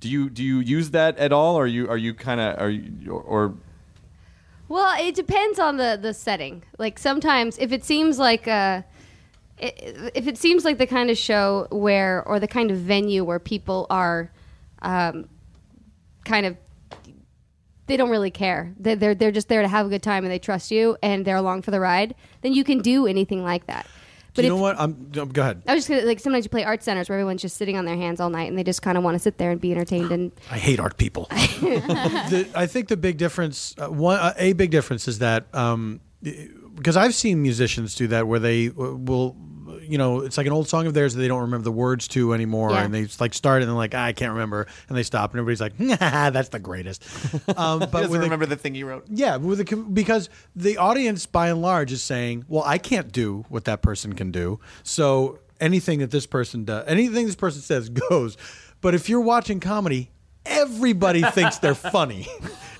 Do 0.00 0.08
you 0.08 0.30
do 0.30 0.42
you 0.42 0.58
use 0.58 0.90
that 0.90 1.16
at 1.18 1.32
all 1.32 1.54
or 1.54 1.62
are 1.62 1.66
you 1.68 1.88
are 1.88 1.98
you 1.98 2.14
kind 2.14 2.40
of 2.40 2.60
are 2.60 2.70
you 2.70 3.12
or, 3.12 3.22
or 3.22 3.54
Well, 4.70 4.94
it 5.04 5.16
depends 5.16 5.58
on 5.58 5.78
the 5.78 5.98
the 6.00 6.14
setting. 6.14 6.62
Like 6.78 6.96
sometimes, 6.98 7.58
if 7.58 7.72
it 7.72 7.84
seems 7.84 8.20
like 8.20 8.46
if 8.46 10.26
it 10.28 10.38
seems 10.38 10.64
like 10.64 10.78
the 10.78 10.86
kind 10.86 11.10
of 11.10 11.18
show 11.18 11.66
where, 11.70 12.22
or 12.26 12.38
the 12.38 12.46
kind 12.46 12.70
of 12.70 12.78
venue 12.78 13.24
where 13.24 13.40
people 13.40 13.88
are, 13.90 14.30
um, 14.80 15.28
kind 16.24 16.46
of, 16.46 16.56
they 17.86 17.96
don't 17.96 18.10
really 18.10 18.30
care. 18.30 18.72
They're 18.78 19.14
they're 19.16 19.32
just 19.32 19.48
there 19.48 19.60
to 19.60 19.68
have 19.68 19.86
a 19.86 19.88
good 19.88 20.04
time 20.04 20.24
and 20.24 20.32
they 20.32 20.38
trust 20.38 20.70
you 20.70 20.96
and 21.02 21.24
they're 21.24 21.36
along 21.36 21.62
for 21.62 21.72
the 21.72 21.80
ride. 21.80 22.14
Then 22.42 22.52
you 22.52 22.62
can 22.62 22.78
do 22.78 23.08
anything 23.08 23.42
like 23.42 23.66
that. 23.66 23.86
Do 24.32 24.42
But 24.42 24.44
you 24.44 24.52
if, 24.52 24.56
know 24.56 24.62
what? 24.62 24.78
I'm 24.78 25.10
no, 25.14 25.26
go 25.26 25.42
ahead. 25.42 25.62
I 25.66 25.74
was 25.74 25.86
just 25.86 25.88
gonna, 25.88 26.06
like 26.06 26.20
sometimes 26.20 26.44
you 26.44 26.50
play 26.50 26.64
art 26.64 26.82
centers 26.82 27.08
where 27.08 27.18
everyone's 27.18 27.42
just 27.42 27.56
sitting 27.56 27.76
on 27.76 27.84
their 27.84 27.96
hands 27.96 28.20
all 28.20 28.30
night 28.30 28.48
and 28.48 28.56
they 28.56 28.62
just 28.62 28.80
kind 28.80 28.96
of 28.96 29.02
want 29.04 29.16
to 29.16 29.18
sit 29.18 29.38
there 29.38 29.50
and 29.50 29.60
be 29.60 29.72
entertained 29.72 30.12
and 30.12 30.32
I 30.50 30.58
hate 30.58 30.78
art 30.78 30.96
people. 30.98 31.26
the, 31.30 32.48
I 32.54 32.66
think 32.66 32.88
the 32.88 32.96
big 32.96 33.16
difference, 33.16 33.74
uh, 33.78 33.88
one, 33.88 34.18
uh, 34.18 34.32
a 34.36 34.52
big 34.52 34.70
difference 34.70 35.08
is 35.08 35.18
that 35.18 35.52
um, 35.54 36.00
because 36.74 36.96
I've 36.96 37.14
seen 37.14 37.42
musicians 37.42 37.94
do 37.94 38.06
that 38.08 38.26
where 38.26 38.38
they 38.38 38.68
uh, 38.68 38.72
will, 38.96 39.36
you 39.90 39.98
know, 39.98 40.20
it's 40.20 40.38
like 40.38 40.46
an 40.46 40.52
old 40.52 40.68
song 40.68 40.86
of 40.86 40.94
theirs 40.94 41.14
that 41.14 41.20
they 41.20 41.28
don't 41.28 41.40
remember 41.42 41.64
the 41.64 41.72
words 41.72 42.08
to 42.08 42.32
anymore, 42.32 42.70
Yeah. 42.70 42.84
and 42.84 42.94
they 42.94 43.06
like 43.18 43.34
start 43.34 43.62
and 43.62 43.68
they're 43.68 43.76
like, 43.76 43.94
"Ah, 43.94 44.04
I 44.04 44.12
can't 44.12 44.32
remember, 44.32 44.66
and 44.88 44.96
they 44.96 45.02
stop, 45.02 45.32
and 45.32 45.40
everybody's 45.40 45.60
like, 45.60 45.78
nah, 45.80 46.30
that's 46.30 46.50
the 46.50 46.58
greatest. 46.58 47.04
Um, 47.58 47.78
but 47.80 47.90
doesn't 47.92 48.20
remember 48.20 48.46
the 48.46 48.56
thing 48.56 48.74
he 48.74 48.84
wrote? 48.84 49.04
yeah, 49.08 49.36
with 49.36 49.58
the, 49.66 49.76
because 49.76 50.30
the 50.54 50.76
audience 50.78 51.26
by 51.26 51.48
and 51.50 51.60
large 51.60 51.92
is 51.92 52.02
saying, 52.02 52.44
"Well, 52.48 52.62
I 52.64 52.78
can't 52.78 53.10
do 53.12 53.44
what 53.48 53.64
that 53.64 53.82
person 53.82 54.12
can 54.14 54.30
do." 54.30 54.60
So 54.82 55.38
anything 55.60 55.98
that 55.98 56.10
this 56.10 56.26
person 56.26 56.64
does, 56.64 56.84
anything 56.86 57.26
this 57.26 57.36
person 57.36 57.60
says 57.60 57.88
goes. 58.10 58.36
But 58.80 58.94
if 58.94 59.08
you're 59.10 59.20
watching 59.20 59.60
comedy, 59.60 60.10
everybody 60.46 61.22
thinks 61.22 61.58
they're 61.58 61.74
funny. 61.74 62.26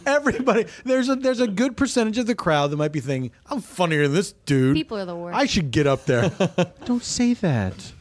Everybody, 0.07 0.67
there's 0.85 1.09
a 1.09 1.17
there's 1.17 1.41
a 1.41 1.47
good 1.49 1.77
percentage 1.77 2.19
of 2.19 2.27
the 2.27 2.35
crowd 2.35 2.71
that 2.71 2.77
might 2.77 2.93
be 2.93 3.01
thinking, 3.01 3.31
"I'm 3.47 3.61
funnier 3.61 4.05
than 4.05 4.15
this 4.15 4.33
dude." 4.47 4.75
People 4.75 4.99
are 4.99 5.05
the 5.05 5.17
worst. 5.17 5.37
I 5.37 5.47
should 5.47 5.71
get 5.71 5.87
up 5.87 6.07
there. 6.07 6.31
Don't 6.85 7.03
say 7.05 7.35
that. 7.35 7.93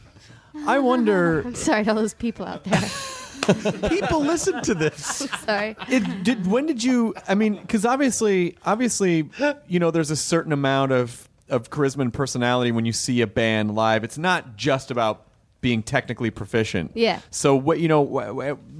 I 0.66 0.78
wonder 0.78 1.42
I'm 1.46 1.54
sorry 1.54 1.84
to 1.84 1.90
all 1.90 1.96
those 1.96 2.14
people 2.14 2.46
out 2.46 2.64
there. 2.64 2.80
People 3.88 4.20
listen 4.20 4.62
to 4.62 4.74
this. 4.74 5.28
sorry. 5.46 5.74
it 5.88 6.22
did 6.22 6.46
when 6.46 6.66
did 6.66 6.84
you 6.84 7.14
i 7.26 7.34
mean 7.34 7.56
because 7.56 7.84
obviously 7.86 8.56
obviously 8.64 9.28
you 9.66 9.80
know 9.80 9.90
there's 9.90 10.10
a 10.10 10.16
certain 10.16 10.52
amount 10.52 10.92
of 10.92 11.26
of 11.48 11.70
charisma 11.70 12.02
and 12.02 12.12
personality 12.12 12.70
when 12.70 12.84
you 12.84 12.92
see 12.92 13.22
a 13.22 13.26
band 13.26 13.74
live 13.74 14.04
it's 14.04 14.18
not 14.18 14.56
just 14.56 14.90
about 14.90 15.26
being 15.60 15.82
technically 15.82 16.30
proficient 16.30 16.90
Yeah. 16.94 17.20
so 17.30 17.54
what 17.54 17.80
you 17.80 17.88
know 17.88 18.02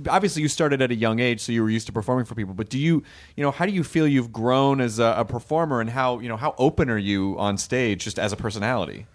obviously 0.08 0.42
you 0.42 0.48
started 0.48 0.80
at 0.80 0.90
a 0.90 0.94
young 0.94 1.20
age 1.20 1.40
so 1.40 1.52
you 1.52 1.62
were 1.62 1.70
used 1.70 1.86
to 1.86 1.92
performing 1.92 2.24
for 2.24 2.34
people 2.34 2.54
but 2.54 2.68
do 2.70 2.78
you 2.78 3.02
you 3.36 3.42
know 3.42 3.50
how 3.50 3.66
do 3.66 3.72
you 3.72 3.84
feel 3.84 4.06
you've 4.06 4.32
grown 4.32 4.80
as 4.80 4.98
a, 4.98 5.14
a 5.18 5.24
performer 5.24 5.80
and 5.80 5.90
how 5.90 6.18
you 6.20 6.28
know 6.28 6.36
how 6.38 6.54
open 6.56 6.88
are 6.88 6.98
you 6.98 7.36
on 7.38 7.58
stage 7.58 8.04
just 8.04 8.18
as 8.18 8.32
a 8.32 8.36
personality 8.36 9.06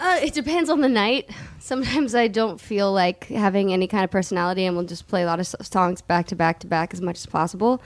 Uh, 0.00 0.18
it 0.20 0.34
depends 0.34 0.68
on 0.68 0.80
the 0.80 0.88
night. 0.88 1.30
Sometimes 1.60 2.12
I 2.14 2.26
don't 2.26 2.60
feel 2.60 2.92
like 2.92 3.26
having 3.28 3.72
any 3.72 3.86
kind 3.86 4.02
of 4.02 4.10
personality, 4.10 4.66
and 4.66 4.74
we'll 4.76 4.86
just 4.88 5.06
play 5.06 5.22
a 5.22 5.26
lot 5.26 5.38
of 5.38 5.46
songs 5.46 6.02
back 6.02 6.26
to 6.26 6.34
back 6.34 6.58
to 6.60 6.66
back 6.66 6.92
as 6.92 7.00
much 7.00 7.18
as 7.18 7.26
possible, 7.26 7.80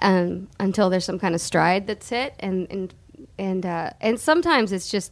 um, 0.00 0.48
until 0.60 0.90
there's 0.90 1.06
some 1.06 1.18
kind 1.18 1.34
of 1.34 1.40
stride 1.40 1.86
that's 1.86 2.10
hit. 2.10 2.34
And 2.40 2.66
and 2.70 2.92
and 3.38 3.64
uh, 3.64 3.90
and 4.02 4.20
sometimes 4.20 4.72
it's 4.72 4.90
just 4.90 5.10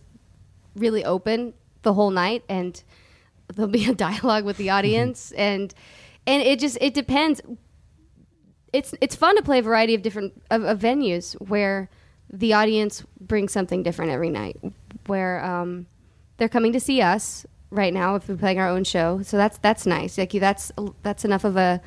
really 0.77 1.03
open 1.07 1.55
the 1.83 1.95
whole 1.95 2.11
night, 2.11 2.43
and 2.51 2.83
there'll 3.55 3.71
be 3.71 3.87
a 3.87 3.95
dialogue 4.09 4.45
with 4.45 4.57
the 4.57 4.71
audience, 4.71 5.33
and 5.33 5.73
and 6.27 6.43
it 6.43 6.59
just 6.59 6.79
it 6.81 6.95
depends. 6.95 7.41
It's 8.73 8.95
it's 9.01 9.15
fun 9.15 9.37
to 9.37 9.43
play 9.43 9.59
a 9.59 9.63
variety 9.63 9.95
of 9.95 10.03
different 10.03 10.41
of, 10.51 10.63
of 10.65 10.79
venues 10.79 11.35
where 11.49 11.91
the 12.33 12.55
audience 12.55 13.05
brings 13.21 13.53
something 13.53 13.83
different 13.83 14.11
every 14.11 14.31
night. 14.31 14.59
Where 15.07 15.45
um, 15.45 15.87
they're 16.39 16.49
coming 16.49 16.73
to 16.73 16.81
see 16.81 17.03
us 17.03 17.45
right 17.71 17.93
now 17.93 18.15
if 18.17 18.29
we're 18.29 18.37
playing 18.37 18.59
our 18.59 18.69
own 18.69 18.85
show, 18.85 19.21
so 19.23 19.37
that's 19.37 19.59
that's 19.59 19.87
nice. 19.87 20.17
Like 20.17 20.33
you- 20.35 20.41
that's 20.41 20.73
that's 21.03 21.25
enough 21.25 21.45
of 21.45 21.57
a 21.57 21.81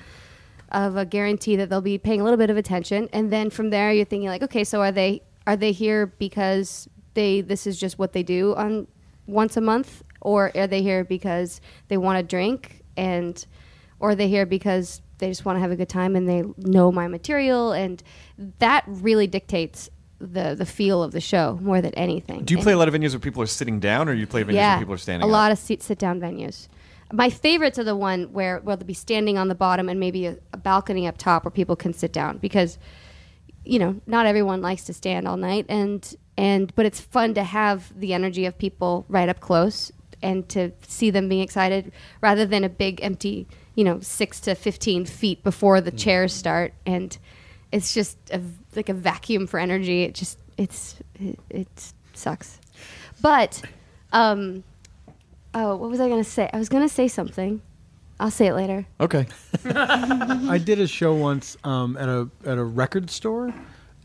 of 0.72 0.98
a 0.98 1.06
guarantee 1.06 1.56
that 1.56 1.69
they'll 1.69 1.82
be 1.82 1.98
paying 1.98 2.22
a 2.22 2.23
little 2.23 2.38
bit 2.38 2.49
of 2.49 2.57
attention, 2.57 3.10
and 3.14 3.32
then 3.32 3.49
from 3.49 3.69
there 3.72 3.91
you're 3.91 4.06
thinking 4.06 4.30
like, 4.30 4.44
okay, 4.44 4.64
so 4.64 4.82
are 4.82 4.91
they 4.91 5.22
are 5.48 5.56
they 5.56 5.72
here 5.72 6.06
because 6.06 6.88
they 7.15 7.41
this 7.41 7.65
is 7.65 7.80
just 7.80 7.98
what 7.98 8.14
they 8.14 8.22
do 8.23 8.53
on 8.56 8.88
once 9.26 9.57
a 9.57 9.61
month, 9.61 10.03
or 10.26 10.52
are 10.56 10.68
they 10.68 10.81
here 10.81 11.03
because 11.03 11.61
they 11.88 11.97
want 11.97 12.18
to 12.18 12.23
drink 12.23 12.81
and 12.97 13.45
or 13.99 14.10
are 14.10 14.15
they 14.15 14.27
here 14.27 14.45
because 14.45 15.02
they 15.19 15.30
just 15.30 15.45
want 15.45 15.56
to 15.56 15.60
have 15.61 15.72
a 15.72 15.76
good 15.76 15.88
time 15.88 16.15
and 16.15 16.27
they 16.27 16.43
know 16.57 16.91
my 16.91 17.07
material 17.07 17.72
and 17.72 18.02
that 18.60 18.84
really 18.88 19.27
dictates 19.27 19.89
the 20.19 20.56
the 20.56 20.65
feel 20.65 21.03
of 21.03 21.11
the 21.11 21.22
show 21.22 21.60
more 21.61 21.80
than 21.81 21.93
anything. 21.93 22.43
do 22.43 22.53
you 22.53 22.57
And- 22.57 22.64
play 22.64 22.73
a 22.73 22.77
lot 22.77 22.88
of 22.88 22.93
venues 22.93 23.11
where 23.11 23.19
people 23.19 23.41
are 23.43 23.47
sitting 23.47 23.80
down 23.80 24.10
or 24.10 24.14
you 24.14 24.26
play 24.26 24.43
venues 24.43 24.53
yeah, 24.53 24.73
where 24.76 24.80
people 24.81 24.93
are 24.95 24.97
standing 24.97 25.23
a 25.23 25.31
up? 25.31 25.31
lot 25.31 25.52
of 25.52 25.57
sit, 25.60 25.84
sit 25.84 25.99
down 25.99 26.19
venues. 26.19 26.68
My 27.14 27.30
favorites 27.30 27.77
are 27.77 27.84
the 27.84 27.95
one 27.95 28.34
where 28.34 28.60
where 28.61 28.76
they'll 28.76 28.88
be 28.88 28.93
standing 28.95 29.38
on 29.38 29.47
the 29.47 29.56
bottom 29.56 29.89
and 29.89 29.99
maybe 29.99 30.26
a, 30.26 30.38
a 30.53 30.57
balcony 30.57 31.06
up 31.07 31.18
top 31.18 31.45
where 31.45 31.52
people 31.52 31.76
can 31.76 31.93
sit 31.93 32.11
down 32.11 32.39
because 32.39 32.80
you 33.64 33.77
know 33.77 34.02
not 34.07 34.26
everyone 34.26 34.61
likes 34.61 34.85
to 34.85 34.93
stand 34.93 35.27
all 35.27 35.38
night 35.38 35.65
and 35.69 36.15
and 36.38 36.73
but 36.76 36.85
it's 36.85 36.99
fun 36.99 37.34
to 37.35 37.43
have 37.43 37.93
the 37.99 38.14
energy 38.14 38.45
of 38.45 38.57
people 38.57 39.06
right 39.07 39.30
up 39.30 39.39
close 39.39 39.91
and 40.26 40.49
to 40.49 40.72
see 40.88 41.11
them 41.11 41.30
being 41.30 41.41
excited 41.41 41.91
rather 42.19 42.45
than 42.45 42.64
a 42.64 42.69
big 42.69 42.99
empty 43.03 43.47
you 43.76 43.84
know 43.84 43.99
six 43.99 44.39
to 44.41 44.56
fifteen 44.56 45.06
feet 45.06 45.43
before 45.43 45.80
the 45.81 45.91
chairs 45.91 46.34
start. 46.34 46.73
And 46.85 47.15
it's 47.72 47.93
just 47.93 48.18
a, 48.31 48.41
like 48.76 48.89
a 48.89 48.93
vacuum 48.93 49.47
for 49.47 49.60
energy. 49.60 50.03
It 50.03 50.15
just 50.15 50.39
it's 50.57 50.95
it, 51.19 51.39
it 51.49 51.93
sucks. 52.14 52.60
But 53.22 53.61
um 54.11 54.64
oh 55.53 55.76
what 55.76 55.89
was 55.89 55.99
i 55.99 56.10
gonna 56.10 56.23
say? 56.23 56.49
I 56.52 56.57
was 56.57 56.69
gonna 56.69 56.89
say 56.89 57.07
something. 57.07 57.61
I'll 58.19 58.31
say 58.31 58.47
it 58.47 58.53
later. 58.53 58.88
Okay. 58.99 59.27
I 59.65 60.57
did 60.64 60.80
a 60.80 60.88
show 60.88 61.14
once 61.14 61.57
um, 61.65 61.97
at 61.97 62.07
a 62.07 62.30
at 62.45 62.57
a 62.57 62.64
record 62.64 63.10
store, 63.10 63.53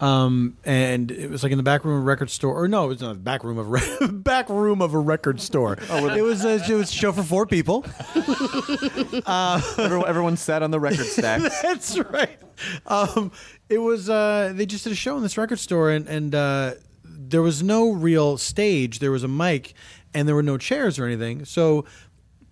um, 0.01 0.57
and 0.65 1.11
it 1.11 1.31
was 1.31 1.43
like 1.43 1.53
in 1.53 1.59
the 1.59 1.63
back 1.63 1.85
room 1.85 1.97
of 1.97 2.03
a 2.03 2.05
record 2.05 2.31
store. 2.31 2.55
Or 2.59 2.67
no, 2.69 2.85
it 2.85 2.89
was 2.89 3.01
not 3.03 3.13
the 3.13 3.19
back 3.21 3.45
room 3.45 3.59
of 3.59 3.67
a 3.67 3.71
re- 3.71 4.09
back 4.11 4.49
room 4.49 4.81
of 4.81 4.95
a 4.95 4.99
record 4.99 5.41
store. 5.41 5.77
Oh, 5.91 6.09
it 6.09 6.23
was 6.23 6.45
a, 6.45 6.55
it 6.55 6.75
was 6.75 6.91
a 6.91 6.95
show 6.95 7.13
for 7.13 7.23
four 7.23 7.47
people. 7.47 7.85
everyone, 8.17 10.09
everyone 10.09 10.37
sat 10.39 10.63
on 10.63 10.71
the 10.71 10.81
record 10.81 11.07
stacks 11.07 11.61
That's 11.61 11.99
right. 11.99 12.39
Um, 12.87 13.31
it 13.69 13.79
was 13.79 14.09
uh, 14.09 14.53
they 14.55 14.65
just 14.65 14.85
did 14.85 14.93
a 14.93 14.97
show 14.97 15.17
in 15.17 15.23
this 15.23 15.37
record 15.37 15.59
store, 15.59 15.91
and 15.91 16.09
and 16.09 16.35
uh, 16.35 16.75
there 17.05 17.43
was 17.43 17.63
no 17.63 17.93
real 17.93 18.39
stage. 18.39 19.01
There 19.01 19.11
was 19.11 19.23
a 19.23 19.29
mic, 19.29 19.75
and 20.15 20.27
there 20.27 20.35
were 20.35 20.43
no 20.43 20.57
chairs 20.57 20.99
or 20.99 21.05
anything. 21.05 21.45
So 21.45 21.85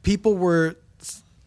people 0.03 0.37
were. 0.37 0.77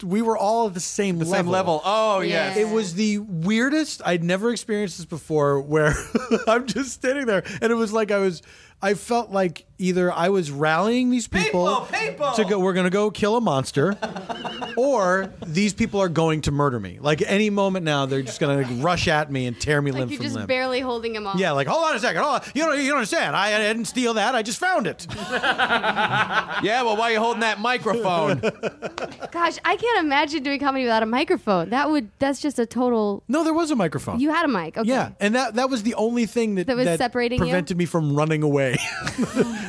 We 0.04 0.22
were 0.22 0.38
all 0.38 0.68
at 0.68 0.74
the 0.74 0.80
same 0.80 1.20
the 1.20 1.26
level. 1.26 1.44
same 1.46 1.52
level 1.52 1.82
oh 1.86 2.22
yes 2.22 2.58
It 2.58 2.68
was 2.70 2.94
the 2.96 3.20
weirdest. 3.20 4.02
I'd 4.06 4.24
never 4.24 4.52
experienced 4.52 4.98
this 4.98 5.06
before 5.06 5.60
where 5.62 5.94
I'm 6.48 6.68
just 6.68 6.92
standing 6.92 7.26
there 7.26 7.44
and 7.62 7.72
it 7.72 7.76
was 7.76 7.92
like 7.94 8.12
I 8.12 8.18
was 8.20 8.42
I 8.82 8.96
felt 8.96 9.32
like 9.32 9.66
either 9.82 10.12
I 10.12 10.30
was 10.30 10.52
rallying 10.52 11.10
these 11.10 11.28
people, 11.28 11.88
to 12.36 12.46
go 12.48 12.60
we're 12.60 12.74
going 12.74 12.86
to 12.86 12.90
go 12.92 13.12
kill 13.12 13.36
a 13.36 13.42
monster 13.42 13.98
or 14.78 15.34
these 15.46 15.74
people 15.74 16.00
are 16.02 16.10
going 16.10 16.42
to 16.42 16.52
murder 16.52 16.80
me. 16.80 17.00
Like 17.02 17.22
any 17.26 17.50
moment 17.50 17.84
now 17.86 18.06
they're 18.06 18.22
just 18.22 18.40
going 18.40 18.66
to 18.66 18.74
rush 18.76 19.08
at 19.08 19.32
me 19.32 19.48
and 19.48 19.60
tear 19.60 19.82
me 19.82 19.92
like 19.92 20.02
limb 20.02 20.10
you're 20.10 20.18
from 20.18 20.26
just 20.26 20.36
limb. 20.38 20.46
barely 20.48 20.80
holding 20.80 21.14
them 21.14 21.28
off 21.28 21.40
yeah, 21.40 21.52
like 21.52 21.68
hold 21.68 21.84
on 21.84 21.96
a 21.96 22.00
second. 22.00 22.22
Hold 22.22 22.42
on. 22.42 22.48
You 22.54 22.64
don't 22.66 22.78
you 22.80 22.88
don't 22.88 22.98
understand. 22.98 23.36
I, 23.36 23.56
I 23.56 23.58
didn't 23.60 23.86
steal 23.86 24.14
that. 24.16 24.36
I 24.36 24.42
just 24.44 24.60
found 24.60 24.88
it. 24.88 25.06
yeah 25.22 26.82
well 26.84 26.96
why 26.98 27.10
are 27.10 27.14
you 27.14 27.20
holding 27.20 27.42
that 27.42 27.60
microphone 27.60 28.40
gosh 29.32 29.58
i 29.66 29.76
can't 29.76 30.00
imagine 30.06 30.44
doing 30.44 30.60
comedy 30.60 30.84
without 30.84 31.02
a 31.04 31.06
microphone 31.06 31.70
that 31.70 31.90
would 31.90 32.10
that's 32.20 32.40
just 32.42 32.60
a 32.60 32.66
total 32.66 33.24
No, 33.28 33.44
there 33.44 33.54
was 33.54 33.72
a 33.72 33.76
microphone. 33.76 34.20
you 34.20 34.30
had 34.32 34.46
a 34.46 34.48
mic 34.48 34.78
okay 34.78 34.88
Yeah, 34.88 35.12
and 35.20 35.36
that 35.36 35.56
that 35.56 35.70
was 35.70 35.84
the 35.84 35.96
only 35.96 36.26
thing 36.26 36.56
that 36.56 36.68
That 36.68 36.78
was 36.78 36.86
separating 36.98 37.40
you? 37.40 37.46
prevented 37.46 37.78
me 37.78 37.86
from 37.86 38.16
running 38.16 38.44
away. 38.44 38.78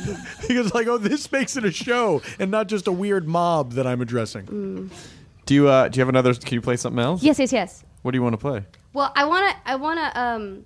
because 0.47 0.73
like, 0.73 0.87
oh, 0.87 0.97
this 0.97 1.31
makes 1.31 1.55
it 1.57 1.65
a 1.65 1.71
show 1.71 2.21
and 2.39 2.51
not 2.51 2.67
just 2.67 2.87
a 2.87 2.91
weird 2.91 3.27
mob 3.27 3.73
that 3.73 3.85
I'm 3.87 4.01
addressing. 4.01 4.89
do 5.45 5.53
you 5.53 5.67
uh 5.67 5.87
do 5.89 5.97
you 5.97 6.01
have 6.01 6.09
another 6.09 6.33
can 6.33 6.53
you 6.55 6.61
play 6.61 6.77
something 6.77 7.03
else 7.03 7.21
yes 7.23 7.37
yes 7.39 7.51
yes 7.51 7.83
what 8.01 8.11
do 8.11 8.17
you 8.17 8.21
want 8.23 8.33
to 8.33 8.37
play 8.37 8.63
Well, 8.93 9.11
I 9.15 9.25
want 9.25 9.49
to. 9.49 9.71
I 9.71 9.75
want 9.75 9.97
to. 9.99 10.19
Um, 10.21 10.65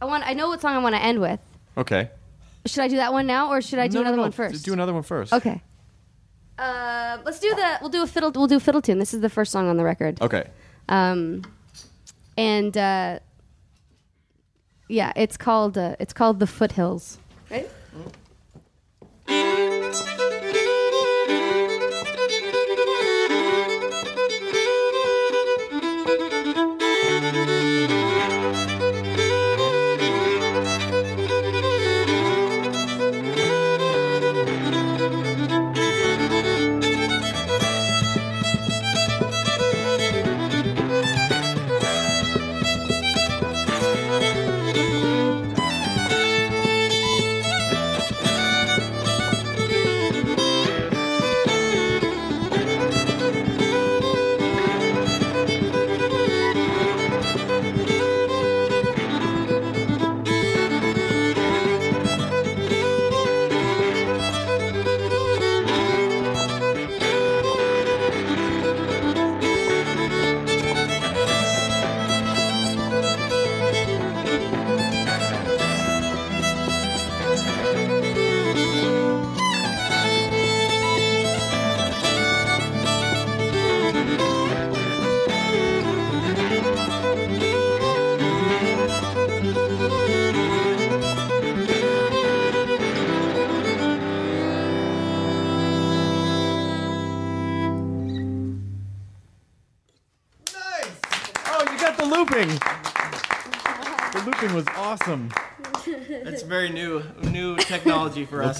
I 0.00 0.04
want. 0.04 0.24
I 0.26 0.34
know 0.34 0.48
what 0.48 0.60
song 0.60 0.74
I 0.76 0.78
want 0.78 0.94
to 0.94 1.02
end 1.02 1.20
with. 1.20 1.40
Okay. 1.76 2.10
Should 2.66 2.82
I 2.84 2.88
do 2.88 2.96
that 2.96 3.12
one 3.12 3.26
now, 3.26 3.50
or 3.50 3.60
should 3.60 3.78
I 3.80 3.88
do 3.88 3.94
No, 3.98 4.00
no, 4.02 4.06
another 4.08 4.16
no. 4.18 4.22
one 4.22 4.32
first? 4.32 4.64
Do 4.64 4.72
another 4.72 4.92
one 4.94 5.02
first. 5.02 5.32
Okay. 5.32 5.60
Uh, 6.58 7.18
let's 7.24 7.40
do 7.40 7.48
the. 7.54 7.78
We'll 7.80 7.90
do 7.90 8.02
a 8.02 8.06
fiddle. 8.06 8.30
We'll 8.30 8.46
do 8.46 8.56
a 8.56 8.60
fiddle 8.60 8.80
tune. 8.82 8.98
This 9.00 9.12
is 9.14 9.20
the 9.22 9.28
first 9.30 9.50
song 9.50 9.68
on 9.68 9.76
the 9.76 9.84
record. 9.84 10.20
Okay. 10.22 10.44
Um, 10.88 11.42
and 12.38 12.76
uh, 12.76 13.18
yeah, 14.88 15.12
it's 15.16 15.36
called. 15.36 15.76
Uh, 15.78 15.96
it's 15.98 16.12
called 16.12 16.38
the 16.38 16.46
Foothills. 16.46 17.18
Right. 17.50 17.68
Música 19.28 20.11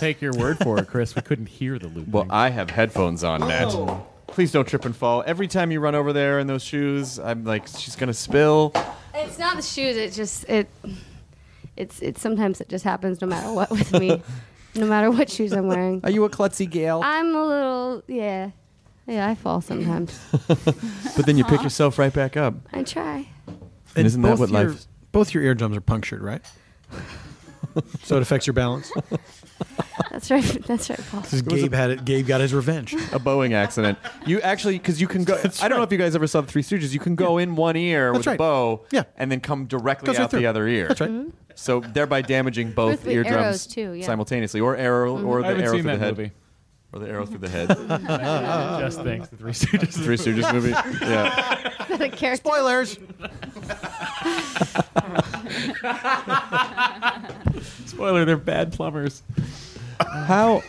take 0.03 0.20
your 0.20 0.33
word 0.33 0.59
for 0.59 0.79
it, 0.79 0.89
Chris. 0.89 1.15
We 1.15 1.23
couldn't 1.23 1.47
hear 1.47 1.79
the 1.79 1.87
loop. 1.87 2.09
Well, 2.09 2.27
I 2.29 2.51
have 2.51 2.70
headphones 2.70 3.23
on, 3.23 3.41
Matt. 3.41 3.69
Oh. 3.69 4.05
Please 4.27 4.51
don't 4.51 4.66
trip 4.66 4.85
and 4.85 4.97
fall. 4.97 5.23
Every 5.27 5.47
time 5.47 5.70
you 5.70 5.79
run 5.79 5.95
over 5.95 6.12
there 6.12 6.41
in 6.41 6.47
those 6.47 6.62
shoes, 6.62 7.19
I'm 7.19 7.45
like, 7.45 7.66
she's 7.69 7.97
gonna 7.97 8.15
spill. 8.15 8.73
It's 9.15 9.39
not 9.39 9.57
the 9.57 9.62
shoes. 9.62 9.97
It 9.97 10.12
just 10.12 10.49
it. 10.49 10.69
It's 11.77 12.01
it. 12.01 12.19
Sometimes 12.19 12.61
it 12.61 12.69
just 12.69 12.85
happens 12.85 13.20
no 13.20 13.27
matter 13.27 13.53
what 13.53 13.70
with 13.70 13.93
me, 13.93 14.23
no 14.74 14.87
matter 14.87 15.11
what 15.11 15.31
shoes 15.31 15.53
I'm 15.53 15.69
wearing. 15.69 16.01
Are 16.03 16.11
you 16.11 16.24
a 16.24 16.31
klutzy 16.31 16.69
gal? 16.69 17.03
I'm 17.05 17.35
a 17.35 17.47
little 17.47 18.03
yeah, 18.09 18.51
yeah. 19.07 19.29
I 19.29 19.35
fall 19.35 19.61
sometimes. 19.61 20.19
But 21.15 21.27
then 21.27 21.37
you 21.37 21.45
pick 21.45 21.62
yourself 21.62 21.99
right 21.99 22.12
back 22.12 22.39
up. 22.39 22.55
I 22.73 22.83
try. 22.85 23.29
And 23.95 24.07
isn't 24.07 24.23
that 24.23 24.31
both 24.31 24.41
what 24.41 24.51
your, 24.51 24.70
life? 24.70 24.87
Both 25.12 25.35
your 25.35 25.43
eardrums 25.43 25.77
are 25.77 25.83
punctured, 25.83 26.23
right? 26.23 26.41
so 28.03 28.16
it 28.16 28.23
affects 28.23 28.47
your 28.47 28.55
balance. 28.55 28.91
That's 30.10 30.31
right. 30.31 30.43
That's 30.66 30.89
right, 30.90 30.98
Paul. 31.10 31.20
Because 31.23 31.43
Gabe 31.43 31.73
had 31.73 31.90
it. 31.90 32.05
Gabe 32.05 32.27
got 32.27 32.40
his 32.40 32.52
revenge. 32.55 32.94
A 33.12 33.19
bowing 33.19 33.55
accident. 33.55 33.98
You 34.27 34.40
actually, 34.40 34.78
because 34.78 35.01
you 35.01 35.09
can 35.09 35.24
go. 35.24 35.40
I 35.60 35.69
don't 35.69 35.78
know 35.78 35.82
if 35.85 35.93
you 35.93 35.98
guys 35.98 36.14
ever 36.14 36.27
saw 36.27 36.40
the 36.40 36.47
Three 36.47 36.62
Stooges. 36.62 36.93
You 36.93 37.01
can 37.01 37.14
go 37.14 37.39
in 37.39 37.56
one 37.56 37.77
ear 37.77 38.12
That's 38.12 38.19
with 38.19 38.27
right. 38.28 38.35
a 38.35 38.39
bow, 38.39 38.85
Yeah. 38.90 39.05
and 39.16 39.31
then 39.31 39.40
come 39.40 39.66
directly 39.66 40.06
Goes 40.06 40.16
right 40.19 40.24
out 40.24 40.31
the 40.31 40.39
through. 40.39 40.47
other 40.48 40.66
ear. 40.69 40.89
That's 40.89 41.01
right. 41.01 41.10
Mm-hmm. 41.10 41.31
So 41.55 41.81
thereby 41.81 42.23
damaging 42.23 42.73
both 42.73 42.93
With 42.93 43.05
the 43.05 43.10
eardrums 43.12 43.36
arrows, 43.44 43.66
too, 43.66 43.93
yeah. 43.93 44.06
simultaneously, 44.06 44.60
or 44.60 44.77
arrow, 44.77 45.23
or 45.23 45.39
I 45.40 45.43
the 45.43 45.48
haven't 45.48 45.64
arrow 45.64 45.73
seen 45.74 45.82
through 45.82 45.93
the 45.93 45.98
that 45.98 46.05
head, 46.05 46.16
movie. 46.16 46.32
or 46.94 46.98
the 47.01 47.09
arrow 47.09 47.27
through 47.27 47.39
the 47.39 47.48
head. 47.51 47.69
Just 48.81 49.01
thanks 49.02 49.28
to 49.28 49.36
Three 49.36 49.52
Stooges. 49.52 49.93
Three 50.02 50.16
Stooges 50.16 50.52
movie. 50.52 50.70
Yeah. 50.70 51.70
the 51.98 52.09
character. 52.09 52.36
Spoilers. 52.36 52.98
Spoiler: 57.86 58.24
They're 58.24 58.36
bad 58.36 58.73
plumbers. 58.73 59.23
How? 60.09 60.62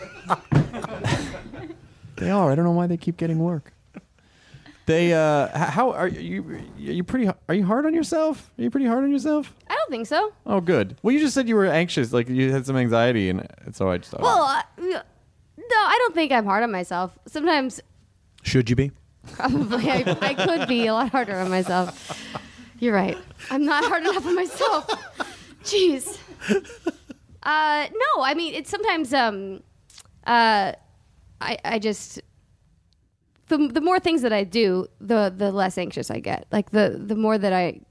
they 2.18 2.30
are. 2.30 2.52
I 2.52 2.56
don't 2.56 2.66
know 2.66 2.72
why 2.72 2.88
they 2.88 2.98
keep 2.98 3.18
getting 3.18 3.40
work. 3.40 3.74
They. 4.86 5.14
uh 5.14 5.46
h- 5.48 5.70
How 5.70 5.92
are 5.92 6.08
you? 6.08 6.44
Are 6.44 6.60
you 6.78 7.04
pretty? 7.04 7.30
Are 7.48 7.56
you 7.56 7.66
hard 7.66 7.86
on 7.86 7.94
yourself? 7.94 8.52
Are 8.58 8.64
you 8.64 8.70
pretty 8.70 8.86
hard 8.86 9.04
on 9.04 9.12
yourself? 9.12 9.54
I 9.70 9.76
don't 9.76 9.90
think 9.90 10.08
so. 10.08 10.34
Oh, 10.46 10.60
good. 10.60 10.98
Well, 11.02 11.14
you 11.14 11.20
just 11.20 11.34
said 11.34 11.48
you 11.48 11.56
were 11.56 11.66
anxious, 11.68 12.12
like 12.12 12.28
you 12.30 12.52
had 12.52 12.66
some 12.66 12.76
anxiety, 12.76 13.30
and 13.30 13.48
so 13.72 13.90
I 13.90 13.98
just 13.98 14.12
thought. 14.12 14.22
Well, 14.22 14.44
uh, 14.44 14.62
no, 14.78 15.02
I 15.58 15.96
don't 16.00 16.14
think 16.14 16.32
I'm 16.34 16.46
hard 16.46 16.64
on 16.64 16.72
myself. 16.72 17.18
Sometimes 17.28 17.80
Should 18.44 18.70
you 18.70 18.76
be? 18.76 18.92
probably 19.32 19.90
I, 19.90 20.18
I 20.22 20.34
could 20.34 20.68
be 20.68 20.88
a 20.88 20.94
lot 20.94 21.10
harder 21.10 21.36
on 21.38 21.50
myself. 21.50 22.22
You're 22.80 22.94
right. 22.94 23.18
I'm 23.50 23.64
not 23.64 23.86
hard 23.86 24.04
enough 24.04 24.26
on 24.26 24.36
myself. 24.36 24.86
Jeez. 25.64 26.18
Uh, 27.44 27.88
no, 27.92 28.24
I 28.24 28.34
mean 28.34 28.54
it's 28.54 28.70
sometimes 28.70 29.14
um, 29.14 29.62
uh, 30.26 30.74
I 31.42 31.58
I 31.66 31.80
just 31.80 32.22
the 33.48 33.68
the 33.68 33.82
more 33.82 34.00
things 34.00 34.22
that 34.22 34.34
I 34.34 34.44
do, 34.44 34.88
the 35.00 35.34
the 35.36 35.52
less 35.52 35.78
anxious 35.78 36.10
I 36.10 36.20
get. 36.20 36.48
Like 36.52 36.72
the 36.72 37.02
the 37.04 37.16
more 37.16 37.38
that 37.38 37.54
I 37.54 37.82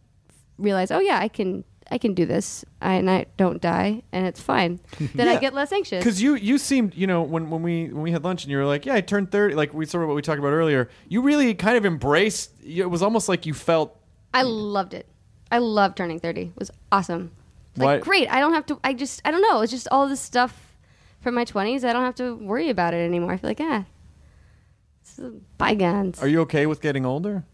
realize, 0.58 0.90
oh 0.90 1.00
yeah, 1.00 1.18
I 1.18 1.28
can 1.28 1.64
I 1.90 1.98
can 1.98 2.14
do 2.14 2.24
this, 2.24 2.64
I, 2.80 2.94
and 2.94 3.10
I 3.10 3.26
don't 3.36 3.60
die, 3.60 4.02
and 4.12 4.26
it's 4.26 4.40
fine. 4.40 4.80
Then 5.14 5.28
I 5.28 5.36
get 5.38 5.52
less 5.52 5.72
anxious. 5.72 6.02
Because 6.02 6.22
you 6.22 6.34
you 6.34 6.56
seemed 6.56 6.94
you 6.94 7.06
know 7.06 7.20
when, 7.22 7.50
when 7.50 7.62
we 7.62 7.88
when 7.88 8.02
we 8.02 8.12
had 8.12 8.24
lunch 8.24 8.44
and 8.44 8.50
you 8.50 8.56
were 8.56 8.64
like 8.64 8.86
yeah 8.86 8.94
I 8.94 9.02
turned 9.02 9.30
thirty 9.30 9.54
like 9.54 9.74
we 9.74 9.84
sort 9.84 10.02
of 10.04 10.08
what 10.08 10.14
we 10.14 10.22
talked 10.22 10.38
about 10.38 10.52
earlier 10.52 10.88
you 11.08 11.20
really 11.20 11.52
kind 11.54 11.76
of 11.76 11.84
embraced 11.84 12.52
it 12.64 12.86
was 12.86 13.02
almost 13.02 13.28
like 13.28 13.44
you 13.44 13.52
felt 13.52 13.98
I 14.32 14.42
loved 14.42 14.94
it. 14.94 15.06
I 15.50 15.58
loved 15.58 15.98
turning 15.98 16.18
30. 16.18 16.40
It 16.40 16.52
was 16.56 16.70
awesome. 16.90 17.32
Like, 17.76 17.86
Why- 17.86 17.98
great. 17.98 18.28
I 18.28 18.40
don't 18.40 18.52
have 18.54 18.66
to, 18.66 18.80
I 18.84 18.94
just, 18.94 19.22
I 19.24 19.30
don't 19.30 19.42
know. 19.42 19.62
It's 19.62 19.72
just 19.72 19.88
all 19.90 20.08
this 20.08 20.20
stuff 20.20 20.76
from 21.20 21.34
my 21.34 21.44
20s. 21.44 21.84
I 21.84 21.92
don't 21.92 22.04
have 22.04 22.16
to 22.16 22.36
worry 22.36 22.68
about 22.68 22.94
it 22.94 22.98
anymore. 22.98 23.32
I 23.32 23.36
feel 23.36 23.50
like, 23.50 23.60
ah, 23.60 23.84
this 25.02 25.18
is 25.18 25.32
bygones. 25.58 26.22
are 26.22 26.28
you 26.28 26.40
okay 26.42 26.66
with 26.66 26.80
getting 26.80 27.06
older 27.06 27.44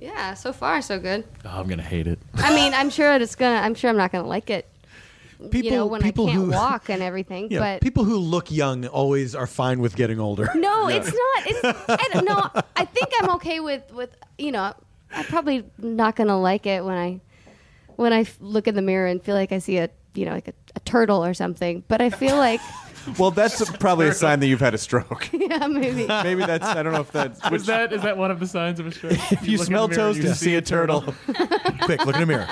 yeah, 0.00 0.34
so 0.34 0.52
far, 0.52 0.80
so 0.80 0.98
good. 0.98 1.24
Oh, 1.44 1.60
I'm 1.60 1.66
gonna 1.66 1.82
hate 1.82 2.06
it. 2.06 2.18
I 2.34 2.54
mean, 2.54 2.72
I'm 2.74 2.90
sure 2.90 3.14
it's 3.14 3.34
gonna, 3.34 3.56
I'm 3.56 3.74
sure 3.74 3.90
I'm 3.90 3.96
not 3.96 4.12
gonna 4.12 4.28
like 4.28 4.50
it, 4.50 4.68
People, 5.38 5.62
you 5.62 5.70
know, 5.70 5.86
when 5.86 6.02
I 6.02 6.10
can't 6.10 6.30
who, 6.30 6.50
walk 6.52 6.88
and 6.88 7.02
everything. 7.02 7.48
Yeah, 7.50 7.60
but 7.60 7.80
people 7.80 8.04
who 8.04 8.18
look 8.18 8.50
young 8.50 8.86
always 8.86 9.34
are 9.34 9.46
fine 9.46 9.80
with 9.80 9.94
getting 9.96 10.18
older. 10.18 10.50
no, 10.54 10.88
it's 10.88 11.06
not. 11.06 11.46
It's, 11.46 11.88
I 11.88 12.08
don't 12.12 12.24
know. 12.24 12.62
I 12.76 12.84
think 12.84 13.08
I'm 13.20 13.30
okay 13.36 13.60
with, 13.60 13.92
with, 13.92 14.16
you 14.36 14.52
know, 14.52 14.74
I'm 15.12 15.24
probably 15.24 15.64
not 15.78 16.16
gonna 16.16 16.38
like 16.40 16.66
it 16.66 16.84
when 16.84 16.96
I, 16.96 17.20
when 17.98 18.12
I 18.12 18.24
look 18.38 18.68
in 18.68 18.76
the 18.76 18.82
mirror 18.82 19.08
and 19.08 19.20
feel 19.20 19.34
like 19.34 19.50
I 19.50 19.58
see 19.58 19.78
a, 19.78 19.90
you 20.14 20.24
know, 20.24 20.30
like 20.30 20.46
a, 20.46 20.54
a 20.76 20.80
turtle 20.80 21.24
or 21.24 21.34
something. 21.34 21.82
But 21.88 22.00
I 22.00 22.10
feel 22.10 22.36
like, 22.36 22.60
well 23.18 23.30
that's 23.30 23.68
probably 23.78 24.08
a 24.08 24.14
sign 24.14 24.40
that 24.40 24.46
you've 24.46 24.60
had 24.60 24.74
a 24.74 24.78
stroke 24.78 25.28
yeah, 25.32 25.66
maybe. 25.66 26.06
maybe 26.06 26.44
that's 26.44 26.64
I 26.64 26.82
don't 26.82 26.92
know 26.92 27.00
if 27.00 27.12
that's 27.12 27.40
Is 27.52 27.66
that 27.66 27.92
is 27.92 28.02
that 28.02 28.16
one 28.16 28.30
of 28.30 28.40
the 28.40 28.46
signs 28.46 28.80
of 28.80 28.86
a 28.86 28.92
stroke? 28.92 29.12
if 29.32 29.46
you, 29.46 29.58
look 29.58 29.60
in 29.60 29.66
smell 29.66 29.88
mirror 29.88 30.08
and 30.08 30.14
toast 30.16 30.26
and 30.26 30.36
see 30.36 30.54
a 30.56 30.62
turtle 30.62 31.02
Quick, 31.82 32.04
look 32.06 32.16
in 32.16 32.20
the 32.22 32.26
mirror. 32.26 32.46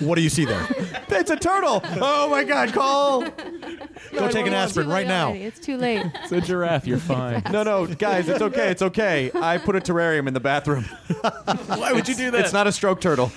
What 0.00 0.14
do 0.16 0.22
you 0.22 0.28
see 0.30 0.44
there? 0.44 0.66
it's 1.08 1.30
a 1.30 1.36
turtle 1.36 1.82
oh 1.84 2.28
my 2.30 2.44
god 2.44 2.72
call 2.72 3.22
Go 4.12 4.28
take 4.28 4.46
an 4.46 4.54
aspirin 4.54 4.88
right 4.88 5.06
now. 5.06 5.28
already. 5.28 5.44
It's 5.44 5.60
too 5.60 5.76
late. 5.76 6.04
It's 6.22 6.32
a 6.32 6.40
giraffe. 6.40 6.86
You're 6.86 6.98
fine. 6.98 7.42
no 7.52 7.62
no 7.62 7.86
guys 7.86 8.28
it's 8.28 8.42
okay 8.42 8.68
it's 8.70 8.82
okay 8.82 9.30
I 9.34 9.58
put 9.58 9.76
a 9.76 9.80
terrarium 9.80 10.26
in 10.28 10.34
the 10.34 10.40
bathroom 10.40 10.84
Why 11.66 11.92
would 11.92 12.08
you 12.08 12.14
do 12.14 12.30
that? 12.30 12.40
it's 12.40 12.52
not 12.52 12.66
a 12.66 12.72
stroke 12.72 13.00
turtle 13.00 13.30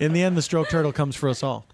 In 0.00 0.12
the 0.12 0.22
end, 0.22 0.36
the 0.36 0.42
stroke 0.42 0.68
turtle 0.68 0.92
comes 0.92 1.16
for 1.16 1.28
us 1.28 1.42
all. 1.42 1.66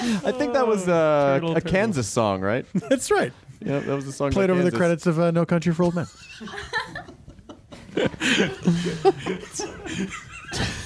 I 0.00 0.32
think 0.32 0.52
that 0.54 0.66
was 0.66 0.86
uh, 0.88 1.34
Turtle, 1.34 1.52
a 1.52 1.54
turtle. 1.60 1.70
Kansas 1.70 2.06
song 2.08 2.40
right 2.40 2.64
That's 2.74 3.10
right. 3.10 3.32
yeah 3.60 3.80
that 3.80 3.94
was 3.94 4.06
the 4.06 4.12
song 4.12 4.30
Played 4.32 4.48
by 4.48 4.52
over 4.52 4.62
the 4.62 4.70
Kansas. 4.70 4.78
credits 4.78 5.06
of 5.06 5.18
uh, 5.20 5.30
No 5.30 5.44
Country 5.46 5.72
for 5.74 5.82
Old 5.84 5.94
Men. 5.94 6.06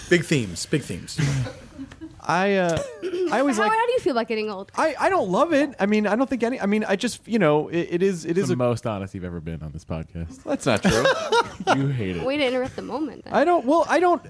Big 0.09 0.25
themes. 0.25 0.67
Big 0.67 0.83
themes. 0.83 1.19
I 2.21 2.55
uh, 2.57 2.79
I 3.33 3.41
always 3.41 3.57
Howard, 3.57 3.71
like. 3.71 3.79
how 3.79 3.87
do 3.87 3.93
you 3.93 3.99
feel 4.01 4.13
about 4.13 4.29
getting 4.29 4.51
old? 4.51 4.71
I, 4.77 4.95
I 4.99 5.09
don't 5.09 5.31
love 5.31 5.53
it. 5.53 5.75
I 5.81 5.87
mean, 5.87 6.07
I 6.07 6.15
don't 6.15 6.29
think 6.31 6.43
any. 6.43 6.61
I 6.61 6.67
mean, 6.67 6.85
I 6.85 6.95
just 6.97 7.27
you 7.27 7.39
know, 7.39 7.69
it, 7.69 7.89
it 7.91 8.03
is 8.03 8.25
it 8.25 8.31
It's 8.33 8.41
is 8.41 8.49
the 8.49 8.55
a. 8.55 8.57
most 8.57 8.87
honest 8.87 9.15
you've 9.15 9.25
ever 9.25 9.41
been 9.41 9.63
on 9.63 9.73
this 9.73 9.85
podcast. 9.85 10.43
That's 10.45 10.67
not 10.67 10.83
true. 10.83 11.05
you 11.81 11.89
hate 11.89 12.17
it. 12.17 12.25
Way 12.25 12.37
to 12.37 12.47
interrupt 12.47 12.77
the 12.77 12.83
moment. 12.83 13.23
I 13.31 13.45
don't. 13.45 13.65
Well, 13.67 13.87
I 13.89 13.99
don't. 14.01 14.23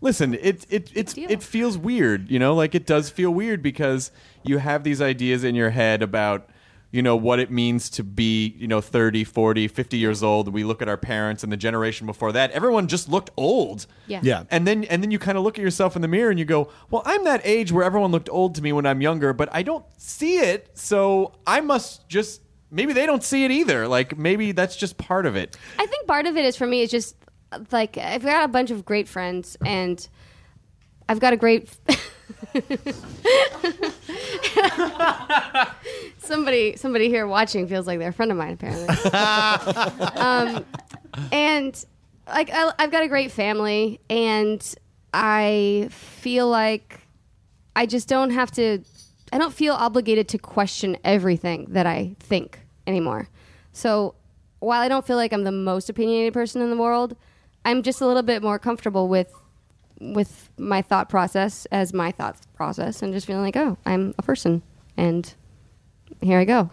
Listen, 0.00 0.34
it 0.34 0.66
it 0.70 0.90
it's 0.94 1.14
deal. 1.14 1.30
it 1.30 1.42
feels 1.42 1.76
weird. 1.78 2.30
You 2.30 2.38
know, 2.38 2.54
like 2.54 2.74
it 2.74 2.86
does 2.86 3.10
feel 3.10 3.30
weird 3.32 3.62
because 3.62 4.10
you 4.44 4.58
have 4.58 4.84
these 4.84 5.00
ideas 5.02 5.44
in 5.44 5.54
your 5.54 5.70
head 5.70 6.02
about 6.02 6.48
you 6.90 7.02
know 7.02 7.16
what 7.16 7.38
it 7.38 7.50
means 7.50 7.90
to 7.90 8.02
be 8.02 8.54
you 8.56 8.66
know 8.66 8.80
30 8.80 9.22
40 9.22 9.68
50 9.68 9.98
years 9.98 10.22
old 10.22 10.48
we 10.54 10.64
look 10.64 10.80
at 10.80 10.88
our 10.88 10.96
parents 10.96 11.42
and 11.42 11.52
the 11.52 11.56
generation 11.58 12.06
before 12.06 12.32
that 12.32 12.50
everyone 12.52 12.86
just 12.88 13.10
looked 13.10 13.28
old 13.36 13.86
Yeah. 14.06 14.20
Yeah. 14.22 14.44
and 14.50 14.66
then 14.66 14.84
and 14.84 15.02
then 15.02 15.10
you 15.10 15.18
kind 15.18 15.36
of 15.36 15.44
look 15.44 15.58
at 15.58 15.62
yourself 15.62 15.96
in 15.96 16.00
the 16.02 16.08
mirror 16.08 16.30
and 16.30 16.38
you 16.38 16.46
go 16.46 16.70
well 16.90 17.02
i'm 17.04 17.24
that 17.24 17.42
age 17.44 17.70
where 17.72 17.84
everyone 17.84 18.10
looked 18.10 18.30
old 18.30 18.54
to 18.54 18.62
me 18.62 18.72
when 18.72 18.86
i'm 18.86 19.02
younger 19.02 19.34
but 19.34 19.50
i 19.52 19.62
don't 19.62 19.84
see 19.98 20.38
it 20.38 20.70
so 20.72 21.34
i 21.46 21.60
must 21.60 22.08
just 22.08 22.40
maybe 22.70 22.94
they 22.94 23.04
don't 23.04 23.22
see 23.22 23.44
it 23.44 23.50
either 23.50 23.86
like 23.86 24.16
maybe 24.16 24.52
that's 24.52 24.74
just 24.74 24.96
part 24.96 25.26
of 25.26 25.36
it 25.36 25.58
I 25.78 25.84
think 25.84 26.06
part 26.06 26.24
of 26.24 26.38
it 26.38 26.46
is 26.46 26.56
for 26.56 26.66
me 26.66 26.80
is 26.80 26.90
just 26.90 27.16
like 27.70 27.96
I've 27.98 28.22
got 28.22 28.44
a 28.44 28.48
bunch 28.48 28.70
of 28.70 28.84
great 28.84 29.08
friends 29.08 29.56
and 29.64 30.06
I've 31.08 31.20
got 31.20 31.32
a 31.32 31.36
great 31.36 31.68
somebody 36.18 36.76
somebody 36.76 37.08
here 37.08 37.26
watching 37.26 37.66
feels 37.66 37.86
like 37.86 37.98
they're 37.98 38.10
a 38.10 38.12
friend 38.12 38.30
of 38.30 38.36
mine 38.38 38.52
apparently. 38.54 38.88
um, 40.16 40.64
and 41.32 41.84
like 42.26 42.50
I, 42.52 42.72
I've 42.78 42.90
got 42.90 43.02
a 43.02 43.08
great 43.08 43.32
family 43.32 44.00
and 44.10 44.74
I 45.14 45.88
feel 45.90 46.48
like 46.48 47.00
I 47.74 47.86
just 47.86 48.08
don't 48.08 48.30
have 48.30 48.50
to 48.52 48.80
I 49.32 49.38
don't 49.38 49.52
feel 49.52 49.74
obligated 49.74 50.28
to 50.28 50.38
question 50.38 50.96
everything 51.04 51.66
that 51.70 51.86
I 51.86 52.16
think 52.20 52.60
anymore. 52.86 53.28
So 53.72 54.14
while 54.60 54.80
I 54.80 54.88
don't 54.88 55.06
feel 55.06 55.16
like 55.16 55.32
I'm 55.32 55.44
the 55.44 55.52
most 55.52 55.88
opinionated 55.88 56.34
person 56.34 56.60
in 56.62 56.70
the 56.70 56.76
world, 56.76 57.16
I'm 57.68 57.82
just 57.82 58.00
a 58.00 58.06
little 58.06 58.22
bit 58.22 58.42
more 58.42 58.58
comfortable 58.58 59.08
with 59.08 59.30
with 60.00 60.48
my 60.56 60.80
thought 60.80 61.08
process 61.08 61.66
as 61.66 61.92
my 61.92 62.12
thought 62.12 62.38
process 62.54 63.02
and 63.02 63.12
just 63.12 63.26
feeling 63.26 63.42
like, 63.42 63.56
oh, 63.56 63.76
I'm 63.84 64.14
a 64.16 64.22
person 64.22 64.62
and 64.96 65.34
here 66.22 66.38
I 66.38 66.44
go. 66.44 66.70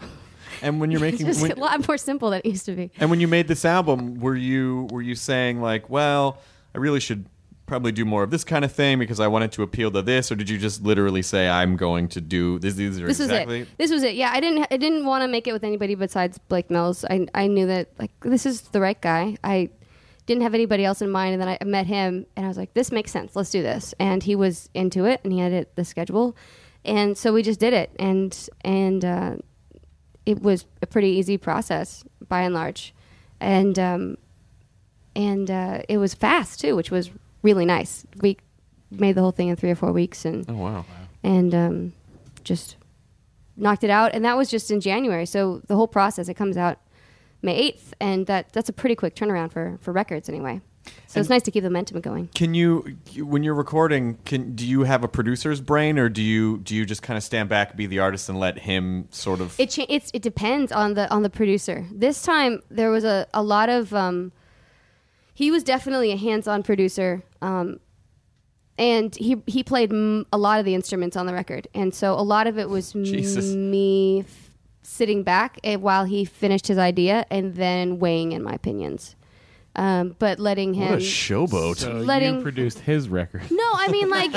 and 0.61 0.79
when 0.79 0.91
you're 0.91 1.03
It's 1.03 1.11
making 1.19 1.25
just 1.25 1.41
when, 1.41 1.51
a 1.51 1.55
lot 1.55 1.85
more 1.85 1.97
simple 1.97 2.29
than 2.29 2.41
it 2.45 2.45
used 2.45 2.65
to 2.67 2.75
be. 2.75 2.91
And 2.97 3.09
when 3.09 3.19
you 3.19 3.27
made 3.27 3.49
this 3.49 3.65
album, 3.65 4.21
were 4.21 4.35
you 4.35 4.87
were 4.89 5.01
you 5.01 5.15
saying 5.15 5.61
like, 5.61 5.89
well, 5.89 6.37
I 6.73 6.77
really 6.77 7.01
should 7.01 7.25
probably 7.65 7.91
do 7.91 8.05
more 8.05 8.23
of 8.23 8.29
this 8.29 8.43
kind 8.43 8.63
of 8.63 8.71
thing 8.71 8.99
because 8.99 9.19
I 9.19 9.27
wanted 9.27 9.51
to 9.53 9.63
appeal 9.63 9.91
to 9.91 10.01
this, 10.01 10.31
or 10.31 10.35
did 10.35 10.49
you 10.49 10.57
just 10.57 10.83
literally 10.83 11.21
say 11.21 11.49
I'm 11.49 11.75
going 11.75 12.07
to 12.09 12.21
do 12.21 12.59
this? 12.59 12.75
These 12.75 13.01
are 13.01 13.07
this 13.07 13.19
exactly. 13.19 13.59
was 13.61 13.67
it. 13.67 13.77
This 13.77 13.91
was 13.91 14.03
it. 14.03 14.15
Yeah, 14.15 14.31
I 14.31 14.39
didn't. 14.39 14.67
I 14.71 14.77
didn't 14.77 15.05
want 15.05 15.23
to 15.23 15.27
make 15.27 15.45
it 15.45 15.51
with 15.51 15.65
anybody 15.65 15.95
besides 15.95 16.37
Blake 16.37 16.69
Mills. 16.69 17.03
I 17.09 17.27
I 17.33 17.47
knew 17.47 17.67
that 17.67 17.89
like 17.99 18.11
this 18.21 18.45
is 18.45 18.61
the 18.61 18.79
right 18.79 18.99
guy. 19.01 19.37
I 19.43 19.69
didn't 20.25 20.43
have 20.43 20.53
anybody 20.53 20.83
else 20.85 21.01
in 21.01 21.09
mind, 21.09 21.33
and 21.33 21.41
then 21.41 21.57
I 21.61 21.63
met 21.65 21.85
him, 21.85 22.25
and 22.35 22.45
I 22.45 22.47
was 22.49 22.57
like, 22.57 22.73
this 22.73 22.91
makes 22.91 23.11
sense. 23.11 23.35
Let's 23.35 23.51
do 23.51 23.61
this. 23.61 23.93
And 23.99 24.23
he 24.23 24.35
was 24.35 24.69
into 24.73 25.05
it, 25.05 25.21
and 25.23 25.31
he 25.31 25.39
had 25.39 25.51
it 25.51 25.75
the 25.75 25.85
schedule, 25.85 26.35
and 26.83 27.17
so 27.17 27.33
we 27.33 27.43
just 27.43 27.59
did 27.59 27.73
it, 27.73 27.91
and 27.99 28.49
and 28.61 29.05
uh, 29.05 29.35
it 30.25 30.41
was 30.41 30.65
a 30.81 30.87
pretty 30.87 31.09
easy 31.09 31.37
process 31.37 32.03
by 32.27 32.41
and 32.41 32.53
large, 32.53 32.93
and 33.39 33.77
um, 33.77 34.17
and 35.15 35.49
uh, 35.51 35.81
it 35.87 35.97
was 35.97 36.13
fast 36.13 36.59
too, 36.59 36.75
which 36.75 36.91
was 36.91 37.11
really 37.43 37.65
nice. 37.65 38.05
We 38.21 38.37
made 38.91 39.13
the 39.15 39.21
whole 39.21 39.31
thing 39.31 39.49
in 39.49 39.55
three 39.55 39.71
or 39.71 39.75
four 39.75 39.91
weeks, 39.91 40.25
and 40.25 40.45
Oh 40.49 40.55
wow. 40.55 40.85
and 41.23 41.53
um, 41.53 41.93
just 42.43 42.77
knocked 43.57 43.83
it 43.83 43.89
out. 43.89 44.13
And 44.13 44.25
that 44.25 44.35
was 44.37 44.49
just 44.49 44.69
in 44.71 44.81
January. 44.81 45.25
So 45.25 45.61
the 45.67 45.75
whole 45.75 45.87
process, 45.87 46.27
it 46.27 46.33
comes 46.33 46.57
out 46.57 46.77
May 47.45 47.71
8th. 47.71 47.93
And 48.01 48.27
that, 48.27 48.51
that's 48.51 48.69
a 48.69 48.73
pretty 48.73 48.95
quick 48.95 49.15
turnaround 49.15 49.51
for, 49.51 49.77
for 49.81 49.91
records 49.93 50.27
anyway. 50.27 50.61
So 51.07 51.19
it's 51.19 51.29
nice 51.29 51.41
to 51.43 51.51
keep 51.51 51.63
the 51.63 51.69
momentum 51.69 52.01
going. 52.01 52.27
Can 52.35 52.53
you, 52.53 52.97
when 53.17 53.43
you're 53.43 53.55
recording, 53.55 54.17
can 54.25 54.55
do 54.55 54.67
you 54.67 54.83
have 54.83 55.03
a 55.03 55.07
producer's 55.07 55.61
brain, 55.61 55.97
or 55.97 56.09
do 56.09 56.21
you 56.21 56.59
do 56.59 56.75
you 56.75 56.85
just 56.85 57.01
kind 57.01 57.17
of 57.17 57.23
stand 57.23 57.49
back, 57.49 57.75
be 57.75 57.87
the 57.87 57.99
artist, 57.99 58.29
and 58.29 58.39
let 58.39 58.59
him 58.59 59.07
sort 59.11 59.41
of? 59.41 59.59
It 59.59 59.71
cha- 59.71 59.85
it's, 59.89 60.11
it 60.13 60.21
depends 60.21 60.71
on 60.71 60.93
the 60.93 61.09
on 61.11 61.23
the 61.23 61.29
producer. 61.29 61.85
This 61.91 62.21
time 62.21 62.61
there 62.69 62.91
was 62.91 63.03
a, 63.03 63.25
a 63.33 63.41
lot 63.41 63.69
of 63.69 63.93
um, 63.93 64.31
he 65.33 65.49
was 65.51 65.63
definitely 65.63 66.11
a 66.11 66.17
hands-on 66.17 66.63
producer. 66.63 67.23
Um, 67.41 67.79
and 68.77 69.15
he 69.15 69.41
he 69.47 69.63
played 69.63 69.91
m- 69.91 70.25
a 70.33 70.37
lot 70.37 70.59
of 70.59 70.65
the 70.65 70.75
instruments 70.75 71.15
on 71.15 71.25
the 71.25 71.33
record, 71.33 71.67
and 71.73 71.95
so 71.95 72.13
a 72.13 72.21
lot 72.21 72.45
of 72.45 72.59
it 72.59 72.69
was 72.69 72.91
Jesus. 72.91 73.53
me 73.53 74.25
sitting 74.85 75.23
back 75.23 75.59
eh, 75.63 75.75
while 75.75 76.05
he 76.05 76.23
finished 76.25 76.67
his 76.67 76.77
idea 76.77 77.25
and 77.31 77.55
then 77.55 77.99
weighing 77.99 78.31
in 78.31 78.43
my 78.43 78.53
opinions, 78.53 79.15
um, 79.75 80.15
but 80.19 80.39
letting 80.39 80.73
him. 80.75 80.89
what 80.91 80.99
a 80.99 81.01
showboat! 81.01 81.77
So 81.77 81.93
Letting- 81.93 82.35
you 82.37 82.41
produced 82.41 82.79
his 82.79 83.09
record. 83.09 83.41
No, 83.51 83.63
I 83.73 83.87
mean 83.89 84.09
like, 84.09 84.31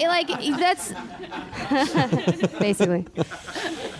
it- 0.00 0.08
like 0.08 0.28
that's 0.58 0.92
basically. 2.58 3.06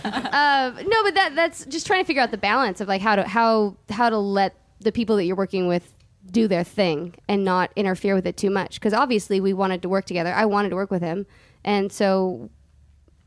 Uh, 0.03 0.71
no, 0.85 1.03
but 1.03 1.13
that 1.15 1.31
that's 1.35 1.65
just 1.65 1.87
trying 1.87 2.03
to 2.03 2.05
figure 2.07 2.21
out 2.21 2.31
the 2.31 2.37
balance 2.37 2.81
of 2.81 2.87
like 2.87 3.01
how 3.01 3.15
to 3.15 3.23
how 3.23 3.77
how 3.89 4.09
to 4.09 4.17
let 4.17 4.55
the 4.79 4.91
people 4.91 5.15
that 5.15 5.23
you're 5.25 5.35
working 5.35 5.67
with 5.67 5.93
do 6.31 6.47
their 6.47 6.63
thing 6.63 7.13
and 7.29 7.43
not 7.43 7.71
interfere 7.75 8.15
with 8.15 8.25
it 8.27 8.35
too 8.35 8.49
much. 8.49 8.75
Because 8.75 8.93
obviously 8.93 9.39
we 9.39 9.53
wanted 9.53 9.81
to 9.83 9.89
work 9.89 10.05
together. 10.05 10.33
I 10.33 10.45
wanted 10.45 10.69
to 10.69 10.75
work 10.75 10.91
with 10.91 11.01
him, 11.01 11.25
and 11.63 11.91
so 11.91 12.49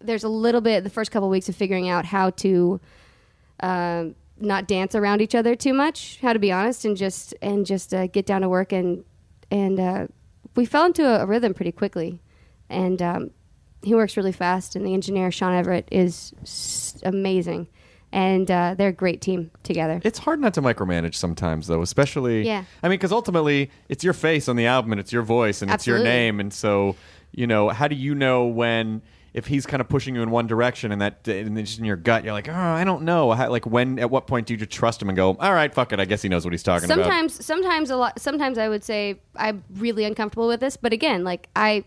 there's 0.00 0.24
a 0.24 0.28
little 0.28 0.60
bit 0.60 0.84
the 0.84 0.90
first 0.90 1.10
couple 1.10 1.28
weeks 1.28 1.48
of 1.48 1.56
figuring 1.56 1.88
out 1.88 2.04
how 2.04 2.30
to 2.30 2.80
um, 3.60 4.14
not 4.40 4.68
dance 4.68 4.94
around 4.94 5.20
each 5.20 5.34
other 5.34 5.54
too 5.54 5.72
much. 5.72 6.18
How 6.22 6.32
to 6.32 6.38
be 6.38 6.52
honest 6.52 6.84
and 6.84 6.96
just 6.96 7.34
and 7.42 7.66
just 7.66 7.92
uh, 7.92 8.06
get 8.06 8.26
down 8.26 8.42
to 8.42 8.48
work 8.48 8.72
and 8.72 9.04
and 9.50 9.80
uh, 9.80 10.06
we 10.54 10.66
fell 10.66 10.86
into 10.86 11.04
a, 11.04 11.22
a 11.22 11.26
rhythm 11.26 11.54
pretty 11.54 11.72
quickly. 11.72 12.20
And 12.70 13.00
um, 13.00 13.30
he 13.82 13.94
works 13.94 14.16
really 14.16 14.32
fast, 14.32 14.76
and 14.76 14.84
the 14.86 14.92
engineer 14.92 15.30
Shawn 15.30 15.54
Everett 15.54 15.88
is 15.90 16.34
s- 16.42 17.00
amazing, 17.02 17.66
and 18.12 18.50
uh, 18.50 18.74
they're 18.76 18.88
a 18.90 18.92
great 18.92 19.22
team 19.22 19.50
together. 19.62 20.02
It's 20.04 20.18
hard 20.18 20.38
not 20.38 20.52
to 20.54 20.60
micromanage 20.62 21.14
sometimes, 21.14 21.66
though, 21.66 21.80
especially. 21.80 22.42
Yeah. 22.42 22.64
I 22.82 22.88
mean, 22.88 22.98
because 22.98 23.12
ultimately, 23.12 23.70
it's 23.88 24.04
your 24.04 24.12
face 24.12 24.48
on 24.48 24.56
the 24.56 24.66
album, 24.66 24.92
and 24.92 25.00
it's 25.00 25.12
your 25.12 25.22
voice, 25.22 25.62
and 25.62 25.70
it's 25.70 25.86
your 25.86 25.98
name, 26.00 26.40
and 26.40 26.52
so 26.52 26.94
you 27.32 27.46
know, 27.46 27.70
how 27.70 27.88
do 27.88 27.94
you 27.96 28.14
know 28.14 28.44
when? 28.46 29.00
If 29.38 29.46
he's 29.46 29.64
kind 29.66 29.80
of 29.80 29.88
pushing 29.88 30.14
you 30.14 30.22
in 30.22 30.30
one 30.30 30.46
direction 30.46 30.92
and 30.92 31.00
that, 31.00 31.26
and 31.28 31.56
just 31.56 31.78
in 31.78 31.84
your 31.84 31.96
gut, 31.96 32.24
you're 32.24 32.32
like, 32.32 32.48
oh, 32.48 32.52
I 32.52 32.84
don't 32.84 33.02
know. 33.02 33.32
How, 33.32 33.48
like, 33.50 33.66
when, 33.66 33.98
at 33.98 34.10
what 34.10 34.26
point 34.26 34.46
do 34.46 34.52
you 34.54 34.58
just 34.58 34.70
trust 34.72 35.00
him 35.00 35.08
and 35.08 35.16
go, 35.16 35.36
all 35.38 35.54
right, 35.54 35.72
fuck 35.72 35.92
it, 35.92 36.00
I 36.00 36.04
guess 36.04 36.22
he 36.22 36.28
knows 36.28 36.44
what 36.44 36.52
he's 36.52 36.62
talking 36.62 36.90
about. 36.90 37.04
sometimes 37.04 37.44
sometimes 37.44 37.90
a 37.90 37.96
lot 37.96 38.20
sometimes 38.20 38.58
i 38.58 38.68
would 38.68 38.82
say 38.84 39.20
i'm 39.36 39.62
really 39.76 40.04
uncomfortable 40.04 40.48
with 40.48 40.60
this 40.60 40.76
but 40.76 40.92
again 40.92 41.24
like 41.24 41.48
i 41.54 41.84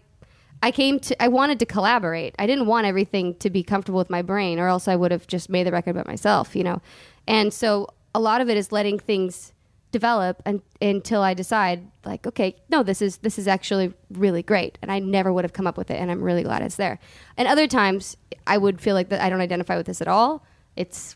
i 0.64 0.72
came 0.72 1.00
to 1.00 1.22
i 1.22 1.28
wanted 1.28 1.60
to 1.60 1.66
collaborate 1.66 2.34
i 2.40 2.48
didn't 2.48 2.66
want 2.66 2.86
everything 2.86 3.36
to 3.36 3.50
be 3.50 3.64
comfortable 3.64 3.98
with 3.98 4.10
my 4.10 4.22
brain 4.22 4.60
or 4.60 4.68
else 4.68 4.88
i 4.88 4.96
would 4.96 5.12
have 5.12 5.28
just 5.28 5.50
made 5.50 5.66
the 5.66 5.72
record 5.72 5.96
by 5.96 6.04
myself 6.06 6.56
you 6.56 6.64
know 6.64 6.82
and 7.28 7.54
so 7.54 7.88
a 8.16 8.20
lot 8.20 8.42
of 8.42 8.50
it 8.50 8.58
is 8.58 8.72
letting 8.72 8.98
things 9.00 9.54
develop 9.92 10.42
and, 10.46 10.62
until 10.82 11.22
i 11.22 11.34
decide 11.34 11.86
like 12.06 12.26
okay 12.26 12.56
no 12.70 12.82
this 12.84 13.02
is 13.02 13.18
this 13.18 13.38
is 13.38 13.48
actually 13.48 13.94
really 14.12 14.42
great 14.42 14.78
and 14.82 14.92
i 14.92 15.00
never 15.00 15.32
would 15.34 15.44
have 15.44 15.54
come 15.54 15.68
up 15.68 15.78
with 15.78 15.92
it 15.92 15.96
and 15.96 16.10
i'm 16.10 16.22
really 16.22 16.44
glad 16.44 16.62
it's 16.62 16.78
there 16.78 17.00
and 17.38 17.48
other 17.48 17.68
times 17.68 18.16
i 18.48 18.58
would 18.58 18.80
feel 18.80 18.96
like 18.96 19.10
that 19.10 19.22
i 19.22 19.30
don't 19.30 19.42
identify 19.42 19.76
with 19.76 19.86
this 19.86 20.02
at 20.02 20.08
all 20.08 20.46
it's 20.76 21.16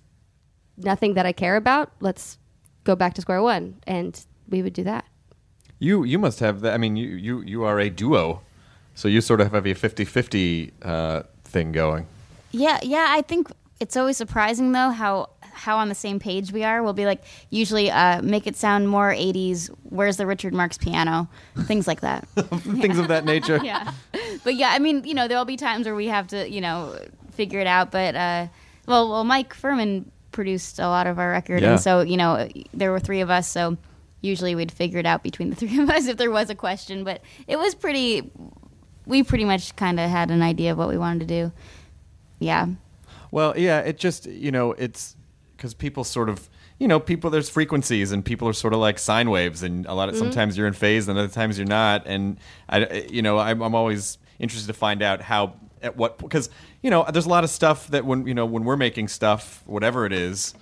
nothing 0.77 1.13
that 1.13 1.25
i 1.25 1.31
care 1.31 1.55
about 1.55 1.91
let's 2.01 2.37
go 2.83 2.95
back 2.95 3.13
to 3.13 3.21
square 3.21 3.41
one 3.41 3.75
and 3.87 4.25
we 4.49 4.61
would 4.61 4.73
do 4.73 4.83
that 4.83 5.05
You 5.79 6.03
you 6.05 6.17
must 6.19 6.39
have 6.39 6.61
that. 6.61 6.73
I 6.73 6.77
mean, 6.77 6.95
you 6.95 7.09
you 7.27 7.41
you 7.41 7.63
are 7.65 7.79
a 7.81 7.89
duo, 7.89 8.39
so 8.95 9.07
you 9.09 9.21
sort 9.21 9.41
of 9.41 9.51
have 9.51 9.65
a 9.65 9.73
50-50 9.75 10.71
uh, 10.81 11.23
thing 11.43 11.73
going. 11.73 12.07
Yeah, 12.51 12.79
yeah. 12.81 13.07
I 13.09 13.21
think 13.21 13.51
it's 13.81 13.97
always 13.97 14.15
surprising 14.17 14.71
though 14.71 14.91
how 14.91 15.29
how 15.55 15.77
on 15.77 15.89
the 15.89 15.95
same 15.95 16.19
page 16.19 16.51
we 16.51 16.63
are. 16.63 16.83
We'll 16.83 16.93
be 16.93 17.05
like 17.05 17.23
usually 17.49 17.89
uh, 17.89 18.21
make 18.21 18.45
it 18.45 18.55
sound 18.55 18.89
more 18.89 19.11
'80s. 19.11 19.69
Where's 19.83 20.17
the 20.17 20.25
Richard 20.27 20.53
Marx 20.53 20.77
piano? 20.77 21.27
Things 21.63 21.87
like 21.87 22.01
that. 22.01 22.27
Things 22.59 22.99
of 22.99 23.07
that 23.07 23.25
nature. 23.33 23.59
yeah, 23.63 23.91
but 24.43 24.55
yeah, 24.55 24.69
I 24.71 24.79
mean, 24.79 25.03
you 25.03 25.13
know, 25.13 25.27
there'll 25.27 25.45
be 25.45 25.57
times 25.57 25.85
where 25.85 25.95
we 25.95 26.07
have 26.07 26.27
to, 26.27 26.49
you 26.49 26.61
know, 26.61 26.97
figure 27.31 27.59
it 27.59 27.67
out. 27.67 27.91
But 27.91 28.15
uh, 28.15 28.47
well, 28.87 29.09
well, 29.09 29.23
Mike 29.23 29.55
Phirman 29.55 30.05
produced 30.31 30.79
a 30.79 30.87
lot 30.87 31.07
of 31.07 31.17
our 31.17 31.31
record, 31.31 31.61
Yeah. 31.63 31.71
and 31.71 31.79
so 31.79 32.01
you 32.01 32.17
know, 32.17 32.47
there 32.73 32.91
were 32.91 32.99
three 32.99 33.21
of 33.21 33.29
us, 33.29 33.47
so 33.47 33.77
usually 34.21 34.55
we'd 34.55 34.71
figure 34.71 34.99
it 34.99 35.05
out 35.05 35.23
between 35.23 35.49
the 35.49 35.55
three 35.61 35.79
of 35.79 35.89
us 35.89 36.07
if 36.07 36.17
there 36.17 36.31
was 36.31 36.49
a 36.49 36.55
question. 36.55 37.03
But 37.03 37.21
it 37.47 37.57
was 37.57 37.73
pretty. 37.75 38.29
We 39.07 39.21
pretty 39.23 39.45
much 39.45 39.75
kind 39.75 39.99
of 39.99 40.09
had 40.09 40.31
an 40.31 40.41
idea 40.41 40.71
of 40.71 40.77
what 40.79 40.89
we 40.89 40.97
wanted 40.97 41.19
to 41.19 41.25
do. 41.27 41.51
Yeah. 42.39 42.67
Well, 43.31 43.53
yeah, 43.57 43.79
it 43.81 43.97
just 43.97 44.25
you 44.25 44.51
know 44.51 44.71
it's 44.73 45.14
because 45.65 45.73
people 45.73 46.03
sort 46.03 46.29
of 46.29 46.47
you 46.77 46.87
know, 46.89 46.99
people 46.99 47.29
there's 47.29 47.49
frequencies 47.49 48.11
and 48.11 48.23
people 48.23 48.47
are 48.49 48.53
sort 48.53 48.73
of 48.73 48.79
like 48.79 48.99
sine 48.99 49.29
waves, 49.29 49.63
and 49.63 49.85
a 49.87 49.93
lot 49.93 50.09
of 50.09 50.15
Mhm. 50.15 50.19
sometimes 50.19 50.57
you're 50.57 50.67
in 50.67 50.73
phase, 50.73 51.07
and 51.07 51.17
other 51.17 51.29
times 51.29 51.57
you're 51.57 51.65
not. 51.65 52.03
And 52.05 52.37
I, 52.69 53.07
you 53.09 53.21
know, 53.21 53.39
I'm, 53.39 53.61
I'm 53.63 53.73
always 53.73 54.17
interested 54.39 54.67
to 54.67 54.73
find 54.73 55.01
out 55.01 55.21
how 55.21 55.53
at 55.81 55.95
what 55.95 56.17
because 56.17 56.49
you 56.83 56.89
know 56.91 57.05
there's 57.11 57.25
a 57.25 57.29
lot 57.29 57.43
of 57.45 57.49
stuff 57.49 57.87
that 57.87 58.03
when 58.05 58.27
you 58.27 58.33
know 58.33 58.45
when 58.45 58.63
we're 58.65 58.75
making 58.77 59.07
stuff, 59.07 59.63
whatever 59.65 60.05
it 60.05 60.13
is. 60.13 60.53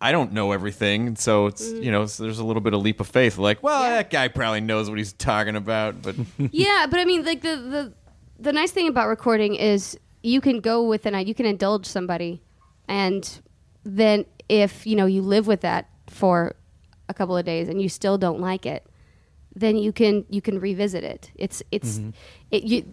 I 0.00 0.12
don't 0.12 0.32
know 0.32 0.52
everything, 0.52 1.16
so 1.16 1.46
it's 1.46 1.68
you 1.72 1.90
know 1.90 2.06
so 2.06 2.22
there's 2.22 2.38
a 2.38 2.44
little 2.44 2.62
bit 2.62 2.72
of 2.72 2.80
leap 2.80 2.98
of 3.00 3.08
faith. 3.08 3.36
Like, 3.36 3.62
well, 3.62 3.82
that 3.82 4.10
guy 4.10 4.28
probably 4.28 4.60
knows 4.60 4.88
what 4.88 4.96
he's 4.96 5.12
talking 5.12 5.56
about, 5.56 6.00
but 6.02 6.14
yeah, 6.52 6.86
but 6.88 7.00
I 7.00 7.04
mean, 7.04 7.24
like 7.24 7.42
the 7.42 7.56
the 7.56 7.92
the 8.38 8.52
nice 8.52 8.70
thing 8.70 8.88
about 8.88 9.08
recording 9.08 9.56
is 9.56 9.98
you 10.22 10.40
can 10.40 10.60
go 10.60 10.84
with 10.84 11.04
an 11.04 11.26
you 11.26 11.34
can 11.34 11.46
indulge 11.46 11.84
somebody, 11.84 12.40
and 12.86 13.40
then 13.96 14.24
if 14.48 14.86
you 14.86 14.94
know 14.96 15.06
you 15.06 15.22
live 15.22 15.46
with 15.46 15.62
that 15.62 15.88
for 16.06 16.54
a 17.08 17.14
couple 17.14 17.36
of 17.36 17.44
days 17.44 17.68
and 17.68 17.80
you 17.80 17.88
still 17.88 18.18
don't 18.18 18.40
like 18.40 18.66
it, 18.66 18.84
then 19.54 19.76
you 19.76 19.92
can 19.92 20.24
you 20.28 20.42
can 20.42 20.60
revisit 20.60 21.02
it. 21.04 21.30
It's 21.34 21.62
it's 21.72 21.98
Mhm. 21.98 22.12
it, 22.50 22.62
you 22.64 22.84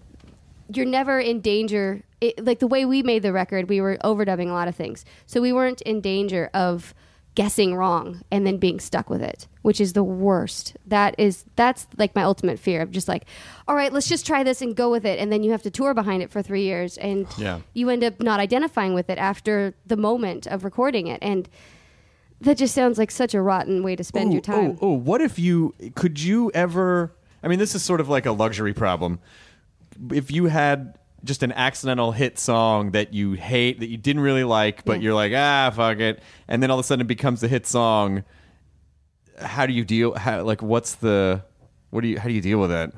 you're 0.74 0.86
never 0.86 1.20
in 1.20 1.42
danger. 1.42 2.04
It, 2.22 2.44
like 2.44 2.60
the 2.60 2.68
way 2.68 2.86
we 2.86 3.04
made 3.04 3.22
the 3.24 3.34
record, 3.34 3.70
we 3.70 3.82
were 3.82 3.98
overdubbing 4.04 4.50
a 4.50 4.54
lot 4.54 4.68
of 4.68 4.76
things, 4.76 5.06
so 5.28 5.42
we 5.42 5.52
weren't 5.54 5.82
in 5.82 6.02
danger 6.02 6.50
of 6.54 6.94
guessing 7.36 7.76
wrong 7.76 8.22
and 8.32 8.48
then 8.48 8.57
being 8.57 8.80
stuck 8.80 9.10
with 9.10 9.22
it, 9.22 9.48
which 9.62 9.80
is 9.82 9.94
the 9.94 10.03
worst. 10.03 10.76
That 10.88 11.16
is 11.18 11.45
that's 11.56 11.86
like 11.98 12.16
my 12.16 12.24
ultimate 12.24 12.57
fear 12.60 12.82
of 12.82 12.91
just 12.91 13.07
like, 13.07 13.26
all 13.68 13.76
right, 13.76 13.91
let's 13.91 14.07
just 14.07 14.26
try 14.26 14.44
this 14.44 14.62
and 14.62 14.76
go 14.76 14.90
with 14.90 15.06
it, 15.06 15.20
and 15.20 15.32
then 15.32 15.44
you 15.44 15.52
have 15.52 15.62
to 15.64 15.70
tour 15.70 15.94
behind 15.94 16.24
it 16.24 16.32
for 16.32 16.41
three 16.41 16.64
years, 16.64 16.98
and 16.98 17.28
Yeah. 17.38 17.60
you 17.74 17.90
end 17.90 18.03
up 18.03 18.22
not 18.22 18.40
identifying 18.40 18.94
with 18.94 19.10
it 19.10 19.18
after 19.18 19.76
the 19.86 19.98
moment 19.98 20.48
of 20.48 20.64
recording 20.64 21.07
it, 21.07 21.20
and 21.22 21.49
that 22.41 22.57
just 22.57 22.74
sounds 22.74 22.98
like 22.98 23.12
such 23.12 23.34
a 23.34 23.41
rotten 23.41 23.84
way 23.84 23.95
to 23.95 24.03
spend 24.03 24.34
your 24.34 24.41
oh, 24.48 24.52
oh, 24.52 24.62
time. 24.62 24.78
Oh, 24.82 24.90
oh, 24.90 24.94
what 24.94 25.22
if 25.22 25.38
you 25.38 25.74
could 25.95 26.20
you 26.22 26.52
ever? 26.53 27.14
I 27.44 27.48
mean, 27.48 27.60
this 27.60 27.76
is 27.76 27.84
sort 27.84 27.99
of 27.99 28.10
like 28.10 28.26
a 28.26 28.32
luxury 28.32 28.74
problem. 28.74 29.20
If 30.12 30.32
you 30.32 30.45
had 30.45 30.98
just 31.26 31.44
an 31.44 31.52
accidental 31.52 32.12
hit 32.14 32.40
song 32.40 32.92
that 32.92 33.14
you 33.14 33.34
hate, 33.34 33.80
that 33.82 33.90
you 33.90 33.98
didn't 33.98 34.22
really 34.22 34.44
like, 34.46 34.86
but 34.86 35.02
you're 35.02 35.14
like, 35.14 35.34
ah, 35.36 35.72
fuck 35.76 36.00
it, 36.00 36.22
and 36.48 36.64
then 36.64 36.72
all 36.72 36.80
of 36.80 36.86
a 36.86 36.88
sudden 36.88 37.02
it 37.02 37.08
becomes 37.08 37.44
a 37.44 37.48
hit 37.48 37.66
song. 37.68 38.24
How 39.40 39.66
do 39.66 39.74
you 39.74 39.84
deal? 39.84 40.14
How, 40.16 40.44
like, 40.44 40.62
what's 40.62 40.96
the? 40.96 41.44
What 41.90 42.02
do 42.02 42.08
you? 42.08 42.20
How 42.20 42.28
do 42.30 42.34
you 42.34 42.42
deal 42.42 42.60
with 42.60 42.72
it? 42.72 42.94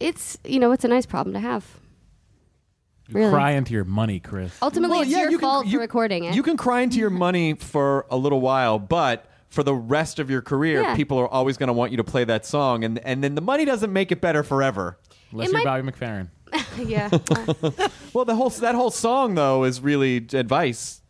It's 0.00 0.38
you 0.44 0.58
know 0.58 0.72
it's 0.72 0.84
a 0.84 0.88
nice 0.88 1.06
problem 1.06 1.34
to 1.34 1.40
have. 1.40 1.66
You 3.08 3.16
Really. 3.16 3.30
cry 3.30 3.50
into 3.50 3.74
your 3.74 3.84
money, 3.84 4.18
Chris. 4.18 4.56
Ultimately, 4.62 4.94
Well, 4.94 5.02
it's 5.02 5.10
yeah, 5.10 5.18
your 5.22 5.30
you 5.32 5.38
can- 5.38 5.46
fault 5.48 5.68
for 5.68 5.78
recording 5.78 6.24
it. 6.24 6.34
You 6.34 6.42
can 6.42 6.56
cry 6.56 6.80
into 6.80 6.96
your 6.98 7.10
money 7.10 7.52
for 7.52 8.06
a 8.10 8.16
little 8.16 8.40
while, 8.40 8.78
but 8.78 9.26
for 9.50 9.62
the 9.62 9.74
rest 9.74 10.18
of 10.18 10.30
your 10.30 10.40
career, 10.40 10.80
Yeah. 10.80 10.96
people 10.96 11.18
are 11.18 11.28
always 11.28 11.58
going 11.58 11.66
to 11.66 11.74
want 11.74 11.90
you 11.90 11.98
to 11.98 12.04
play 12.04 12.24
that 12.24 12.46
song, 12.46 12.82
and 12.82 12.98
and 13.00 13.22
then 13.22 13.34
the 13.34 13.42
money 13.42 13.64
doesn't 13.66 13.92
make 13.92 14.10
it 14.10 14.20
better 14.22 14.42
forever. 14.42 14.98
Unless 15.32 15.48
It 15.48 15.52
you're 15.52 15.58
might- 15.64 15.82
Bobby 15.84 15.90
McFerrin. 15.92 16.28
yeah. 16.78 17.10
Well, 18.12 18.24
the 18.24 18.36
whole 18.36 18.50
that 18.50 18.76
whole 18.76 18.92
song 18.92 19.34
though 19.34 19.64
is 19.64 19.80
really 19.80 20.18
advice 20.18 21.00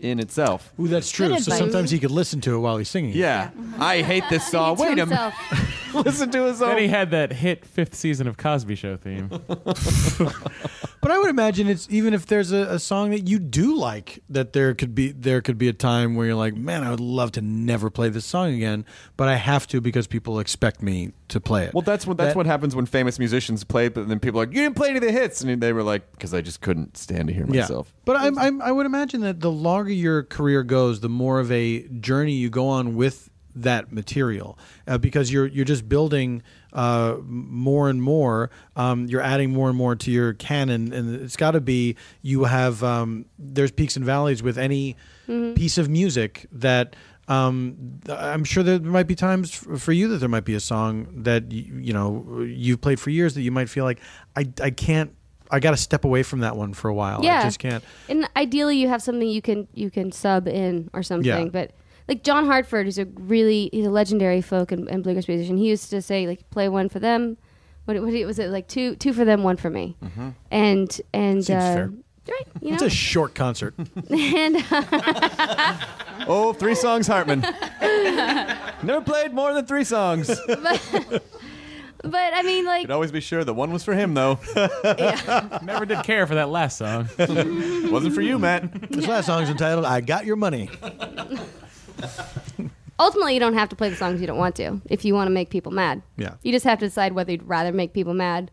in 0.00 0.18
itself. 0.20 0.72
Ooh, 0.78 0.88
that's 0.88 1.10
true. 1.10 1.28
Good 1.28 1.42
So 1.42 1.52
advice. 1.52 1.58
sometimes 1.58 1.90
he 1.90 1.98
could 1.98 2.10
listen 2.10 2.40
to 2.42 2.54
it 2.54 2.58
while 2.58 2.76
he's 2.78 2.88
singing. 2.88 3.10
it. 3.10 3.16
Yeah, 3.16 3.50
I 3.78 4.02
hate 4.02 4.24
this 4.30 4.46
song. 4.50 4.76
Wait 4.76 4.98
a 4.98 5.06
minute, 5.06 5.32
listen 5.94 6.30
to 6.32 6.44
his 6.44 6.58
Then 6.58 6.78
he 6.78 6.84
own. 6.84 6.90
had 6.90 7.10
that 7.12 7.32
hit 7.32 7.64
fifth 7.64 7.94
season 7.94 8.26
of 8.26 8.36
Cosby 8.36 8.74
Show 8.74 8.96
theme. 8.96 9.30
But 11.00 11.10
I 11.10 11.18
would 11.18 11.28
imagine 11.28 11.68
it's 11.68 11.86
even 11.90 12.14
if 12.14 12.24
there's 12.24 12.50
a, 12.50 12.62
a 12.70 12.78
song 12.78 13.10
that 13.10 13.28
you 13.28 13.38
do 13.38 13.76
like, 13.76 14.22
that 14.30 14.54
there 14.54 14.72
could 14.72 14.94
be 14.94 15.12
there 15.12 15.42
could 15.42 15.58
be 15.58 15.68
a 15.68 15.74
time 15.74 16.14
where 16.14 16.24
you're 16.28 16.34
like, 16.34 16.54
man, 16.56 16.82
I 16.82 16.88
would 16.90 16.98
love 17.00 17.30
to 17.32 17.42
never 17.42 17.90
play 17.90 18.08
this 18.08 18.24
song 18.24 18.54
again, 18.54 18.86
but 19.18 19.28
I 19.28 19.34
have 19.34 19.66
to 19.66 19.82
because 19.82 20.06
people 20.06 20.38
expect 20.40 20.80
me 20.80 21.12
to 21.28 21.40
play 21.42 21.64
it. 21.64 21.74
Well, 21.74 21.82
that's 21.82 22.06
what 22.06 22.16
that's 22.16 22.28
That- 22.30 22.36
what 22.38 22.46
happens 22.46 22.74
when 22.74 22.86
famous 22.86 23.18
musicians 23.18 23.64
play, 23.64 23.88
but 23.88 24.08
then 24.08 24.18
people 24.18 24.40
are 24.40 24.46
like, 24.46 24.54
"You 24.56 24.62
didn't 24.62 24.76
play 24.76 24.88
any 24.88 24.96
of 24.96 25.04
the 25.04 25.12
hits," 25.12 25.42
and 25.42 25.60
they 25.62 25.74
were 25.74 25.82
like, 25.82 26.10
"Because 26.12 26.32
I 26.32 26.40
just 26.40 26.62
couldn't 26.62 26.96
stand 26.96 27.28
to 27.28 27.34
hear 27.34 27.44
myself." 27.46 27.88
Yeah. 27.94 28.00
But 28.06 28.16
I'm, 28.16 28.38
I'm, 28.38 28.62
I 28.62 28.72
would 28.72 28.86
imagine 28.86 29.20
that 29.20 29.40
the 29.40 29.52
longer 29.84 29.92
your 29.92 30.22
career 30.22 30.62
goes, 30.62 31.00
the 31.00 31.08
more 31.08 31.40
of 31.40 31.52
a 31.52 31.86
journey 31.88 32.32
you 32.32 32.48
go 32.48 32.68
on 32.68 32.96
with 32.96 33.30
that 33.56 33.92
material, 33.92 34.58
uh, 34.88 34.98
because 34.98 35.30
you're 35.30 35.46
you're 35.46 35.64
just 35.64 35.88
building 35.88 36.42
uh, 36.72 37.16
more 37.24 37.88
and 37.88 38.02
more. 38.02 38.50
Um, 38.74 39.06
you're 39.06 39.20
adding 39.20 39.52
more 39.52 39.68
and 39.68 39.76
more 39.76 39.94
to 39.94 40.10
your 40.10 40.32
canon, 40.32 40.92
and 40.92 41.14
it's 41.14 41.36
got 41.36 41.52
to 41.52 41.60
be 41.60 41.96
you 42.22 42.44
have 42.44 42.82
um, 42.82 43.26
there's 43.38 43.70
peaks 43.70 43.94
and 43.96 44.04
valleys 44.04 44.42
with 44.42 44.58
any 44.58 44.96
piece 45.54 45.78
of 45.78 45.88
music 45.88 46.46
that. 46.52 46.96
Um, 47.26 48.00
I'm 48.06 48.44
sure 48.44 48.62
there 48.62 48.78
might 48.78 49.06
be 49.06 49.14
times 49.14 49.50
for 49.54 49.92
you 49.92 50.08
that 50.08 50.18
there 50.18 50.28
might 50.28 50.44
be 50.44 50.54
a 50.54 50.60
song 50.60 51.22
that 51.22 51.50
you, 51.50 51.78
you 51.78 51.92
know 51.94 52.42
you've 52.42 52.82
played 52.82 53.00
for 53.00 53.08
years 53.08 53.34
that 53.36 53.40
you 53.40 53.50
might 53.50 53.70
feel 53.70 53.84
like 53.84 53.98
I, 54.36 54.46
I 54.60 54.68
can't 54.68 55.16
I 55.50 55.60
got 55.60 55.72
to 55.72 55.76
step 55.76 56.04
away 56.04 56.22
from 56.22 56.40
that 56.40 56.56
one 56.56 56.72
for 56.74 56.88
a 56.88 56.94
while. 56.94 57.20
yeah, 57.22 57.40
I 57.40 57.44
just 57.44 57.58
can't. 57.58 57.84
And 58.08 58.28
ideally, 58.36 58.76
you 58.78 58.88
have 58.88 59.02
something 59.02 59.28
you 59.28 59.42
can 59.42 59.68
you 59.74 59.90
can 59.90 60.10
sub 60.12 60.48
in 60.48 60.90
or 60.92 61.02
something. 61.02 61.46
Yeah. 61.46 61.50
But 61.50 61.72
like 62.08 62.22
John 62.22 62.46
Hartford, 62.46 62.86
who's 62.86 62.98
a 62.98 63.04
really 63.04 63.70
he's 63.72 63.86
a 63.86 63.90
legendary 63.90 64.40
folk 64.40 64.72
and, 64.72 64.88
and 64.88 65.02
bluegrass 65.02 65.28
musician. 65.28 65.56
He 65.56 65.68
used 65.68 65.90
to 65.90 66.02
say 66.02 66.26
like 66.26 66.48
play 66.50 66.68
one 66.68 66.88
for 66.88 66.98
them. 66.98 67.36
What, 67.84 68.00
what 68.00 68.12
was 68.26 68.38
it 68.38 68.48
like 68.50 68.66
two 68.68 68.96
two 68.96 69.12
for 69.12 69.24
them, 69.24 69.42
one 69.42 69.56
for 69.56 69.68
me, 69.70 69.96
and 70.50 71.00
and 71.12 71.44
Seems 71.44 71.50
uh, 71.62 71.74
fair. 71.74 71.90
right, 72.28 72.46
you 72.62 72.72
It's 72.74 72.82
a 72.82 72.88
short 72.88 73.34
concert. 73.34 73.74
and 74.10 74.56
Oh, 76.26 76.54
three 76.54 76.74
songs, 76.74 77.06
Hartman. 77.06 77.40
Never 78.82 79.02
played 79.02 79.34
more 79.34 79.52
than 79.52 79.66
three 79.66 79.84
songs. 79.84 80.30
but, 80.46 81.22
but 82.04 82.34
I 82.34 82.42
mean 82.42 82.64
like 82.64 82.82
Could 82.82 82.90
always 82.90 83.10
be 83.12 83.20
sure 83.20 83.42
that 83.44 83.54
one 83.54 83.72
was 83.72 83.82
for 83.84 83.94
him, 83.94 84.14
though. 84.14 84.38
yeah. 84.56 85.58
Never 85.62 85.86
did 85.86 86.02
care 86.04 86.26
for 86.26 86.34
that 86.36 86.48
last 86.50 86.78
song. 86.78 87.08
Wasn't 87.18 88.14
for 88.14 88.20
you, 88.20 88.38
Matt. 88.38 88.90
this 88.90 89.06
last 89.06 89.26
song's 89.26 89.48
entitled 89.50 89.84
"I 89.84 90.00
Got 90.00 90.24
Your 90.26 90.36
Money." 90.36 90.70
ultimately 92.98 93.34
you 93.34 93.40
don't 93.40 93.54
have 93.54 93.68
to 93.68 93.76
play 93.76 93.88
the 93.88 93.96
songs 93.96 94.20
you 94.20 94.26
don't 94.26 94.38
want 94.38 94.54
to 94.56 94.80
if 94.86 95.04
you 95.04 95.14
want 95.14 95.26
to 95.26 95.32
make 95.32 95.50
people 95.50 95.72
mad. 95.72 96.02
Yeah. 96.16 96.34
You 96.42 96.52
just 96.52 96.64
have 96.64 96.78
to 96.78 96.86
decide 96.86 97.12
whether 97.12 97.32
you'd 97.32 97.42
rather 97.48 97.72
make 97.72 97.92
people 97.92 98.14
mad 98.14 98.50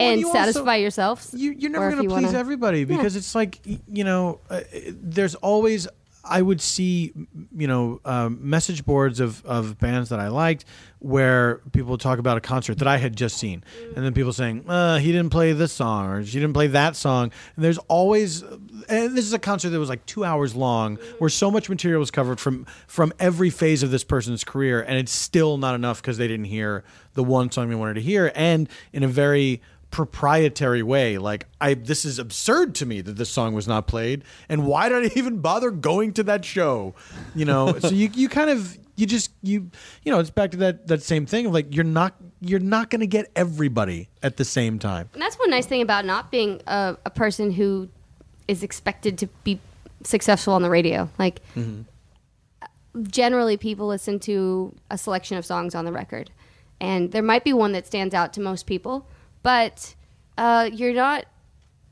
Well, 0.00 0.08
and 0.10 0.20
you 0.20 0.26
also- 0.28 0.38
satisfy 0.38 0.76
yourselves. 0.76 1.34
You, 1.36 1.52
you're 1.52 1.70
or 1.70 1.72
never 1.72 1.88
if 1.88 1.94
going 1.94 2.02
you 2.04 2.08
to 2.10 2.14
please 2.14 2.26
wanna- 2.26 2.38
everybody 2.38 2.84
because 2.84 3.16
it's 3.16 3.34
like 3.34 3.58
y- 3.66 3.78
you 3.92 4.04
know, 4.04 4.40
uh, 4.50 4.60
there's 4.90 5.34
always. 5.36 5.86
I 6.28 6.42
would 6.42 6.60
see, 6.60 7.12
you 7.56 7.66
know, 7.66 8.00
um, 8.04 8.38
message 8.40 8.84
boards 8.84 9.20
of, 9.20 9.44
of 9.44 9.78
bands 9.78 10.10
that 10.10 10.20
I 10.20 10.28
liked 10.28 10.64
where 11.00 11.58
people 11.72 11.92
would 11.92 12.00
talk 12.00 12.18
about 12.18 12.36
a 12.36 12.40
concert 12.40 12.78
that 12.78 12.88
I 12.88 12.96
had 12.96 13.16
just 13.16 13.36
seen, 13.36 13.62
and 13.94 14.04
then 14.04 14.12
people 14.12 14.32
saying, 14.32 14.64
uh, 14.68 14.98
"He 14.98 15.12
didn't 15.12 15.30
play 15.30 15.52
this 15.52 15.72
song," 15.72 16.06
or 16.06 16.24
"She 16.24 16.40
didn't 16.40 16.54
play 16.54 16.66
that 16.68 16.96
song." 16.96 17.30
And 17.54 17.64
there's 17.64 17.78
always, 17.86 18.42
and 18.42 19.16
this 19.16 19.24
is 19.24 19.32
a 19.32 19.38
concert 19.38 19.70
that 19.70 19.78
was 19.78 19.88
like 19.88 20.04
two 20.06 20.24
hours 20.24 20.56
long, 20.56 20.96
where 21.18 21.30
so 21.30 21.50
much 21.50 21.68
material 21.68 22.00
was 22.00 22.10
covered 22.10 22.40
from 22.40 22.66
from 22.86 23.12
every 23.20 23.50
phase 23.50 23.82
of 23.82 23.90
this 23.90 24.04
person's 24.04 24.42
career, 24.44 24.82
and 24.82 24.98
it's 24.98 25.12
still 25.12 25.56
not 25.56 25.74
enough 25.74 26.02
because 26.02 26.18
they 26.18 26.28
didn't 26.28 26.46
hear 26.46 26.84
the 27.14 27.24
one 27.24 27.50
song 27.50 27.68
they 27.68 27.76
wanted 27.76 27.94
to 27.94 28.02
hear, 28.02 28.32
and 28.34 28.68
in 28.92 29.02
a 29.04 29.08
very 29.08 29.60
proprietary 29.90 30.82
way. 30.82 31.18
Like 31.18 31.46
I 31.60 31.74
this 31.74 32.04
is 32.04 32.18
absurd 32.18 32.74
to 32.76 32.86
me 32.86 33.00
that 33.00 33.16
this 33.16 33.30
song 33.30 33.54
was 33.54 33.66
not 33.66 33.86
played 33.86 34.24
and 34.48 34.66
why 34.66 34.88
did 34.88 35.12
I 35.12 35.14
even 35.16 35.38
bother 35.40 35.70
going 35.70 36.12
to 36.14 36.22
that 36.24 36.44
show? 36.44 36.94
You 37.34 37.44
know, 37.44 37.78
so 37.78 37.88
you 37.88 38.10
you 38.14 38.28
kind 38.28 38.50
of 38.50 38.78
you 38.96 39.06
just 39.06 39.30
you 39.42 39.70
you 40.02 40.12
know, 40.12 40.18
it's 40.18 40.30
back 40.30 40.50
to 40.52 40.56
that 40.58 40.88
that 40.88 41.02
same 41.02 41.26
thing 41.26 41.46
of 41.46 41.52
like 41.52 41.74
you're 41.74 41.84
not 41.84 42.14
you're 42.40 42.60
not 42.60 42.90
going 42.90 43.00
to 43.00 43.06
get 43.06 43.30
everybody 43.34 44.08
at 44.22 44.36
the 44.36 44.44
same 44.44 44.78
time. 44.78 45.08
And 45.12 45.22
that's 45.22 45.38
one 45.38 45.50
nice 45.50 45.66
thing 45.66 45.82
about 45.82 46.04
not 46.04 46.30
being 46.30 46.60
a, 46.66 46.96
a 47.04 47.10
person 47.10 47.50
who 47.50 47.88
is 48.46 48.62
expected 48.62 49.18
to 49.18 49.26
be 49.44 49.60
successful 50.02 50.54
on 50.54 50.62
the 50.62 50.70
radio. 50.70 51.08
Like, 51.18 51.40
mm-hmm. 51.54 51.82
generally, 53.04 53.56
people 53.56 53.86
listen 53.86 54.18
to 54.20 54.74
a 54.90 54.98
selection 54.98 55.36
of 55.36 55.44
songs 55.44 55.74
on 55.74 55.84
the 55.84 55.92
record, 55.92 56.30
and 56.80 57.12
there 57.12 57.22
might 57.22 57.44
be 57.44 57.52
one 57.52 57.72
that 57.72 57.86
stands 57.86 58.14
out 58.14 58.32
to 58.34 58.40
most 58.40 58.66
people, 58.66 59.06
but 59.42 59.94
uh, 60.36 60.68
you're 60.72 60.94
not. 60.94 61.24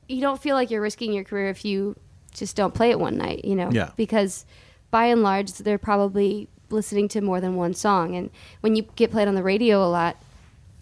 You 0.08 0.20
don't 0.20 0.40
feel 0.40 0.54
like 0.54 0.70
you're 0.70 0.80
risking 0.80 1.12
your 1.12 1.24
career 1.24 1.48
if 1.48 1.64
you 1.64 1.96
just 2.32 2.54
don't 2.56 2.74
play 2.74 2.90
it 2.90 3.00
one 3.00 3.16
night. 3.16 3.44
You 3.44 3.56
know, 3.56 3.70
Yeah. 3.72 3.90
because 3.96 4.44
by 4.90 5.06
and 5.06 5.22
large, 5.22 5.52
they're 5.54 5.78
probably 5.78 6.48
listening 6.70 7.08
to 7.08 7.20
more 7.20 7.40
than 7.40 7.56
one 7.56 7.74
song, 7.74 8.14
and 8.14 8.30
when 8.60 8.76
you 8.76 8.82
get 8.96 9.10
played 9.10 9.28
on 9.28 9.34
the 9.34 9.42
radio 9.42 9.82
a 9.84 9.88
lot, 9.90 10.16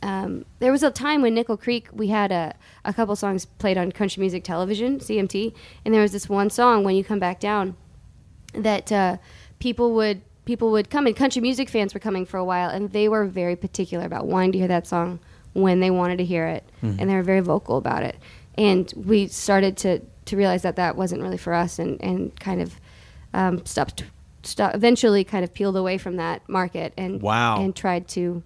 um, 0.02 0.44
there 0.58 0.72
was 0.72 0.82
a 0.82 0.90
time 0.90 1.22
when 1.22 1.34
Nickel 1.34 1.56
Creek 1.56 1.88
we 1.92 2.08
had 2.08 2.30
a, 2.32 2.54
a 2.84 2.92
couple 2.92 3.16
songs 3.16 3.46
played 3.46 3.78
on 3.78 3.90
country 3.92 4.20
music 4.20 4.44
television 4.44 4.98
CMT 4.98 5.54
and 5.84 5.94
there 5.94 6.02
was 6.02 6.12
this 6.12 6.28
one 6.28 6.50
song 6.50 6.84
when 6.84 6.94
you 6.94 7.02
come 7.02 7.18
back 7.18 7.40
down 7.40 7.74
that 8.52 8.92
uh, 8.92 9.16
people 9.60 9.94
would 9.94 10.20
people 10.44 10.70
would 10.72 10.90
come 10.90 11.06
and 11.06 11.16
country 11.16 11.40
music 11.40 11.70
fans 11.70 11.94
were 11.94 12.00
coming 12.00 12.26
for 12.26 12.36
a 12.36 12.44
while 12.44 12.68
and 12.68 12.92
they 12.92 13.08
were 13.08 13.24
very 13.24 13.56
particular 13.56 14.04
about 14.04 14.26
wanting 14.26 14.52
to 14.52 14.58
hear 14.58 14.68
that 14.68 14.86
song 14.86 15.20
when 15.54 15.80
they 15.80 15.90
wanted 15.90 16.18
to 16.18 16.24
hear 16.24 16.46
it 16.46 16.62
Mhm. 16.82 16.96
and 17.00 17.08
they 17.10 17.14
were 17.14 17.22
very 17.22 17.40
vocal 17.40 17.76
about 17.78 18.02
it 18.02 18.16
and 18.56 18.92
we 18.96 19.26
started 19.28 19.76
to 19.78 20.00
to 20.26 20.36
realize 20.36 20.62
that 20.62 20.76
that 20.76 20.96
wasn't 20.96 21.20
really 21.22 21.36
for 21.38 21.52
us 21.54 21.78
and 21.78 22.00
and 22.02 22.38
kind 22.38 22.60
of 22.62 22.78
um, 23.32 23.64
stopped 23.66 24.04
sto- 24.44 24.70
eventually 24.74 25.24
kind 25.24 25.42
of 25.44 25.52
peeled 25.52 25.76
away 25.76 25.98
from 25.98 26.16
that 26.16 26.40
market 26.48 26.92
and 26.96 27.20
Wow. 27.22 27.60
and 27.60 27.74
tried 27.74 28.06
to. 28.08 28.42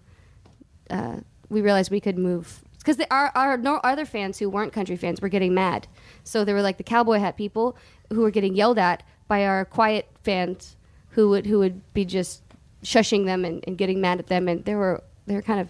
Uh, 0.90 1.16
we 1.50 1.60
realized 1.60 1.90
we 1.90 2.00
could 2.00 2.16
move 2.18 2.62
because 2.78 2.96
our 3.10 3.30
our 3.34 3.56
no, 3.58 3.76
other 3.84 4.04
fans 4.06 4.38
who 4.38 4.48
weren't 4.48 4.72
country 4.72 4.96
fans 4.96 5.20
were 5.20 5.28
getting 5.28 5.52
mad. 5.54 5.86
So 6.24 6.44
there 6.44 6.54
were 6.54 6.62
like 6.62 6.78
the 6.78 6.82
cowboy 6.84 7.18
hat 7.18 7.36
people 7.36 7.76
who 8.10 8.20
were 8.22 8.30
getting 8.30 8.54
yelled 8.54 8.78
at 8.78 9.02
by 9.28 9.44
our 9.44 9.64
quiet 9.66 10.08
fans 10.22 10.76
who 11.10 11.28
would 11.28 11.44
who 11.46 11.58
would 11.58 11.80
be 11.92 12.04
just 12.06 12.42
shushing 12.82 13.26
them 13.26 13.44
and, 13.44 13.62
and 13.66 13.76
getting 13.76 14.00
mad 14.00 14.18
at 14.18 14.28
them, 14.28 14.48
and 14.48 14.64
there 14.64 14.78
were 14.78 15.02
they 15.26 15.34
were 15.34 15.42
kind 15.42 15.60
of 15.60 15.68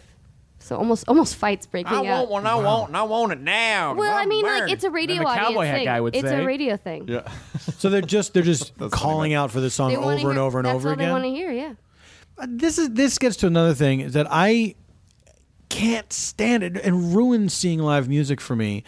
so 0.61 0.77
almost 0.77 1.05
almost 1.09 1.37
fights 1.37 1.67
breaking 1.67 1.93
out. 1.93 2.05
I 2.07 2.11
want 2.11 2.23
out. 2.25 2.29
one 2.31 2.47
I 2.47 2.55
want, 2.57 2.89
and 2.89 2.97
I 2.97 3.03
want 3.03 3.33
it 3.33 3.41
now. 3.41 3.95
Well, 3.95 4.17
I 4.17 4.27
mean, 4.27 4.45
like 4.45 4.71
it's 4.71 4.85
a 4.85 4.91
radio 4.91 5.17
the 5.19 5.25
audience 5.27 5.49
cowboy 5.49 5.65
hat 5.67 5.77
thing. 5.77 5.85
guy 5.87 6.01
would 6.01 6.15
it's 6.17 6.29
say. 6.29 6.43
a 6.43 6.45
radio 6.47 6.77
thing. 6.77 7.09
Yeah. 7.09 7.29
So 7.79 7.91
they're 7.91 8.01
just 8.01 8.35
they're 8.35 8.43
just 8.43 8.73
calling 8.91 9.35
out 9.35 9.51
for 9.53 9.61
the 9.61 9.71
song 9.71 9.91
They 9.91 9.97
over 9.97 10.05
wanna 10.07 10.17
and 10.17 10.33
hear- 10.33 10.41
over 10.41 10.59
and 10.59 10.67
that's 10.67 10.75
over 10.75 10.91
all 10.91 10.97
They 10.97 11.09
want 11.11 11.25
to 11.25 11.31
hear, 11.31 11.53
yeah. 11.53 11.75
this 12.49 12.77
is 12.79 12.91
this 12.91 13.19
gets 13.19 13.37
to 13.37 13.47
another 13.47 13.73
thing 13.75 14.01
is 14.01 14.15
that 14.15 14.27
I 14.31 14.75
can't 15.69 16.13
stand 16.13 16.63
it 16.63 16.77
and 16.77 17.15
ruins 17.15 17.53
seeing 17.53 17.79
live 17.79 18.09
music 18.09 18.41
for 18.41 18.57
me. 18.57 18.85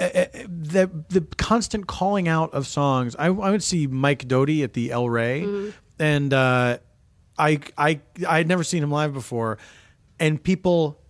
Uh, 0.00 0.04
uh, 0.04 0.24
The 0.48 0.90
the 1.10 1.20
constant 1.36 1.86
calling 1.86 2.26
out 2.26 2.52
of 2.54 2.66
songs. 2.66 3.14
I, 3.18 3.26
I 3.26 3.50
would 3.50 3.62
see 3.62 3.86
Mike 3.86 4.26
Doughty 4.26 4.62
at 4.62 4.72
the 4.72 4.90
El 4.92 5.08
Rey, 5.10 5.72
and 5.98 6.32
uh, 6.32 6.78
I 7.38 7.60
I 7.76 8.00
I 8.26 8.38
had 8.38 8.48
never 8.48 8.64
seen 8.64 8.82
him 8.82 8.90
live 8.90 9.12
before, 9.12 9.58
and 10.20 10.40
people 10.40 11.00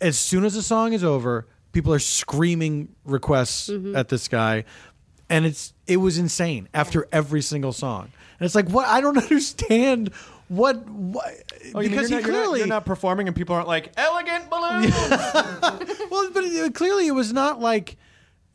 as 0.00 0.18
soon 0.18 0.44
as 0.44 0.54
the 0.54 0.62
song 0.62 0.92
is 0.92 1.04
over, 1.04 1.46
people 1.72 1.94
are 1.94 1.98
screaming 2.00 2.88
requests 3.04 3.70
mm-hmm. 3.70 3.96
at 3.96 4.08
this 4.08 4.28
guy, 4.28 4.64
and 5.30 5.46
it's 5.46 5.72
it 5.86 5.98
was 5.98 6.18
insane 6.18 6.68
after 6.74 7.08
every 7.12 7.40
single 7.40 7.72
song. 7.72 8.10
And 8.38 8.44
it's 8.44 8.54
like, 8.54 8.68
what? 8.68 8.86
I 8.86 9.00
don't 9.00 9.16
understand 9.22 10.10
what. 10.48 10.84
what 10.88 11.24
Oh, 11.74 11.80
because 11.80 12.10
you're 12.10 12.20
he 12.20 12.26
not, 12.26 12.26
you're 12.26 12.32
not- 12.32 12.44
clearly 12.44 12.58
you're 12.58 12.68
not 12.68 12.84
performing 12.84 13.26
and 13.26 13.34
people 13.34 13.54
aren't 13.54 13.68
like 13.68 13.92
elegant 13.96 14.50
balloons. 14.50 14.94
well, 16.10 16.30
but 16.32 16.44
it, 16.44 16.74
clearly 16.74 17.06
it 17.06 17.14
was 17.14 17.32
not 17.32 17.60
like 17.60 17.96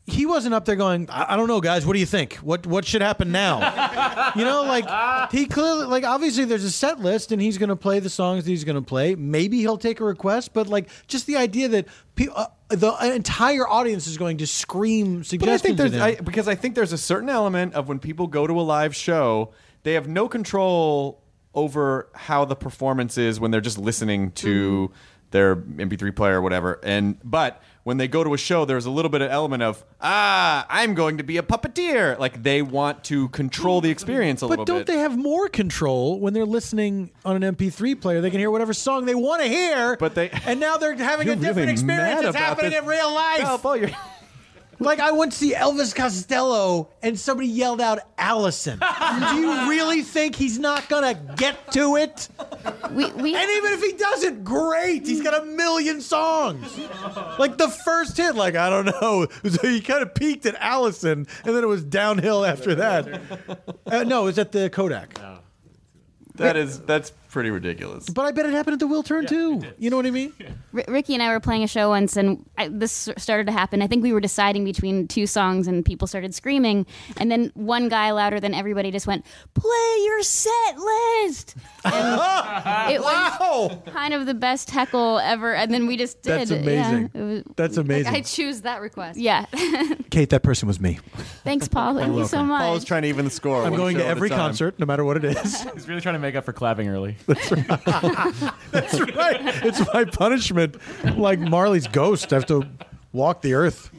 he 0.06 0.26
wasn't 0.26 0.54
up 0.54 0.64
there 0.64 0.76
going, 0.76 1.08
I, 1.10 1.34
I 1.34 1.36
don't 1.36 1.46
know, 1.46 1.60
guys. 1.60 1.86
What 1.86 1.92
do 1.92 2.00
you 2.00 2.06
think? 2.06 2.34
What 2.36 2.66
what 2.66 2.84
should 2.84 3.02
happen 3.02 3.30
now? 3.30 4.32
you 4.36 4.44
know, 4.44 4.62
like 4.64 5.30
he 5.30 5.46
clearly, 5.46 5.86
like 5.86 6.04
obviously, 6.04 6.44
there's 6.44 6.64
a 6.64 6.70
set 6.70 7.00
list, 7.00 7.32
and 7.32 7.40
he's 7.40 7.58
going 7.58 7.68
to 7.68 7.76
play 7.76 8.00
the 8.00 8.10
songs 8.10 8.44
that 8.44 8.50
he's 8.50 8.64
going 8.64 8.76
to 8.76 8.82
play. 8.82 9.14
Maybe 9.14 9.58
he'll 9.58 9.78
take 9.78 10.00
a 10.00 10.04
request, 10.04 10.52
but 10.52 10.66
like 10.66 10.88
just 11.06 11.26
the 11.26 11.36
idea 11.36 11.68
that 11.68 11.86
pe- 12.16 12.28
uh, 12.34 12.46
the 12.68 12.92
entire 13.14 13.68
audience 13.68 14.06
is 14.06 14.16
going 14.18 14.38
to 14.38 14.46
scream 14.46 15.22
suggestions. 15.22 15.38
But 15.38 15.52
I 15.52 15.58
think 15.58 15.76
there's 15.76 15.94
at 15.94 16.00
I, 16.02 16.14
because 16.22 16.48
I 16.48 16.54
think 16.54 16.74
there's 16.74 16.92
a 16.92 16.98
certain 16.98 17.28
element 17.28 17.74
of 17.74 17.88
when 17.88 17.98
people 17.98 18.26
go 18.26 18.46
to 18.46 18.58
a 18.58 18.62
live 18.62 18.96
show, 18.96 19.52
they 19.84 19.94
have 19.94 20.08
no 20.08 20.28
control 20.28 21.22
over 21.54 22.08
how 22.14 22.44
the 22.44 22.56
performance 22.56 23.18
is 23.18 23.38
when 23.40 23.50
they're 23.50 23.60
just 23.60 23.78
listening 23.78 24.32
to 24.32 24.88
Mm-hmm. 24.88 24.94
their 25.32 25.54
MP3 25.56 26.16
player 26.16 26.38
or 26.38 26.42
whatever. 26.42 26.80
And 26.82 27.16
but 27.22 27.62
when 27.90 27.96
they 27.96 28.06
go 28.06 28.22
to 28.22 28.32
a 28.34 28.38
show, 28.38 28.64
there's 28.64 28.86
a 28.86 28.90
little 28.90 29.08
bit 29.08 29.20
of 29.20 29.32
element 29.32 29.64
of 29.64 29.84
ah, 30.00 30.64
I'm 30.70 30.94
going 30.94 31.16
to 31.18 31.24
be 31.24 31.38
a 31.38 31.42
puppeteer. 31.42 32.16
Like 32.20 32.40
they 32.44 32.62
want 32.62 33.02
to 33.06 33.28
control 33.30 33.80
the 33.80 33.90
experience 33.90 34.42
a 34.42 34.46
little 34.46 34.64
bit. 34.64 34.68
But 34.68 34.72
little 34.72 34.84
don't 34.84 34.86
bit. 34.86 34.92
they 34.94 35.00
have 35.00 35.18
more 35.18 35.48
control 35.48 36.20
when 36.20 36.32
they're 36.32 36.44
listening 36.46 37.10
on 37.24 37.42
an 37.42 37.56
MP3 37.56 38.00
player? 38.00 38.20
They 38.20 38.30
can 38.30 38.38
hear 38.38 38.52
whatever 38.52 38.72
song 38.72 39.06
they 39.06 39.16
want 39.16 39.42
to 39.42 39.48
hear. 39.48 39.96
But 39.96 40.14
they- 40.14 40.30
and 40.46 40.60
now 40.60 40.76
they're 40.76 40.94
having 40.94 41.26
a 41.28 41.32
You're 41.32 41.42
different 41.42 41.70
experience 41.70 42.22
mad 42.22 42.24
about 42.26 42.36
happening 42.36 42.70
this. 42.70 42.80
in 42.80 42.86
real 42.86 43.12
life. 43.12 43.42
Oh, 43.44 43.58
Paul, 43.60 43.76
you're- 43.78 43.94
Like 44.80 44.98
I 44.98 45.12
went 45.12 45.32
to 45.32 45.38
see 45.38 45.52
Elvis 45.52 45.94
Costello 45.94 46.88
and 47.02 47.18
somebody 47.18 47.48
yelled 47.48 47.82
out 47.82 47.98
Alison. 48.16 48.78
Do 48.78 49.36
you 49.36 49.68
really 49.68 50.00
think 50.00 50.34
he's 50.34 50.58
not 50.58 50.88
gonna 50.88 51.14
get 51.36 51.70
to 51.72 51.96
it? 51.96 52.28
We, 52.90 53.10
we, 53.12 53.36
And 53.36 53.50
even 53.50 53.72
if 53.74 53.82
he 53.82 53.92
doesn't, 53.92 54.42
great. 54.42 55.06
He's 55.06 55.22
got 55.22 55.42
a 55.42 55.44
million 55.44 56.00
songs. 56.00 56.78
Like 57.38 57.58
the 57.58 57.68
first 57.68 58.16
hit, 58.16 58.34
like 58.34 58.56
I 58.56 58.70
don't 58.70 58.86
know. 58.86 59.26
So 59.50 59.66
he 59.68 59.80
kind 59.80 60.02
of 60.02 60.14
peaked 60.14 60.46
at 60.46 60.54
Alison, 60.60 61.26
and 61.44 61.56
then 61.56 61.64
it 61.64 61.66
was 61.66 61.82
downhill 61.84 62.44
after 62.44 62.74
that. 62.76 63.20
Uh, 63.86 64.04
no, 64.04 64.22
it 64.22 64.24
was 64.26 64.38
at 64.38 64.52
the 64.52 64.70
Kodak. 64.70 65.18
that 66.36 66.56
is 66.56 66.80
that's 66.80 67.12
pretty 67.30 67.50
ridiculous. 67.50 68.08
But 68.08 68.24
I 68.26 68.32
bet 68.32 68.46
it 68.46 68.52
happened 68.52 68.74
at 68.74 68.80
the 68.80 68.86
Wiltern 68.88 69.28
too. 69.28 69.62
You 69.78 69.90
know 69.90 69.96
what 69.96 70.06
I 70.06 70.10
mean? 70.10 70.32
R- 70.74 70.84
Riki 70.88 71.14
and 71.14 71.22
I 71.22 71.30
were 71.30 71.40
playing 71.40 71.62
a 71.62 71.66
show 71.68 71.88
once, 71.90 72.16
and 72.16 72.44
I, 72.58 72.68
this 72.68 73.08
started 73.16 73.46
to 73.46 73.52
happen. 73.52 73.82
I 73.82 73.86
think 73.86 74.02
we 74.02 74.12
were 74.12 74.20
deciding 74.20 74.64
between 74.64 75.08
two 75.08 75.26
songs, 75.26 75.66
and 75.66 75.84
people 75.84 76.06
started 76.06 76.34
screaming. 76.34 76.86
And 77.16 77.30
then 77.30 77.50
one 77.54 77.88
guy, 77.88 78.10
louder 78.12 78.40
than 78.40 78.54
everybody, 78.54 78.90
just 78.90 79.06
went, 79.06 79.24
"Play 79.54 79.96
your 80.04 80.22
set 80.22 80.78
list." 80.78 81.54
And 81.82 82.92
it 82.92 83.00
was 83.00 83.78
kind 83.86 84.12
of 84.12 84.26
the 84.26 84.34
best 84.34 84.70
heckle 84.70 85.18
ever. 85.18 85.54
And 85.54 85.72
then 85.72 85.86
we 85.86 85.96
just 85.96 86.20
did. 86.22 86.40
That's 86.40 86.50
amazing. 86.50 87.10
Yeah, 87.14 87.20
it 87.20 87.24
was- 87.24 87.42
That's 87.56 87.76
Like, 87.78 87.86
amazing. 87.86 88.14
I 88.14 88.20
choose 88.20 88.60
that 88.62 88.80
request. 88.82 89.18
yeah. 89.18 89.46
Kate, 90.10 90.28
that 90.30 90.42
person 90.42 90.68
was 90.68 90.78
me. 90.80 90.98
Thanks, 91.44 91.68
Paul. 91.68 91.96
Thank 91.96 92.14
you 92.16 92.26
so 92.26 92.44
much. 92.44 92.60
Paul 92.60 92.76
is 92.76 92.84
trying 92.84 93.02
to 93.02 93.08
even 93.08 93.24
the 93.24 93.30
score. 93.30 93.62
I'm 93.64 93.70
one 93.70 93.78
going 93.80 93.96
show 93.96 94.00
to 94.02 94.04
at 94.06 94.08
a 94.08 94.10
every 94.10 94.28
time. 94.28 94.38
concert, 94.38 94.78
no 94.78 94.84
matter 94.86 95.04
what 95.04 95.16
it 95.16 95.24
is. 95.24 95.62
He's 95.72 95.88
really 95.88 96.00
trying 96.02 96.14
to 96.16 96.18
make 96.18 96.34
up 96.34 96.44
for 96.44 96.52
clapping 96.52 96.88
early. 96.88 97.16
That's 97.26 97.50
right. 97.52 98.52
That's 98.70 99.00
right. 99.00 99.40
It's 99.64 99.82
my 99.92 100.04
punishment. 100.04 100.76
Like 101.16 101.38
Marley's 101.38 101.86
ghost, 101.86 102.32
I 102.32 102.36
have 102.36 102.46
to 102.46 102.66
walk 103.12 103.42
the 103.42 103.54
earth 103.54 103.90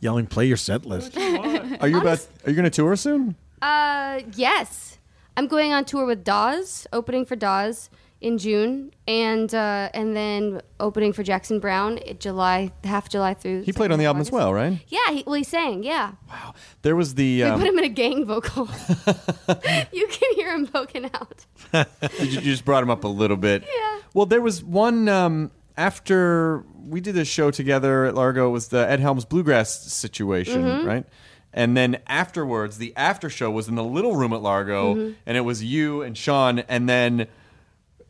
yelling, 0.00 0.26
play 0.26 0.46
your 0.46 0.56
set 0.56 0.84
list. 0.86 1.16
Are 1.16 1.88
you 1.88 2.00
about? 2.00 2.26
Are 2.44 2.50
you 2.50 2.56
going 2.56 2.64
to 2.64 2.70
tour 2.70 2.96
soon? 2.96 3.36
Uh, 3.62 4.20
yes. 4.34 4.98
I'm 5.36 5.46
going 5.46 5.72
on 5.72 5.84
tour 5.84 6.04
with 6.06 6.24
Dawes, 6.24 6.86
opening 6.92 7.24
for 7.24 7.36
Dawes 7.36 7.88
in 8.20 8.36
June, 8.38 8.92
and 9.08 9.52
uh, 9.54 9.88
and 9.94 10.14
then 10.14 10.60
opening 10.78 11.12
for 11.12 11.22
Jackson 11.22 11.58
Browne 11.58 11.98
July, 12.18 12.70
half 12.84 13.08
July 13.08 13.32
through. 13.34 13.62
He 13.62 13.72
played 13.72 13.90
on 13.92 13.98
the 13.98 14.04
album 14.04 14.20
as 14.20 14.30
well, 14.30 14.52
right? 14.52 14.78
Yeah, 14.88 15.10
he, 15.10 15.24
well, 15.26 15.34
he 15.36 15.44
sang. 15.44 15.82
Yeah, 15.82 16.12
Wow, 16.28 16.54
There 16.82 16.94
was 16.96 17.14
the. 17.14 17.42
we 17.42 17.42
Um, 17.42 17.58
put 17.58 17.68
him 17.68 17.78
in 17.78 17.84
a 17.84 17.88
gang 17.88 18.26
vocal. 18.26 18.68
you 19.92 20.06
can 20.08 20.34
hear 20.34 20.52
him 20.54 20.66
poking 20.66 21.08
out. 21.14 21.46
you, 22.20 22.40
just 22.40 22.64
brought 22.64 22.82
him 22.82 22.90
up 22.90 23.04
a 23.04 23.08
little 23.08 23.36
bit. 23.38 23.62
Yeah. 23.62 24.00
Well, 24.14 24.26
there 24.26 24.40
was 24.42 24.62
one 24.62 25.08
um, 25.08 25.50
after 25.76 26.64
we 26.88 27.00
did 27.00 27.16
a 27.16 27.24
show 27.24 27.50
together 27.50 28.04
at 28.04 28.14
Largo. 28.14 28.48
It 28.48 28.52
was 28.52 28.68
the 28.68 28.88
Ed 28.88 29.00
Helms 29.00 29.24
Bluegrass 29.24 29.80
situation, 29.92 30.62
Mm-hmm. 30.62 30.86
right? 30.86 31.04
And 31.52 31.76
then 31.76 31.98
afterwards, 32.06 32.78
the 32.78 32.92
after 32.96 33.28
show 33.28 33.50
was 33.50 33.66
in 33.66 33.74
the 33.74 33.82
little 33.82 34.14
room 34.14 34.32
at 34.32 34.40
Largo, 34.42 34.94
Mm-hmm. 34.94 35.12
and 35.26 35.36
it 35.36 35.40
was 35.40 35.64
you 35.64 36.02
and 36.02 36.16
Sean, 36.16 36.60
and 36.60 36.88
then 36.88 37.26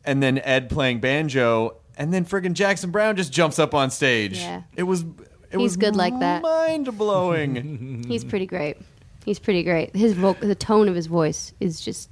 and 0.05 0.21
then 0.21 0.39
Ed 0.39 0.69
playing 0.69 0.99
banjo, 0.99 1.77
and 1.97 2.13
then 2.13 2.25
friggin' 2.25 2.53
Jackson 2.53 2.91
Browne 2.91 3.15
just 3.15 3.31
jumps 3.31 3.59
up 3.59 3.73
on 3.73 3.91
stage. 3.91 4.39
Yeah. 4.39 4.63
It 4.75 4.83
was. 4.83 5.01
It 5.01 5.57
He's 5.57 5.61
was 5.61 5.77
good 5.77 5.95
like 5.95 6.17
that. 6.19 6.41
Mind 6.41 6.97
blowing. 6.97 8.03
He's 8.07 8.23
pretty 8.23 8.45
great. 8.45 8.77
He's 9.25 9.37
pretty 9.39 9.63
great. 9.63 9.95
His 9.95 10.13
vo- 10.13 10.33
the 10.33 10.55
tone 10.55 10.87
of 10.87 10.95
his 10.95 11.07
voice 11.07 11.53
is 11.59 11.81
just 11.81 12.09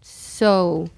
so 0.00 0.88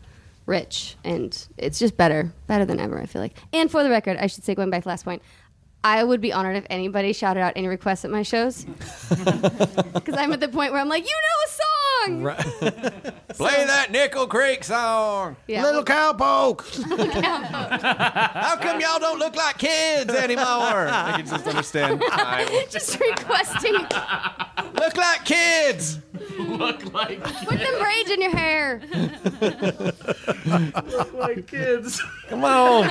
rich, 0.47 0.97
and 1.05 1.47
it's 1.59 1.79
just 1.79 1.97
better, 1.97 2.33
better 2.47 2.65
than 2.65 2.81
ever. 2.81 3.01
I 3.01 3.07
feel 3.07 3.21
like. 3.21 3.37
And 3.53 3.71
for 3.71 3.83
the 3.83 3.91
record, 3.91 4.17
I 4.19 4.29
should 4.29 4.45
say, 4.45 4.55
going 4.55 4.71
back 4.71 4.83
to 4.83 4.85
the 4.85 4.91
last 4.91 5.05
point, 5.05 5.23
I 5.85 6.05
would 6.05 6.21
be 6.21 6.33
honored 6.33 6.57
if 6.57 6.65
anybody 6.71 7.13
shouted 7.13 7.41
out 7.41 7.55
any 7.57 7.67
requests 7.67 8.05
at 8.05 8.11
my 8.11 8.23
shows, 8.23 8.65
because 9.09 10.15
I'm 10.17 10.33
at 10.33 10.41
the 10.41 10.49
point 10.49 10.73
where 10.73 10.81
I'm 10.81 10.89
like, 10.89 11.03
you 11.05 11.11
know 11.11 11.47
a 11.47 11.51
song. 11.51 11.82
Play 13.35 13.65
that 13.65 13.89
Nickel 13.91 14.27
Creek 14.27 14.65
song. 14.65 15.37
Yeah, 15.47 15.63
Little 15.67 15.85
cowpoke. 15.85 16.63
How 17.23 18.57
come 18.57 18.81
y'all 18.81 18.99
don't 18.99 19.19
look 19.19 19.37
like 19.37 19.59
kids 19.59 20.13
anymore? 20.13 20.43
I 20.45 21.15
can 21.17 21.27
just 21.27 21.47
understand. 21.47 22.03
I 22.11 22.67
just 22.71 22.99
requesting. 22.99 23.75
look 24.75 24.97
like 24.97 25.25
kids. 25.25 26.01
Look 26.39 26.93
like 26.93 27.23
kids. 27.25 27.45
Put 27.45 27.59
them 27.59 27.79
braids 27.79 28.11
in 28.11 28.21
your 28.21 28.37
hair. 28.37 28.83
Look 30.91 31.15
like 31.15 31.47
kids. 31.47 32.03
Come 32.29 32.45
on. 32.45 32.85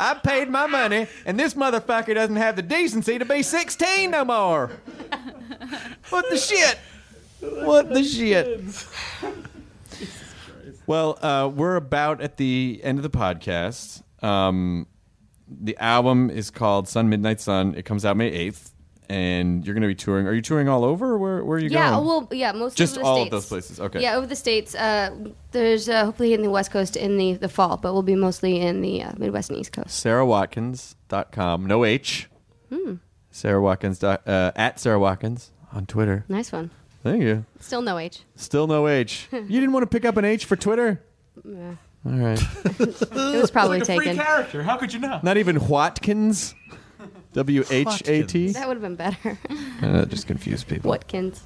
I 0.00 0.18
paid 0.22 0.48
my 0.48 0.66
money, 0.66 1.06
and 1.26 1.38
this 1.38 1.54
motherfucker 1.54 2.14
doesn't 2.14 2.36
have 2.36 2.56
the 2.56 2.62
decency 2.62 3.18
to 3.18 3.24
be 3.24 3.42
16 3.42 4.10
no 4.10 4.24
more. 4.24 4.72
What 6.10 6.28
the 6.30 6.36
shit? 6.36 6.78
What 7.40 7.92
the 7.92 8.02
shit? 8.04 8.60
Well, 10.88 11.18
uh, 11.20 11.50
we're 11.54 11.76
about 11.76 12.22
at 12.22 12.38
the 12.38 12.80
end 12.82 12.98
of 12.98 13.02
the 13.02 13.10
podcast. 13.10 14.02
Um, 14.24 14.86
the 15.46 15.76
album 15.76 16.30
is 16.30 16.50
called 16.50 16.88
Sun 16.88 17.10
Midnight 17.10 17.42
Sun. 17.42 17.74
It 17.74 17.84
comes 17.84 18.06
out 18.06 18.16
May 18.16 18.30
8th, 18.48 18.70
and 19.10 19.66
you're 19.66 19.74
going 19.74 19.82
to 19.82 19.88
be 19.88 19.94
touring. 19.94 20.26
Are 20.26 20.32
you 20.32 20.40
touring 20.40 20.66
all 20.66 20.84
over? 20.84 21.18
Where, 21.18 21.44
where 21.44 21.58
are 21.58 21.60
you 21.60 21.68
going? 21.68 21.82
Yeah, 21.82 21.90
going? 21.90 22.06
well, 22.06 22.28
yeah, 22.32 22.52
most 22.52 22.74
Just 22.74 22.96
of 22.96 23.02
the 23.02 23.06
all 23.06 23.22
of 23.22 23.28
those 23.28 23.44
places. 23.44 23.78
Okay. 23.78 24.00
Yeah, 24.00 24.14
over 24.16 24.26
the 24.26 24.34
states. 24.34 24.74
Uh, 24.74 25.14
there's 25.50 25.90
uh, 25.90 26.06
hopefully 26.06 26.32
in 26.32 26.40
the 26.40 26.48
West 26.48 26.70
Coast 26.70 26.96
in 26.96 27.18
the, 27.18 27.34
the 27.34 27.50
fall, 27.50 27.76
but 27.76 27.92
we'll 27.92 28.02
be 28.02 28.16
mostly 28.16 28.58
in 28.58 28.80
the 28.80 29.02
uh, 29.02 29.12
Midwest 29.18 29.50
and 29.50 29.58
East 29.58 29.72
Coast. 29.72 29.88
SaraWatkins.com. 29.88 31.66
No 31.66 31.84
H. 31.84 32.30
Hmm. 32.72 32.94
Sara 33.30 33.60
Watkins. 33.60 33.98
Dot, 33.98 34.26
uh, 34.26 34.52
at 34.56 34.80
Sara 34.80 34.98
Watkins 34.98 35.50
on 35.70 35.84
Twitter. 35.84 36.24
Nice 36.30 36.50
one. 36.50 36.70
Thank 37.02 37.22
you. 37.22 37.44
Still 37.60 37.82
no 37.82 37.98
H. 37.98 38.22
Still 38.36 38.66
no 38.66 38.88
H. 38.88 39.28
You 39.32 39.40
didn't 39.60 39.72
want 39.72 39.82
to 39.84 39.86
pick 39.88 40.04
up 40.04 40.16
an 40.16 40.24
H 40.24 40.44
for 40.44 40.56
Twitter? 40.56 41.02
Yeah. 41.44 41.74
All 42.06 42.12
right. 42.12 42.40
It 42.80 43.40
was 43.40 43.50
probably 43.50 43.80
taken. 43.80 44.16
character. 44.16 44.62
How 44.62 44.76
could 44.76 44.92
you 44.92 44.98
know? 45.00 45.20
Not 45.22 45.36
even 45.36 45.66
Watkins? 45.68 46.54
W 47.34 47.62
H 47.70 48.02
A 48.08 48.22
T? 48.24 48.48
That 48.52 48.66
would 48.66 48.76
have 48.76 48.82
been 48.82 48.96
better. 48.96 49.38
Uh, 49.80 49.92
That 50.00 50.08
just 50.08 50.26
confused 50.26 50.66
people. 50.66 50.88
Watkins. 50.90 51.44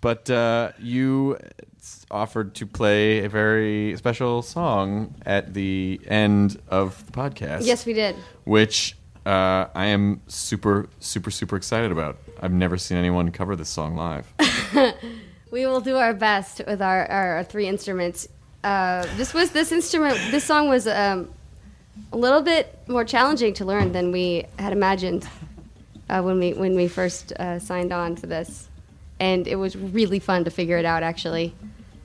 But 0.00 0.30
uh, 0.30 0.70
you 0.78 1.36
offered 2.12 2.54
to 2.56 2.66
play 2.66 3.24
a 3.24 3.28
very 3.28 3.96
special 3.96 4.42
song 4.42 5.14
at 5.26 5.52
the 5.52 6.00
end 6.06 6.60
of 6.68 7.04
the 7.06 7.12
podcast. 7.12 7.66
Yes, 7.66 7.84
we 7.86 7.92
did. 7.92 8.14
Which 8.44 8.96
uh, 9.26 9.66
I 9.74 9.86
am 9.86 10.20
super, 10.28 10.88
super, 11.00 11.30
super 11.32 11.56
excited 11.56 11.90
about. 11.90 12.18
I've 12.42 12.52
never 12.52 12.76
seen 12.76 12.98
anyone 12.98 13.30
cover 13.30 13.56
this 13.56 13.70
song 13.70 13.96
live. 13.96 14.26
We 15.52 15.66
will 15.66 15.82
do 15.82 15.98
our 15.98 16.14
best 16.14 16.62
with 16.66 16.80
our, 16.80 17.04
our, 17.10 17.36
our 17.36 17.44
three 17.44 17.68
instruments. 17.68 18.26
Uh, 18.64 19.06
this 19.18 19.34
was 19.34 19.50
this 19.50 19.70
instrument. 19.70 20.18
This 20.30 20.44
song 20.44 20.70
was 20.70 20.88
um, 20.88 21.28
a 22.10 22.16
little 22.16 22.40
bit 22.40 22.78
more 22.88 23.04
challenging 23.04 23.52
to 23.54 23.66
learn 23.66 23.92
than 23.92 24.12
we 24.12 24.46
had 24.58 24.72
imagined 24.72 25.28
uh, 26.08 26.22
when 26.22 26.38
we 26.38 26.54
when 26.54 26.74
we 26.74 26.88
first 26.88 27.32
uh, 27.32 27.58
signed 27.58 27.92
on 27.92 28.16
to 28.16 28.26
this, 28.26 28.70
and 29.20 29.46
it 29.46 29.56
was 29.56 29.76
really 29.76 30.18
fun 30.18 30.42
to 30.44 30.50
figure 30.50 30.78
it 30.78 30.86
out. 30.86 31.02
Actually, 31.02 31.54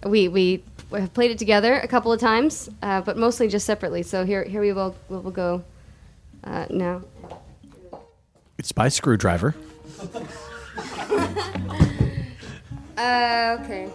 we 0.06 0.28
we 0.28 0.62
have 0.92 1.14
played 1.14 1.32
it 1.32 1.38
together 1.38 1.76
a 1.76 1.88
couple 1.88 2.12
of 2.12 2.20
times, 2.20 2.70
uh, 2.82 3.00
but 3.00 3.16
mostly 3.16 3.48
just 3.48 3.66
separately. 3.66 4.04
So 4.04 4.26
here 4.26 4.44
here 4.44 4.60
we 4.60 4.74
will 4.74 4.94
we 5.08 5.20
will 5.20 5.32
go 5.32 5.64
uh, 6.44 6.66
now. 6.70 7.02
It's 8.58 8.74
by 8.74 8.90
Screwdriver. 8.90 9.56
Uh, 12.98 13.58
okay. 13.62 13.90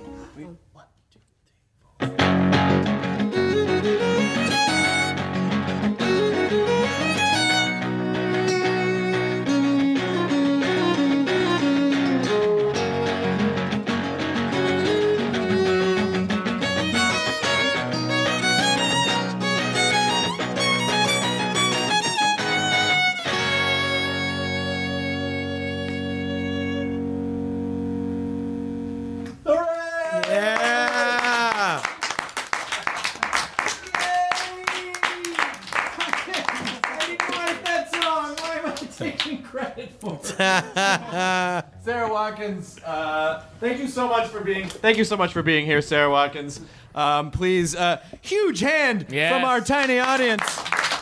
Watkins, 42.23 42.79
uh, 42.85 43.43
thank 43.59 43.81
you 43.81 43.89
so 43.89 44.07
much 44.07 44.29
for 44.29 44.39
being. 44.43 44.69
Thank 44.69 44.97
you 44.97 45.03
so 45.03 45.17
much 45.17 45.33
for 45.33 45.43
being 45.43 45.67
here, 45.67 45.83
Sara 45.83 46.09
Watkins. 46.09 46.61
Um, 46.95 47.33
please, 47.33 47.75
uh, 47.75 48.01
huge 48.21 48.61
hand 48.61 49.07
Yes. 49.11 49.33
from 49.33 49.45
our 49.45 49.61
tiny 49.61 49.99
audience 49.99 50.41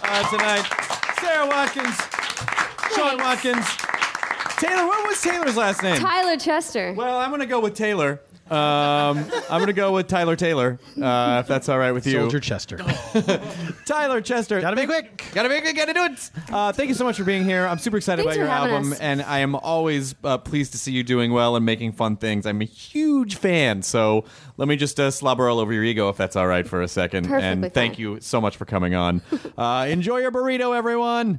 uh, 0.02 0.30
tonight. 0.30 0.64
Sara 1.20 1.46
Watkins, 1.46 1.94
Sean 2.96 3.18
Watkins, 3.18 3.66
Taylor. 4.60 4.86
What 4.86 5.06
was 5.06 5.20
Taylor's 5.20 5.58
last 5.58 5.82
name? 5.82 6.00
Tyler 6.00 6.38
Chester. 6.38 6.94
Well, 6.96 7.18
I'm 7.18 7.30
gonna 7.30 7.44
go 7.44 7.60
with 7.60 7.74
Taylor. 7.74 8.22
Um, 8.50 9.18
I'm 9.48 9.60
gonna 9.60 9.72
go 9.72 9.92
with 9.92 10.08
Tyler 10.08 10.34
Taylor, 10.34 10.80
uh, 11.00 11.38
if 11.40 11.46
that's 11.46 11.68
all 11.68 11.78
right 11.78 11.92
with 11.92 12.04
you. 12.04 12.18
Soldier 12.18 12.40
Chester. 12.40 12.78
Tyler 13.86 14.20
Chester. 14.20 14.60
Gotta 14.60 14.74
be 14.74 14.86
quick. 14.86 15.24
Gotta 15.32 15.48
be 15.48 15.60
quick. 15.60 15.76
Gotta 15.76 15.94
do 15.94 16.04
it. 16.06 16.30
Uh, 16.52 16.72
thank 16.72 16.88
you 16.88 16.94
so 16.96 17.04
much 17.04 17.16
for 17.16 17.22
being 17.22 17.44
here. 17.44 17.64
I'm 17.64 17.78
super 17.78 17.96
excited 17.96 18.24
Thanks 18.24 18.36
about 18.36 18.40
your 18.40 18.48
for 18.48 18.52
having 18.52 18.74
album, 18.74 18.92
us. 18.92 18.98
and 18.98 19.22
I 19.22 19.38
am 19.38 19.54
always 19.54 20.16
uh, 20.24 20.38
pleased 20.38 20.72
to 20.72 20.78
see 20.78 20.90
you 20.90 21.04
doing 21.04 21.32
well 21.32 21.54
and 21.54 21.64
making 21.64 21.92
fun 21.92 22.16
things. 22.16 22.44
I'm 22.44 22.60
a 22.60 22.64
huge 22.64 23.36
fan. 23.36 23.82
So 23.82 24.24
let 24.56 24.66
me 24.66 24.74
just 24.74 24.98
uh, 24.98 25.12
slobber 25.12 25.48
all 25.48 25.60
over 25.60 25.72
your 25.72 25.84
ego, 25.84 26.08
if 26.08 26.16
that's 26.16 26.34
all 26.34 26.48
right, 26.48 26.66
for 26.66 26.82
a 26.82 26.88
second. 26.88 27.28
Perfectly 27.28 27.48
and 27.66 27.72
thank 27.72 27.94
fine. 27.94 28.00
you 28.00 28.20
so 28.20 28.40
much 28.40 28.56
for 28.56 28.64
coming 28.64 28.96
on. 28.96 29.22
uh, 29.56 29.86
enjoy 29.88 30.18
your 30.18 30.32
burrito, 30.32 30.76
everyone. 30.76 31.38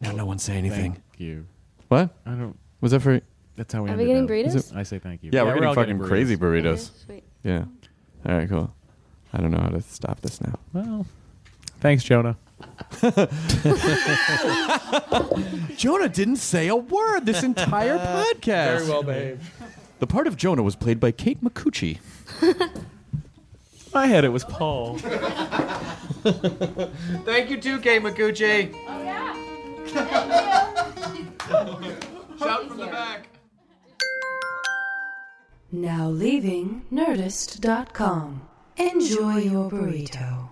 Now, 0.00 0.12
no 0.12 0.24
one 0.24 0.38
say 0.38 0.54
anything. 0.54 0.92
Thank 0.92 1.02
you. 1.18 1.46
What? 1.88 2.10
I 2.24 2.30
don't. 2.30 2.56
Was 2.80 2.92
that 2.92 3.00
for? 3.00 3.20
That's 3.60 3.74
how 3.74 3.82
we. 3.82 3.90
Are 3.90 3.94
we 3.94 4.10
ended 4.10 4.26
getting 4.26 4.46
up. 4.46 4.52
burritos? 4.54 4.74
I 4.74 4.84
say 4.84 4.98
thank 4.98 5.22
you. 5.22 5.28
Yeah, 5.34 5.42
we're, 5.42 5.66
all 5.66 5.74
getting 5.74 5.98
fucking 5.98 6.08
crazy 6.08 6.34
burritos. 6.34 6.64
Okay, 6.64 6.76
sweet. 7.04 7.24
Yeah. 7.42 7.64
All 8.24 8.38
right, 8.38 8.48
cool. 8.48 8.72
I 9.34 9.40
don't 9.42 9.50
know 9.50 9.60
how 9.60 9.68
to 9.68 9.82
stop 9.82 10.22
this 10.22 10.40
now. 10.40 10.58
Well, 10.72 11.04
thanks, 11.80 12.02
Jonah. 12.02 12.38
Jonah 15.76 16.08
didn't 16.08 16.36
say 16.36 16.68
a 16.68 16.76
word 16.76 17.26
this 17.26 17.42
entire 17.42 17.98
podcast. 17.98 18.38
Very 18.78 18.88
well 18.88 19.02
behaved. 19.02 19.42
The 19.98 20.06
part 20.06 20.26
of 20.26 20.38
Jonah 20.38 20.62
was 20.62 20.74
played 20.74 20.98
by 20.98 21.12
Kate 21.12 21.44
Micucci. 21.44 21.98
I 23.92 24.06
had 24.06 24.24
it 24.24 24.30
was 24.30 24.44
Paul. 24.44 24.96
Thank 27.26 27.50
you 27.50 27.60
too, 27.60 27.78
Kate 27.80 28.02
Micucci. 28.02 28.74
Oh, 31.52 31.80
Shout 32.38 32.68
from 32.68 32.78
the 32.78 32.86
back. 32.86 33.26
Now 35.72 36.08
leaving 36.08 36.82
Nerdist.com. 36.92 38.42
Enjoy 38.76 39.36
your 39.36 39.70
burrito. 39.70 40.48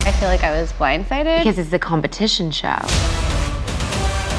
I 0.00 0.12
feel 0.12 0.28
like 0.30 0.42
I 0.42 0.58
was 0.58 0.72
blindsided 0.72 1.40
because 1.40 1.58
it's 1.58 1.72
a 1.74 1.78
competition 1.78 2.50
show. 2.50 2.78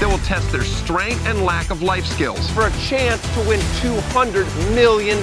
that 0.00 0.08
will 0.08 0.18
test 0.18 0.50
their 0.52 0.62
strength 0.62 1.26
and 1.26 1.44
lack 1.44 1.70
of 1.70 1.82
life 1.82 2.06
skills 2.06 2.50
for 2.50 2.66
a 2.66 2.70
chance 2.78 3.20
to 3.34 3.40
win 3.40 3.60
$200 3.80 4.74
million. 4.74 5.18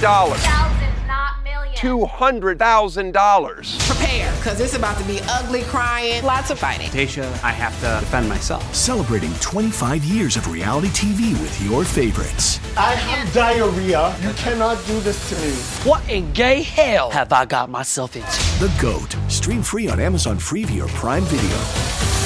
$200,000. 1.75 3.87
Prepare, 3.87 4.31
because 4.37 4.59
it's 4.59 4.75
about 4.75 4.97
to 4.97 5.03
be 5.03 5.19
ugly 5.29 5.61
crying, 5.63 6.23
lots 6.23 6.49
of 6.49 6.57
fighting. 6.57 6.87
Tasha, 6.87 7.25
I 7.43 7.51
have 7.51 7.77
to 7.81 7.99
defend 8.03 8.29
myself. 8.29 8.73
Celebrating 8.73 9.33
25 9.35 10.03
years 10.03 10.37
of 10.37 10.51
reality 10.51 10.87
TV 10.87 11.33
with 11.33 11.61
your 11.61 11.83
favorites. 11.83 12.59
I 12.77 12.95
have 12.95 13.31
diarrhea. 13.33 14.15
You 14.21 14.33
cannot 14.33 14.83
do 14.87 14.99
this 15.01 15.29
to 15.29 15.35
me. 15.45 15.51
What 15.89 16.07
in 16.09 16.31
gay 16.33 16.63
hell 16.63 17.11
have 17.11 17.31
I 17.33 17.45
got 17.45 17.69
myself 17.69 18.15
into? 18.15 18.27
The 18.59 18.73
GOAT. 18.81 19.15
Stream 19.29 19.61
free 19.61 19.89
on 19.89 19.99
Amazon 19.99 20.37
Freevee 20.37 20.83
or 20.83 20.87
Prime 20.89 21.23
Video. 21.25 22.24